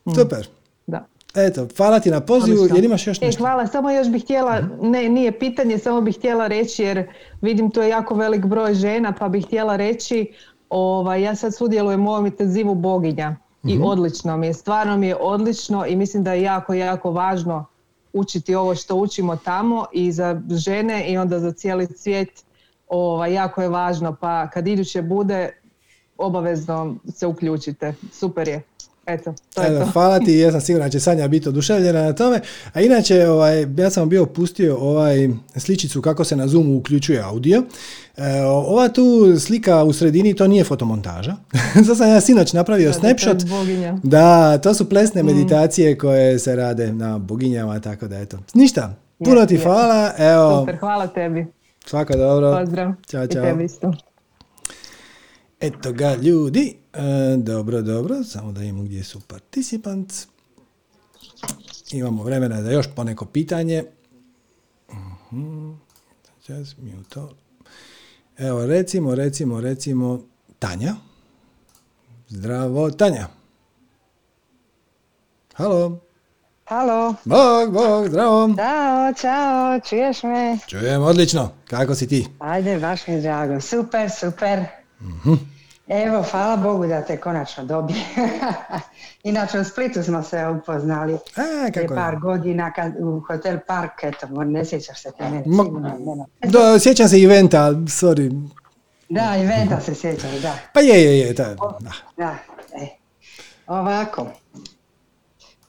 Mm. 0.05 0.15
Super. 0.15 0.49
Da. 0.87 1.07
Eto, 1.35 1.67
hvala 1.77 2.01
ti 2.01 2.11
na 2.11 2.21
pozivu, 2.21 2.67
jer 2.75 2.85
imaš 2.85 3.07
još 3.07 3.23
e, 3.23 3.27
nešto? 3.27 3.39
E, 3.39 3.43
hvala, 3.43 3.67
samo 3.67 3.91
još 3.91 4.09
bih 4.09 4.23
htjela, 4.23 4.61
mhm. 4.61 4.91
ne, 4.91 5.09
nije 5.09 5.39
pitanje, 5.39 5.79
samo 5.79 6.01
bih 6.01 6.17
htjela 6.17 6.47
reći, 6.47 6.83
jer 6.83 7.09
vidim 7.41 7.71
tu 7.71 7.81
je 7.81 7.89
jako 7.89 8.15
velik 8.15 8.45
broj 8.47 8.75
žena, 8.75 9.13
pa 9.19 9.29
bih 9.29 9.47
htjela 9.47 9.77
reći, 9.77 10.33
ovaj, 10.71 11.23
ja 11.23 11.35
sad 11.35 11.55
sudjelujem 11.55 12.07
u 12.07 12.11
ovom 12.11 12.27
intenzivu 12.27 12.75
boginja 12.75 13.37
i 13.65 13.75
mhm. 13.75 13.85
odlično 13.85 14.37
mi 14.37 14.47
je, 14.47 14.55
stvarno 14.55 14.97
mi 14.97 15.07
je 15.07 15.17
odlično 15.21 15.87
i 15.87 15.97
mislim 15.97 16.25
da 16.25 16.33
je 16.33 16.43
jako, 16.43 16.75
jako 16.75 17.11
važno 17.11 17.67
učiti 18.13 18.55
ovo 18.55 18.75
što 18.75 18.97
učimo 18.97 19.37
tamo 19.37 19.87
i 19.93 20.13
za 20.13 20.41
žene 20.51 21.13
i 21.13 21.19
onda 21.19 21.41
za 21.41 21.53
cijeli 21.53 21.87
svijet 21.87 22.45
ovaj, 22.89 23.35
jako 23.35 23.63
je 23.63 23.69
važno, 23.69 24.17
pa 24.21 24.51
kad 24.51 24.69
iduće 24.69 25.03
bude, 25.03 25.51
obavezno 26.19 26.97
se 27.15 27.27
uključite, 27.27 27.95
super 28.13 28.49
je. 28.49 28.63
Eto, 29.15 29.35
to 29.55 29.63
je 29.63 29.79
to. 29.79 29.87
Hvala 29.93 30.19
ti, 30.19 30.39
ja 30.45 30.53
sam 30.53 30.61
siguran 30.61 30.87
da 30.87 30.91
će 30.91 31.01
Sanja 31.01 31.29
biti 31.29 31.49
oduševljena 31.49 32.03
na 32.03 32.13
tome. 32.13 32.41
A 32.73 32.81
inače, 32.81 33.29
ovaj, 33.29 33.67
ja 33.77 33.91
sam 33.91 34.09
bio 34.09 34.27
pustio 34.27 34.77
ovaj 34.77 35.29
sličicu 35.57 36.03
kako 36.03 36.25
se 36.25 36.37
na 36.37 36.49
Zoomu 36.49 36.77
uključuje 36.77 37.21
audio. 37.21 37.63
E, 38.17 38.43
ova 38.45 38.89
tu 38.89 39.39
slika 39.41 39.85
u 39.85 39.93
sredini, 39.93 40.35
to 40.35 40.47
nije 40.47 40.65
fotomontaža. 40.65 41.37
to 41.87 41.95
sam 41.95 42.09
ja 42.09 42.21
sinoć 42.21 42.53
napravio 42.53 42.89
da, 42.89 42.93
snapshot. 42.93 43.39
Da, 44.03 44.59
to 44.59 44.75
su 44.75 44.89
plesne 44.89 45.23
mm. 45.23 45.27
meditacije 45.27 45.99
koje 45.99 46.39
se 46.39 46.57
rade 46.57 46.93
na 46.93 47.19
boginjama, 47.19 47.81
tako 47.81 48.09
da 48.09 48.19
eto. 48.19 48.39
Ništa, 48.55 48.95
puno 49.25 49.47
ti 49.47 49.57
hvala. 49.57 50.13
Evo, 50.19 50.61
Super, 50.61 50.77
hvala 50.77 51.07
tebi. 51.07 51.47
Svaka 51.87 52.17
dobro. 52.17 52.59
Pozdrav. 52.59 52.93
Ćao, 53.11 53.27
čao. 53.27 53.43
I 53.43 53.47
tebi 53.47 53.65
isto. 53.65 53.93
Eto 55.61 55.93
ga 55.93 56.15
ljudi, 56.15 56.80
e, 56.93 57.37
dobro, 57.37 57.83
dobro, 57.83 58.25
samo 58.25 58.53
da 58.53 58.63
imamo 58.63 58.85
gdje 58.85 59.05
su 59.05 59.21
participant. 59.21 60.13
Imamo 61.91 62.23
vremena 62.23 62.63
za 62.63 62.71
još 62.71 62.87
poneko 62.97 63.25
pitanje. 63.25 63.85
uh 64.89 65.77
Evo, 68.39 68.67
recimo, 68.67 69.15
recimo, 69.15 69.61
recimo, 69.61 70.23
Tanja. 70.59 70.95
Zdravo, 72.29 72.91
Tanja. 72.91 73.29
Halo. 75.55 75.99
Halo. 76.65 77.15
Bog, 77.25 77.73
bog, 77.73 78.09
zdravo. 78.09 78.55
Ćao, 78.57 79.15
čao, 79.21 79.81
čuješ 79.81 80.23
me? 80.23 80.59
Čujem, 80.69 81.03
odlično. 81.03 81.53
Kako 81.69 81.95
si 81.95 82.09
ti? 82.09 82.27
Ajde, 82.39 82.79
baš 82.79 83.07
mi 83.07 83.15
je 83.15 83.21
drago. 83.21 83.61
Super, 83.61 84.11
super. 84.11 84.65
Mhm. 85.01 85.60
Evo, 85.91 86.25
hvala 86.31 86.57
Bogu 86.57 86.87
da 86.87 87.03
te 87.03 87.17
konačno 87.17 87.65
dobije. 87.65 88.01
Inače 89.23 89.59
u 89.59 89.65
Splitu 89.65 90.03
smo 90.03 90.23
se 90.23 90.47
upoznali 90.47 91.15
e, 91.15 91.73
kako 91.73 91.95
par 91.95 92.17
godina 92.17 92.73
kad, 92.73 92.93
u 92.99 93.21
Hotel 93.27 93.59
Park, 93.67 93.93
eto, 94.03 94.27
ne 94.45 94.65
sjećaš 94.65 95.03
se 95.03 95.11
te 95.19 95.25
mene. 95.25 95.45
Da, 96.45 96.79
sjećam 96.79 97.09
se 97.09 97.17
eventa, 97.17 97.59
sorry. 97.71 98.49
Da, 99.09 99.37
eventa 99.37 99.81
se 99.81 99.95
sjećam, 99.95 100.31
da. 100.43 100.55
Pa 100.73 100.81
je, 100.81 101.03
je, 101.05 101.19
je, 101.19 101.33
da. 101.33 101.57
Da, 102.17 102.35
e. 102.83 102.87
Ovako, 103.67 104.27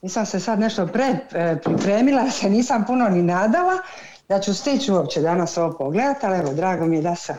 nisam 0.01 0.25
se 0.25 0.39
sad 0.39 0.59
nešto 0.59 0.87
pre, 0.87 1.05
e, 1.31 1.55
pripremila, 1.63 2.29
se 2.29 2.49
nisam 2.49 2.85
puno 2.85 3.09
ni 3.09 3.21
nadala 3.21 3.77
da 4.29 4.39
ću 4.39 4.53
stići 4.53 4.91
uopće 4.91 5.21
danas 5.21 5.57
ovo 5.57 5.77
pogledati, 5.77 6.25
ali 6.25 6.37
evo, 6.37 6.53
drago 6.53 6.85
mi 6.85 6.95
je 6.95 7.01
da 7.01 7.15
sam 7.15 7.35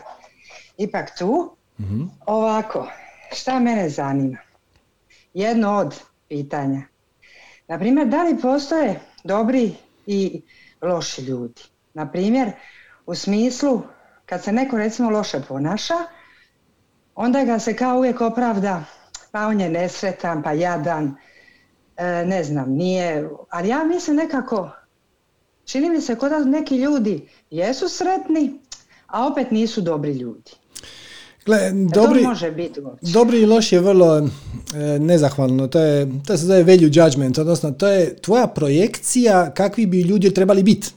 ipak 0.77 1.17
tu. 1.17 1.55
Mm 1.79 2.03
Ovako, 2.25 2.87
šta 3.31 3.59
mene 3.59 3.89
zanima? 3.89 4.37
Jedno 5.33 5.77
od 5.77 5.99
pitanja. 6.27 6.81
Naprimjer, 7.67 8.07
da 8.07 8.23
li 8.23 8.41
postoje 8.41 8.99
dobri 9.23 9.75
i 10.05 10.41
loši 10.81 11.21
ljudi? 11.21 11.61
Naprimjer, 11.93 12.51
u 13.05 13.15
smislu, 13.15 13.81
kad 14.25 14.43
se 14.43 14.51
neko 14.51 14.77
recimo 14.77 15.09
loše 15.09 15.41
ponaša, 15.47 15.97
onda 17.15 17.43
ga 17.43 17.59
se 17.59 17.75
kao 17.75 17.97
uvijek 17.97 18.21
opravda, 18.21 18.83
pa 19.31 19.47
on 19.47 19.61
je 19.61 19.69
nesretan, 19.69 20.43
pa 20.43 20.51
jadan, 20.51 21.15
e, 21.97 22.25
ne 22.25 22.43
znam, 22.43 22.71
nije, 22.71 23.29
ali 23.49 23.67
ja 23.69 23.83
mislim 23.83 24.15
nekako, 24.15 24.69
čini 25.65 25.89
mi 25.89 26.01
se 26.01 26.15
kod 26.15 26.31
da 26.31 26.39
neki 26.39 26.77
ljudi 26.77 27.29
jesu 27.49 27.89
sretni, 27.89 28.59
a 29.07 29.27
opet 29.27 29.51
nisu 29.51 29.81
dobri 29.81 30.11
ljudi. 30.11 30.51
Gle, 31.45 31.71
dobri, 31.93 32.21
može 32.21 32.51
biti 32.51 32.81
dobri 33.01 33.41
i 33.41 33.45
loši 33.45 33.75
je 33.75 33.81
vrlo 33.81 34.17
e, 34.17 34.27
nezahvalno. 34.99 35.67
To, 35.67 35.79
je, 35.79 36.07
to 36.27 36.37
se 36.37 36.45
zove 36.45 36.63
value 36.63 36.89
judgment, 36.93 37.37
odnosno 37.37 37.71
to 37.71 37.87
je 37.87 38.15
tvoja 38.15 38.47
projekcija 38.47 39.53
kakvi 39.53 39.85
bi 39.85 40.01
ljudi 40.01 40.33
trebali 40.33 40.63
biti. 40.63 40.87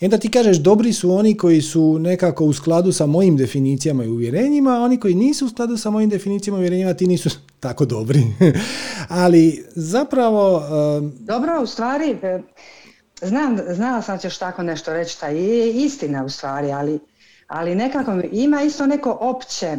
I 0.00 0.04
onda 0.04 0.18
ti 0.18 0.30
kažeš 0.30 0.56
dobri 0.56 0.92
su 0.92 1.12
oni 1.12 1.36
koji 1.36 1.62
su 1.62 1.98
nekako 1.98 2.44
u 2.44 2.52
skladu 2.52 2.92
sa 2.92 3.06
mojim 3.06 3.36
definicijama 3.36 4.04
i 4.04 4.08
uvjerenjima, 4.08 4.70
a 4.70 4.80
oni 4.80 5.00
koji 5.00 5.14
nisu 5.14 5.46
u 5.46 5.48
skladu 5.48 5.76
sa 5.76 5.90
mojim 5.90 6.10
definicijama 6.10 6.58
i 6.58 6.60
uvjerenjima 6.60 6.94
ti 6.94 7.06
nisu 7.06 7.30
tako 7.60 7.84
dobri. 7.84 8.22
Ali 9.08 9.64
zapravo... 9.74 10.62
Dobro, 11.20 11.62
u 11.62 11.66
stvari, 11.66 12.16
e, 12.22 12.40
znam, 13.22 13.58
znala 13.70 14.02
sam 14.02 14.18
ćeš 14.18 14.38
tako 14.38 14.62
nešto 14.62 14.92
reći, 14.92 15.20
ta 15.20 15.26
je 15.26 15.72
istina 15.72 16.24
u 16.24 16.28
stvari, 16.28 16.72
ali, 16.72 16.98
ali 17.50 17.74
nekako 17.74 18.20
ima 18.32 18.62
isto 18.62 18.86
neko 18.86 19.18
opće 19.20 19.76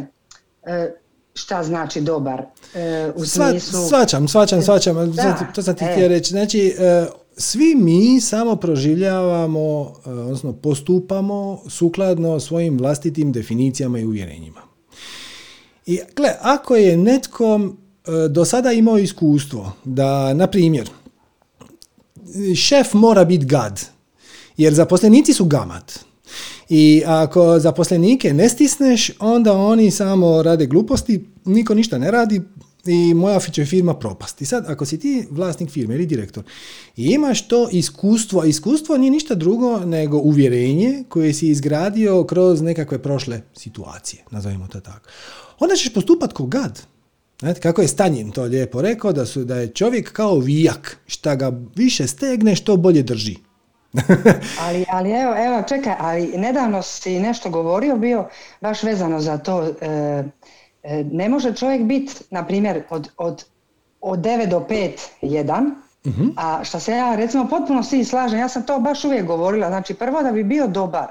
e, 0.62 0.94
šta 1.34 1.62
znači 1.62 2.00
dobar 2.00 2.42
e, 2.74 3.12
u 3.16 3.24
smislu... 3.24 3.88
Svačam, 3.88 4.28
svačam, 4.28 4.62
svačam, 4.62 4.96
to 5.54 5.62
sam 5.62 5.76
ti 5.76 5.84
htio 5.84 6.08
reći. 6.08 6.30
Znači, 6.30 6.74
svi 7.36 7.74
mi 7.74 8.20
samo 8.20 8.56
proživljavamo, 8.56 9.92
odnosno 10.04 10.52
postupamo 10.52 11.62
sukladno 11.68 12.40
svojim 12.40 12.78
vlastitim 12.78 13.32
definicijama 13.32 13.98
i 13.98 14.04
uvjerenjima. 14.04 14.60
I 15.86 16.00
gle, 16.16 16.30
ako 16.40 16.76
je 16.76 16.96
netko 16.96 17.60
e, 17.60 18.28
do 18.28 18.44
sada 18.44 18.72
imao 18.72 18.98
iskustvo 18.98 19.72
da, 19.84 20.34
na 20.34 20.46
primjer, 20.46 20.90
šef 22.56 22.92
mora 22.92 23.24
biti 23.24 23.46
gad, 23.46 23.80
jer 24.56 24.74
zaposlenici 24.74 25.34
su 25.34 25.44
gamat. 25.44 26.11
I 26.74 27.02
ako 27.06 27.58
zaposlenike 27.58 28.34
ne 28.34 28.48
stisneš, 28.48 29.10
onda 29.18 29.52
oni 29.52 29.90
samo 29.90 30.42
rade 30.42 30.66
gluposti, 30.66 31.24
niko 31.44 31.74
ništa 31.74 31.98
ne 31.98 32.10
radi, 32.10 32.40
i 32.86 33.14
moja 33.14 33.40
će 33.40 33.64
firma 33.64 33.94
propasti. 33.94 34.44
Sad, 34.44 34.64
ako 34.68 34.84
si 34.84 34.98
ti 34.98 35.26
vlasnik 35.30 35.70
firme 35.70 35.94
ili 35.94 36.06
direktor 36.06 36.44
i 36.96 37.04
imaš 37.04 37.48
to 37.48 37.68
iskustvo, 37.72 38.40
a 38.40 38.46
iskustvo 38.46 38.96
nije 38.96 39.10
ništa 39.10 39.34
drugo 39.34 39.78
nego 39.78 40.18
uvjerenje 40.18 41.04
koje 41.08 41.34
si 41.34 41.48
izgradio 41.48 42.24
kroz 42.24 42.62
nekakve 42.62 43.02
prošle 43.02 43.40
situacije, 43.56 44.22
nazovimo 44.30 44.66
to 44.66 44.80
tako. 44.80 45.08
Onda 45.58 45.74
ćeš 45.74 45.94
postupati 45.94 46.34
ko 46.34 46.46
gad. 46.46 46.82
Znate, 47.40 47.60
kako 47.60 47.82
je 47.82 47.88
Stanjin 47.88 48.30
to 48.30 48.42
lijepo 48.42 48.82
rekao, 48.82 49.12
da, 49.12 49.26
su, 49.26 49.44
da 49.44 49.56
je 49.56 49.68
čovjek 49.68 50.12
kao 50.12 50.38
vijak, 50.38 50.98
šta 51.06 51.34
ga 51.34 51.60
više 51.76 52.06
stegne, 52.06 52.56
što 52.56 52.76
bolje 52.76 53.02
drži. 53.02 53.36
ali, 54.66 54.84
ali 54.90 55.10
evo, 55.10 55.34
evo, 55.36 55.62
čekaj, 55.68 55.94
ali 55.98 56.26
nedavno 56.36 56.82
si 56.82 57.20
nešto 57.20 57.50
govorio 57.50 57.96
bio 57.96 58.28
baš 58.60 58.82
vezano 58.82 59.20
za 59.20 59.38
to 59.38 59.68
e, 59.80 60.22
E, 60.82 61.04
ne 61.04 61.28
može 61.28 61.54
čovjek 61.54 61.82
biti, 61.82 62.14
na 62.30 62.46
primjer, 62.46 62.82
od, 62.90 63.08
od, 63.16 63.44
od 64.00 64.18
9 64.18 64.48
do 64.48 64.66
5 64.68 64.90
jedan, 65.20 65.66
uh 66.04 66.12
a 66.36 66.64
što 66.64 66.80
se 66.80 66.92
ja 66.92 67.14
recimo 67.14 67.48
potpuno 67.48 67.82
svi 67.82 68.04
slažem, 68.04 68.38
ja 68.38 68.48
sam 68.48 68.66
to 68.66 68.80
baš 68.80 69.04
uvijek 69.04 69.26
govorila, 69.26 69.68
znači 69.68 69.94
prvo 69.94 70.22
da 70.22 70.32
bi 70.32 70.44
bio 70.44 70.66
dobar 70.66 71.06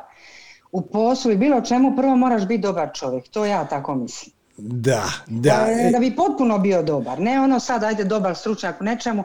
u 0.71 0.81
poslu 0.81 1.31
i 1.31 1.37
bilo 1.37 1.61
čemu, 1.61 1.95
prvo 1.95 2.15
moraš 2.15 2.45
biti 2.47 2.61
dobar 2.61 2.89
čovjek, 2.93 3.27
to 3.27 3.45
ja 3.45 3.65
tako 3.65 3.95
mislim. 3.95 4.33
Da, 4.57 5.03
da. 5.27 5.49
Da, 5.49 5.91
da 5.91 5.99
bi 5.99 6.15
potpuno 6.15 6.57
bio 6.57 6.83
dobar, 6.83 7.19
ne 7.19 7.41
ono 7.41 7.59
sad 7.59 7.83
ajde 7.83 8.03
dobar 8.03 8.35
stručnjak 8.35 8.81
u 8.81 8.83
nečemu, 8.83 9.23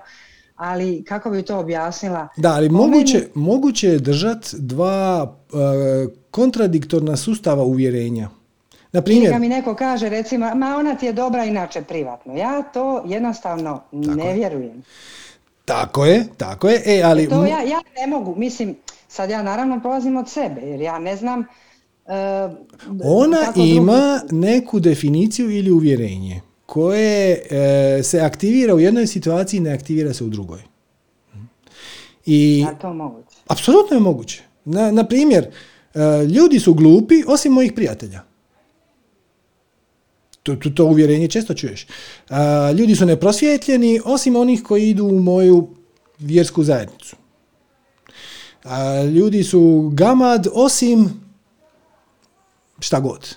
ali 0.56 1.04
kako 1.04 1.30
bi 1.30 1.42
to 1.42 1.58
objasnila? 1.58 2.28
Da, 2.36 2.52
ali 2.52 2.68
moguće, 2.68 3.28
moguće 3.34 3.88
je 3.88 3.98
držati 3.98 4.48
dva 4.58 5.36
e, 5.52 5.56
kontradiktorna 6.30 7.16
sustava 7.16 7.62
uvjerenja. 7.64 8.28
Na 8.92 9.02
primjer, 9.02 9.40
mi 9.40 9.48
neko 9.48 9.74
kaže 9.74 10.08
recimo, 10.08 10.54
ma 10.54 10.76
ona 10.78 10.94
ti 10.94 11.06
je 11.06 11.12
dobra 11.12 11.44
inače 11.44 11.82
privatno. 11.82 12.36
Ja 12.36 12.62
to 12.62 13.02
jednostavno 13.06 13.82
ne 13.92 14.34
vjerujem. 14.34 14.82
Tako 15.64 16.06
je, 16.06 16.24
tako 16.36 16.68
je. 16.68 16.82
E, 16.86 17.02
ali... 17.02 17.28
to 17.28 17.46
ja, 17.46 17.62
ja 17.62 17.80
ne 18.00 18.06
mogu, 18.06 18.34
mislim, 18.36 18.76
sad 19.08 19.30
ja 19.30 19.42
naravno 19.42 19.80
polazim 19.82 20.16
od 20.16 20.30
sebe, 20.30 20.60
jer 20.60 20.80
ja 20.80 20.98
ne 20.98 21.16
znam... 21.16 21.40
Uh, 21.40 22.14
Ona 23.04 23.38
ima 23.56 24.20
neku 24.30 24.80
definiciju 24.80 25.50
ili 25.50 25.70
uvjerenje 25.70 26.40
koje 26.66 27.42
e, 27.50 28.02
se 28.02 28.20
aktivira 28.20 28.74
u 28.74 28.80
jednoj 28.80 29.06
situaciji 29.06 29.60
ne 29.60 29.72
aktivira 29.72 30.14
se 30.14 30.24
u 30.24 30.28
drugoj. 30.28 30.62
I, 32.26 32.64
je 32.68 32.78
to 32.78 32.94
moguće? 32.94 33.36
Apsolutno 33.46 33.96
je 33.96 34.00
moguće. 34.00 34.42
Na, 34.64 34.90
na 34.90 35.04
primjer, 35.04 35.44
e, 35.44 36.00
ljudi 36.24 36.60
su 36.60 36.74
glupi 36.74 37.14
osim 37.26 37.52
mojih 37.52 37.72
prijatelja. 37.72 38.20
To, 40.42 40.56
to, 40.56 40.70
to 40.70 40.84
uvjerenje 40.84 41.28
često 41.28 41.54
čuješ. 41.54 41.86
ljudi 42.78 42.94
su 42.94 43.06
neprosvjetljeni 43.06 44.00
osim 44.04 44.36
onih 44.36 44.62
koji 44.62 44.88
idu 44.88 45.04
u 45.04 45.20
moju 45.20 45.68
vjersku 46.18 46.64
zajednicu. 46.64 47.16
ljudi 49.14 49.42
su 49.42 49.90
gamad 49.94 50.46
osim 50.52 51.20
šta 52.78 53.00
god. 53.00 53.36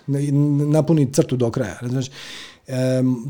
Napuni 0.71 1.13
crtu 1.13 1.37
do 1.37 1.51
kraja. 1.51 1.77
Znači, 1.81 2.11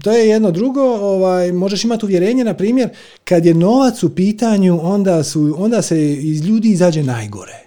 to 0.04 0.12
je 0.12 0.30
jedno 0.30 0.52
drugo, 0.52 0.82
ovaj, 0.82 1.52
možeš 1.52 1.84
imati 1.84 2.06
uvjerenje, 2.06 2.44
na 2.44 2.54
primjer, 2.54 2.90
kad 3.24 3.46
je 3.46 3.54
novac 3.54 4.04
u 4.04 4.16
pitanju, 4.16 4.80
onda, 4.84 5.24
su, 5.24 5.56
onda 5.58 5.82
se 5.82 6.14
iz 6.14 6.46
ljudi 6.46 6.70
izađe 6.70 7.04
najgore. 7.04 7.66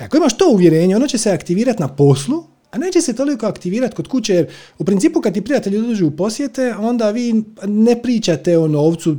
E, 0.00 0.04
ako 0.04 0.16
imaš 0.16 0.36
to 0.36 0.48
uvjerenje, 0.52 0.96
ono 0.96 1.06
će 1.06 1.18
se 1.18 1.30
aktivirati 1.30 1.82
na 1.82 1.88
poslu, 1.88 2.44
a 2.70 2.78
neće 2.78 3.00
se 3.00 3.16
toliko 3.16 3.46
aktivirati 3.46 3.96
kod 3.96 4.08
kuće, 4.08 4.34
jer 4.34 4.46
u 4.78 4.84
principu 4.84 5.20
kad 5.20 5.34
ti 5.34 5.40
prijatelji 5.40 5.80
dođu 5.80 6.06
u 6.06 6.10
posjete, 6.10 6.74
onda 6.74 7.10
vi 7.10 7.44
ne 7.66 8.02
pričate 8.02 8.58
o 8.58 8.68
novcu 8.68 9.16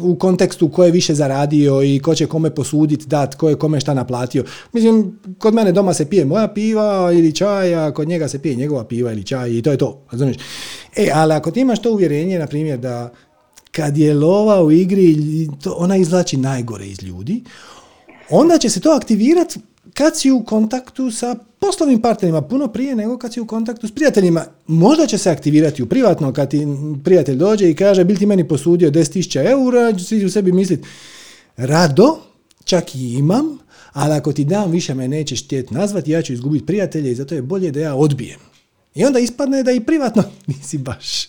u 0.00 0.16
kontekstu 0.16 0.68
ko 0.68 0.84
je 0.84 0.90
više 0.90 1.14
zaradio 1.14 1.82
i 1.82 1.98
ko 1.98 2.14
će 2.14 2.26
kome 2.26 2.50
posuditi, 2.50 3.06
dat, 3.06 3.34
ko 3.34 3.48
je 3.48 3.54
kome 3.54 3.80
šta 3.80 3.94
naplatio. 3.94 4.44
Mislim, 4.72 5.18
kod 5.38 5.54
mene 5.54 5.72
doma 5.72 5.94
se 5.94 6.04
pije 6.04 6.24
moja 6.24 6.48
piva 6.48 7.12
ili 7.12 7.34
čaj, 7.34 7.74
a 7.74 7.94
kod 7.94 8.08
njega 8.08 8.28
se 8.28 8.38
pije 8.38 8.54
njegova 8.54 8.84
piva 8.84 9.12
ili 9.12 9.24
čaj 9.24 9.50
i 9.50 9.62
to 9.62 9.70
je 9.70 9.76
to. 9.76 10.02
Razumiješ? 10.10 10.36
E, 10.96 11.10
ali 11.14 11.34
ako 11.34 11.50
ti 11.50 11.60
imaš 11.60 11.82
to 11.82 11.92
uvjerenje, 11.92 12.38
na 12.38 12.46
primjer, 12.46 12.78
da 12.78 13.12
kad 13.70 13.98
je 13.98 14.14
lova 14.14 14.62
u 14.62 14.70
igri, 14.70 15.16
to 15.62 15.74
ona 15.78 15.96
izlači 15.96 16.36
najgore 16.36 16.86
iz 16.86 17.02
ljudi, 17.02 17.42
onda 18.30 18.58
će 18.58 18.70
se 18.70 18.80
to 18.80 18.90
aktivirati 18.90 19.60
kad 19.98 20.16
si 20.16 20.30
u 20.30 20.44
kontaktu 20.44 21.10
sa 21.10 21.36
poslovnim 21.58 22.02
partnerima 22.02 22.42
puno 22.42 22.68
prije 22.68 22.96
nego 22.96 23.18
kad 23.18 23.32
si 23.32 23.40
u 23.40 23.46
kontaktu 23.46 23.88
s 23.88 23.94
prijateljima. 23.94 24.44
Možda 24.66 25.06
će 25.06 25.18
se 25.18 25.30
aktivirati 25.30 25.82
u 25.82 25.86
privatno 25.86 26.32
kad 26.32 26.50
ti 26.50 26.66
prijatelj 27.04 27.36
dođe 27.36 27.70
i 27.70 27.74
kaže 27.74 28.04
bil 28.04 28.16
ti 28.16 28.26
meni 28.26 28.48
posudio 28.48 28.90
10.000 28.90 29.50
eura, 29.50 29.98
si 29.98 30.24
u 30.24 30.30
sebi 30.30 30.52
misliti 30.52 30.88
rado, 31.56 32.18
čak 32.64 32.94
i 32.94 33.14
imam, 33.14 33.58
ali 33.92 34.14
ako 34.14 34.32
ti 34.32 34.44
dam 34.44 34.70
više 34.70 34.94
me 34.94 35.08
nećeš 35.08 35.44
htjeti 35.44 35.74
nazvati, 35.74 36.10
ja 36.10 36.22
ću 36.22 36.32
izgubiti 36.32 36.66
prijatelje 36.66 37.10
i 37.10 37.14
zato 37.14 37.34
je 37.34 37.42
bolje 37.42 37.70
da 37.70 37.80
ja 37.80 37.94
odbijem. 37.94 38.40
I 38.94 39.04
onda 39.04 39.18
ispadne 39.18 39.62
da 39.62 39.72
i 39.72 39.80
privatno 39.80 40.22
nisi 40.46 40.78
baš. 40.78 41.28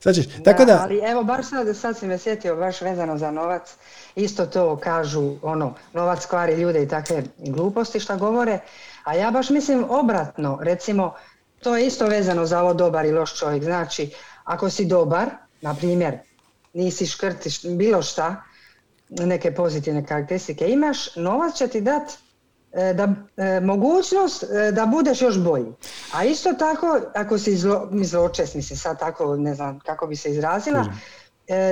Sad 0.00 0.16
tako 0.44 0.64
da... 0.64 0.82
Ali 0.82 1.00
evo, 1.04 1.24
baš 1.24 1.48
sad, 1.48 1.76
sad 1.76 1.98
si 1.98 2.06
me 2.06 2.18
sjetio 2.18 2.56
baš 2.56 2.80
vezano 2.80 3.18
za 3.18 3.30
novac 3.30 3.62
isto 4.16 4.46
to 4.46 4.76
kažu, 4.76 5.34
ono, 5.42 5.74
novac 5.92 6.26
kvari 6.26 6.54
ljude 6.54 6.82
i 6.82 6.88
takve 6.88 7.22
gluposti 7.38 8.00
što 8.00 8.16
govore, 8.16 8.58
a 9.04 9.14
ja 9.14 9.30
baš 9.30 9.50
mislim 9.50 9.84
obratno, 9.88 10.58
recimo, 10.62 11.14
to 11.62 11.76
je 11.76 11.86
isto 11.86 12.06
vezano 12.06 12.46
za 12.46 12.62
ovo 12.62 12.74
dobar 12.74 13.06
i 13.06 13.12
loš 13.12 13.38
čovjek, 13.38 13.64
znači, 13.64 14.10
ako 14.44 14.70
si 14.70 14.84
dobar, 14.84 15.30
na 15.60 15.74
primjer, 15.74 16.18
nisi 16.72 17.06
škrtiš 17.06 17.62
bilo 17.62 18.02
šta, 18.02 18.42
neke 19.08 19.54
pozitivne 19.54 20.06
karakteristike 20.06 20.68
imaš, 20.68 21.16
novac 21.16 21.54
će 21.54 21.68
ti 21.68 21.80
dati 21.80 22.14
e, 22.72 22.94
da, 22.94 23.14
e, 23.36 23.60
mogućnost 23.60 24.42
e, 24.42 24.72
da 24.72 24.86
budeš 24.86 25.22
još 25.22 25.38
bolji. 25.38 25.72
A 26.12 26.24
isto 26.24 26.52
tako, 26.52 27.00
ako 27.14 27.38
si 27.38 27.56
zlo, 27.56 27.88
zločest, 28.02 28.54
mislim 28.54 28.76
sad 28.76 28.98
tako, 28.98 29.36
ne 29.36 29.54
znam 29.54 29.80
kako 29.80 30.06
bi 30.06 30.16
se 30.16 30.30
izrazila, 30.30 30.84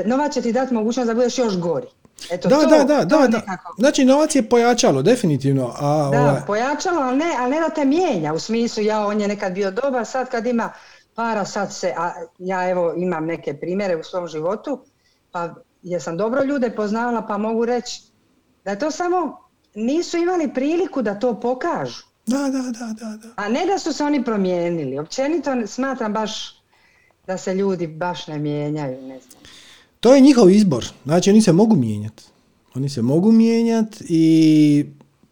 novac 0.05 0.33
će 0.33 0.43
ti 0.43 0.53
dati 0.53 0.75
mogućnost 0.75 1.07
da 1.07 1.15
budeš 1.15 1.39
još 1.39 1.59
gori. 1.59 1.87
Eto, 2.31 2.49
da, 2.49 2.61
to, 2.61 2.67
da, 2.67 2.85
da, 2.85 3.05
da, 3.05 3.27
da. 3.29 3.41
Znači, 3.79 4.05
novac 4.05 4.35
je 4.35 4.49
pojačalo, 4.49 5.03
definitivno. 5.03 5.75
A, 5.79 6.11
da, 6.13 6.21
ovaj... 6.21 6.41
pojačalo, 6.47 7.01
ali 7.01 7.17
ne, 7.17 7.37
ali 7.39 7.51
ne 7.51 7.61
da 7.61 7.69
te 7.69 7.85
mijenja. 7.85 8.33
U 8.33 8.39
smislu, 8.39 8.83
ja, 8.83 9.07
on 9.07 9.21
je 9.21 9.29
nekad 9.29 9.53
bio 9.53 9.71
dobar, 9.71 10.07
sad 10.07 10.31
kad 10.31 10.47
ima 10.47 10.73
para, 11.15 11.45
sad 11.45 11.75
se, 11.75 11.95
a 11.97 12.13
ja 12.39 12.71
evo 12.71 12.95
imam 12.97 13.27
neke 13.27 13.55
primjere 13.55 13.97
u 13.97 14.03
svom 14.03 14.29
životu, 14.29 14.81
pa 15.31 15.55
jesam 15.83 16.17
dobro 16.17 16.43
ljude 16.45 16.71
poznavala, 16.71 17.23
pa 17.23 17.39
mogu 17.39 17.65
reći 17.65 18.03
da 18.65 18.71
je 18.71 18.79
to 18.79 18.91
samo 18.91 19.39
nisu 19.75 20.17
imali 20.17 20.55
priliku 20.55 21.03
da 21.03 21.19
to 21.19 21.41
pokažu. 21.41 22.03
Da, 22.27 22.39
da, 22.39 22.49
da, 22.49 22.95
da, 23.01 23.17
da. 23.17 23.29
A 23.37 23.49
ne 23.49 23.67
da 23.67 23.79
su 23.79 23.93
se 23.93 24.05
oni 24.05 24.25
promijenili. 24.25 24.99
Općenito 24.99 25.67
smatram 25.67 26.13
baš 26.13 26.63
da 27.27 27.39
se 27.39 27.55
ljudi 27.55 27.87
baš 27.87 28.27
ne 28.27 28.39
mijenjaju, 28.39 29.03
ne 29.03 29.21
znam. 29.21 29.43
To 30.05 30.15
je 30.15 30.21
njihov 30.21 30.51
izbor. 30.51 30.87
Znači, 31.05 31.31
oni 31.31 31.43
se 31.43 31.53
mogu 31.53 31.77
mijenjati. 31.77 32.25
Oni 32.75 32.89
se 32.89 33.03
mogu 33.03 33.33
mijenjati 33.33 34.05
i 34.09 34.85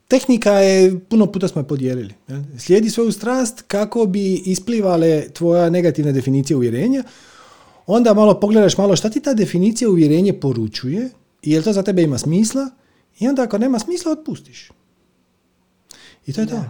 tehnika 0.08 0.52
je, 0.52 1.00
puno 1.00 1.26
puta 1.26 1.48
smo 1.48 1.60
je 1.60 1.68
podijelili. 1.68 2.14
Slijedi 2.58 2.90
svoju 2.90 3.12
strast 3.12 3.62
kako 3.62 4.06
bi 4.06 4.34
isplivale 4.34 5.28
tvoja 5.32 5.70
negativna 5.70 6.12
definicija 6.12 6.56
uvjerenja. 6.56 7.02
Onda 7.86 8.14
malo 8.14 8.40
pogledaš 8.40 8.78
malo 8.78 8.96
šta 8.96 9.10
ti 9.10 9.20
ta 9.20 9.34
definicija 9.34 9.90
uvjerenje 9.90 10.32
poručuje 10.32 11.10
i 11.42 11.50
jel 11.50 11.62
to 11.62 11.72
za 11.72 11.82
tebe 11.82 12.02
ima 12.02 12.18
smisla 12.18 12.70
i 13.18 13.28
onda 13.28 13.42
ako 13.42 13.58
nema 13.58 13.78
smisla 13.78 14.12
otpustiš. 14.12 14.70
I 16.26 16.32
to 16.32 16.40
je 16.40 16.46
to. 16.46 16.64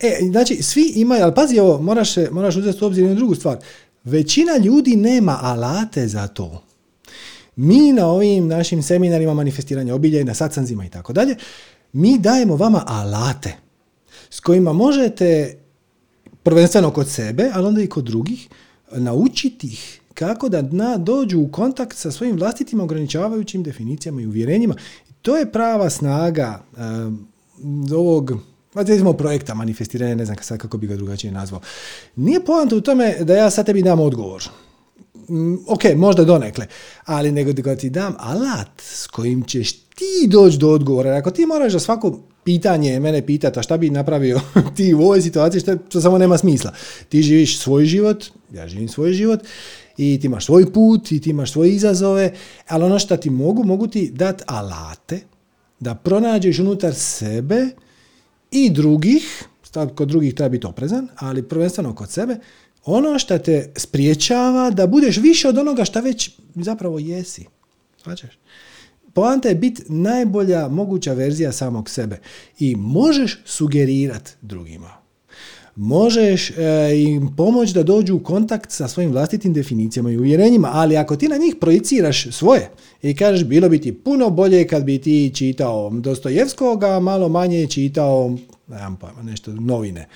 E, 0.00 0.18
znači, 0.30 0.62
svi 0.62 0.92
imaju, 0.94 1.22
ali 1.22 1.34
pazi 1.34 1.58
ovo, 1.58 1.82
moraš, 1.82 2.16
moraš 2.30 2.56
uzeti 2.56 2.84
u 2.84 2.86
obzir 2.86 3.04
jednu 3.04 3.16
drugu 3.16 3.34
stvar. 3.34 3.58
Većina 4.04 4.56
ljudi 4.56 4.96
nema 4.96 5.38
alate 5.42 6.08
za 6.08 6.28
to. 6.28 6.62
Mi 7.56 7.92
na 7.92 8.06
ovim 8.06 8.46
našim 8.46 8.82
seminarima 8.82 9.34
manifestiranja 9.34 9.94
obilja 9.94 10.20
i 10.20 10.24
na 10.24 10.34
satsanzima 10.34 10.84
i 10.84 10.90
tako 10.90 11.12
dalje, 11.12 11.36
mi 11.92 12.18
dajemo 12.18 12.56
vama 12.56 12.84
alate 12.86 13.56
s 14.30 14.40
kojima 14.40 14.72
možete 14.72 15.58
prvenstveno 16.42 16.90
kod 16.90 17.08
sebe, 17.08 17.50
ali 17.52 17.66
onda 17.66 17.82
i 17.82 17.86
kod 17.86 18.04
drugih, 18.04 18.48
naučiti 18.92 19.66
ih 19.66 20.00
kako 20.14 20.48
da 20.48 20.62
na, 20.62 20.96
dođu 20.96 21.40
u 21.40 21.48
kontakt 21.48 21.96
sa 21.96 22.10
svojim 22.10 22.36
vlastitim 22.36 22.80
ograničavajućim 22.80 23.62
definicijama 23.62 24.20
i 24.20 24.26
uvjerenjima. 24.26 24.74
To 25.22 25.36
je 25.36 25.52
prava 25.52 25.90
snaga 25.90 26.62
um, 26.76 27.28
ovog 27.96 28.32
recimo 28.74 29.12
projekta 29.12 29.54
manifestiranja, 29.54 30.14
ne 30.14 30.24
znam 30.24 30.36
sad 30.40 30.58
kako 30.58 30.78
bi 30.78 30.86
ga 30.86 30.96
drugačije 30.96 31.32
nazvao. 31.32 31.60
Nije 32.16 32.44
poanta 32.44 32.76
u 32.76 32.80
tome 32.80 33.16
da 33.20 33.34
ja 33.34 33.50
sad 33.50 33.66
tebi 33.66 33.82
dam 33.82 34.00
odgovor. 34.00 34.42
Mm, 35.32 35.54
ok, 35.66 35.84
možda 35.96 36.24
donekle, 36.24 36.66
ali 37.04 37.32
nego 37.32 37.52
da 37.52 37.76
ti 37.76 37.90
dam 37.90 38.14
alat 38.18 38.80
s 38.80 39.06
kojim 39.06 39.42
ćeš 39.42 39.72
ti 39.72 40.28
doći 40.28 40.58
do 40.58 40.68
odgovora. 40.68 41.16
Ako 41.16 41.30
ti 41.30 41.46
moraš 41.46 41.72
za 41.72 41.80
svako 41.80 42.20
pitanje 42.44 43.00
mene 43.00 43.26
pitati, 43.26 43.58
a 43.58 43.62
šta 43.62 43.76
bi 43.76 43.90
napravio 43.90 44.40
ti 44.76 44.94
u 44.94 45.00
ovoj 45.00 45.22
situaciji, 45.22 45.60
što, 45.60 45.76
što 45.88 46.00
samo 46.00 46.18
nema 46.18 46.38
smisla. 46.38 46.72
Ti 47.08 47.22
živiš 47.22 47.58
svoj 47.58 47.84
život, 47.84 48.24
ja 48.54 48.68
živim 48.68 48.88
svoj 48.88 49.12
život, 49.12 49.40
i 49.96 50.18
ti 50.20 50.26
imaš 50.26 50.46
svoj 50.46 50.72
put, 50.72 51.12
i 51.12 51.20
ti 51.20 51.30
imaš 51.30 51.52
svoje 51.52 51.70
izazove, 51.74 52.32
ali 52.68 52.84
ono 52.84 52.98
što 52.98 53.16
ti 53.16 53.30
mogu, 53.30 53.64
mogu 53.64 53.86
ti 53.86 54.10
dati 54.10 54.44
alate 54.46 55.20
da 55.80 55.94
pronađeš 55.94 56.58
unutar 56.58 56.94
sebe 56.94 57.66
i 58.50 58.70
drugih, 58.70 59.44
kod 59.94 60.08
drugih 60.08 60.34
treba 60.34 60.48
biti 60.48 60.66
oprezan, 60.66 61.08
ali 61.16 61.42
prvenstveno 61.42 61.94
kod 61.94 62.10
sebe, 62.10 62.36
ono 62.84 63.18
što 63.18 63.38
te 63.38 63.72
spriječava 63.76 64.70
da 64.70 64.86
budeš 64.86 65.16
više 65.16 65.48
od 65.48 65.58
onoga 65.58 65.84
što 65.84 66.00
već 66.00 66.30
zapravo 66.54 66.98
jesi. 66.98 67.44
Svačaš? 68.02 68.30
Poanta 69.14 69.48
je 69.48 69.54
biti 69.54 69.82
najbolja 69.88 70.68
moguća 70.68 71.12
verzija 71.12 71.52
samog 71.52 71.90
sebe 71.90 72.20
i 72.58 72.76
možeš 72.76 73.38
sugerirati 73.44 74.30
drugima. 74.42 74.90
Možeš 75.76 76.50
e, 76.50 76.54
im 76.96 77.36
pomoći 77.36 77.74
da 77.74 77.82
dođu 77.82 78.16
u 78.16 78.20
kontakt 78.22 78.70
sa 78.70 78.88
svojim 78.88 79.10
vlastitim 79.10 79.52
definicijama 79.52 80.10
i 80.10 80.18
uvjerenjima, 80.18 80.70
ali 80.72 80.96
ako 80.96 81.16
ti 81.16 81.28
na 81.28 81.36
njih 81.36 81.56
projiciraš 81.60 82.26
svoje 82.30 82.70
i 83.02 83.16
kažeš 83.16 83.44
bilo 83.44 83.68
bi 83.68 83.80
ti 83.80 83.92
puno 83.92 84.30
bolje 84.30 84.66
kad 84.66 84.84
bi 84.84 84.98
ti 84.98 85.32
čitao 85.34 85.90
Dostojevskog, 85.90 86.84
a 86.84 87.00
malo 87.00 87.28
manje 87.28 87.66
čitao 87.66 88.36
pojma, 89.00 89.22
nešto 89.22 89.52
novine 89.52 90.08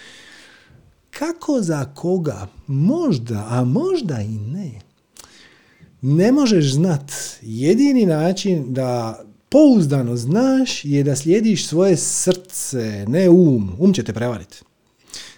kako 1.18 1.62
za 1.62 1.84
koga? 1.94 2.46
Možda, 2.66 3.46
a 3.50 3.64
možda 3.64 4.20
i 4.20 4.38
ne. 4.38 4.70
ne 6.02 6.32
možeš 6.32 6.72
znat. 6.72 7.12
Jedini 7.42 8.06
način 8.06 8.74
da 8.74 9.22
pouzdano 9.48 10.16
znaš 10.16 10.84
je 10.84 11.02
da 11.02 11.16
slijediš 11.16 11.66
svoje 11.66 11.96
srce, 11.96 13.04
ne 13.08 13.28
um. 13.28 13.76
Um 13.78 13.92
će 13.92 14.04
te 14.04 14.12
prevariti. 14.12 14.58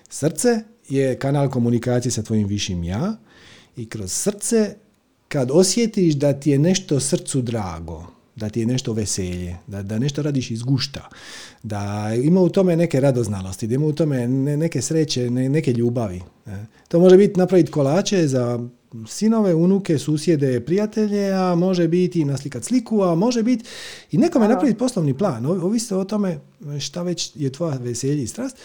Srce 0.09 0.61
je 0.89 1.19
kanal 1.19 1.51
komunikacije 1.51 2.13
sa 2.13 2.23
tvojim 2.23 2.49
višim 2.49 2.85
ja 2.85 3.17
i 3.77 3.89
kroz 3.89 4.13
srce 4.13 4.75
kad 5.29 5.51
osjetiš 5.51 6.15
da 6.15 6.33
ti 6.33 6.51
je 6.51 6.59
nešto 6.59 7.01
srcu 7.01 7.43
drago, 7.43 8.07
da 8.39 8.49
ti 8.49 8.61
je 8.61 8.67
nešto 8.67 8.93
veselje, 8.93 9.57
da, 9.67 9.83
da 9.83 9.99
nešto 9.99 10.23
radiš 10.23 10.51
iz 10.51 10.63
gušta, 10.63 11.09
da 11.63 12.11
ima 12.23 12.41
u 12.41 12.49
tome 12.49 12.77
neke 12.77 13.01
radoznalosti, 13.01 13.67
da 13.67 13.75
ima 13.75 13.87
u 13.87 13.93
tome 13.93 14.29
neke 14.29 14.83
sreće, 14.83 15.31
neke 15.31 15.73
ljubavi. 15.73 16.23
To 16.89 17.01
može 17.01 17.17
biti 17.17 17.39
napraviti 17.39 17.73
kolače 17.73 18.27
za 18.27 18.69
sinove, 19.07 19.55
unuke, 19.55 19.99
susjede, 19.99 20.61
prijatelje, 20.61 21.33
a 21.33 21.55
može 21.55 21.89
biti 21.89 22.21
i 22.21 22.25
naslikat 22.25 22.65
sliku, 22.65 23.03
a 23.03 23.15
može 23.15 23.43
biti 23.43 23.65
i 24.11 24.19
nekome 24.19 24.49
napraviti 24.49 24.79
poslovni 24.79 25.19
plan. 25.19 25.47
Ovisite 25.47 25.97
o 25.97 26.05
tome 26.05 26.39
šta 26.81 27.03
već 27.03 27.33
je 27.35 27.53
tvoja 27.53 27.77
veselje 27.77 28.23
i 28.23 28.27
strast 28.27 28.57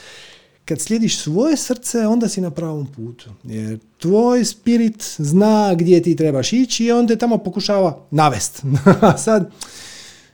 kad 0.65 0.81
slijediš 0.81 1.17
svoje 1.17 1.57
srce, 1.57 2.07
onda 2.07 2.27
si 2.29 2.41
na 2.41 2.51
pravom 2.51 2.85
putu. 2.85 3.29
Jer 3.43 3.79
tvoj 3.97 4.45
spirit 4.45 5.15
zna 5.17 5.75
gdje 5.75 6.03
ti 6.03 6.15
trebaš 6.15 6.53
ići 6.53 6.85
i 6.85 6.91
on 6.91 7.07
te 7.07 7.15
tamo 7.15 7.37
pokušava 7.37 7.99
navest. 8.11 8.63
sad, 9.25 9.51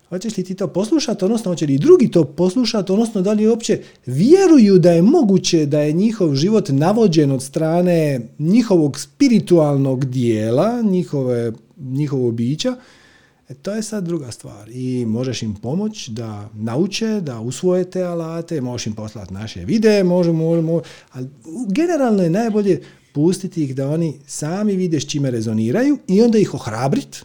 hoćeš 0.09 0.37
li 0.37 0.43
ti 0.43 0.55
to 0.55 0.67
poslušati, 0.67 1.25
odnosno 1.25 1.51
hoće 1.51 1.65
li 1.65 1.77
drugi 1.77 2.11
to 2.11 2.23
poslušati, 2.23 2.91
odnosno 2.91 3.21
da 3.21 3.33
li 3.33 3.47
uopće 3.47 3.81
vjeruju 4.05 4.79
da 4.79 4.91
je 4.91 5.01
moguće 5.01 5.65
da 5.65 5.79
je 5.79 5.93
njihov 5.93 6.35
život 6.35 6.69
navođen 6.69 7.31
od 7.31 7.43
strane 7.43 8.21
njihovog 8.39 8.99
spiritualnog 8.99 10.05
dijela, 10.05 10.81
njihove, 10.81 11.51
njihovog 11.77 12.33
bića, 12.33 12.75
E, 13.49 13.53
to 13.53 13.71
je 13.71 13.83
sad 13.83 14.03
druga 14.03 14.31
stvar 14.31 14.69
i 14.69 15.05
možeš 15.05 15.43
im 15.43 15.55
pomoći 15.55 16.11
da 16.11 16.49
nauče, 16.53 17.21
da 17.21 17.39
usvoje 17.39 17.91
te 17.91 18.03
alate, 18.03 18.61
možeš 18.61 18.87
im 18.87 18.93
poslati 18.93 19.33
naše 19.33 19.65
videe, 19.65 20.03
možemo, 20.03 20.43
možemo, 20.43 20.81
ali 21.11 21.29
generalno 21.67 22.23
je 22.23 22.29
najbolje 22.29 22.81
pustiti 23.13 23.63
ih 23.63 23.75
da 23.75 23.89
oni 23.89 24.19
sami 24.27 24.75
vide 24.75 24.99
s 24.99 25.09
čime 25.09 25.31
rezoniraju 25.31 25.97
i 26.07 26.21
onda 26.21 26.37
ih 26.37 26.53
ohrabriti 26.53 27.21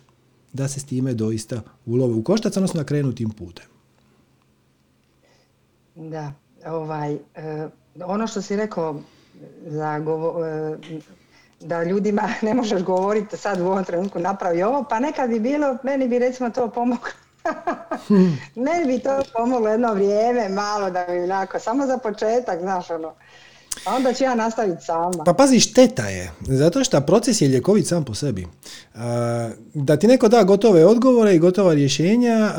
da 0.52 0.68
se 0.68 0.80
s 0.80 0.84
time 0.84 1.14
doista 1.14 1.62
ulove 1.86 2.14
u 2.14 2.24
koštac, 2.24 2.56
odnosno 2.56 2.84
krenu 2.84 3.12
tim 3.12 3.30
putem. 3.30 3.66
Da, 5.96 6.32
ovaj, 6.66 7.14
eh, 7.34 7.68
ono 8.04 8.26
što 8.26 8.42
si 8.42 8.56
rekao 8.56 9.00
za 9.66 9.98
govo, 9.98 10.46
eh, 10.46 10.78
da 11.60 11.82
ljudima 11.82 12.22
ne 12.42 12.54
možeš 12.54 12.82
govoriti 12.82 13.36
sad 13.36 13.60
u 13.60 13.66
ovom 13.66 13.84
trenutku 13.84 14.18
napravi 14.18 14.62
ovo, 14.62 14.84
pa 14.90 15.00
nekad 15.00 15.30
bi 15.30 15.40
bilo, 15.40 15.76
meni 15.82 16.08
bi 16.08 16.18
recimo 16.18 16.50
to 16.50 16.70
pomoglo. 16.70 17.08
meni 18.66 18.86
bi 18.86 18.98
to 18.98 19.22
pomoglo 19.32 19.68
jedno 19.68 19.94
vrijeme, 19.94 20.48
malo 20.48 20.90
da 20.90 21.06
mi 21.08 21.18
onako, 21.18 21.58
samo 21.58 21.86
za 21.86 21.98
početak, 21.98 22.60
znaš 22.60 22.90
ono. 22.90 23.12
A 23.84 23.96
onda 23.96 24.12
ću 24.12 24.24
ja 24.24 24.34
nastaviti 24.34 24.84
sama. 24.84 25.24
Pa 25.24 25.32
pazi, 25.32 25.60
šteta 25.60 26.08
je, 26.08 26.30
zato 26.40 26.84
što 26.84 27.00
proces 27.00 27.40
je 27.40 27.48
ljekovit 27.48 27.86
sam 27.86 28.04
po 28.04 28.14
sebi. 28.14 28.46
Da 29.74 29.96
ti 29.96 30.06
neko 30.06 30.28
da 30.28 30.42
gotove 30.42 30.86
odgovore 30.86 31.34
i 31.34 31.38
gotova 31.38 31.74
rješenja, 31.74 32.50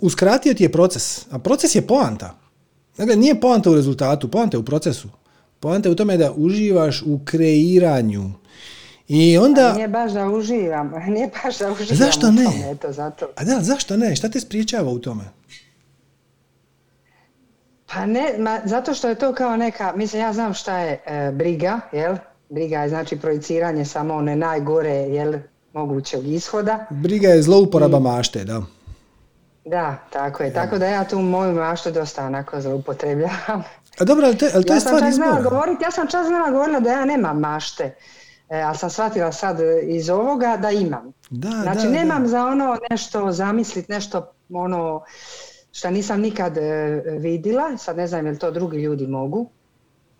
uskratio 0.00 0.54
ti 0.54 0.62
je 0.62 0.72
proces. 0.72 1.26
A 1.30 1.38
proces 1.38 1.74
je 1.74 1.86
poanta. 1.86 2.34
Dakle, 2.96 3.16
nije 3.16 3.40
poanta 3.40 3.70
u 3.70 3.74
rezultatu, 3.74 4.30
poanta 4.30 4.56
je 4.56 4.60
u 4.60 4.64
procesu. 4.64 5.08
Poanta 5.60 5.88
je 5.88 5.92
u 5.92 5.96
tome 5.96 6.16
da 6.16 6.32
uživaš 6.36 7.02
u 7.02 7.20
kreiranju. 7.24 8.30
I 9.08 9.38
onda... 9.38 9.70
A 9.70 9.72
nije 9.72 9.88
baš 9.88 10.12
da 10.12 10.28
uživam, 10.28 10.92
nije 11.14 11.30
baš 11.44 11.58
da 11.58 11.72
uživam 11.72 11.96
zašto 11.96 12.30
ne? 12.30 12.44
Tome, 12.44 12.70
eto, 12.70 12.92
zato. 12.92 13.26
A 13.36 13.44
da, 13.44 13.58
zašto 13.60 13.96
ne? 13.96 14.16
Šta 14.16 14.28
te 14.28 14.40
spriječava 14.40 14.90
u 14.90 14.98
tome? 14.98 15.24
Pa 17.92 18.06
ne, 18.06 18.34
ma, 18.38 18.60
zato 18.64 18.94
što 18.94 19.08
je 19.08 19.14
to 19.14 19.34
kao 19.34 19.56
neka, 19.56 19.92
mislim 19.96 20.22
ja 20.22 20.32
znam 20.32 20.54
šta 20.54 20.78
je 20.78 21.02
e, 21.06 21.32
briga, 21.32 21.80
jel? 21.92 22.16
Briga 22.48 22.78
je 22.78 22.88
znači 22.88 23.16
projiciranje 23.16 23.84
samo 23.84 24.14
one 24.14 24.36
najgore, 24.36 24.90
jel, 24.90 25.34
mogućeg 25.72 26.26
ishoda. 26.26 26.86
Briga 26.90 27.28
je 27.28 27.42
zlouporaba 27.42 27.98
I... 27.98 28.00
mašte, 28.00 28.44
da. 28.44 28.62
Da, 29.64 29.96
tako 30.12 30.42
je. 30.42 30.52
Tako 30.52 30.78
da 30.78 30.86
ja 30.86 31.04
tu 31.04 31.18
moju 31.18 31.54
maštu 31.54 31.90
dosta 31.90 32.26
onako 32.26 32.60
zloupotrebljavam. 32.60 33.62
A 33.98 34.04
dobro, 34.04 34.26
ali, 34.26 34.38
to, 34.38 34.46
to 34.50 34.72
ja 34.72 34.74
je 34.74 34.80
stvar 34.80 35.42
Govoriti, 35.42 35.84
ja 35.84 35.90
sam 35.90 36.06
čas 36.06 36.26
znala 36.26 36.50
govorila 36.50 36.80
da 36.80 36.90
ja 36.90 37.04
nemam 37.04 37.40
mašte. 37.40 37.94
E, 38.48 38.60
ali 38.60 38.76
sam 38.76 38.90
shvatila 38.90 39.32
sad 39.32 39.58
iz 39.82 40.10
ovoga 40.10 40.56
da 40.56 40.70
imam. 40.70 41.12
Da, 41.30 41.48
znači 41.48 41.86
nemam 41.86 42.26
za 42.26 42.44
ono 42.44 42.78
nešto 42.90 43.32
zamisliti, 43.32 43.92
nešto 43.92 44.32
ono 44.50 45.04
što 45.72 45.90
nisam 45.90 46.20
nikad 46.20 46.58
e, 46.58 47.02
vidjela, 47.18 47.76
sad 47.78 47.96
ne 47.96 48.06
znam 48.06 48.26
je 48.26 48.32
li 48.32 48.38
to 48.38 48.50
drugi 48.50 48.78
ljudi 48.78 49.06
mogu. 49.06 49.50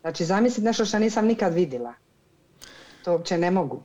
Znači 0.00 0.24
zamisliti 0.24 0.64
nešto 0.64 0.84
što 0.84 0.98
nisam 0.98 1.26
nikad 1.26 1.54
vidjela. 1.54 1.94
To 3.04 3.12
uopće 3.12 3.38
ne 3.38 3.50
mogu. 3.50 3.82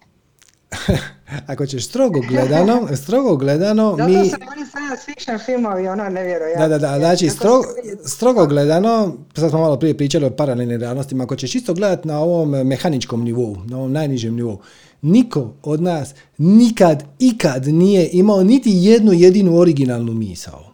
Ako 1.51 1.65
ćeš 1.65 1.85
strogo 1.85 2.19
gledano, 2.29 2.87
strogo 3.03 3.35
gledano, 3.35 3.95
Zato 3.97 4.09
mi... 4.09 4.29
Zato 4.29 4.45
oni 4.57 4.65
science 4.65 5.05
fiction 5.05 5.39
filmovi, 5.45 5.87
ono 5.87 6.09
nevjerojatno. 6.09 6.67
Da, 6.67 6.77
da, 6.77 6.77
da, 6.77 6.99
znači 6.99 7.29
strogo, 7.29 7.63
strogo 8.05 8.45
gledano, 8.45 9.13
sad 9.35 9.49
smo 9.49 9.59
malo 9.59 9.79
prije 9.79 9.97
pričali 9.97 10.25
o 10.25 10.29
paralelnim 10.29 10.79
realnostima, 10.79 11.23
ako 11.23 11.35
ćeš 11.35 11.55
isto 11.55 11.73
gledati 11.73 12.07
na 12.07 12.19
ovom 12.19 12.49
mehaničkom 12.49 13.23
nivou, 13.23 13.57
na 13.65 13.77
ovom 13.77 13.91
najnižem 13.91 14.35
nivou, 14.35 14.59
niko 15.01 15.53
od 15.63 15.81
nas 15.81 16.13
nikad, 16.37 17.03
ikad 17.19 17.67
nije 17.67 18.09
imao 18.11 18.43
niti 18.43 18.69
jednu 18.73 19.13
jedinu 19.13 19.57
originalnu 19.57 20.13
misao. 20.13 20.71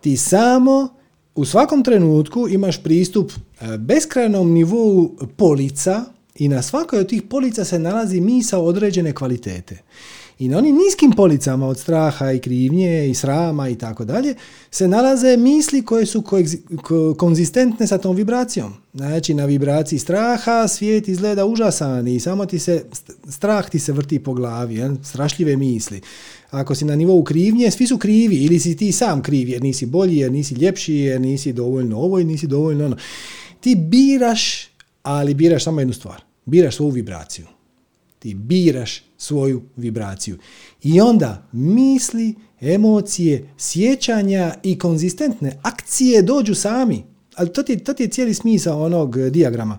Ti 0.00 0.16
samo 0.16 0.88
u 1.34 1.44
svakom 1.44 1.84
trenutku 1.84 2.48
imaš 2.48 2.82
pristup 2.82 3.32
e, 3.32 3.78
beskrajnom 3.78 4.52
nivou 4.52 5.16
polica, 5.36 6.04
i 6.40 6.48
na 6.48 6.62
svakoj 6.62 6.98
od 6.98 7.08
tih 7.08 7.22
polica 7.22 7.64
se 7.64 7.78
nalazi 7.78 8.20
misa 8.20 8.58
određene 8.58 9.12
kvalitete. 9.12 9.78
I 10.38 10.48
na 10.48 10.58
onim 10.58 10.76
niskim 10.76 11.12
policama 11.12 11.66
od 11.66 11.78
straha 11.78 12.32
i 12.32 12.38
krivnje 12.38 13.10
i 13.10 13.14
srama 13.14 13.68
i 13.68 13.74
tako 13.74 14.04
dalje 14.04 14.34
se 14.70 14.88
nalaze 14.88 15.36
misli 15.36 15.84
koje 15.84 16.06
su 16.06 16.24
konzistentne 17.16 17.86
sa 17.86 17.98
tom 17.98 18.16
vibracijom. 18.16 18.72
Znači 18.94 19.34
na 19.34 19.44
vibraciji 19.44 19.98
straha 19.98 20.68
svijet 20.68 21.08
izgleda 21.08 21.46
užasan 21.46 22.08
i 22.08 22.20
samo 22.20 22.46
ti 22.46 22.58
se 22.58 22.84
strah 23.28 23.70
ti 23.70 23.78
se 23.78 23.92
vrti 23.92 24.18
po 24.18 24.34
glavi, 24.34 24.74
jel? 24.74 24.96
strašljive 25.04 25.56
misli. 25.56 26.00
Ako 26.50 26.74
si 26.74 26.84
na 26.84 26.96
nivou 26.96 27.24
krivnje, 27.24 27.70
svi 27.70 27.86
su 27.86 27.98
krivi 27.98 28.36
ili 28.36 28.58
si 28.58 28.76
ti 28.76 28.92
sam 28.92 29.22
kriv 29.22 29.48
jer 29.48 29.62
nisi 29.62 29.86
bolji, 29.86 30.16
jer 30.16 30.32
nisi 30.32 30.54
ljepši, 30.54 30.94
jer 30.94 31.20
nisi 31.20 31.52
dovoljno 31.52 31.98
ovo 31.98 32.18
i 32.18 32.24
nisi 32.24 32.46
dovoljno 32.46 32.84
ono. 32.84 32.96
Ti 33.60 33.74
biraš, 33.74 34.68
ali 35.02 35.34
biraš 35.34 35.64
samo 35.64 35.80
jednu 35.80 35.94
stvar 35.94 36.29
biraš 36.50 36.76
svoju 36.76 36.90
vibraciju. 36.90 37.46
Ti 38.18 38.34
biraš 38.34 39.02
svoju 39.18 39.62
vibraciju. 39.76 40.38
I 40.82 41.00
onda 41.00 41.42
misli, 41.52 42.34
emocije, 42.60 43.48
sjećanja 43.58 44.54
i 44.62 44.78
konzistentne 44.78 45.58
akcije 45.62 46.22
dođu 46.22 46.54
sami. 46.54 47.04
Ali 47.36 47.52
to 47.52 47.62
ti, 47.62 47.78
to 47.78 47.94
ti 47.94 48.02
je 48.02 48.08
cijeli 48.08 48.34
smisao 48.34 48.82
onog 48.82 49.30
dijagrama. 49.30 49.78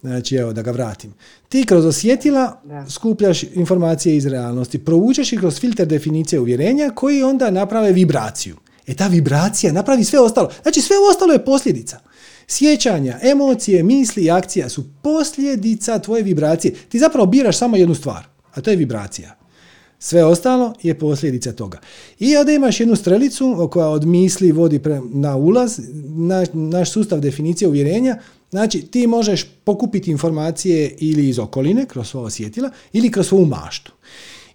Znači, 0.00 0.36
evo, 0.36 0.52
da 0.52 0.62
ga 0.62 0.70
vratim. 0.70 1.14
Ti 1.48 1.64
kroz 1.66 1.86
osjetila 1.86 2.62
skupljaš 2.88 3.42
informacije 3.42 4.16
iz 4.16 4.26
realnosti, 4.26 4.78
provučeš 4.78 5.32
ih 5.32 5.38
kroz 5.38 5.60
filter 5.60 5.86
definicije 5.86 6.40
uvjerenja 6.40 6.90
koji 6.94 7.22
onda 7.22 7.50
naprave 7.50 7.92
vibraciju. 7.92 8.56
E 8.86 8.94
ta 8.94 9.06
vibracija 9.06 9.72
napravi 9.72 10.04
sve 10.04 10.20
ostalo. 10.20 10.50
Znači, 10.62 10.80
sve 10.80 10.96
ostalo 11.10 11.32
je 11.32 11.44
posljedica. 11.44 12.00
Sjećanja, 12.48 13.18
emocije, 13.22 13.82
misli 13.82 14.24
i 14.24 14.30
akcija 14.30 14.68
su 14.68 14.84
posljedica 15.02 15.98
tvoje 15.98 16.22
vibracije. 16.22 16.74
Ti 16.88 16.98
zapravo 16.98 17.26
biraš 17.26 17.58
samo 17.58 17.76
jednu 17.76 17.94
stvar, 17.94 18.26
a 18.54 18.60
to 18.60 18.70
je 18.70 18.76
vibracija. 18.76 19.36
Sve 19.98 20.24
ostalo 20.24 20.74
je 20.82 20.98
posljedica 20.98 21.52
toga. 21.52 21.80
I 22.18 22.36
onda 22.36 22.52
imaš 22.52 22.80
jednu 22.80 22.96
strelicu 22.96 23.68
koja 23.72 23.88
od 23.88 24.04
misli 24.04 24.52
vodi 24.52 24.80
na 25.12 25.36
ulaz, 25.36 25.80
naš, 26.06 26.48
naš 26.52 26.92
sustav 26.92 27.20
definicije 27.20 27.68
uvjerenja, 27.68 28.18
znači 28.50 28.82
ti 28.82 29.06
možeš 29.06 29.46
pokupiti 29.64 30.10
informacije 30.10 30.94
ili 30.98 31.28
iz 31.28 31.38
okoline, 31.38 31.86
kroz 31.86 32.08
svoja 32.08 32.26
osjetila, 32.26 32.70
ili 32.92 33.10
kroz 33.10 33.28
svoju 33.28 33.46
maštu. 33.46 33.92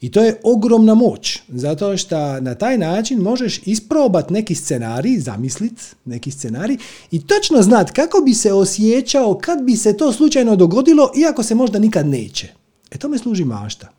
I 0.02 0.12
to 0.12 0.22
je 0.22 0.40
ogromna 0.44 0.96
moć, 0.96 1.40
zato 1.48 1.98
što 1.98 2.42
na 2.42 2.56
taj 2.56 2.78
način 2.78 3.20
možeš 3.20 3.62
isprobat 3.66 4.30
neki 4.30 4.56
scenarij, 4.56 5.20
zamislit 5.20 5.96
neki 6.06 6.32
scenarij 6.32 6.78
i 7.12 7.28
točno 7.28 7.62
znat 7.62 7.92
kako 7.92 8.22
bi 8.26 8.34
se 8.34 8.54
osjećao 8.54 9.40
kad 9.42 9.64
bi 9.64 9.76
se 9.76 9.98
to 9.98 10.14
slučajno 10.14 10.56
dogodilo, 10.56 11.12
iako 11.18 11.44
se 11.44 11.56
možda 11.56 11.80
nikad 11.80 12.08
neće. 12.08 12.48
E 12.92 12.98
tome 12.98 13.18
služi 13.18 13.46
mašta. 13.46 13.90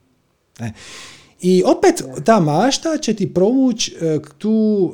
E. 0.60 0.70
I 1.40 1.62
opet 1.66 2.02
ta 2.24 2.40
mašta 2.40 2.98
će 2.98 3.14
ti 3.14 3.35
provući 3.35 3.97
e, 4.01 4.18
tu 4.39 4.93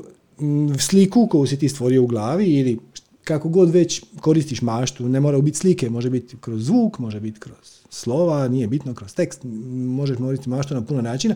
sliku 0.79 1.27
koju 1.27 1.47
si 1.47 1.59
ti 1.59 1.69
stvorio 1.69 2.03
u 2.03 2.07
glavi 2.07 2.47
ili 2.47 2.79
kako 3.25 3.49
god 3.49 3.71
već 3.71 4.03
koristiš 4.21 4.63
maštu, 4.63 5.09
ne 5.09 5.21
mora 5.21 5.41
biti 5.41 5.59
slike, 5.59 5.91
može 5.91 6.11
biti 6.11 6.37
kroz 6.41 6.65
zvuk, 6.65 6.99
može 6.99 7.21
biti 7.21 7.41
kroz 7.41 7.77
slova, 7.97 8.49
nije 8.49 8.67
bitno 8.67 8.95
kroz 8.95 9.15
tekst, 9.15 9.41
možeš 9.75 10.17
koristiti 10.17 10.51
maštu 10.51 10.75
na 10.75 10.85
puno 10.85 11.03
načina. 11.03 11.35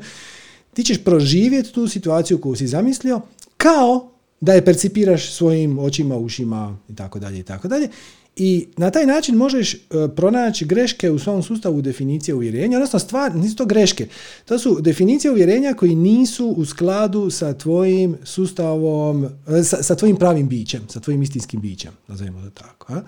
Ti 0.75 0.85
ćeš 0.85 1.05
proživjeti 1.05 1.73
tu 1.73 1.89
situaciju 1.89 2.41
koju 2.41 2.57
si 2.57 2.67
zamislio 2.67 3.21
kao 3.57 4.11
da 4.41 4.53
je 4.53 4.65
percipiraš 4.65 5.33
svojim 5.33 5.79
očima, 5.79 6.17
ušima 6.17 6.79
i 6.89 6.97
tako 6.97 7.19
dalje 7.19 7.39
i 7.39 7.43
tako 7.43 7.69
dalje. 7.69 7.89
I 8.37 8.69
na 8.77 8.91
taj 8.91 9.07
način 9.07 9.35
možeš 9.35 9.75
e, 9.75 9.79
pronaći 10.17 10.65
greške 10.65 11.11
u 11.11 11.19
svom 11.19 11.43
sustavu 11.43 11.83
definicije 11.83 12.35
uvjerenja, 12.35 12.79
odnosno 12.79 12.99
stvar, 12.99 13.37
nisu 13.37 13.57
to 13.57 13.67
greške, 13.67 14.09
to 14.45 14.59
su 14.59 14.81
definicije 14.81 15.31
uvjerenja 15.31 15.75
koji 15.75 15.95
nisu 15.95 16.47
u 16.49 16.65
skladu 16.65 17.31
sa 17.31 17.53
tvojim 17.53 18.17
sustavom, 18.25 19.25
e, 19.25 19.63
sa, 19.63 19.83
sa 19.83 19.95
tvojim 19.95 20.17
pravim 20.17 20.49
bićem, 20.49 20.89
sa 20.89 21.01
tvojim 21.01 21.23
istinskim 21.23 21.61
bićem, 21.61 21.93
nazovimo 22.09 22.43
to 22.43 22.51
tako. 22.51 22.93
A? 22.93 23.03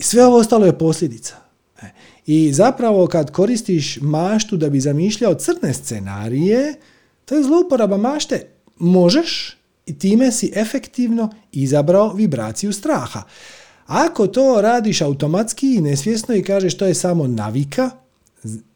Sve 0.00 0.26
ovo 0.26 0.36
ostalo 0.36 0.66
je 0.66 0.78
posljedica. 0.78 1.36
I 2.26 2.52
zapravo 2.52 3.06
kad 3.06 3.30
koristiš 3.30 3.98
maštu 4.00 4.56
da 4.56 4.70
bi 4.70 4.80
zamišljao 4.80 5.34
crne 5.34 5.74
scenarije, 5.74 6.74
to 7.24 7.34
je 7.34 7.42
zlouporaba 7.42 7.96
mašte. 7.96 8.46
Možeš 8.78 9.56
i 9.86 9.98
time 9.98 10.32
si 10.32 10.52
efektivno 10.54 11.30
izabrao 11.52 12.12
vibraciju 12.12 12.72
straha. 12.72 13.22
Ako 13.86 14.26
to 14.26 14.60
radiš 14.60 15.00
automatski 15.00 15.74
i 15.74 15.80
nesvjesno 15.80 16.34
i 16.34 16.42
kažeš 16.42 16.76
to 16.76 16.86
je 16.86 16.94
samo 16.94 17.26
navika, 17.26 17.90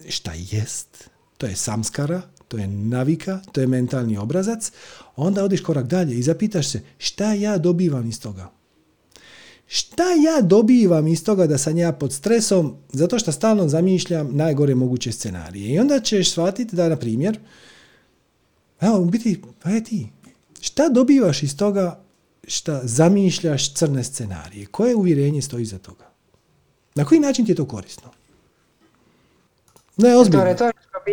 šta 0.08 0.32
jest? 0.50 1.10
To 1.38 1.46
je 1.46 1.56
samskara, 1.56 2.22
to 2.48 2.56
je 2.56 2.66
navika, 2.66 3.40
to 3.52 3.60
je 3.60 3.66
mentalni 3.66 4.18
obrazac, 4.18 4.72
onda 5.16 5.44
odiš 5.44 5.60
korak 5.60 5.86
dalje 5.86 6.18
i 6.18 6.22
zapitaš 6.22 6.68
se 6.68 6.80
šta 6.98 7.32
ja 7.32 7.58
dobivam 7.58 8.08
iz 8.08 8.20
toga? 8.20 8.57
Šta 9.70 10.03
ja 10.03 10.40
dobivam 10.43 11.07
iz 11.07 11.24
toga 11.24 11.47
da 11.47 11.59
sam 11.59 11.78
ja 11.78 11.93
pod 11.93 12.12
stresom 12.12 12.77
zato 12.93 13.19
što 13.19 13.32
stalno 13.32 13.69
zamišljam 13.69 14.36
najgore 14.36 14.74
moguće 14.74 15.12
scenarije. 15.12 15.74
I 15.74 15.78
onda 15.78 16.01
ćeš 16.01 16.31
shvatiti 16.31 16.77
da, 16.77 16.89
na 16.89 16.97
primjer, 16.97 17.39
evo, 18.81 19.05
biti, 19.05 19.43
pa 19.62 19.70
je 19.70 19.85
ti, 19.85 20.07
šta 20.61 20.89
dobivaš 20.89 21.43
iz 21.43 21.57
toga 21.57 22.01
šta 22.47 22.81
zamišljaš 22.85 23.74
crne 23.74 24.05
scenarije? 24.05 24.66
Koje 24.66 24.97
uvjerenje 24.97 25.43
stoji 25.43 25.65
za 25.65 25.78
toga? 25.78 26.05
Na 26.95 27.05
koji 27.05 27.20
način 27.20 27.45
ti 27.45 27.53
je 27.53 27.57
to 27.57 27.65
korisno? 27.65 28.11
Ne, 29.97 30.16
ozbiljno. 30.16 30.45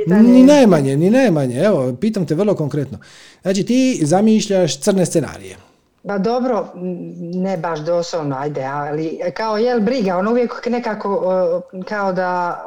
Ni 0.07 0.43
najmanje, 0.43 0.97
ni 0.97 1.09
najmanje. 1.09 1.59
Evo, 1.59 1.95
pitam 2.01 2.27
te 2.27 2.35
vrlo 2.35 2.55
konkretno. 2.55 2.99
Znači, 3.41 3.63
ti 3.63 3.99
zamišljaš 4.01 4.79
crne 4.79 5.05
scenarije. 5.05 5.57
Pa 6.07 6.17
dobro, 6.17 6.67
ne 7.19 7.57
baš 7.57 7.79
doslovno, 7.79 8.35
ajde, 8.35 8.63
ali 8.63 9.19
kao 9.33 9.57
jel 9.57 9.81
briga, 9.81 10.17
on 10.17 10.27
uvijek 10.27 10.67
nekako 10.69 11.61
kao 11.87 12.13
da 12.13 12.59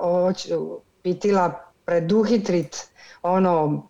pitila 1.02 1.64
preduhitrit 1.84 2.76
ono 3.22 3.82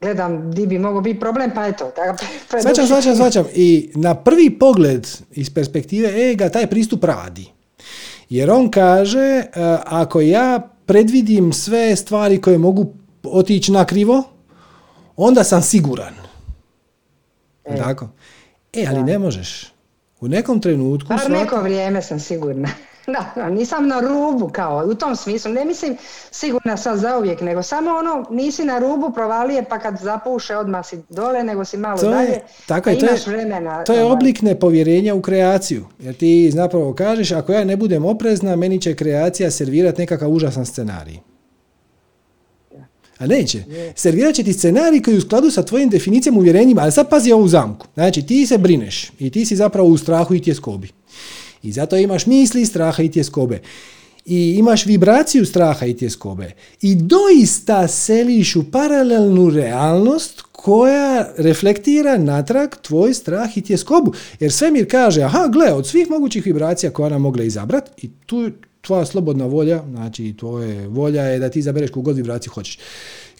gledam 0.00 0.50
di 0.50 0.66
bi 0.66 0.78
mogao 0.78 1.00
biti 1.00 1.20
problem, 1.20 1.50
pa 1.54 1.66
eto. 1.66 1.90
Svačam, 2.62 2.86
svačam, 2.86 3.16
svačam. 3.16 3.44
I 3.54 3.90
na 3.94 4.14
prvi 4.14 4.58
pogled 4.58 5.08
iz 5.30 5.54
perspektive 5.54 6.30
ega 6.30 6.48
taj 6.48 6.66
pristup 6.66 7.04
radi. 7.04 7.46
Jer 8.28 8.50
on 8.50 8.70
kaže, 8.70 9.18
e, 9.18 9.46
ako 9.84 10.20
ja 10.20 10.68
predvidim 10.86 11.52
sve 11.52 11.96
stvari 11.96 12.40
koje 12.40 12.58
mogu 12.58 12.86
otići 13.24 13.72
na 13.72 13.84
krivo, 13.84 14.22
onda 15.16 15.44
sam 15.44 15.62
siguran. 15.62 16.21
E. 17.64 17.76
Tako? 17.76 18.08
E, 18.72 18.86
ali 18.88 19.02
ne 19.02 19.18
možeš. 19.18 19.72
U 20.20 20.28
nekom 20.28 20.60
trenutku... 20.60 21.08
Par 21.08 21.30
neko 21.30 21.60
vrijeme 21.60 22.02
sam 22.02 22.20
sigurna. 22.20 22.68
Da, 23.06 23.48
nisam 23.50 23.88
na 23.88 24.00
rubu 24.00 24.48
kao, 24.48 24.84
u 24.86 24.94
tom 24.94 25.16
smislu, 25.16 25.52
ne 25.52 25.64
mislim 25.64 25.96
sigurno 26.30 26.76
sad 26.76 26.98
zauvijek, 26.98 27.40
nego 27.40 27.62
samo 27.62 27.90
ono, 27.90 28.26
nisi 28.30 28.64
na 28.64 28.78
rubu 28.78 29.12
provalije 29.14 29.64
pa 29.64 29.78
kad 29.78 29.98
zapuše 29.98 30.56
odmah 30.56 30.86
si 30.86 31.02
dole, 31.08 31.44
nego 31.44 31.64
si 31.64 31.76
malo 31.76 31.98
to 31.98 32.10
dalje, 32.10 32.28
je, 32.28 32.42
tako 32.66 32.90
je, 32.90 32.98
to 32.98 33.06
je, 33.06 33.18
vremena. 33.26 33.84
To 33.84 33.92
je 33.92 34.04
oblik 34.04 34.42
nepovjerenja 34.42 35.14
u 35.14 35.22
kreaciju, 35.22 35.86
jer 35.98 36.14
ti 36.14 36.50
zapravo 36.50 36.94
kažeš, 36.94 37.32
ako 37.32 37.52
ja 37.52 37.64
ne 37.64 37.76
budem 37.76 38.04
oprezna, 38.04 38.56
meni 38.56 38.80
će 38.80 38.94
kreacija 38.94 39.50
servirati 39.50 40.00
nekakav 40.00 40.30
užasan 40.30 40.66
scenarij. 40.66 41.31
A 43.22 43.26
neće. 43.26 43.62
Servirat 43.94 44.34
će 44.34 44.42
ti 44.42 44.52
scenarij 44.52 45.02
koji 45.02 45.14
je 45.14 45.18
u 45.18 45.20
skladu 45.20 45.50
sa 45.50 45.62
tvojim 45.62 45.90
definicijama, 45.90 46.38
uvjerenjima, 46.38 46.80
ali 46.82 46.92
sad 46.92 47.10
pazi 47.10 47.32
ovu 47.32 47.48
zamku. 47.48 47.86
Znači, 47.94 48.22
ti 48.22 48.46
se 48.46 48.58
brineš 48.58 49.12
i 49.18 49.30
ti 49.30 49.46
si 49.46 49.56
zapravo 49.56 49.88
u 49.88 49.98
strahu 49.98 50.34
i 50.34 50.42
tjeskobi. 50.42 50.88
I 51.62 51.72
zato 51.72 51.96
imaš 51.96 52.26
misli 52.26 52.66
straha 52.66 53.02
i 53.02 53.10
tjeskobe. 53.10 53.60
I 54.24 54.54
imaš 54.58 54.86
vibraciju 54.86 55.46
straha 55.46 55.86
i 55.86 55.96
tjeskobe. 55.96 56.52
I 56.80 56.94
doista 56.94 57.88
seliš 57.88 58.56
u 58.56 58.70
paralelnu 58.70 59.50
realnost 59.50 60.42
koja 60.52 61.28
reflektira 61.36 62.18
natrag 62.18 62.70
tvoj 62.82 63.14
strah 63.14 63.56
i 63.56 63.62
tjeskobu. 63.62 64.12
Jer 64.40 64.52
svemir 64.52 64.90
kaže, 64.90 65.22
aha, 65.22 65.48
gle, 65.52 65.72
od 65.72 65.86
svih 65.86 66.10
mogućih 66.10 66.46
vibracija 66.46 66.90
koja 66.90 67.08
nam 67.10 67.22
mogla 67.22 67.44
izabrati, 67.44 68.06
i 68.06 68.10
tu 68.26 68.50
tvoja 68.82 69.04
slobodna 69.06 69.46
volja, 69.46 69.82
znači 69.90 70.34
tvoje 70.38 70.88
volja 70.88 71.22
je 71.22 71.38
da 71.38 71.48
ti 71.48 71.58
izabereš 71.58 71.90
kogod 71.90 72.16
vibraciju 72.16 72.52
hoćeš. 72.52 72.78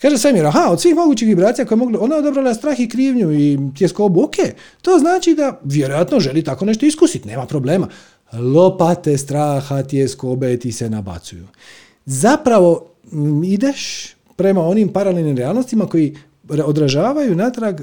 Kaže 0.02 0.18
svemir, 0.18 0.46
aha, 0.46 0.68
od 0.70 0.80
svih 0.80 0.94
mogućih 0.94 1.28
vibracija 1.28 1.64
koje 1.64 1.78
mogli, 1.78 1.98
ona 2.00 2.14
je 2.14 2.18
odabrala 2.18 2.54
strah 2.54 2.80
i 2.80 2.88
krivnju 2.88 3.32
i 3.32 3.58
tjeskobu, 3.78 4.22
ok, 4.22 4.34
to 4.82 4.98
znači 4.98 5.34
da 5.34 5.60
vjerojatno 5.64 6.20
želi 6.20 6.44
tako 6.44 6.64
nešto 6.64 6.86
iskusiti, 6.86 7.28
nema 7.28 7.46
problema 7.46 7.88
lopate 8.32 9.18
straha, 9.18 9.82
tjeskobe 9.82 10.58
ti 10.58 10.72
se 10.72 10.90
nabacuju. 10.90 11.46
Zapravo 12.06 12.90
ideš 13.44 14.12
prema 14.36 14.60
onim 14.60 14.88
paralelnim 14.88 15.36
realnostima 15.36 15.86
koji 15.86 16.16
odražavaju 16.64 17.36
natrag 17.36 17.80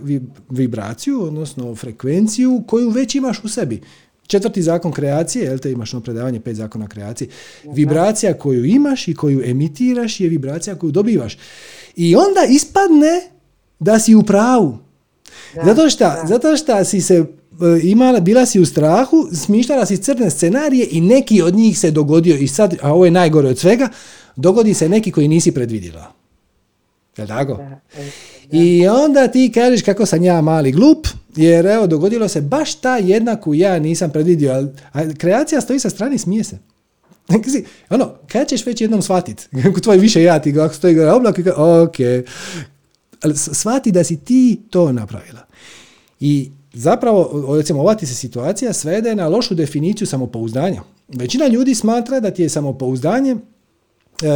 vibraciju, 0.49 1.23
odnosno 1.23 1.75
frekvenciju 1.75 2.63
koju 2.67 2.89
već 2.89 3.15
imaš 3.15 3.43
u 3.43 3.47
sebi. 3.47 3.81
Četvrti 4.29 4.61
zakon 4.61 4.91
kreacije, 4.91 5.45
jel 5.45 5.57
te 5.57 5.71
imaš 5.71 5.93
ono 5.93 6.03
predavanje 6.03 6.39
pet 6.39 6.55
zakona 6.55 6.87
kreacije, 6.87 7.29
vibracija 7.63 8.33
koju 8.33 8.65
imaš 8.65 9.07
i 9.07 9.13
koju 9.13 9.41
emitiraš 9.45 10.19
je 10.19 10.29
vibracija 10.29 10.75
koju 10.75 10.91
dobivaš. 10.91 11.37
I 11.95 12.15
onda 12.15 12.45
ispadne 12.49 13.21
da 13.79 13.99
si 13.99 14.15
u 14.15 14.23
pravu. 14.23 14.77
zato 15.65 15.89
što 15.89 16.11
zato 16.27 16.57
što 16.57 16.85
si 16.85 17.01
se 17.01 17.25
E, 17.61 17.79
imala, 17.83 18.19
bila 18.19 18.45
si 18.45 18.59
u 18.59 18.65
strahu, 18.65 19.27
smišljala 19.33 19.85
si 19.85 19.97
crne 19.97 20.29
scenarije 20.29 20.87
i 20.91 21.01
neki 21.01 21.41
od 21.41 21.55
njih 21.55 21.79
se 21.79 21.91
dogodio 21.91 22.35
i 22.35 22.47
sad, 22.47 22.75
a 22.81 22.93
ovo 22.93 23.05
je 23.05 23.11
najgore 23.11 23.47
od 23.47 23.59
svega, 23.59 23.89
dogodi 24.35 24.73
se 24.73 24.89
neki 24.89 25.11
koji 25.11 25.27
nisi 25.27 25.51
predvidjela. 25.51 26.13
Je 27.17 27.27
tako? 27.27 27.59
I 28.51 28.87
onda 28.87 29.27
ti 29.27 29.51
kažeš 29.53 29.81
kako 29.81 30.05
sam 30.05 30.23
ja 30.23 30.41
mali 30.41 30.71
glup, 30.71 31.07
jer 31.35 31.65
evo, 31.65 31.87
dogodilo 31.87 32.27
se 32.27 32.41
baš 32.41 32.75
ta 32.75 32.97
jedna 32.97 33.35
koju 33.35 33.53
ja 33.53 33.79
nisam 33.79 34.11
predvidio. 34.11 34.67
A 34.91 35.13
kreacija 35.17 35.61
stoji 35.61 35.79
sa 35.79 35.89
strane 35.89 36.17
smije 36.17 36.43
se. 36.43 36.57
ono, 37.89 38.13
kad 38.27 38.47
ćeš 38.47 38.65
već 38.65 38.81
jednom 38.81 39.01
shvatiti, 39.01 39.47
kako 39.63 39.79
tvoj 39.85 39.97
više 39.97 40.23
ja 40.23 40.39
ti 40.39 40.53
kako 40.53 40.73
stoji 40.73 40.93
gara 40.93 41.15
oblak, 41.15 41.39
ok, 41.57 41.95
ali 43.21 43.37
shvati 43.37 43.91
da 43.91 44.03
si 44.03 44.17
ti 44.17 44.59
to 44.69 44.91
napravila. 44.91 45.45
I 46.19 46.51
zapravo, 46.73 47.45
recimo, 47.57 47.79
ova 47.79 47.95
ti 47.95 48.05
se 48.05 48.15
situacija 48.15 48.73
svede 48.73 49.15
na 49.15 49.27
lošu 49.27 49.55
definiciju 49.55 50.07
samopouzdanja. 50.07 50.81
Većina 51.07 51.47
ljudi 51.47 51.75
smatra 51.75 52.19
da 52.19 52.31
ti 52.31 52.41
je 52.41 52.49
samopouzdanje 52.49 53.35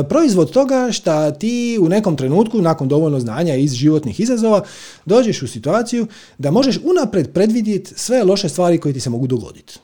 proizvod 0.10 0.52
toga 0.52 0.90
što 0.92 1.32
ti 1.32 1.78
u 1.82 1.90
nekom 1.90 2.18
trenutku, 2.18 2.62
nakon 2.62 2.88
dovoljno 2.88 3.20
znanja 3.20 3.56
iz 3.56 3.74
životnih 3.74 4.20
izazova, 4.20 4.64
dođeš 5.06 5.42
u 5.42 5.48
situaciju 5.48 6.08
da 6.38 6.52
možeš 6.52 6.80
unapred 6.84 7.34
predvidjeti 7.34 7.94
sve 7.96 8.24
loše 8.24 8.50
stvari 8.50 8.78
koje 8.78 8.94
ti 8.94 9.00
se 9.00 9.10
mogu 9.10 9.28
dogoditi. 9.28 9.80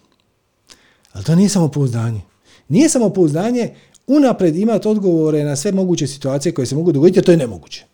Ali 1.14 1.26
to 1.26 1.36
nije 1.36 1.50
samopouzdanje. 1.50 2.22
Nije 2.68 2.90
samopouzdanje 2.90 3.70
unapred 4.08 4.56
imati 4.56 4.88
odgovore 4.88 5.44
na 5.44 5.56
sve 5.56 5.72
moguće 5.72 6.08
situacije 6.08 6.54
koje 6.54 6.66
se 6.66 6.76
mogu 6.76 6.92
dogoditi, 6.92 7.18
jer 7.18 7.26
to 7.26 7.32
je 7.32 7.38
nemoguće. 7.38 7.86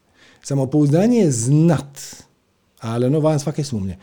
Samopouzdanje 0.43 1.19
je 1.19 1.31
znat, 1.31 1.99
ali 2.79 3.05
ono 3.05 3.19
van 3.19 3.39
svake 3.39 3.63
sumnje 3.63 3.97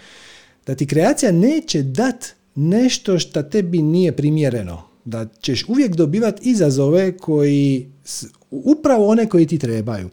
da 0.66 0.74
ti 0.74 0.86
kreacija 0.86 1.32
neće 1.32 1.82
dat 1.82 2.26
nešto 2.54 3.18
što 3.18 3.42
tebi 3.42 3.82
nije 3.82 4.16
primjereno. 4.16 4.82
Da 5.04 5.26
ćeš 5.40 5.64
uvijek 5.68 5.96
dobivati 5.96 6.50
izazove 6.50 7.16
koji, 7.16 7.91
upravo 8.50 9.06
one 9.08 9.28
koji 9.28 9.46
ti 9.46 9.58
trebaju. 9.58 10.08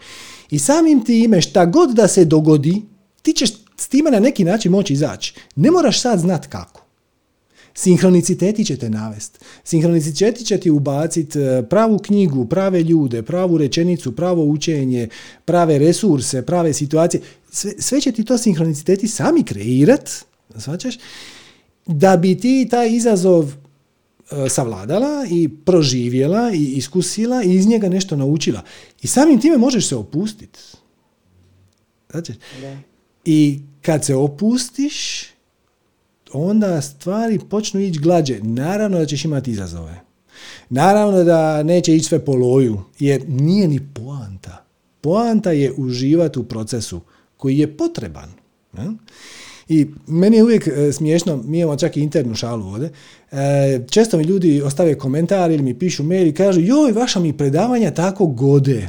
I 0.50 0.60
samim 0.60 1.06
ti 1.06 1.20
ime 1.20 1.42
šta 1.42 1.66
god 1.66 1.96
da 1.96 2.08
se 2.08 2.26
dogodi, 2.26 2.82
ti 3.22 3.34
ćeš 3.34 3.50
s 3.78 3.88
time 3.88 4.12
na 4.12 4.20
neki 4.20 4.44
način 4.44 4.72
moći 4.72 4.94
izaći. 4.94 5.34
Ne 5.56 5.72
moraš 5.72 6.02
sad 6.02 6.20
znat 6.20 6.48
kako. 6.48 6.86
Sinhroniciteti 7.74 8.66
će 8.66 8.78
te 8.78 8.90
navest. 8.90 9.46
Sinhroniciteti 9.64 10.46
će 10.46 10.58
ti 10.58 10.70
ubaciti 10.70 11.40
e, 11.40 11.64
pravu 11.70 12.00
knjigu, 12.00 12.46
prave 12.46 12.84
ljude, 12.84 13.24
pravu 13.24 13.58
rečenicu, 13.58 14.16
pravo 14.16 14.44
učenje, 14.44 15.10
prave 15.46 15.80
resurse, 15.80 16.46
prave 16.46 16.74
situacije. 16.74 17.22
Sve, 17.52 17.72
sve 17.80 18.02
će 18.02 18.12
ti 18.12 18.24
to 18.24 18.38
sinhroniciteti 18.38 19.08
sami 19.08 19.44
kreirat 19.44 20.10
Svačaš? 20.58 20.98
da 21.86 22.18
bi 22.18 22.40
ti 22.40 22.68
taj 22.72 22.90
izazov 22.96 23.54
savladala 24.50 25.26
i 25.32 25.50
proživjela 25.66 26.52
i 26.54 26.64
iskusila 26.64 27.44
i 27.44 27.56
iz 27.56 27.68
njega 27.68 27.90
nešto 27.90 28.16
naučila. 28.16 28.62
I 29.02 29.08
samim 29.08 29.42
time 29.42 29.58
možeš 29.58 29.88
se 29.88 29.96
opustiti. 29.96 30.60
Znači, 32.12 32.34
I 33.26 33.60
kad 33.82 34.06
se 34.06 34.16
opustiš, 34.16 35.26
onda 36.34 36.82
stvari 36.82 37.40
počnu 37.50 37.80
ići 37.80 38.00
glađe. 38.00 38.40
Naravno 38.44 39.00
da 39.00 39.06
ćeš 39.06 39.26
imati 39.26 39.52
izazove. 39.52 40.02
Naravno 40.70 41.24
da 41.24 41.64
neće 41.64 41.96
ići 41.96 42.06
sve 42.06 42.26
po 42.26 42.34
loju, 42.34 42.82
jer 43.00 43.24
nije 43.28 43.68
ni 43.68 43.80
poanta. 43.94 44.66
Poanta 45.02 45.52
je 45.52 45.74
uživati 45.78 46.40
u 46.40 46.44
procesu 46.44 47.02
koji 47.38 47.58
je 47.58 47.78
potreban. 47.78 48.32
I 49.70 49.88
meni 50.08 50.38
je 50.38 50.44
uvijek 50.44 50.68
e, 50.68 50.92
smiješno, 50.92 51.42
mi 51.46 51.60
imamo 51.60 51.78
čak 51.78 51.98
i 51.98 52.02
internu 52.02 52.36
šalu 52.36 52.68
ovdje, 52.68 52.92
e, 53.32 53.80
često 53.90 54.18
mi 54.18 54.24
ljudi 54.24 54.62
ostave 54.62 54.98
komentar 54.98 55.52
ili 55.52 55.64
mi 55.64 55.80
pišu 55.80 56.04
mail 56.04 56.28
i 56.28 56.34
kažu 56.34 56.62
joj, 56.62 56.92
vaša 56.92 57.20
mi 57.20 57.38
predavanja 57.38 57.92
tako 57.92 58.26
gode. 58.26 58.88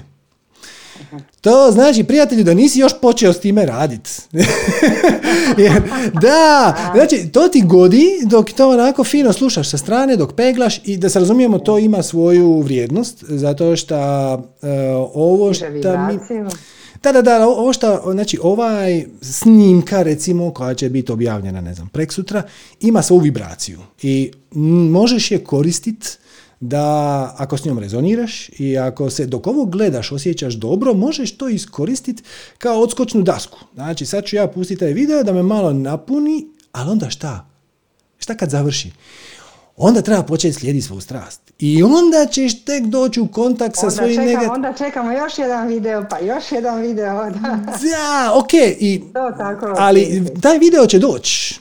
To 1.40 1.70
znači, 1.72 2.04
prijatelju, 2.04 2.44
da 2.44 2.54
nisi 2.54 2.80
još 2.80 2.92
počeo 3.00 3.32
s 3.32 3.40
time 3.40 3.66
raditi. 3.66 4.10
da, 6.22 6.76
znači, 6.94 7.28
to 7.32 7.48
ti 7.48 7.62
godi 7.64 8.06
dok 8.26 8.52
to 8.52 8.70
onako 8.70 9.04
fino 9.04 9.32
slušaš 9.32 9.70
sa 9.70 9.78
strane, 9.78 10.16
dok 10.16 10.32
peglaš 10.32 10.80
i 10.84 10.96
da 10.96 11.08
se 11.08 11.18
razumijemo, 11.18 11.58
to 11.58 11.78
ima 11.78 12.02
svoju 12.02 12.60
vrijednost, 12.60 13.24
zato 13.28 13.76
što 13.76 14.34
uh, 14.34 14.68
ovo 15.14 15.54
što 15.54 15.66
mi... 15.70 16.18
Da, 17.02 17.12
da, 17.12 17.22
da, 17.22 17.48
ovo 17.48 17.72
što, 17.72 18.12
znači 18.12 18.38
ovaj 18.42 19.06
snimka 19.20 20.02
recimo 20.02 20.52
koja 20.54 20.74
će 20.74 20.88
biti 20.88 21.12
objavljena, 21.12 21.60
ne 21.60 21.74
znam, 21.74 21.88
prek 21.88 22.12
sutra, 22.12 22.42
ima 22.80 23.02
svoju 23.02 23.20
vibraciju 23.20 23.78
i 24.02 24.30
možeš 24.90 25.30
je 25.30 25.44
koristiti 25.44 26.06
da 26.60 27.34
ako 27.38 27.56
s 27.56 27.64
njom 27.64 27.78
rezoniraš 27.78 28.48
i 28.58 28.78
ako 28.78 29.10
se 29.10 29.26
dok 29.26 29.46
ovo 29.46 29.64
gledaš 29.64 30.12
osjećaš 30.12 30.54
dobro, 30.54 30.94
možeš 30.94 31.36
to 31.36 31.48
iskoristiti 31.48 32.22
kao 32.58 32.80
odskočnu 32.80 33.22
dasku. 33.22 33.58
Znači 33.74 34.06
sad 34.06 34.24
ću 34.24 34.36
ja 34.36 34.46
pustiti 34.46 34.78
taj 34.78 34.92
video 34.92 35.22
da 35.22 35.32
me 35.32 35.42
malo 35.42 35.72
napuni, 35.72 36.46
ali 36.72 36.90
onda 36.90 37.10
šta? 37.10 37.46
Šta 38.18 38.34
kad 38.34 38.50
završi? 38.50 38.92
Onda 39.82 40.02
treba 40.02 40.22
početi 40.22 40.54
slijediti 40.54 40.86
svoju 40.86 41.00
strast. 41.00 41.52
I 41.58 41.82
onda 41.82 42.26
ćeš 42.30 42.64
tek 42.64 42.84
doći 42.84 43.20
u 43.20 43.28
kontakt 43.28 43.76
sa 43.76 43.90
svojim 43.90 44.22
čekamo, 44.22 44.52
Onda 44.52 44.72
čekamo 44.72 45.12
još 45.12 45.38
jedan 45.38 45.68
video, 45.68 46.04
pa 46.10 46.18
još 46.18 46.52
jedan 46.52 46.80
video. 46.80 47.24
Da, 47.30 47.50
da 47.66 48.32
ok. 48.34 48.52
I, 48.80 49.02
to 49.12 49.30
tako, 49.38 49.74
ali 49.78 50.24
taj 50.42 50.58
video 50.58 50.86
će 50.86 50.98
doći 50.98 51.60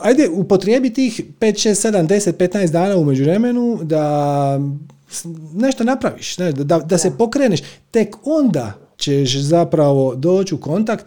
ajde 0.00 0.28
upotrijebi 0.28 0.92
tih 0.92 1.20
5, 1.40 1.68
6, 1.68 1.88
7, 1.90 2.06
10, 2.06 2.32
15 2.32 2.70
dana 2.70 2.96
u 2.96 3.04
međuvremenu 3.04 3.78
da 3.82 4.60
nešto 5.54 5.84
napraviš, 5.84 6.36
da, 6.36 6.78
da 6.78 6.98
se 6.98 7.18
pokreneš. 7.18 7.60
Tek 7.90 8.16
onda 8.24 8.72
ćeš 8.96 9.38
zapravo 9.38 10.14
doći 10.14 10.54
u 10.54 10.60
kontakt 10.60 11.06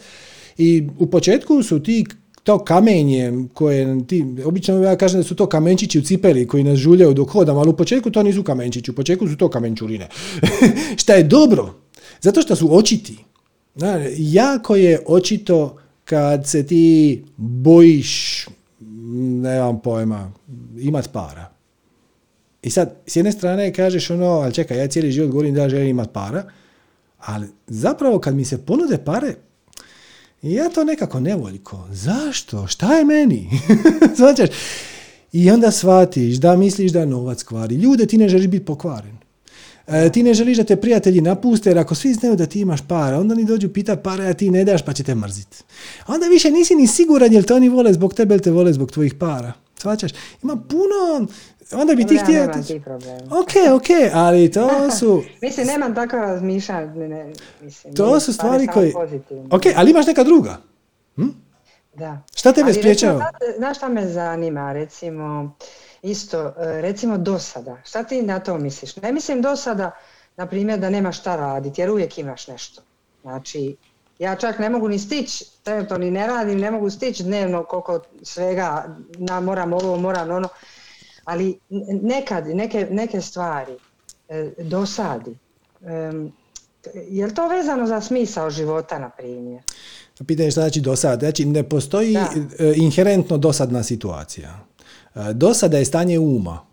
i 0.57 0.87
u 0.99 1.07
početku 1.07 1.63
su 1.63 1.83
ti 1.83 2.05
to 2.45 2.59
kamenje 2.63 3.33
koje 3.53 4.07
ti, 4.07 4.25
obično 4.45 4.83
ja 4.83 4.95
kažem 4.95 5.19
da 5.19 5.23
su 5.23 5.35
to 5.35 5.45
kamenčići 5.45 5.99
u 5.99 6.01
cipeli 6.01 6.47
koji 6.47 6.63
nas 6.63 6.77
žuljaju 6.77 7.13
dok 7.13 7.29
hodam, 7.29 7.57
ali 7.57 7.69
u 7.69 7.75
početku 7.75 8.11
to 8.11 8.23
nisu 8.23 8.43
kamenčići, 8.43 8.91
u 8.91 8.95
početku 8.95 9.27
su 9.27 9.37
to 9.37 9.49
kamenčurine. 9.49 10.09
Šta 11.01 11.13
je 11.13 11.23
dobro, 11.23 11.73
zato 12.21 12.41
što 12.41 12.55
su 12.55 12.75
očiti. 12.75 13.17
Jako 14.17 14.75
je 14.75 14.99
očito 15.07 15.77
kad 16.03 16.47
se 16.47 16.67
ti 16.67 17.23
bojiš, 17.37 18.45
nemam 19.41 19.79
pojma, 19.79 20.31
imat 20.79 21.09
para. 21.11 21.51
I 22.61 22.69
sad, 22.69 22.95
s 23.07 23.15
jedne 23.15 23.31
strane 23.31 23.73
kažeš 23.73 24.09
ono, 24.09 24.25
ali 24.25 24.53
čekaj, 24.53 24.77
ja 24.77 24.87
cijeli 24.87 25.11
život 25.11 25.31
govorim 25.31 25.55
da 25.55 25.69
želim 25.69 25.87
imat 25.87 26.11
para, 26.13 26.43
ali 27.19 27.47
zapravo 27.67 28.19
kad 28.19 28.35
mi 28.35 28.45
se 28.45 28.65
ponude 28.65 28.97
pare, 28.97 29.35
ja 30.53 30.69
to 30.69 30.83
nekako 30.83 31.19
nevoljko. 31.19 31.87
Zašto? 31.91 32.67
Šta 32.67 32.93
je 32.93 33.05
meni? 33.05 33.49
Značaš? 34.17 34.49
I 35.31 35.51
onda 35.51 35.71
shvatiš 35.71 36.35
da 36.35 36.55
misliš 36.55 36.91
da 36.91 37.05
novac 37.05 37.43
kvari. 37.43 37.75
Ljude 37.75 38.05
ti 38.05 38.17
ne 38.17 38.29
želiš 38.29 38.47
biti 38.47 38.65
pokvaren. 38.65 39.17
E, 39.87 40.11
ti 40.11 40.23
ne 40.23 40.33
želiš 40.33 40.57
da 40.57 40.63
te 40.63 40.75
prijatelji 40.75 41.21
napuste, 41.21 41.69
jer 41.69 41.79
ako 41.79 41.95
svi 41.95 42.13
znaju 42.13 42.35
da 42.35 42.45
ti 42.45 42.59
imaš 42.59 42.81
para, 42.87 43.19
onda 43.19 43.35
ni 43.35 43.45
dođu 43.45 43.69
pita 43.69 43.95
para, 43.95 44.23
a 44.23 44.33
ti 44.33 44.49
ne 44.49 44.63
daš 44.63 44.85
pa 44.85 44.93
će 44.93 45.03
te 45.03 45.15
mrziti. 45.15 45.57
Onda 46.07 46.27
više 46.27 46.51
nisi 46.51 46.75
ni 46.75 46.87
siguran 46.87 47.33
jel 47.33 47.43
te 47.43 47.53
oni 47.53 47.69
vole 47.69 47.93
zbog 47.93 48.13
tebe 48.13 48.33
ili 48.35 48.43
te 48.43 48.51
vole 48.51 48.73
zbog 48.73 48.91
tvojih 48.91 49.13
para. 49.13 49.53
Svačaš? 49.85 50.11
Ima 50.43 50.57
puno 50.69 51.27
onda 51.71 51.95
bi 51.95 52.05
ti 52.07 52.17
htio... 52.17 52.43
Ok, 53.41 53.75
ok, 53.75 54.13
ali 54.13 54.51
to 54.51 54.69
su... 54.99 55.23
mislim, 55.41 55.67
nemam 55.67 55.95
tako 55.95 56.15
razmišljanje. 56.15 57.33
Mislim, 57.61 57.95
to 57.95 58.19
su 58.19 58.33
stvari 58.33 58.67
koje... 58.67 58.93
Ok, 59.51 59.61
ali 59.75 59.91
imaš 59.91 60.07
neka 60.07 60.23
druga. 60.23 60.57
Hm? 61.15 61.29
Da. 61.93 62.21
Šta 62.35 62.53
tebe 62.53 62.73
spriječava? 62.73 63.31
Znaš 63.57 63.77
šta 63.77 63.89
me 63.89 64.07
zanima, 64.07 64.73
recimo, 64.73 65.55
isto, 66.01 66.53
e, 66.59 66.81
recimo 66.81 67.17
dosada. 67.17 67.77
Šta 67.85 68.03
ti 68.03 68.21
na 68.21 68.39
to 68.39 68.57
misliš? 68.57 68.95
Ne 68.95 69.11
mislim 69.11 69.41
dosada, 69.41 69.91
na 70.37 70.45
primjer, 70.45 70.79
da 70.79 70.89
nemaš 70.89 71.19
šta 71.19 71.35
raditi, 71.35 71.81
jer 71.81 71.89
uvijek 71.89 72.17
imaš 72.17 72.47
nešto. 72.47 72.81
Znači, 73.21 73.75
ja 74.19 74.35
čak 74.35 74.59
ne 74.59 74.69
mogu 74.69 74.87
ni 74.87 74.99
stići, 74.99 75.45
to 75.89 75.97
ni 75.97 76.11
ne 76.11 76.27
radim, 76.27 76.59
ne 76.59 76.71
mogu 76.71 76.89
stići 76.89 77.23
dnevno 77.23 77.63
koliko 77.63 77.99
svega, 78.23 78.95
na, 79.17 79.39
moram 79.39 79.73
ovo, 79.73 79.97
moram 79.97 80.31
ono, 80.31 80.47
ali 81.23 81.59
nekad, 82.01 82.47
neke, 82.47 82.87
neke 82.91 83.21
stvari 83.21 83.73
e, 84.29 84.51
dosadi. 84.57 85.37
E, 85.81 86.11
je 87.07 87.25
li 87.25 87.33
to 87.33 87.47
vezano 87.47 87.87
za 87.87 88.01
smisao 88.01 88.49
života, 88.49 88.99
na 88.99 89.09
primjer? 89.09 89.61
Pitanje 90.27 90.51
šta 90.51 90.61
znači 90.61 90.81
dosad. 90.81 91.19
Znači, 91.19 91.45
ne 91.45 91.69
postoji 91.69 92.13
da. 92.13 92.29
E, 92.59 92.73
inherentno 92.75 93.37
dosadna 93.37 93.83
situacija. 93.83 94.65
E, 95.15 95.33
dosada 95.33 95.77
je 95.77 95.85
stanje 95.85 96.19
uma. 96.19 96.65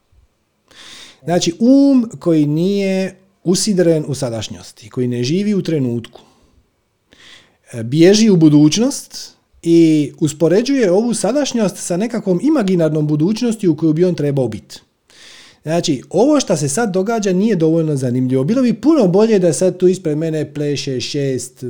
Znači, 1.24 1.54
um 1.60 2.10
koji 2.20 2.46
nije 2.46 3.16
usidren 3.44 4.04
u 4.08 4.14
sadašnjosti, 4.14 4.90
koji 4.90 5.08
ne 5.08 5.24
živi 5.24 5.54
u 5.54 5.62
trenutku, 5.62 6.20
bježi 7.84 8.30
u 8.30 8.36
budućnost 8.36 9.36
i 9.62 10.12
uspoređuje 10.20 10.92
ovu 10.92 11.14
sadašnjost 11.14 11.76
sa 11.76 11.96
nekakvom 11.96 12.40
imaginarnom 12.42 13.06
budućnosti 13.06 13.68
u 13.68 13.76
kojoj 13.76 13.92
bi 13.92 14.04
on 14.04 14.14
trebao 14.14 14.48
biti. 14.48 14.80
Znači, 15.62 16.02
ovo 16.10 16.40
što 16.40 16.56
se 16.56 16.68
sad 16.68 16.92
događa 16.92 17.32
nije 17.32 17.56
dovoljno 17.56 17.96
zanimljivo. 17.96 18.44
Bilo 18.44 18.62
bi 18.62 18.72
puno 18.72 19.08
bolje 19.08 19.38
da 19.38 19.52
sad 19.52 19.76
tu 19.76 19.88
ispred 19.88 20.18
mene 20.18 20.54
pleše 20.54 21.00
šest 21.00 21.64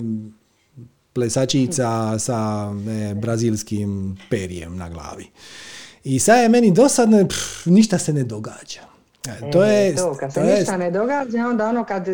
plesačica 1.13 2.19
sa 2.19 2.73
ne, 2.73 3.15
brazilskim 3.15 4.19
perijem 4.31 4.77
na 4.77 4.89
glavi. 4.89 5.27
I 6.05 6.19
sad 6.19 6.43
je 6.43 6.49
meni 6.49 6.73
dosadno, 6.73 7.29
ništa 7.65 7.99
se 7.99 8.13
ne 8.13 8.25
događa. 8.25 8.92
E, 9.29 9.51
to 9.51 9.65
e, 9.65 9.69
je, 9.69 9.97
to, 9.97 10.15
kad 10.15 10.33
se 10.33 10.43
ništa 10.43 10.77
ne 10.77 10.91
događa, 10.91 11.47
onda 11.47 11.69
ono 11.69 11.85
kad 11.85 12.07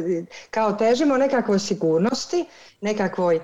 kao 0.51 0.73
težimo 0.73 1.17
nekakvoj 1.17 1.59
sigurnosti, 1.59 2.45
nekakvoj 2.81 3.41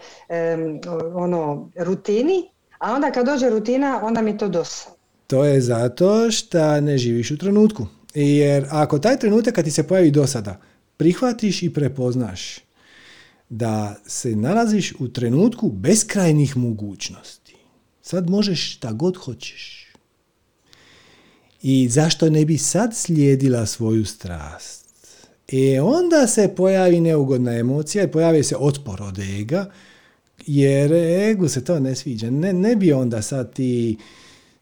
ono 1.15 1.70
rutini, 1.77 2.51
a 2.78 2.93
onda 2.93 3.11
kad 3.11 3.27
dođe 3.27 3.51
rutina, 3.51 4.01
onda 4.03 4.23
mi 4.23 4.39
to 4.39 4.49
dosadno. 4.49 4.97
To 5.27 5.45
je 5.45 5.61
zato 5.61 6.31
što 6.31 6.81
ne 6.81 6.99
živiš 6.99 7.31
u 7.31 7.39
trenutku. 7.39 7.86
Jer 8.15 8.66
ako 8.70 8.99
taj 8.99 9.19
trenutak 9.19 9.55
kad 9.55 9.65
ti 9.65 9.70
se 9.70 9.89
pojavi 9.89 10.11
dosada, 10.11 10.61
prihvatiš 10.97 11.62
i 11.62 11.74
prepoznaš 11.74 12.59
da 13.49 13.95
se 14.07 14.36
nalaziš 14.36 14.93
u 14.99 15.09
trenutku 15.09 15.69
beskrajnih 15.69 16.57
mogućnosti. 16.57 17.57
Sad 18.03 18.31
možeš 18.31 18.74
šta 18.77 18.93
god 18.93 19.16
hoćeš. 19.16 19.84
I 21.66 21.89
zašto 21.89 22.31
ne 22.31 22.45
bi 22.45 22.59
sad 22.59 22.97
slijedila 22.97 23.66
svoju 23.66 24.05
strast? 24.05 24.85
E 25.53 25.81
onda 25.81 26.27
se 26.27 26.55
pojavi 26.57 27.01
neugodna 27.01 27.53
emocija 27.59 28.05
i 28.05 28.11
pojavi 28.11 28.45
se 28.45 28.57
otpor 28.57 29.03
od 29.03 29.19
ega, 29.19 29.70
jer 30.47 30.93
egu 31.31 31.49
se 31.49 31.65
to 31.65 31.81
ne 31.81 31.97
sviđa. 31.97 32.31
Ne, 32.31 32.53
ne 32.53 32.77
bi 32.77 32.93
onda 32.93 33.23
sad 33.23 33.53
ti 33.53 33.97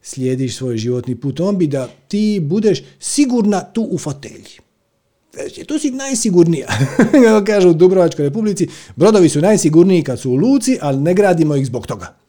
slijediš 0.03 0.57
svoj 0.57 0.77
životni 0.77 1.16
put, 1.16 1.41
on 1.41 1.59
bi 1.59 1.66
da 1.66 1.89
ti 2.09 2.41
budeš 2.43 2.83
sigurna 3.01 3.61
tu 3.61 3.89
u 3.91 3.99
fotelji. 3.99 4.59
Znači, 5.35 5.65
tu 5.65 5.79
si 5.79 5.91
najsigurnija. 5.91 6.69
Kažu 7.47 7.70
u 7.70 7.74
Dubrovačkoj 7.74 8.24
republici, 8.24 8.69
brodovi 8.97 9.29
su 9.29 9.41
najsigurniji 9.41 10.03
kad 10.03 10.20
su 10.20 10.31
u 10.31 10.35
luci, 10.35 10.79
ali 10.81 11.01
ne 11.01 11.15
gradimo 11.15 11.57
ih 11.57 11.66
zbog 11.66 11.87
toga. 11.87 12.22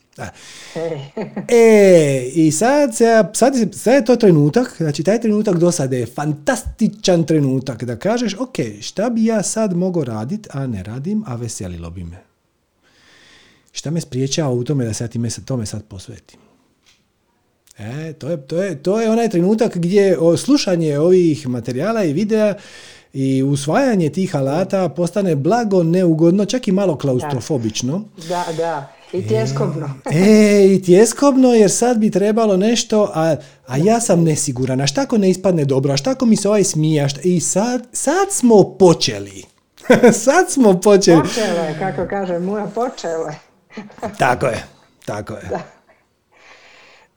E, 1.48 2.32
i 2.34 2.52
sad, 2.52 2.96
sad, 3.34 3.56
sad 3.74 3.96
je 3.96 4.06
to 4.06 4.16
trenutak, 4.16 4.76
znači 4.78 5.04
taj 5.04 5.22
trenutak 5.22 5.58
do 5.58 5.72
sada 5.72 5.96
je 5.96 6.06
fantastičan 6.06 7.24
trenutak 7.24 7.84
da 7.84 7.96
kažeš, 7.96 8.36
ok, 8.40 8.56
šta 8.82 9.10
bi 9.10 9.26
ja 9.26 9.44
sad 9.44 9.74
mogao 9.74 10.04
raditi, 10.04 10.50
a 10.52 10.68
ne 10.68 10.84
radim, 10.84 11.24
a 11.28 11.36
veselilo 11.36 11.90
bi 11.90 12.04
me. 12.04 12.24
Šta 13.72 13.92
me 13.92 14.02
spriječava 14.02 14.54
u 14.54 14.64
tome 14.64 14.86
da 14.86 14.94
se 14.94 15.04
ja 15.04 15.08
time, 15.08 15.30
tome 15.46 15.66
sad 15.66 15.84
posvetim? 15.84 16.40
E, 17.78 18.14
to 18.14 18.30
je, 18.30 18.48
to, 18.48 18.64
je, 18.64 18.84
to 18.84 19.02
je 19.02 19.12
onaj 19.12 19.30
trenutak 19.30 19.78
gdje 19.78 20.18
slušanje 20.38 21.00
ovih 21.00 21.48
materijala 21.48 22.04
i 22.04 22.14
videa 22.14 22.54
i 23.14 23.44
usvajanje 23.44 24.10
tih 24.10 24.36
alata 24.36 24.90
postane 24.90 25.36
blago 25.36 25.84
neugodno, 25.84 26.46
čak 26.46 26.68
i 26.68 26.72
malo 26.72 26.98
klaustrofobično. 26.98 28.04
Da, 28.30 28.46
da. 28.58 29.03
I 29.14 29.28
tjeskobno. 29.28 29.90
E, 30.12 30.66
i 30.66 30.84
tjeskobno 30.84 31.54
jer 31.54 31.72
sad 31.72 31.98
bi 31.98 32.12
trebalo 32.12 32.58
nešto, 32.58 33.12
a, 33.14 33.36
a 33.68 33.78
ja 33.78 34.00
sam 34.00 34.24
nesiguran. 34.24 34.82
A 34.82 34.88
šta 34.88 35.02
ako 35.02 35.18
ne 35.18 35.30
ispadne 35.30 35.66
dobro? 35.66 35.94
A 35.94 35.98
šta 35.98 36.12
ako 36.12 36.26
mi 36.26 36.36
se 36.36 36.50
ovaj 36.50 36.64
smija? 36.64 37.08
I 37.24 37.40
sad, 37.40 37.88
sad 37.92 38.32
smo 38.32 38.64
počeli. 38.80 39.44
sad 40.26 40.52
smo 40.52 40.82
počeli. 40.82 41.22
Počele, 41.22 41.76
kako 41.80 42.10
kaže 42.10 42.40
moja, 42.40 42.66
počele. 42.66 43.34
tako 44.20 44.46
je, 44.46 44.64
tako 45.06 45.34
je. 45.34 45.48
Da. 45.50 45.60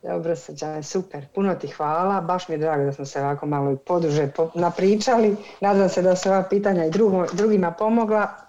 Dobro, 0.02 0.36
Srđane, 0.36 0.82
super. 0.82 1.26
Puno 1.34 1.54
ti 1.54 1.68
hvala. 1.68 2.20
Baš 2.20 2.48
mi 2.48 2.54
je 2.54 2.58
drago 2.58 2.84
da 2.84 2.92
smo 2.92 3.04
se 3.04 3.20
ovako 3.20 3.46
malo 3.46 3.72
i 3.72 3.76
poduže 3.76 4.28
napričali. 4.54 5.36
Nadam 5.60 5.88
se 5.88 6.02
da 6.02 6.16
su 6.16 6.28
ova 6.28 6.42
pitanja 6.42 6.84
i 6.84 6.90
drugima 7.32 7.70
pomogla. 7.70 8.45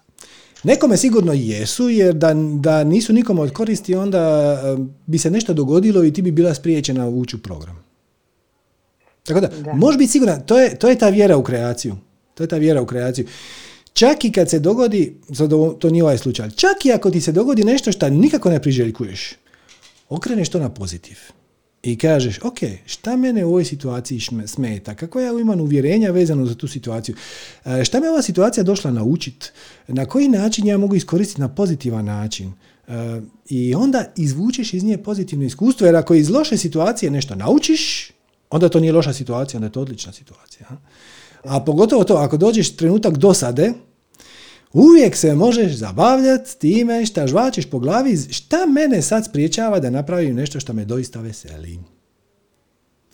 Nekome 0.63 0.97
sigurno 0.97 1.33
jesu, 1.33 1.89
jer 1.89 2.13
da, 2.13 2.33
da 2.59 2.83
nisu 2.83 3.13
nikome 3.13 3.41
od 3.41 3.53
koristi, 3.53 3.95
onda 3.95 4.53
eh, 4.63 4.83
bi 5.05 5.17
se 5.17 5.31
nešto 5.31 5.53
dogodilo 5.53 6.03
i 6.03 6.13
ti 6.13 6.21
bi 6.21 6.31
bila 6.31 6.53
spriječena 6.53 7.09
ući 7.09 7.35
u 7.35 7.39
program. 7.39 7.83
Tako 9.23 9.39
da, 9.39 9.47
da. 9.47 9.73
može 9.73 9.97
biti 9.97 10.11
sigurno, 10.11 10.39
to 10.45 10.59
je, 10.59 10.79
to 10.79 10.89
je 10.89 10.97
ta 10.97 11.09
vjera 11.09 11.37
u 11.37 11.43
kreaciju. 11.43 11.95
To 12.33 12.43
je 12.43 12.47
ta 12.47 12.57
vjera 12.57 12.81
u 12.81 12.85
kreaciju. 12.85 13.27
Čak 13.93 14.25
i 14.25 14.31
kad 14.31 14.49
se 14.49 14.59
dogodi, 14.59 15.17
to 15.79 15.89
nije 15.89 16.03
ovaj 16.03 16.17
slučaj, 16.17 16.49
čak 16.49 16.85
i 16.85 16.91
ako 16.91 17.11
ti 17.11 17.21
se 17.21 17.31
dogodi 17.31 17.63
nešto 17.63 17.91
što 17.91 18.09
nikako 18.09 18.49
ne 18.49 18.61
priželjkuješ, 18.61 19.33
okreneš 20.09 20.49
to 20.49 20.59
na 20.59 20.69
pozitiv 20.69 21.17
i 21.91 21.95
kažeš, 21.95 22.39
ok, 22.43 22.59
šta 22.85 23.15
mene 23.17 23.45
u 23.45 23.49
ovoj 23.49 23.65
situaciji 23.65 24.19
smeta, 24.45 24.95
kako 24.95 25.19
ja 25.19 25.31
imam 25.31 25.61
uvjerenja 25.61 26.11
vezano 26.11 26.45
za 26.45 26.55
tu 26.55 26.67
situaciju, 26.67 27.15
e, 27.65 27.85
šta 27.85 27.99
me 27.99 28.09
ova 28.09 28.21
situacija 28.21 28.63
došla 28.63 28.91
naučit, 28.91 29.51
na 29.87 30.05
koji 30.05 30.27
način 30.27 30.67
ja 30.67 30.77
mogu 30.77 30.95
iskoristiti 30.95 31.41
na 31.41 31.47
pozitivan 31.47 32.05
način. 32.05 32.53
E, 32.87 33.21
I 33.49 33.75
onda 33.75 34.05
izvučeš 34.15 34.73
iz 34.73 34.83
nje 34.83 34.97
pozitivno 34.97 35.45
iskustvo, 35.45 35.85
jer 35.85 35.95
ako 35.95 36.13
iz 36.13 36.29
loše 36.29 36.57
situacije 36.57 37.11
nešto 37.11 37.35
naučiš, 37.35 38.11
onda 38.49 38.69
to 38.69 38.79
nije 38.79 38.93
loša 38.93 39.13
situacija, 39.13 39.57
onda 39.57 39.67
je 39.67 39.71
to 39.71 39.81
odlična 39.81 40.13
situacija. 40.13 40.67
A 41.43 41.59
pogotovo 41.59 42.03
to, 42.03 42.13
ako 42.13 42.37
dođeš 42.37 42.75
trenutak 42.75 43.17
dosade, 43.17 43.73
Uvijek 44.73 45.15
se 45.15 45.35
možeš 45.35 45.77
zabavljati 45.77 46.59
time 46.59 47.05
šta 47.05 47.27
žvačiš 47.27 47.69
po 47.69 47.79
glavi, 47.79 48.17
šta 48.17 48.65
mene 48.65 49.01
sad 49.01 49.25
spriječava 49.25 49.79
da 49.79 49.89
napravim 49.89 50.35
nešto 50.35 50.59
što 50.59 50.73
me 50.73 50.85
doista 50.85 51.21
veseli. 51.21 51.79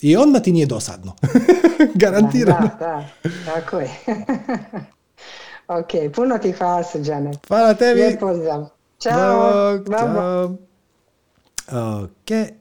I 0.02 0.18
odmah 0.18 0.42
ti 0.42 0.52
nije 0.52 0.66
dosadno. 0.66 1.16
Garantirano. 2.04 2.70
Da, 2.80 3.10
da, 3.24 3.30
tako 3.46 3.80
je. 3.80 3.90
ok, 5.80 6.16
puno 6.16 6.38
ti 6.38 6.52
hvala 6.52 6.84
Srđane. 6.84 7.32
Hvala 7.48 7.74
tebi. 7.74 8.02
Lijep 8.02 8.20
pozdrav. 8.20 8.70
Ćao. 9.00 9.80
Ćao. 9.90 10.56
Ok. 12.04 12.54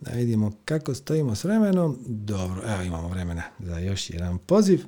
Da 0.00 0.10
vidimo 0.10 0.52
kako 0.64 0.94
stojimo 0.94 1.34
s 1.34 1.44
vremenom. 1.44 1.98
Dobro, 2.06 2.62
evo 2.74 2.82
imamo 2.82 3.08
vremena 3.08 3.42
za 3.58 3.78
još 3.78 4.10
jedan 4.10 4.38
poziv. 4.38 4.84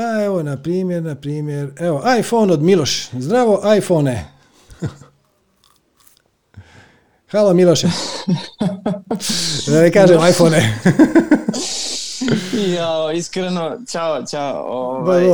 Pa 0.00 0.24
evo, 0.24 0.42
na 0.42 0.56
primjer, 0.56 1.02
na 1.02 1.14
primjer, 1.14 1.72
evo, 1.78 2.02
iPhone 2.18 2.52
od 2.52 2.62
Miloš. 2.62 3.08
Zdravo, 3.12 3.74
iPhone. 3.76 4.24
Halo 7.32 7.54
Miloše. 7.54 7.88
Da 9.66 9.80
ne 9.82 9.92
kažem 9.92 10.20
iPhone. 10.30 10.56
Jao, 12.76 13.12
iskreno, 13.12 13.76
čao, 13.92 14.26
čao. 14.26 14.64
Ovaj, 14.68 15.24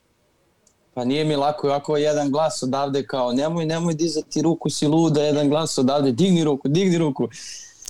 pa 0.94 1.04
nije 1.04 1.24
mi 1.24 1.36
lako 1.36 1.66
ovako 1.66 1.96
jedan 1.96 2.30
glas 2.30 2.62
odavde 2.62 3.06
kao 3.06 3.32
nemoj, 3.32 3.66
nemoj 3.66 3.94
dizati 3.94 4.42
ruku, 4.42 4.70
si 4.70 4.86
luda, 4.86 5.22
jedan 5.22 5.48
glas 5.48 5.78
odavde, 5.78 6.12
digni 6.12 6.44
ruku, 6.44 6.68
digni 6.68 6.98
ruku. 6.98 7.28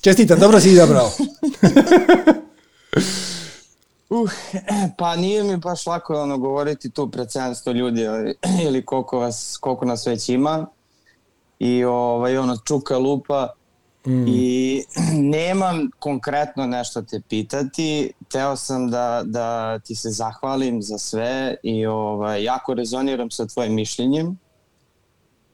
Čestitam, 0.00 0.38
dobro 0.38 0.60
si 0.60 0.70
izabrao. 0.70 1.10
Uh, 4.10 4.30
pa 4.98 5.16
nije 5.16 5.42
mi 5.42 5.56
baš 5.56 5.86
lako 5.86 6.22
ono 6.22 6.38
govoriti 6.38 6.90
tu 6.90 7.10
pred 7.10 7.26
700 7.26 7.72
ljudi 7.72 8.02
ili, 8.66 8.84
koliko, 8.84 9.18
vas, 9.18 9.58
koliko 9.60 9.84
nas 9.84 10.06
već 10.06 10.28
ima. 10.28 10.66
I 11.58 11.84
ovaj, 11.84 12.38
ono 12.38 12.56
čuka 12.56 12.98
lupa. 12.98 13.48
Mm. 14.06 14.24
i 14.28 14.84
nemam 15.36 15.90
konkretno 15.98 16.66
nešto 16.66 17.02
te 17.02 17.20
pitati, 17.28 18.12
teo 18.28 18.56
sam 18.56 18.90
da, 18.90 19.22
da 19.24 19.78
ti 19.78 19.94
se 19.94 20.10
zahvalim 20.10 20.82
za 20.82 20.98
sve 20.98 21.54
i 21.62 21.86
ovaj, 21.86 22.44
jako 22.44 22.74
rezoniram 22.74 23.30
sa 23.30 23.46
tvojim 23.46 23.74
mišljenjem. 23.74 24.38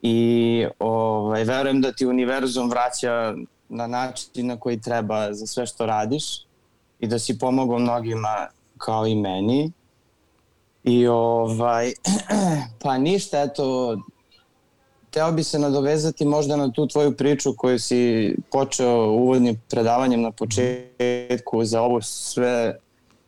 I 0.02 0.66
ovaj, 0.78 1.44
verujem 1.44 1.80
da 1.80 1.92
ti 1.92 2.06
univerzum 2.06 2.70
vraća 2.70 3.34
na 3.68 3.86
način 3.86 4.46
na 4.46 4.60
koji 4.60 4.80
treba 4.80 5.32
za 5.32 5.46
sve 5.46 5.66
što 5.66 5.86
radiš 5.86 6.51
i 7.02 7.06
da 7.06 7.18
si 7.18 7.38
pomogao 7.38 7.78
mnogima 7.78 8.48
kao 8.78 9.06
i 9.06 9.14
meni. 9.14 9.72
I 10.84 11.06
ovaj, 11.06 11.92
pa 12.82 12.98
ništa, 12.98 13.42
eto, 13.42 13.96
teo 15.10 15.32
bi 15.32 15.44
se 15.44 15.58
nadovezati 15.58 16.24
možda 16.24 16.56
na 16.56 16.72
tu 16.72 16.86
tvoju 16.86 17.16
priču 17.16 17.54
koju 17.56 17.78
si 17.78 18.34
počeo 18.50 19.10
uvodnim 19.10 19.60
predavanjem 19.70 20.22
na 20.22 20.30
početku 20.30 21.64
za 21.64 21.82
ovu 21.82 22.00
sve 22.02 22.78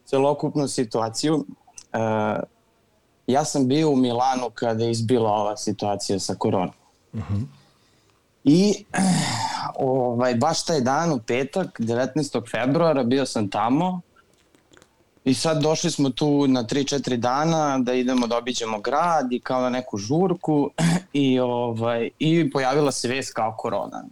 celokupnu 0.05 0.69
situaciju. 0.69 1.35
Uh, 1.35 2.43
ja 3.27 3.45
sam 3.45 3.69
bio 3.69 3.91
u 3.91 3.97
Milanu 3.97 4.51
kada 4.55 4.85
je 4.85 4.91
izbila 4.91 5.31
ova 5.31 5.57
situacija 5.57 6.19
sa 6.19 6.35
koronom. 6.35 6.75
Uh 7.13 7.21
mhm. 7.21 7.35
-huh. 7.35 7.45
I 8.45 8.85
ovaj, 9.79 10.35
baš 10.35 10.65
taj 10.65 10.81
dan 10.81 11.13
u 11.13 11.19
petak, 11.19 11.81
19. 11.81 12.51
februara, 12.51 13.03
bio 13.03 13.27
sam 13.27 13.51
tamo 13.51 14.01
i 15.25 15.35
sad 15.35 15.63
došli 15.63 15.91
smo 15.91 16.11
tu 16.11 16.47
na 16.47 16.65
3-4 16.65 17.17
dana 17.17 17.79
da 17.79 17.95
idemo 17.95 18.27
da 18.27 18.37
obiđemo 18.37 18.81
grad 18.81 19.33
i 19.33 19.41
kao 19.41 19.61
na 19.61 19.71
neku 19.71 19.99
žurku 19.99 20.71
i, 21.13 21.41
ovaj, 21.41 22.11
i 22.19 22.51
pojavila 22.51 22.93
se 22.93 23.09
vest 23.09 23.35
kao 23.35 23.55
korona. 23.59 24.05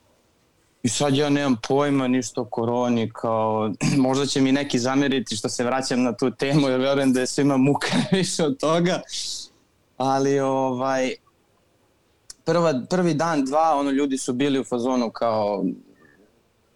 I 0.83 0.89
sad 0.89 1.17
ja 1.17 1.31
nemam 1.31 1.57
pojma 1.69 2.09
ništa 2.09 2.41
o 2.41 2.45
koroni, 2.45 3.11
kao, 3.15 3.71
možda 4.07 4.27
će 4.27 4.41
mi 4.41 4.53
neki 4.53 4.79
zameriti 4.79 5.37
što 5.37 5.49
se 5.49 5.65
vraćam 5.65 6.03
na 6.03 6.13
tu 6.13 6.31
temu, 6.31 6.69
jer 6.69 6.81
verujem 6.81 7.13
da 7.13 7.21
je 7.21 7.27
svima 7.27 7.57
muka 7.57 7.89
više 8.13 8.45
od 8.45 8.61
toga, 8.61 9.01
ali 9.97 10.41
ovaj, 10.41 11.15
prva, 12.45 12.81
prvi 12.91 13.15
dan, 13.15 13.45
dva, 13.45 13.77
ono, 13.77 13.91
ljudi 13.91 14.19
su 14.19 14.33
bili 14.33 14.61
u 14.61 14.65
fazonu 14.65 15.11
kao, 15.11 15.65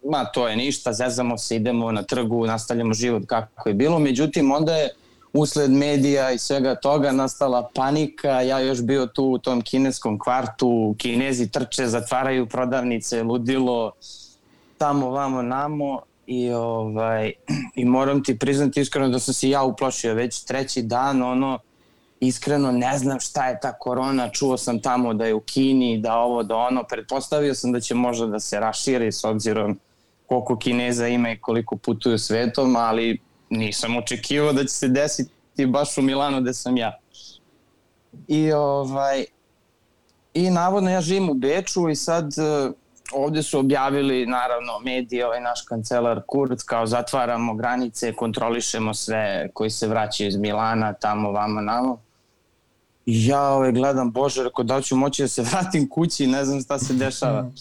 ma 0.03 0.25
to 0.25 0.47
je 0.47 0.55
ništa, 0.55 0.93
zezamo 0.93 1.37
se, 1.37 1.55
idemo 1.55 1.91
na 1.91 2.03
trgu, 2.03 2.45
nastavljamo 2.45 2.93
život 2.93 3.23
kako 3.25 3.69
je 3.69 3.75
bilo. 3.75 3.99
Međutim, 3.99 4.51
onda 4.51 4.75
je 4.75 4.89
usled 5.33 5.71
medija 5.71 6.31
i 6.31 6.37
svega 6.37 6.75
toga 6.75 7.11
nastala 7.11 7.69
panika, 7.73 8.41
ja 8.41 8.59
još 8.59 8.81
bio 8.81 9.05
tu 9.07 9.23
u 9.23 9.37
tom 9.37 9.61
kineskom 9.61 10.19
kvartu, 10.19 10.95
kinezi 10.97 11.49
trče, 11.49 11.87
zatvaraju 11.87 12.45
prodavnice, 12.45 13.23
ludilo, 13.23 13.91
tamo, 14.77 15.09
vamo, 15.09 15.41
namo 15.41 16.01
i, 16.27 16.49
ovaj, 16.49 17.31
i 17.75 17.85
moram 17.85 18.23
ti 18.23 18.39
priznati 18.39 18.81
iskreno 18.81 19.09
da 19.09 19.19
sam 19.19 19.33
se 19.33 19.49
ja 19.49 19.63
uplašio 19.63 20.13
već 20.13 20.43
treći 20.43 20.81
dan, 20.81 21.21
ono, 21.21 21.59
iskreno 22.19 22.71
ne 22.71 22.97
znam 22.97 23.19
šta 23.19 23.47
je 23.47 23.59
ta 23.59 23.73
korona, 23.79 24.29
čuo 24.29 24.57
sam 24.57 24.81
tamo 24.81 25.13
da 25.13 25.25
je 25.25 25.33
u 25.33 25.39
Kini, 25.39 25.97
da 25.97 26.15
ovo, 26.15 26.43
da 26.43 26.55
ono, 26.55 26.83
pretpostavio 26.83 27.55
sam 27.55 27.71
da 27.71 27.79
će 27.79 27.95
možda 27.95 28.27
da 28.27 28.39
se 28.39 28.59
raširi 28.59 29.11
s 29.11 29.23
obzirom 29.23 29.79
koliko 30.25 30.57
Kineza 30.57 31.07
ima 31.07 31.31
i 31.31 31.37
koliko 31.37 31.77
putuju 31.77 32.17
svetom, 32.17 32.75
ali 32.75 33.21
nisam 33.49 33.97
očekivao 33.97 34.53
da 34.53 34.61
će 34.61 34.73
se 34.73 34.87
desiti 34.87 35.65
baš 35.65 35.97
u 35.97 36.01
Milanu 36.01 36.41
gde 36.41 36.53
sam 36.53 36.77
ja. 36.77 36.99
I 38.27 38.51
ovaj 38.51 39.25
i 40.33 40.49
navodno 40.49 40.89
ja 40.89 41.01
živim 41.01 41.29
u 41.29 41.33
Beču 41.33 41.89
i 41.89 41.95
sad 41.95 42.25
uh, 42.25 42.73
ovde 43.13 43.43
su 43.43 43.59
objavili 43.59 44.25
naravno 44.25 44.79
medije, 44.83 45.25
ovaj 45.25 45.41
naš 45.41 45.61
kancelar 45.61 46.21
Kurz 46.27 46.63
kao 46.63 46.85
zatvaramo 46.85 47.55
granice, 47.55 48.13
kontrolišemo 48.13 48.93
sve 48.93 49.49
koji 49.53 49.69
se 49.69 49.87
vraćaju 49.87 50.27
iz 50.27 50.35
Milana, 50.35 50.93
tamo, 50.93 51.31
vama, 51.31 51.61
namo. 51.61 52.06
Ja 53.07 53.49
ovaj, 53.49 53.71
gledam, 53.71 54.11
bože, 54.11 54.43
reko 54.43 54.63
da 54.63 54.81
ću 54.81 54.95
moći 54.95 55.21
da 55.21 55.27
se 55.27 55.41
vratim 55.51 55.89
kući, 55.89 56.27
ne 56.27 56.45
znam 56.45 56.61
šta 56.61 56.79
se 56.79 56.93
dešava. 56.93 57.51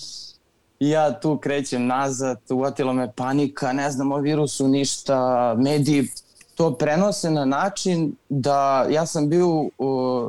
Ja 0.81 1.21
tu 1.21 1.39
krećem 1.39 1.87
nazad, 1.87 2.41
uvatila 2.51 2.93
me 2.93 3.13
panika, 3.13 3.73
ne 3.73 3.91
znam 3.91 4.13
o 4.13 4.19
virusu 4.19 4.69
ništa, 4.69 5.55
mediji 5.59 6.09
to 6.55 6.75
prenose 6.75 7.31
na 7.31 7.45
način 7.45 8.15
da 8.29 8.87
ja 8.91 9.07
sam 9.07 9.29
bio, 9.29 9.69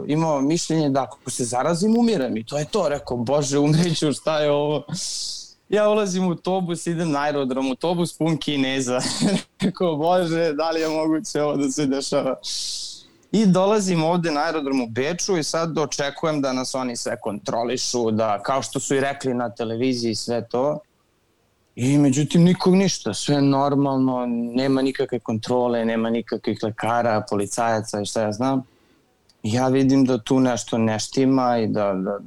imao 0.07 0.41
mišljenje 0.41 0.89
da 0.89 1.03
ako 1.03 1.31
se 1.31 1.45
zarazim 1.45 1.97
umirem 1.97 2.37
i 2.37 2.45
to 2.45 2.57
je 2.57 2.65
to, 2.65 2.89
rekao, 2.89 3.17
bože 3.17 3.59
umreću 3.59 4.13
šta 4.13 4.39
je 4.39 4.51
ovo. 4.51 4.83
ja 5.69 5.89
ulazim 5.89 6.27
u 6.27 6.29
autobus, 6.29 6.87
idem 6.87 7.11
na 7.11 7.19
aerodrom, 7.19 7.67
autobus 7.67 8.17
pun 8.17 8.37
kineza. 8.37 9.01
Rekao, 9.61 9.95
bože, 9.95 10.53
da 10.53 10.71
li 10.71 10.81
je 10.81 10.87
moguće 10.87 11.41
ovo 11.41 11.57
da 11.57 11.71
se 11.71 11.85
dešava? 11.85 12.35
I 13.31 13.45
dolazim 13.45 14.03
ovde 14.03 14.31
na 14.31 14.41
aerodrom 14.41 14.81
u 14.81 14.87
Beču 14.87 15.37
i 15.37 15.43
sad 15.43 15.77
očekujem 15.77 16.41
da 16.41 16.53
nas 16.53 16.75
oni 16.75 16.95
sve 16.95 17.19
kontrolišu, 17.21 18.11
da 18.11 18.43
kao 18.43 18.61
što 18.61 18.79
su 18.79 18.95
i 18.95 18.99
rekli 18.99 19.33
na 19.33 19.49
televiziji 19.49 20.15
sve 20.15 20.47
to. 20.47 20.79
I 21.75 21.97
međutim 21.97 22.43
nikog 22.43 22.75
ništa, 22.75 23.13
sve 23.13 23.41
normalno, 23.41 24.25
nema 24.55 24.81
nikakve 24.81 25.19
kontrole, 25.19 25.85
nema 25.85 26.09
nikakvih 26.09 26.59
lekara, 26.63 27.23
policajaca 27.29 28.01
i 28.01 28.05
šta 28.05 28.21
ja 28.21 28.31
znam. 28.31 28.63
Ja 29.43 29.67
vidim 29.67 30.05
da 30.05 30.17
tu 30.17 30.39
nešto 30.39 30.77
ne 30.77 30.99
štima 30.99 31.57
i 31.57 31.67
da, 31.67 31.93
da, 31.93 32.17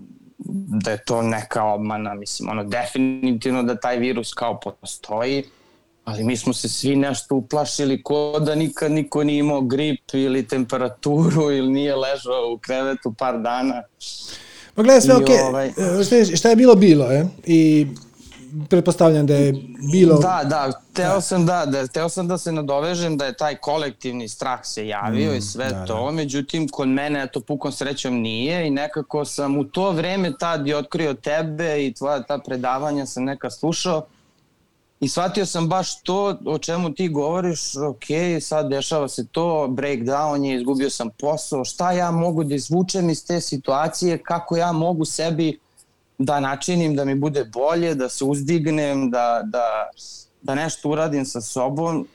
da 0.84 0.90
je 0.90 1.04
to 1.04 1.22
neka 1.22 1.64
obmana, 1.64 2.14
mislim, 2.14 2.48
ono, 2.48 2.64
definitivno 2.64 3.62
da 3.62 3.76
taj 3.76 3.98
virus 3.98 4.34
kao 4.34 4.60
postoji, 4.60 5.44
ali 6.10 6.24
mi 6.24 6.36
smo 6.36 6.52
se 6.52 6.68
svi 6.68 6.96
nešto 6.96 7.34
uplašili 7.34 8.02
ko 8.02 8.40
da 8.40 8.54
nikad 8.54 8.92
niko 8.92 9.24
nije 9.24 9.38
imao 9.38 9.60
grip 9.60 10.00
ili 10.12 10.48
temperaturu 10.48 11.50
ili 11.50 11.72
nije 11.72 11.96
ležao 11.96 12.52
u 12.54 12.58
krevetu 12.58 13.14
par 13.18 13.40
dana. 13.40 13.82
Pa 14.74 14.82
gledaj, 14.82 15.00
sve 15.00 15.16
okej, 15.16 15.36
okay. 15.36 15.48
ovaj... 15.48 15.72
šta, 16.04 16.16
je, 16.16 16.36
šta 16.36 16.48
je 16.48 16.56
bilo, 16.56 16.74
bilo, 16.74 17.04
je. 17.04 17.28
I 17.46 17.86
pretpostavljam 18.68 19.26
da 19.26 19.34
je 19.34 19.54
bilo... 19.92 20.18
Da, 20.18 20.40
da, 20.44 20.72
teo 20.92 21.20
sam 21.20 21.46
da, 21.46 21.66
da, 21.66 21.86
teo 21.86 22.08
sam 22.08 22.28
da 22.28 22.38
se 22.38 22.52
nadovežem 22.52 23.16
da 23.16 23.24
je 23.24 23.36
taj 23.36 23.56
kolektivni 23.56 24.28
strah 24.28 24.60
se 24.62 24.88
javio 24.88 25.32
mm, 25.32 25.36
i 25.36 25.40
sve 25.40 25.68
da, 25.68 25.84
to, 25.84 26.04
da. 26.04 26.10
međutim 26.10 26.68
kod 26.68 26.88
mene 26.88 27.26
to 27.32 27.40
pukom 27.40 27.72
srećom 27.72 28.14
nije 28.14 28.66
i 28.66 28.70
nekako 28.70 29.24
sam 29.24 29.58
u 29.58 29.64
to 29.64 29.90
vreme 29.90 30.32
tad 30.38 30.66
i 30.66 30.74
otkrio 30.74 31.14
tebe 31.14 31.86
i 31.86 31.94
tvoja 31.94 32.22
ta 32.22 32.38
predavanja 32.38 33.06
sam 33.06 33.24
neka 33.24 33.50
slušao 33.50 34.06
i 35.00 35.08
shvatio 35.08 35.46
sam 35.46 35.68
baš 35.68 36.02
to 36.02 36.38
o 36.44 36.58
čemu 36.58 36.94
ti 36.94 37.08
govoriš, 37.08 37.76
ok, 37.76 38.04
sad 38.40 38.68
dešava 38.68 39.08
se 39.08 39.26
to, 39.26 39.66
breakdown 39.70 40.44
je, 40.44 40.56
izgubio 40.56 40.90
sam 40.90 41.08
posao, 41.18 41.64
šta 41.64 41.92
ja 41.92 42.10
mogu 42.10 42.44
da 42.44 42.54
izvučem 42.54 43.10
iz 43.10 43.26
te 43.26 43.40
situacije, 43.40 44.18
kako 44.18 44.56
ja 44.56 44.72
mogu 44.72 45.04
sebi 45.04 45.58
da 46.18 46.40
načinim 46.40 46.96
da 46.96 47.04
mi 47.04 47.14
bude 47.14 47.44
bolje, 47.44 47.94
da 47.94 48.08
se 48.08 48.24
uzdignem, 48.24 49.10
da, 49.10 49.42
da, 49.44 49.90
da 50.42 50.54
nešto 50.54 50.88
uradim 50.88 51.24
sa 51.24 51.40
sobom. 51.40 52.06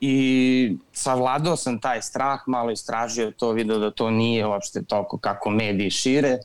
I 0.00 0.76
savladao 0.92 1.56
sam 1.56 1.80
taj 1.80 2.02
strah, 2.02 2.40
malo 2.46 2.70
istražio 2.70 3.30
to, 3.30 3.52
video 3.52 3.78
da 3.78 3.90
to 3.90 4.10
nije 4.10 4.46
uopšte 4.46 4.82
toliko 4.82 5.18
kako 5.18 5.50
mediji 5.50 5.90
šire 5.90 6.38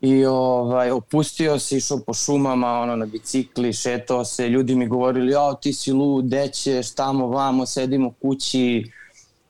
i 0.00 0.24
ovaj, 0.24 0.90
opustio 0.90 1.58
se, 1.58 1.76
išao 1.76 1.98
po 2.06 2.14
šumama, 2.14 2.80
ono, 2.80 2.96
na 2.96 3.06
bicikli, 3.06 3.72
šetao 3.72 4.24
se, 4.24 4.48
ljudi 4.48 4.74
mi 4.74 4.86
govorili, 4.86 5.32
ja, 5.32 5.54
ti 5.54 5.72
si 5.72 5.92
lud, 5.92 6.24
dećeš, 6.24 6.94
tamo, 6.94 7.26
vamo, 7.26 7.66
sedimo 7.66 8.12
kući, 8.22 8.90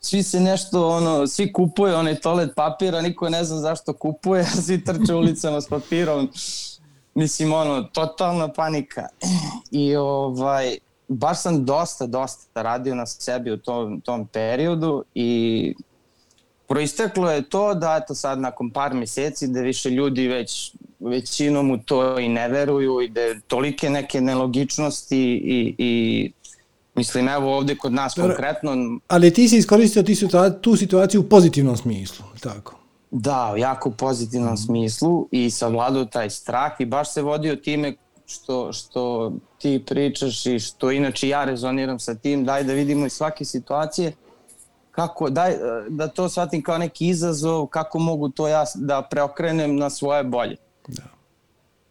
svi 0.01 0.23
se 0.23 0.41
nešto, 0.41 0.89
ono, 0.89 1.27
svi 1.27 1.53
kupuju 1.53 1.95
onaj 1.95 2.21
toalet 2.21 2.51
papira, 2.57 3.01
niko 3.01 3.29
ne 3.29 3.45
zna 3.45 3.57
zašto 3.57 3.93
kupuje, 3.93 4.45
svi 4.65 4.85
trče 4.85 5.15
ulicama 5.15 5.61
s 5.61 5.69
papirom. 5.69 6.29
Mislim, 7.15 7.53
ono, 7.53 7.83
totalna 7.83 8.53
panika. 8.53 9.09
I 9.71 9.97
ovaj, 9.97 10.79
baš 11.09 11.43
sam 11.43 11.65
dosta, 11.65 12.07
dosta 12.07 12.63
radio 12.63 12.95
na 12.95 13.07
sebi 13.07 13.53
u 13.53 13.57
tom, 13.57 14.01
tom 14.01 14.27
periodu 14.27 15.05
i 15.15 15.75
proisteklo 16.71 17.31
je 17.31 17.43
to 17.43 17.75
da 17.75 18.01
eto 18.03 18.15
sad 18.15 18.39
nakon 18.39 18.71
par 18.71 18.95
meseci 18.95 19.47
da 19.47 19.61
više 19.61 19.91
ljudi 19.91 20.29
već 20.29 20.73
većinom 21.01 21.71
u 21.71 21.79
to 21.79 22.19
i 22.19 22.29
ne 22.29 22.49
veruju 22.49 23.01
i 23.01 23.09
da 23.09 23.21
je 23.21 23.41
tolike 23.41 23.91
neke 23.91 24.21
nelogičnosti 24.21 25.19
i, 25.45 25.75
i 25.79 26.33
Mislim, 26.95 27.29
evo 27.29 27.57
ovde 27.57 27.77
kod 27.77 27.93
nas 27.93 28.13
Dobre, 28.17 28.35
konkretno... 28.35 29.01
Ali 29.09 29.31
ti 29.31 29.49
si 29.49 29.57
iskoristio 29.57 30.03
ti 30.03 30.15
situa 30.15 30.51
tu 30.51 30.77
situaciju 30.77 31.21
u 31.21 31.29
pozitivnom 31.29 31.77
smislu, 31.77 32.25
tako? 32.41 32.75
Da, 33.11 33.55
jako 33.57 33.89
u 33.89 33.93
pozitivnom 33.93 34.55
mm. 34.55 34.57
smislu 34.57 35.29
i 35.31 35.51
savladao 35.51 36.05
taj 36.05 36.31
strah 36.31 36.73
i 36.79 36.85
baš 36.85 37.13
se 37.13 37.23
vodio 37.23 37.57
time 37.57 37.95
što, 38.27 38.73
što 38.73 39.33
ti 39.59 39.83
pričaš 39.87 40.47
i 40.47 40.59
što 40.59 40.91
inače 40.91 41.29
ja 41.29 41.45
rezoniram 41.45 41.99
sa 41.99 42.15
tim, 42.15 42.45
daj 42.45 42.65
da 42.65 42.73
vidimo 42.73 43.07
iz 43.07 43.13
svake 43.13 43.45
situacije 43.45 44.13
kako, 44.91 45.31
daj, 45.31 45.57
da 45.89 46.09
to 46.09 46.29
shvatim 46.29 46.62
kao 46.62 46.79
neki 46.79 47.09
izazov, 47.09 47.67
kako 47.67 47.99
mogu 47.99 48.29
to 48.29 48.49
ja 48.49 48.65
da 48.75 49.03
preokrenem 49.11 49.77
na 49.77 49.91
svoje 49.91 50.25
bolje. 50.25 50.57
Da. 50.89 51.03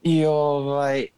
I 0.03 0.25
ovaj... 0.25 1.07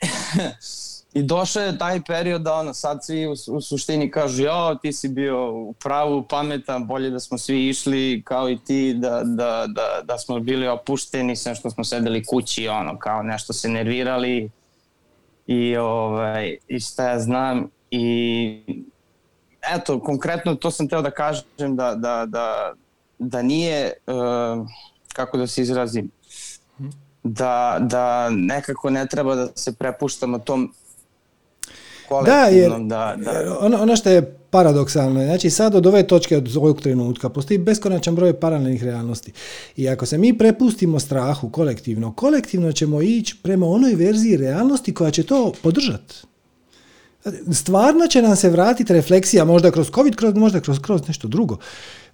I 1.13 1.23
došao 1.23 1.63
je 1.63 1.77
taj 1.77 2.01
period 2.07 2.41
da 2.41 2.53
ono, 2.53 2.73
sad 2.73 3.05
svi 3.05 3.27
u, 3.27 3.31
u 3.31 3.61
suštini 3.61 4.11
kažu 4.11 4.43
jo, 4.43 4.77
ti 4.81 4.93
si 4.93 5.07
bio 5.07 5.53
u 5.53 5.73
pravu, 5.73 6.23
pametan, 6.29 6.87
bolje 6.87 7.09
da 7.09 7.19
smo 7.19 7.37
svi 7.37 7.69
išli 7.69 8.21
kao 8.25 8.49
i 8.49 8.57
ti, 8.57 8.93
da, 8.93 9.21
da, 9.23 9.65
da, 9.67 10.01
da 10.03 10.17
smo 10.17 10.39
bili 10.39 10.67
opušteni, 10.67 11.35
sve 11.35 11.55
što 11.55 11.69
smo 11.69 11.83
sedeli 11.83 12.23
kući, 12.25 12.67
ono, 12.67 12.99
kao 12.99 13.23
nešto 13.23 13.53
se 13.53 13.69
nervirali 13.69 14.49
i, 15.47 15.77
ovaj, 15.77 16.57
i 16.67 16.79
šta 16.79 17.09
ja 17.09 17.19
znam 17.19 17.69
i 17.91 18.83
eto, 19.69 19.99
konkretno 19.99 20.55
to 20.55 20.71
sam 20.71 20.87
teo 20.87 21.01
da 21.01 21.11
kažem 21.11 21.75
da, 21.75 21.95
da, 21.95 22.25
da, 22.25 22.73
da 23.19 23.41
nije, 23.41 23.93
uh, 24.07 24.67
kako 25.13 25.37
da 25.37 25.47
se 25.47 25.61
izrazim, 25.61 26.11
da, 27.23 27.77
da 27.81 28.29
nekako 28.29 28.89
ne 28.89 29.07
treba 29.07 29.35
da 29.35 29.47
se 29.55 29.73
prepuštamo 29.73 30.39
tom 30.39 30.73
da, 32.25 32.43
jer, 32.43 32.71
da, 32.71 33.15
da. 33.17 33.31
Jer 33.31 33.47
ono, 33.59 33.81
ono 33.81 33.95
što 33.95 34.09
je 34.09 34.37
paradoksalno, 34.49 35.23
znači 35.23 35.49
sad 35.49 35.75
od 35.75 35.85
ove 35.85 36.07
točke, 36.07 36.37
od 36.37 36.57
ovog 36.57 36.81
trenutka, 36.81 37.29
postoji 37.29 37.57
beskonačan 37.57 38.15
broj 38.15 38.39
paralelnih 38.39 38.83
realnosti. 38.83 39.31
I 39.75 39.89
ako 39.89 40.05
se 40.05 40.17
mi 40.17 40.37
prepustimo 40.37 40.99
strahu 40.99 41.49
kolektivno, 41.49 42.13
kolektivno 42.13 42.71
ćemo 42.71 43.01
ići 43.01 43.37
prema 43.43 43.65
onoj 43.65 43.95
verziji 43.95 44.37
realnosti 44.37 44.93
koja 44.93 45.11
će 45.11 45.23
to 45.23 45.53
podržati. 45.63 46.30
Stvarno 47.53 48.07
će 48.07 48.21
nam 48.21 48.35
se 48.35 48.49
vratiti 48.49 48.93
refleksija, 48.93 49.45
možda 49.45 49.71
kroz 49.71 49.91
COVID, 49.95 50.15
kroz, 50.15 50.35
možda 50.35 50.59
kroz, 50.59 50.79
kroz 50.79 51.07
nešto 51.07 51.27
drugo. 51.27 51.57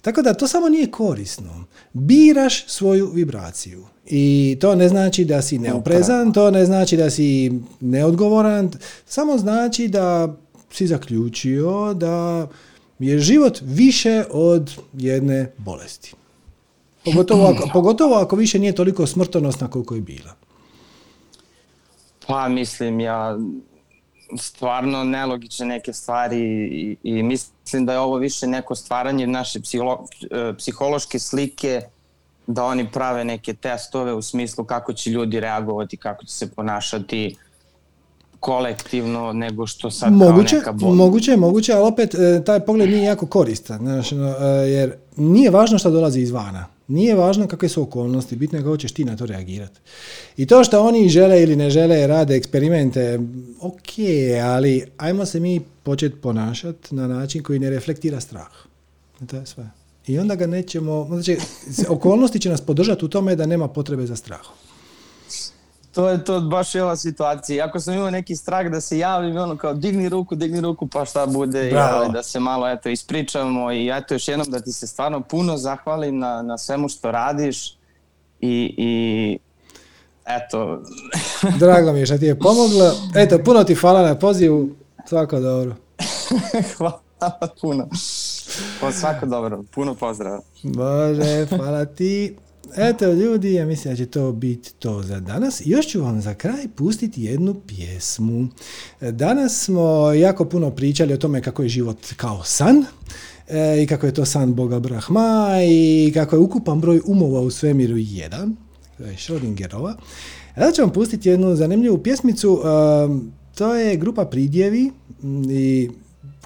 Tako 0.01 0.21
da 0.21 0.33
to 0.33 0.47
samo 0.47 0.69
nije 0.69 0.91
korisno. 0.91 1.63
Biraš 1.93 2.67
svoju 2.67 3.11
vibraciju. 3.13 3.85
I 4.05 4.57
to 4.61 4.75
ne 4.75 4.89
znači 4.89 5.25
da 5.25 5.41
si 5.41 5.59
neoprezan, 5.59 6.33
to 6.33 6.51
ne 6.51 6.65
znači 6.65 6.97
da 6.97 7.09
si 7.09 7.51
neodgovoran, 7.79 8.71
samo 9.05 9.37
znači 9.37 9.87
da 9.87 10.35
si 10.71 10.87
zaključio 10.87 11.93
da 11.93 12.47
je 12.99 13.19
život 13.19 13.59
više 13.61 14.23
od 14.31 14.71
jedne 14.93 15.51
bolesti. 15.57 16.13
Pogotovo 17.05 17.45
ako, 17.45 17.69
pogotovo 17.73 18.15
ako 18.15 18.35
više 18.35 18.59
nije 18.59 18.75
toliko 18.75 19.07
smrtonosna 19.07 19.67
koliko 19.67 19.95
je 19.95 20.01
bila. 20.01 20.35
Pa 22.27 22.49
mislim, 22.49 22.99
ja 22.99 23.37
stvarno 24.37 25.03
nelogične 25.03 25.65
neke 25.65 25.93
stvari 25.93 26.39
i, 26.71 26.97
i 27.03 27.23
mislim 27.23 27.85
da 27.85 27.93
je 27.93 27.99
ovo 27.99 28.17
više 28.17 28.47
neko 28.47 28.75
stvaranje 28.75 29.27
naše 29.27 29.61
psiholo, 29.61 30.05
e, 30.31 30.53
psihološke 30.57 31.19
slike 31.19 31.81
da 32.47 32.63
oni 32.63 32.91
prave 32.91 33.25
neke 33.25 33.53
testove 33.53 34.13
u 34.13 34.21
smislu 34.21 34.63
kako 34.63 34.93
će 34.93 35.09
ljudi 35.09 35.39
reagovati, 35.39 35.97
kako 35.97 36.25
će 36.25 36.33
se 36.33 36.51
ponašati 36.51 37.35
kolektivno 38.39 39.33
nego 39.33 39.67
što 39.67 39.91
sad 39.91 40.13
moguće, 40.13 40.49
kao 40.49 40.59
neka 40.59 40.71
bol. 40.71 40.95
Moguće, 40.95 41.37
moguće, 41.37 41.73
ali 41.73 41.87
opet 41.87 42.15
e, 42.15 42.43
taj 42.45 42.59
pogled 42.59 42.89
nije 42.89 43.03
jako 43.03 43.25
koristan, 43.25 43.79
znaš, 43.79 44.11
e, 44.11 44.15
jer 44.67 44.93
nije 45.15 45.51
važno 45.51 45.77
šta 45.77 45.89
dolazi 45.89 46.21
izvana. 46.21 46.76
Nije 46.87 47.15
važno 47.15 47.47
kakve 47.47 47.69
su 47.69 47.81
okolnosti, 47.81 48.35
bitno 48.35 48.57
je 48.57 48.63
kako 48.63 48.77
ćeš 48.77 48.91
ti 48.91 49.05
na 49.05 49.15
to 49.15 49.25
reagirati. 49.25 49.79
I 50.37 50.45
to 50.45 50.63
što 50.63 50.83
oni 50.83 51.09
žele 51.09 51.43
ili 51.43 51.55
ne 51.55 51.69
žele, 51.69 52.07
rade 52.07 52.35
eksperimente, 52.35 53.19
ok, 53.61 53.91
ali 54.43 54.85
ajmo 54.97 55.25
se 55.25 55.39
mi 55.39 55.61
početi 55.83 56.15
ponašati 56.15 56.95
na 56.95 57.07
način 57.07 57.43
koji 57.43 57.59
ne 57.59 57.69
reflektira 57.69 58.19
strah. 58.19 58.51
To 59.27 59.35
je 59.35 59.45
sve. 59.45 59.69
I 60.07 60.19
onda 60.19 60.35
ga 60.35 60.47
nećemo, 60.47 61.07
znači, 61.09 61.37
okolnosti 61.89 62.39
će 62.39 62.49
nas 62.49 62.61
podržati 62.61 63.05
u 63.05 63.07
tome 63.07 63.35
da 63.35 63.45
nema 63.45 63.67
potrebe 63.67 64.05
za 64.05 64.15
strahom. 64.15 64.55
To 65.97 66.09
je 66.09 66.23
to 66.23 66.41
baš 66.41 66.75
je 66.75 66.83
ova 66.83 66.95
situacija. 66.95 67.65
Ako 67.65 67.79
sam 67.79 67.93
imao 67.93 68.09
neki 68.09 68.35
strah 68.35 68.67
da 68.67 68.81
se 68.81 68.97
javim, 68.97 69.37
ono 69.37 69.57
kao 69.57 69.73
digni 69.73 70.09
ruku, 70.09 70.35
digni 70.35 70.61
ruku, 70.61 70.87
pa 70.87 71.05
šta 71.05 71.25
bude, 71.25 71.69
i 71.69 71.73
da 72.13 72.23
se 72.23 72.39
malo 72.39 72.69
eto 72.69 72.89
ispričamo 72.89 73.71
i 73.71 73.89
eto 73.93 74.13
još 74.13 74.27
jednom 74.27 74.47
da 74.49 74.59
ti 74.59 74.71
se 74.71 74.87
stvarno 74.87 75.21
puno 75.21 75.57
zahvalim 75.57 76.19
na, 76.19 76.41
na 76.41 76.57
svemu 76.57 76.89
što 76.89 77.11
radiš 77.11 77.77
i, 78.41 78.75
i 78.77 79.39
eto. 80.25 80.81
Drago 81.59 81.93
mi 81.93 81.99
je 81.99 82.05
što 82.05 82.17
ti 82.17 82.25
je 82.25 82.39
pomoglo. 82.39 82.91
Eto, 83.15 83.39
puno 83.45 83.63
ti 83.63 83.75
hvala 83.75 84.01
na 84.01 84.15
pozivu. 84.15 84.69
Svako 85.05 85.39
dobro. 85.39 85.75
hvala 86.77 87.01
puno. 87.61 87.89
Svako 88.93 89.25
dobro. 89.25 89.63
Puno 89.71 89.95
pozdrava. 89.95 90.41
Bože, 90.63 91.45
hvala 91.45 91.85
ti. 91.85 92.35
Eto 92.75 93.13
ljudi, 93.13 93.53
ja 93.53 93.65
mislim 93.65 93.93
da 93.93 93.97
će 93.97 94.05
to 94.05 94.31
biti 94.31 94.73
to 94.73 95.03
za 95.03 95.19
danas. 95.19 95.61
Još 95.65 95.87
ću 95.87 96.01
vam 96.01 96.21
za 96.21 96.33
kraj 96.33 96.67
pustiti 96.75 97.23
jednu 97.23 97.55
pjesmu. 97.67 98.47
Danas 99.01 99.63
smo 99.63 100.13
jako 100.13 100.45
puno 100.45 100.71
pričali 100.71 101.13
o 101.13 101.17
tome 101.17 101.41
kako 101.41 101.63
je 101.63 101.69
život 101.69 101.97
kao 102.17 102.43
san 102.43 102.85
e, 103.47 103.83
i 103.83 103.87
kako 103.87 104.05
je 104.05 104.13
to 104.13 104.25
san 104.25 104.53
Boga 104.53 104.79
Brahma 104.79 105.49
i 105.69 106.11
kako 106.13 106.35
je 106.35 106.39
ukupan 106.39 106.81
broj 106.81 107.01
umova 107.05 107.41
u 107.41 107.51
svemiru 107.51 107.97
jedan. 107.97 108.55
To 108.97 109.03
je 109.03 109.15
Schrödingerova. 109.15 109.93
Ja 110.57 110.71
ću 110.71 110.81
vam 110.81 110.93
pustiti 110.93 111.29
jednu 111.29 111.55
zanimljivu 111.55 111.97
pjesmicu. 111.97 112.61
E, 112.63 112.67
to 113.55 113.75
je 113.75 113.97
grupa 113.97 114.25
Pridjevi 114.25 114.91
i 115.49 115.89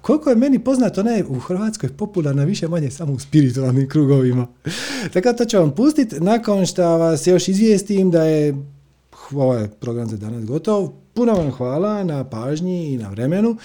koliko 0.01 0.29
je 0.29 0.35
meni 0.35 0.59
poznato, 0.59 1.01
ona 1.01 1.11
u 1.29 1.39
Hrvatskoj 1.39 1.89
popularna 1.89 2.43
više 2.43 2.67
manje 2.67 2.91
samo 2.91 3.13
u 3.13 3.19
spiritualnim 3.19 3.89
krugovima. 3.89 4.47
Tako 5.13 5.33
to 5.33 5.45
ću 5.45 5.57
vam 5.57 5.71
pustiti 5.71 6.19
nakon 6.19 6.65
što 6.65 6.97
vas 6.97 7.27
još 7.27 7.47
izvijestim 7.47 8.11
da 8.11 8.23
je 8.23 8.55
ovaj 9.35 9.67
program 9.67 10.09
za 10.09 10.17
danas 10.17 10.45
gotov. 10.45 10.89
Puno 11.13 11.33
vam 11.33 11.51
hvala 11.51 12.03
na 12.03 12.23
pažnji 12.23 12.93
i 12.93 12.97
na 12.97 13.09
vremenu. 13.09 13.57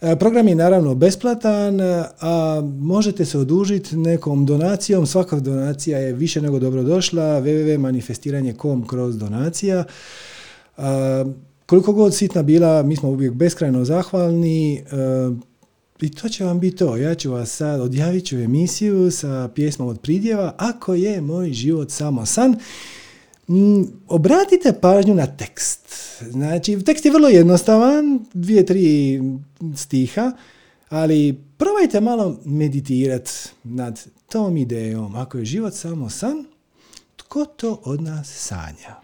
E, 0.00 0.16
program 0.16 0.48
je 0.48 0.54
naravno 0.54 0.94
besplatan, 0.94 1.80
a 2.20 2.62
možete 2.78 3.24
se 3.24 3.38
odužiti 3.38 3.96
nekom 3.96 4.46
donacijom. 4.46 5.06
Svaka 5.06 5.40
donacija 5.40 5.98
je 5.98 6.12
više 6.12 6.42
nego 6.42 6.58
dobro 6.58 6.82
došla. 6.82 7.22
www.manifestiranje.com 7.22 8.86
kroz 8.86 9.18
donacija. 9.18 9.84
Koliko 11.66 11.92
god 11.92 12.14
sitna 12.14 12.42
bila, 12.42 12.82
mi 12.82 12.96
smo 12.96 13.08
uvijek 13.08 13.34
beskrajno 13.34 13.84
zahvalni. 13.84 14.74
E, 14.74 14.82
i 16.00 16.10
to 16.10 16.28
će 16.28 16.44
vam 16.44 16.60
biti 16.60 16.76
to. 16.76 16.96
Ja 16.96 17.14
ću 17.14 17.30
vas 17.30 17.50
sad, 17.50 17.80
odjavit 17.80 18.26
ću 18.26 18.36
emisiju 18.36 19.10
sa 19.10 19.50
pjesmom 19.54 19.88
od 19.88 20.00
pridjeva 20.00 20.54
Ako 20.56 20.94
je 20.94 21.20
moj 21.20 21.52
život 21.52 21.90
samo 21.90 22.26
san. 22.26 22.56
Mm, 23.48 23.82
obratite 24.08 24.72
pažnju 24.80 25.14
na 25.14 25.26
tekst. 25.26 25.80
Znači, 26.30 26.82
tekst 26.84 27.04
je 27.04 27.12
vrlo 27.12 27.28
jednostavan, 27.28 28.20
dvije, 28.32 28.66
tri 28.66 29.20
stiha, 29.76 30.32
ali 30.88 31.40
probajte 31.56 32.00
malo 32.00 32.40
meditirati 32.44 33.30
nad 33.64 34.06
tom 34.28 34.56
idejom. 34.56 35.14
Ako 35.14 35.38
je 35.38 35.44
život 35.44 35.74
samo 35.74 36.10
san, 36.10 36.44
tko 37.16 37.44
to 37.44 37.80
od 37.84 38.02
nas 38.02 38.28
sanja? 38.28 39.00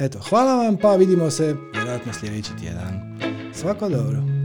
Eto, 0.00 0.18
hvala 0.18 0.54
vam, 0.54 0.76
pa 0.76 0.96
vidimo 0.96 1.30
se 1.30 1.56
vjerojatno 1.74 2.12
sljedeći 2.12 2.50
tjedan. 2.60 3.18
Svako 3.54 3.88
dobro. 3.88 4.35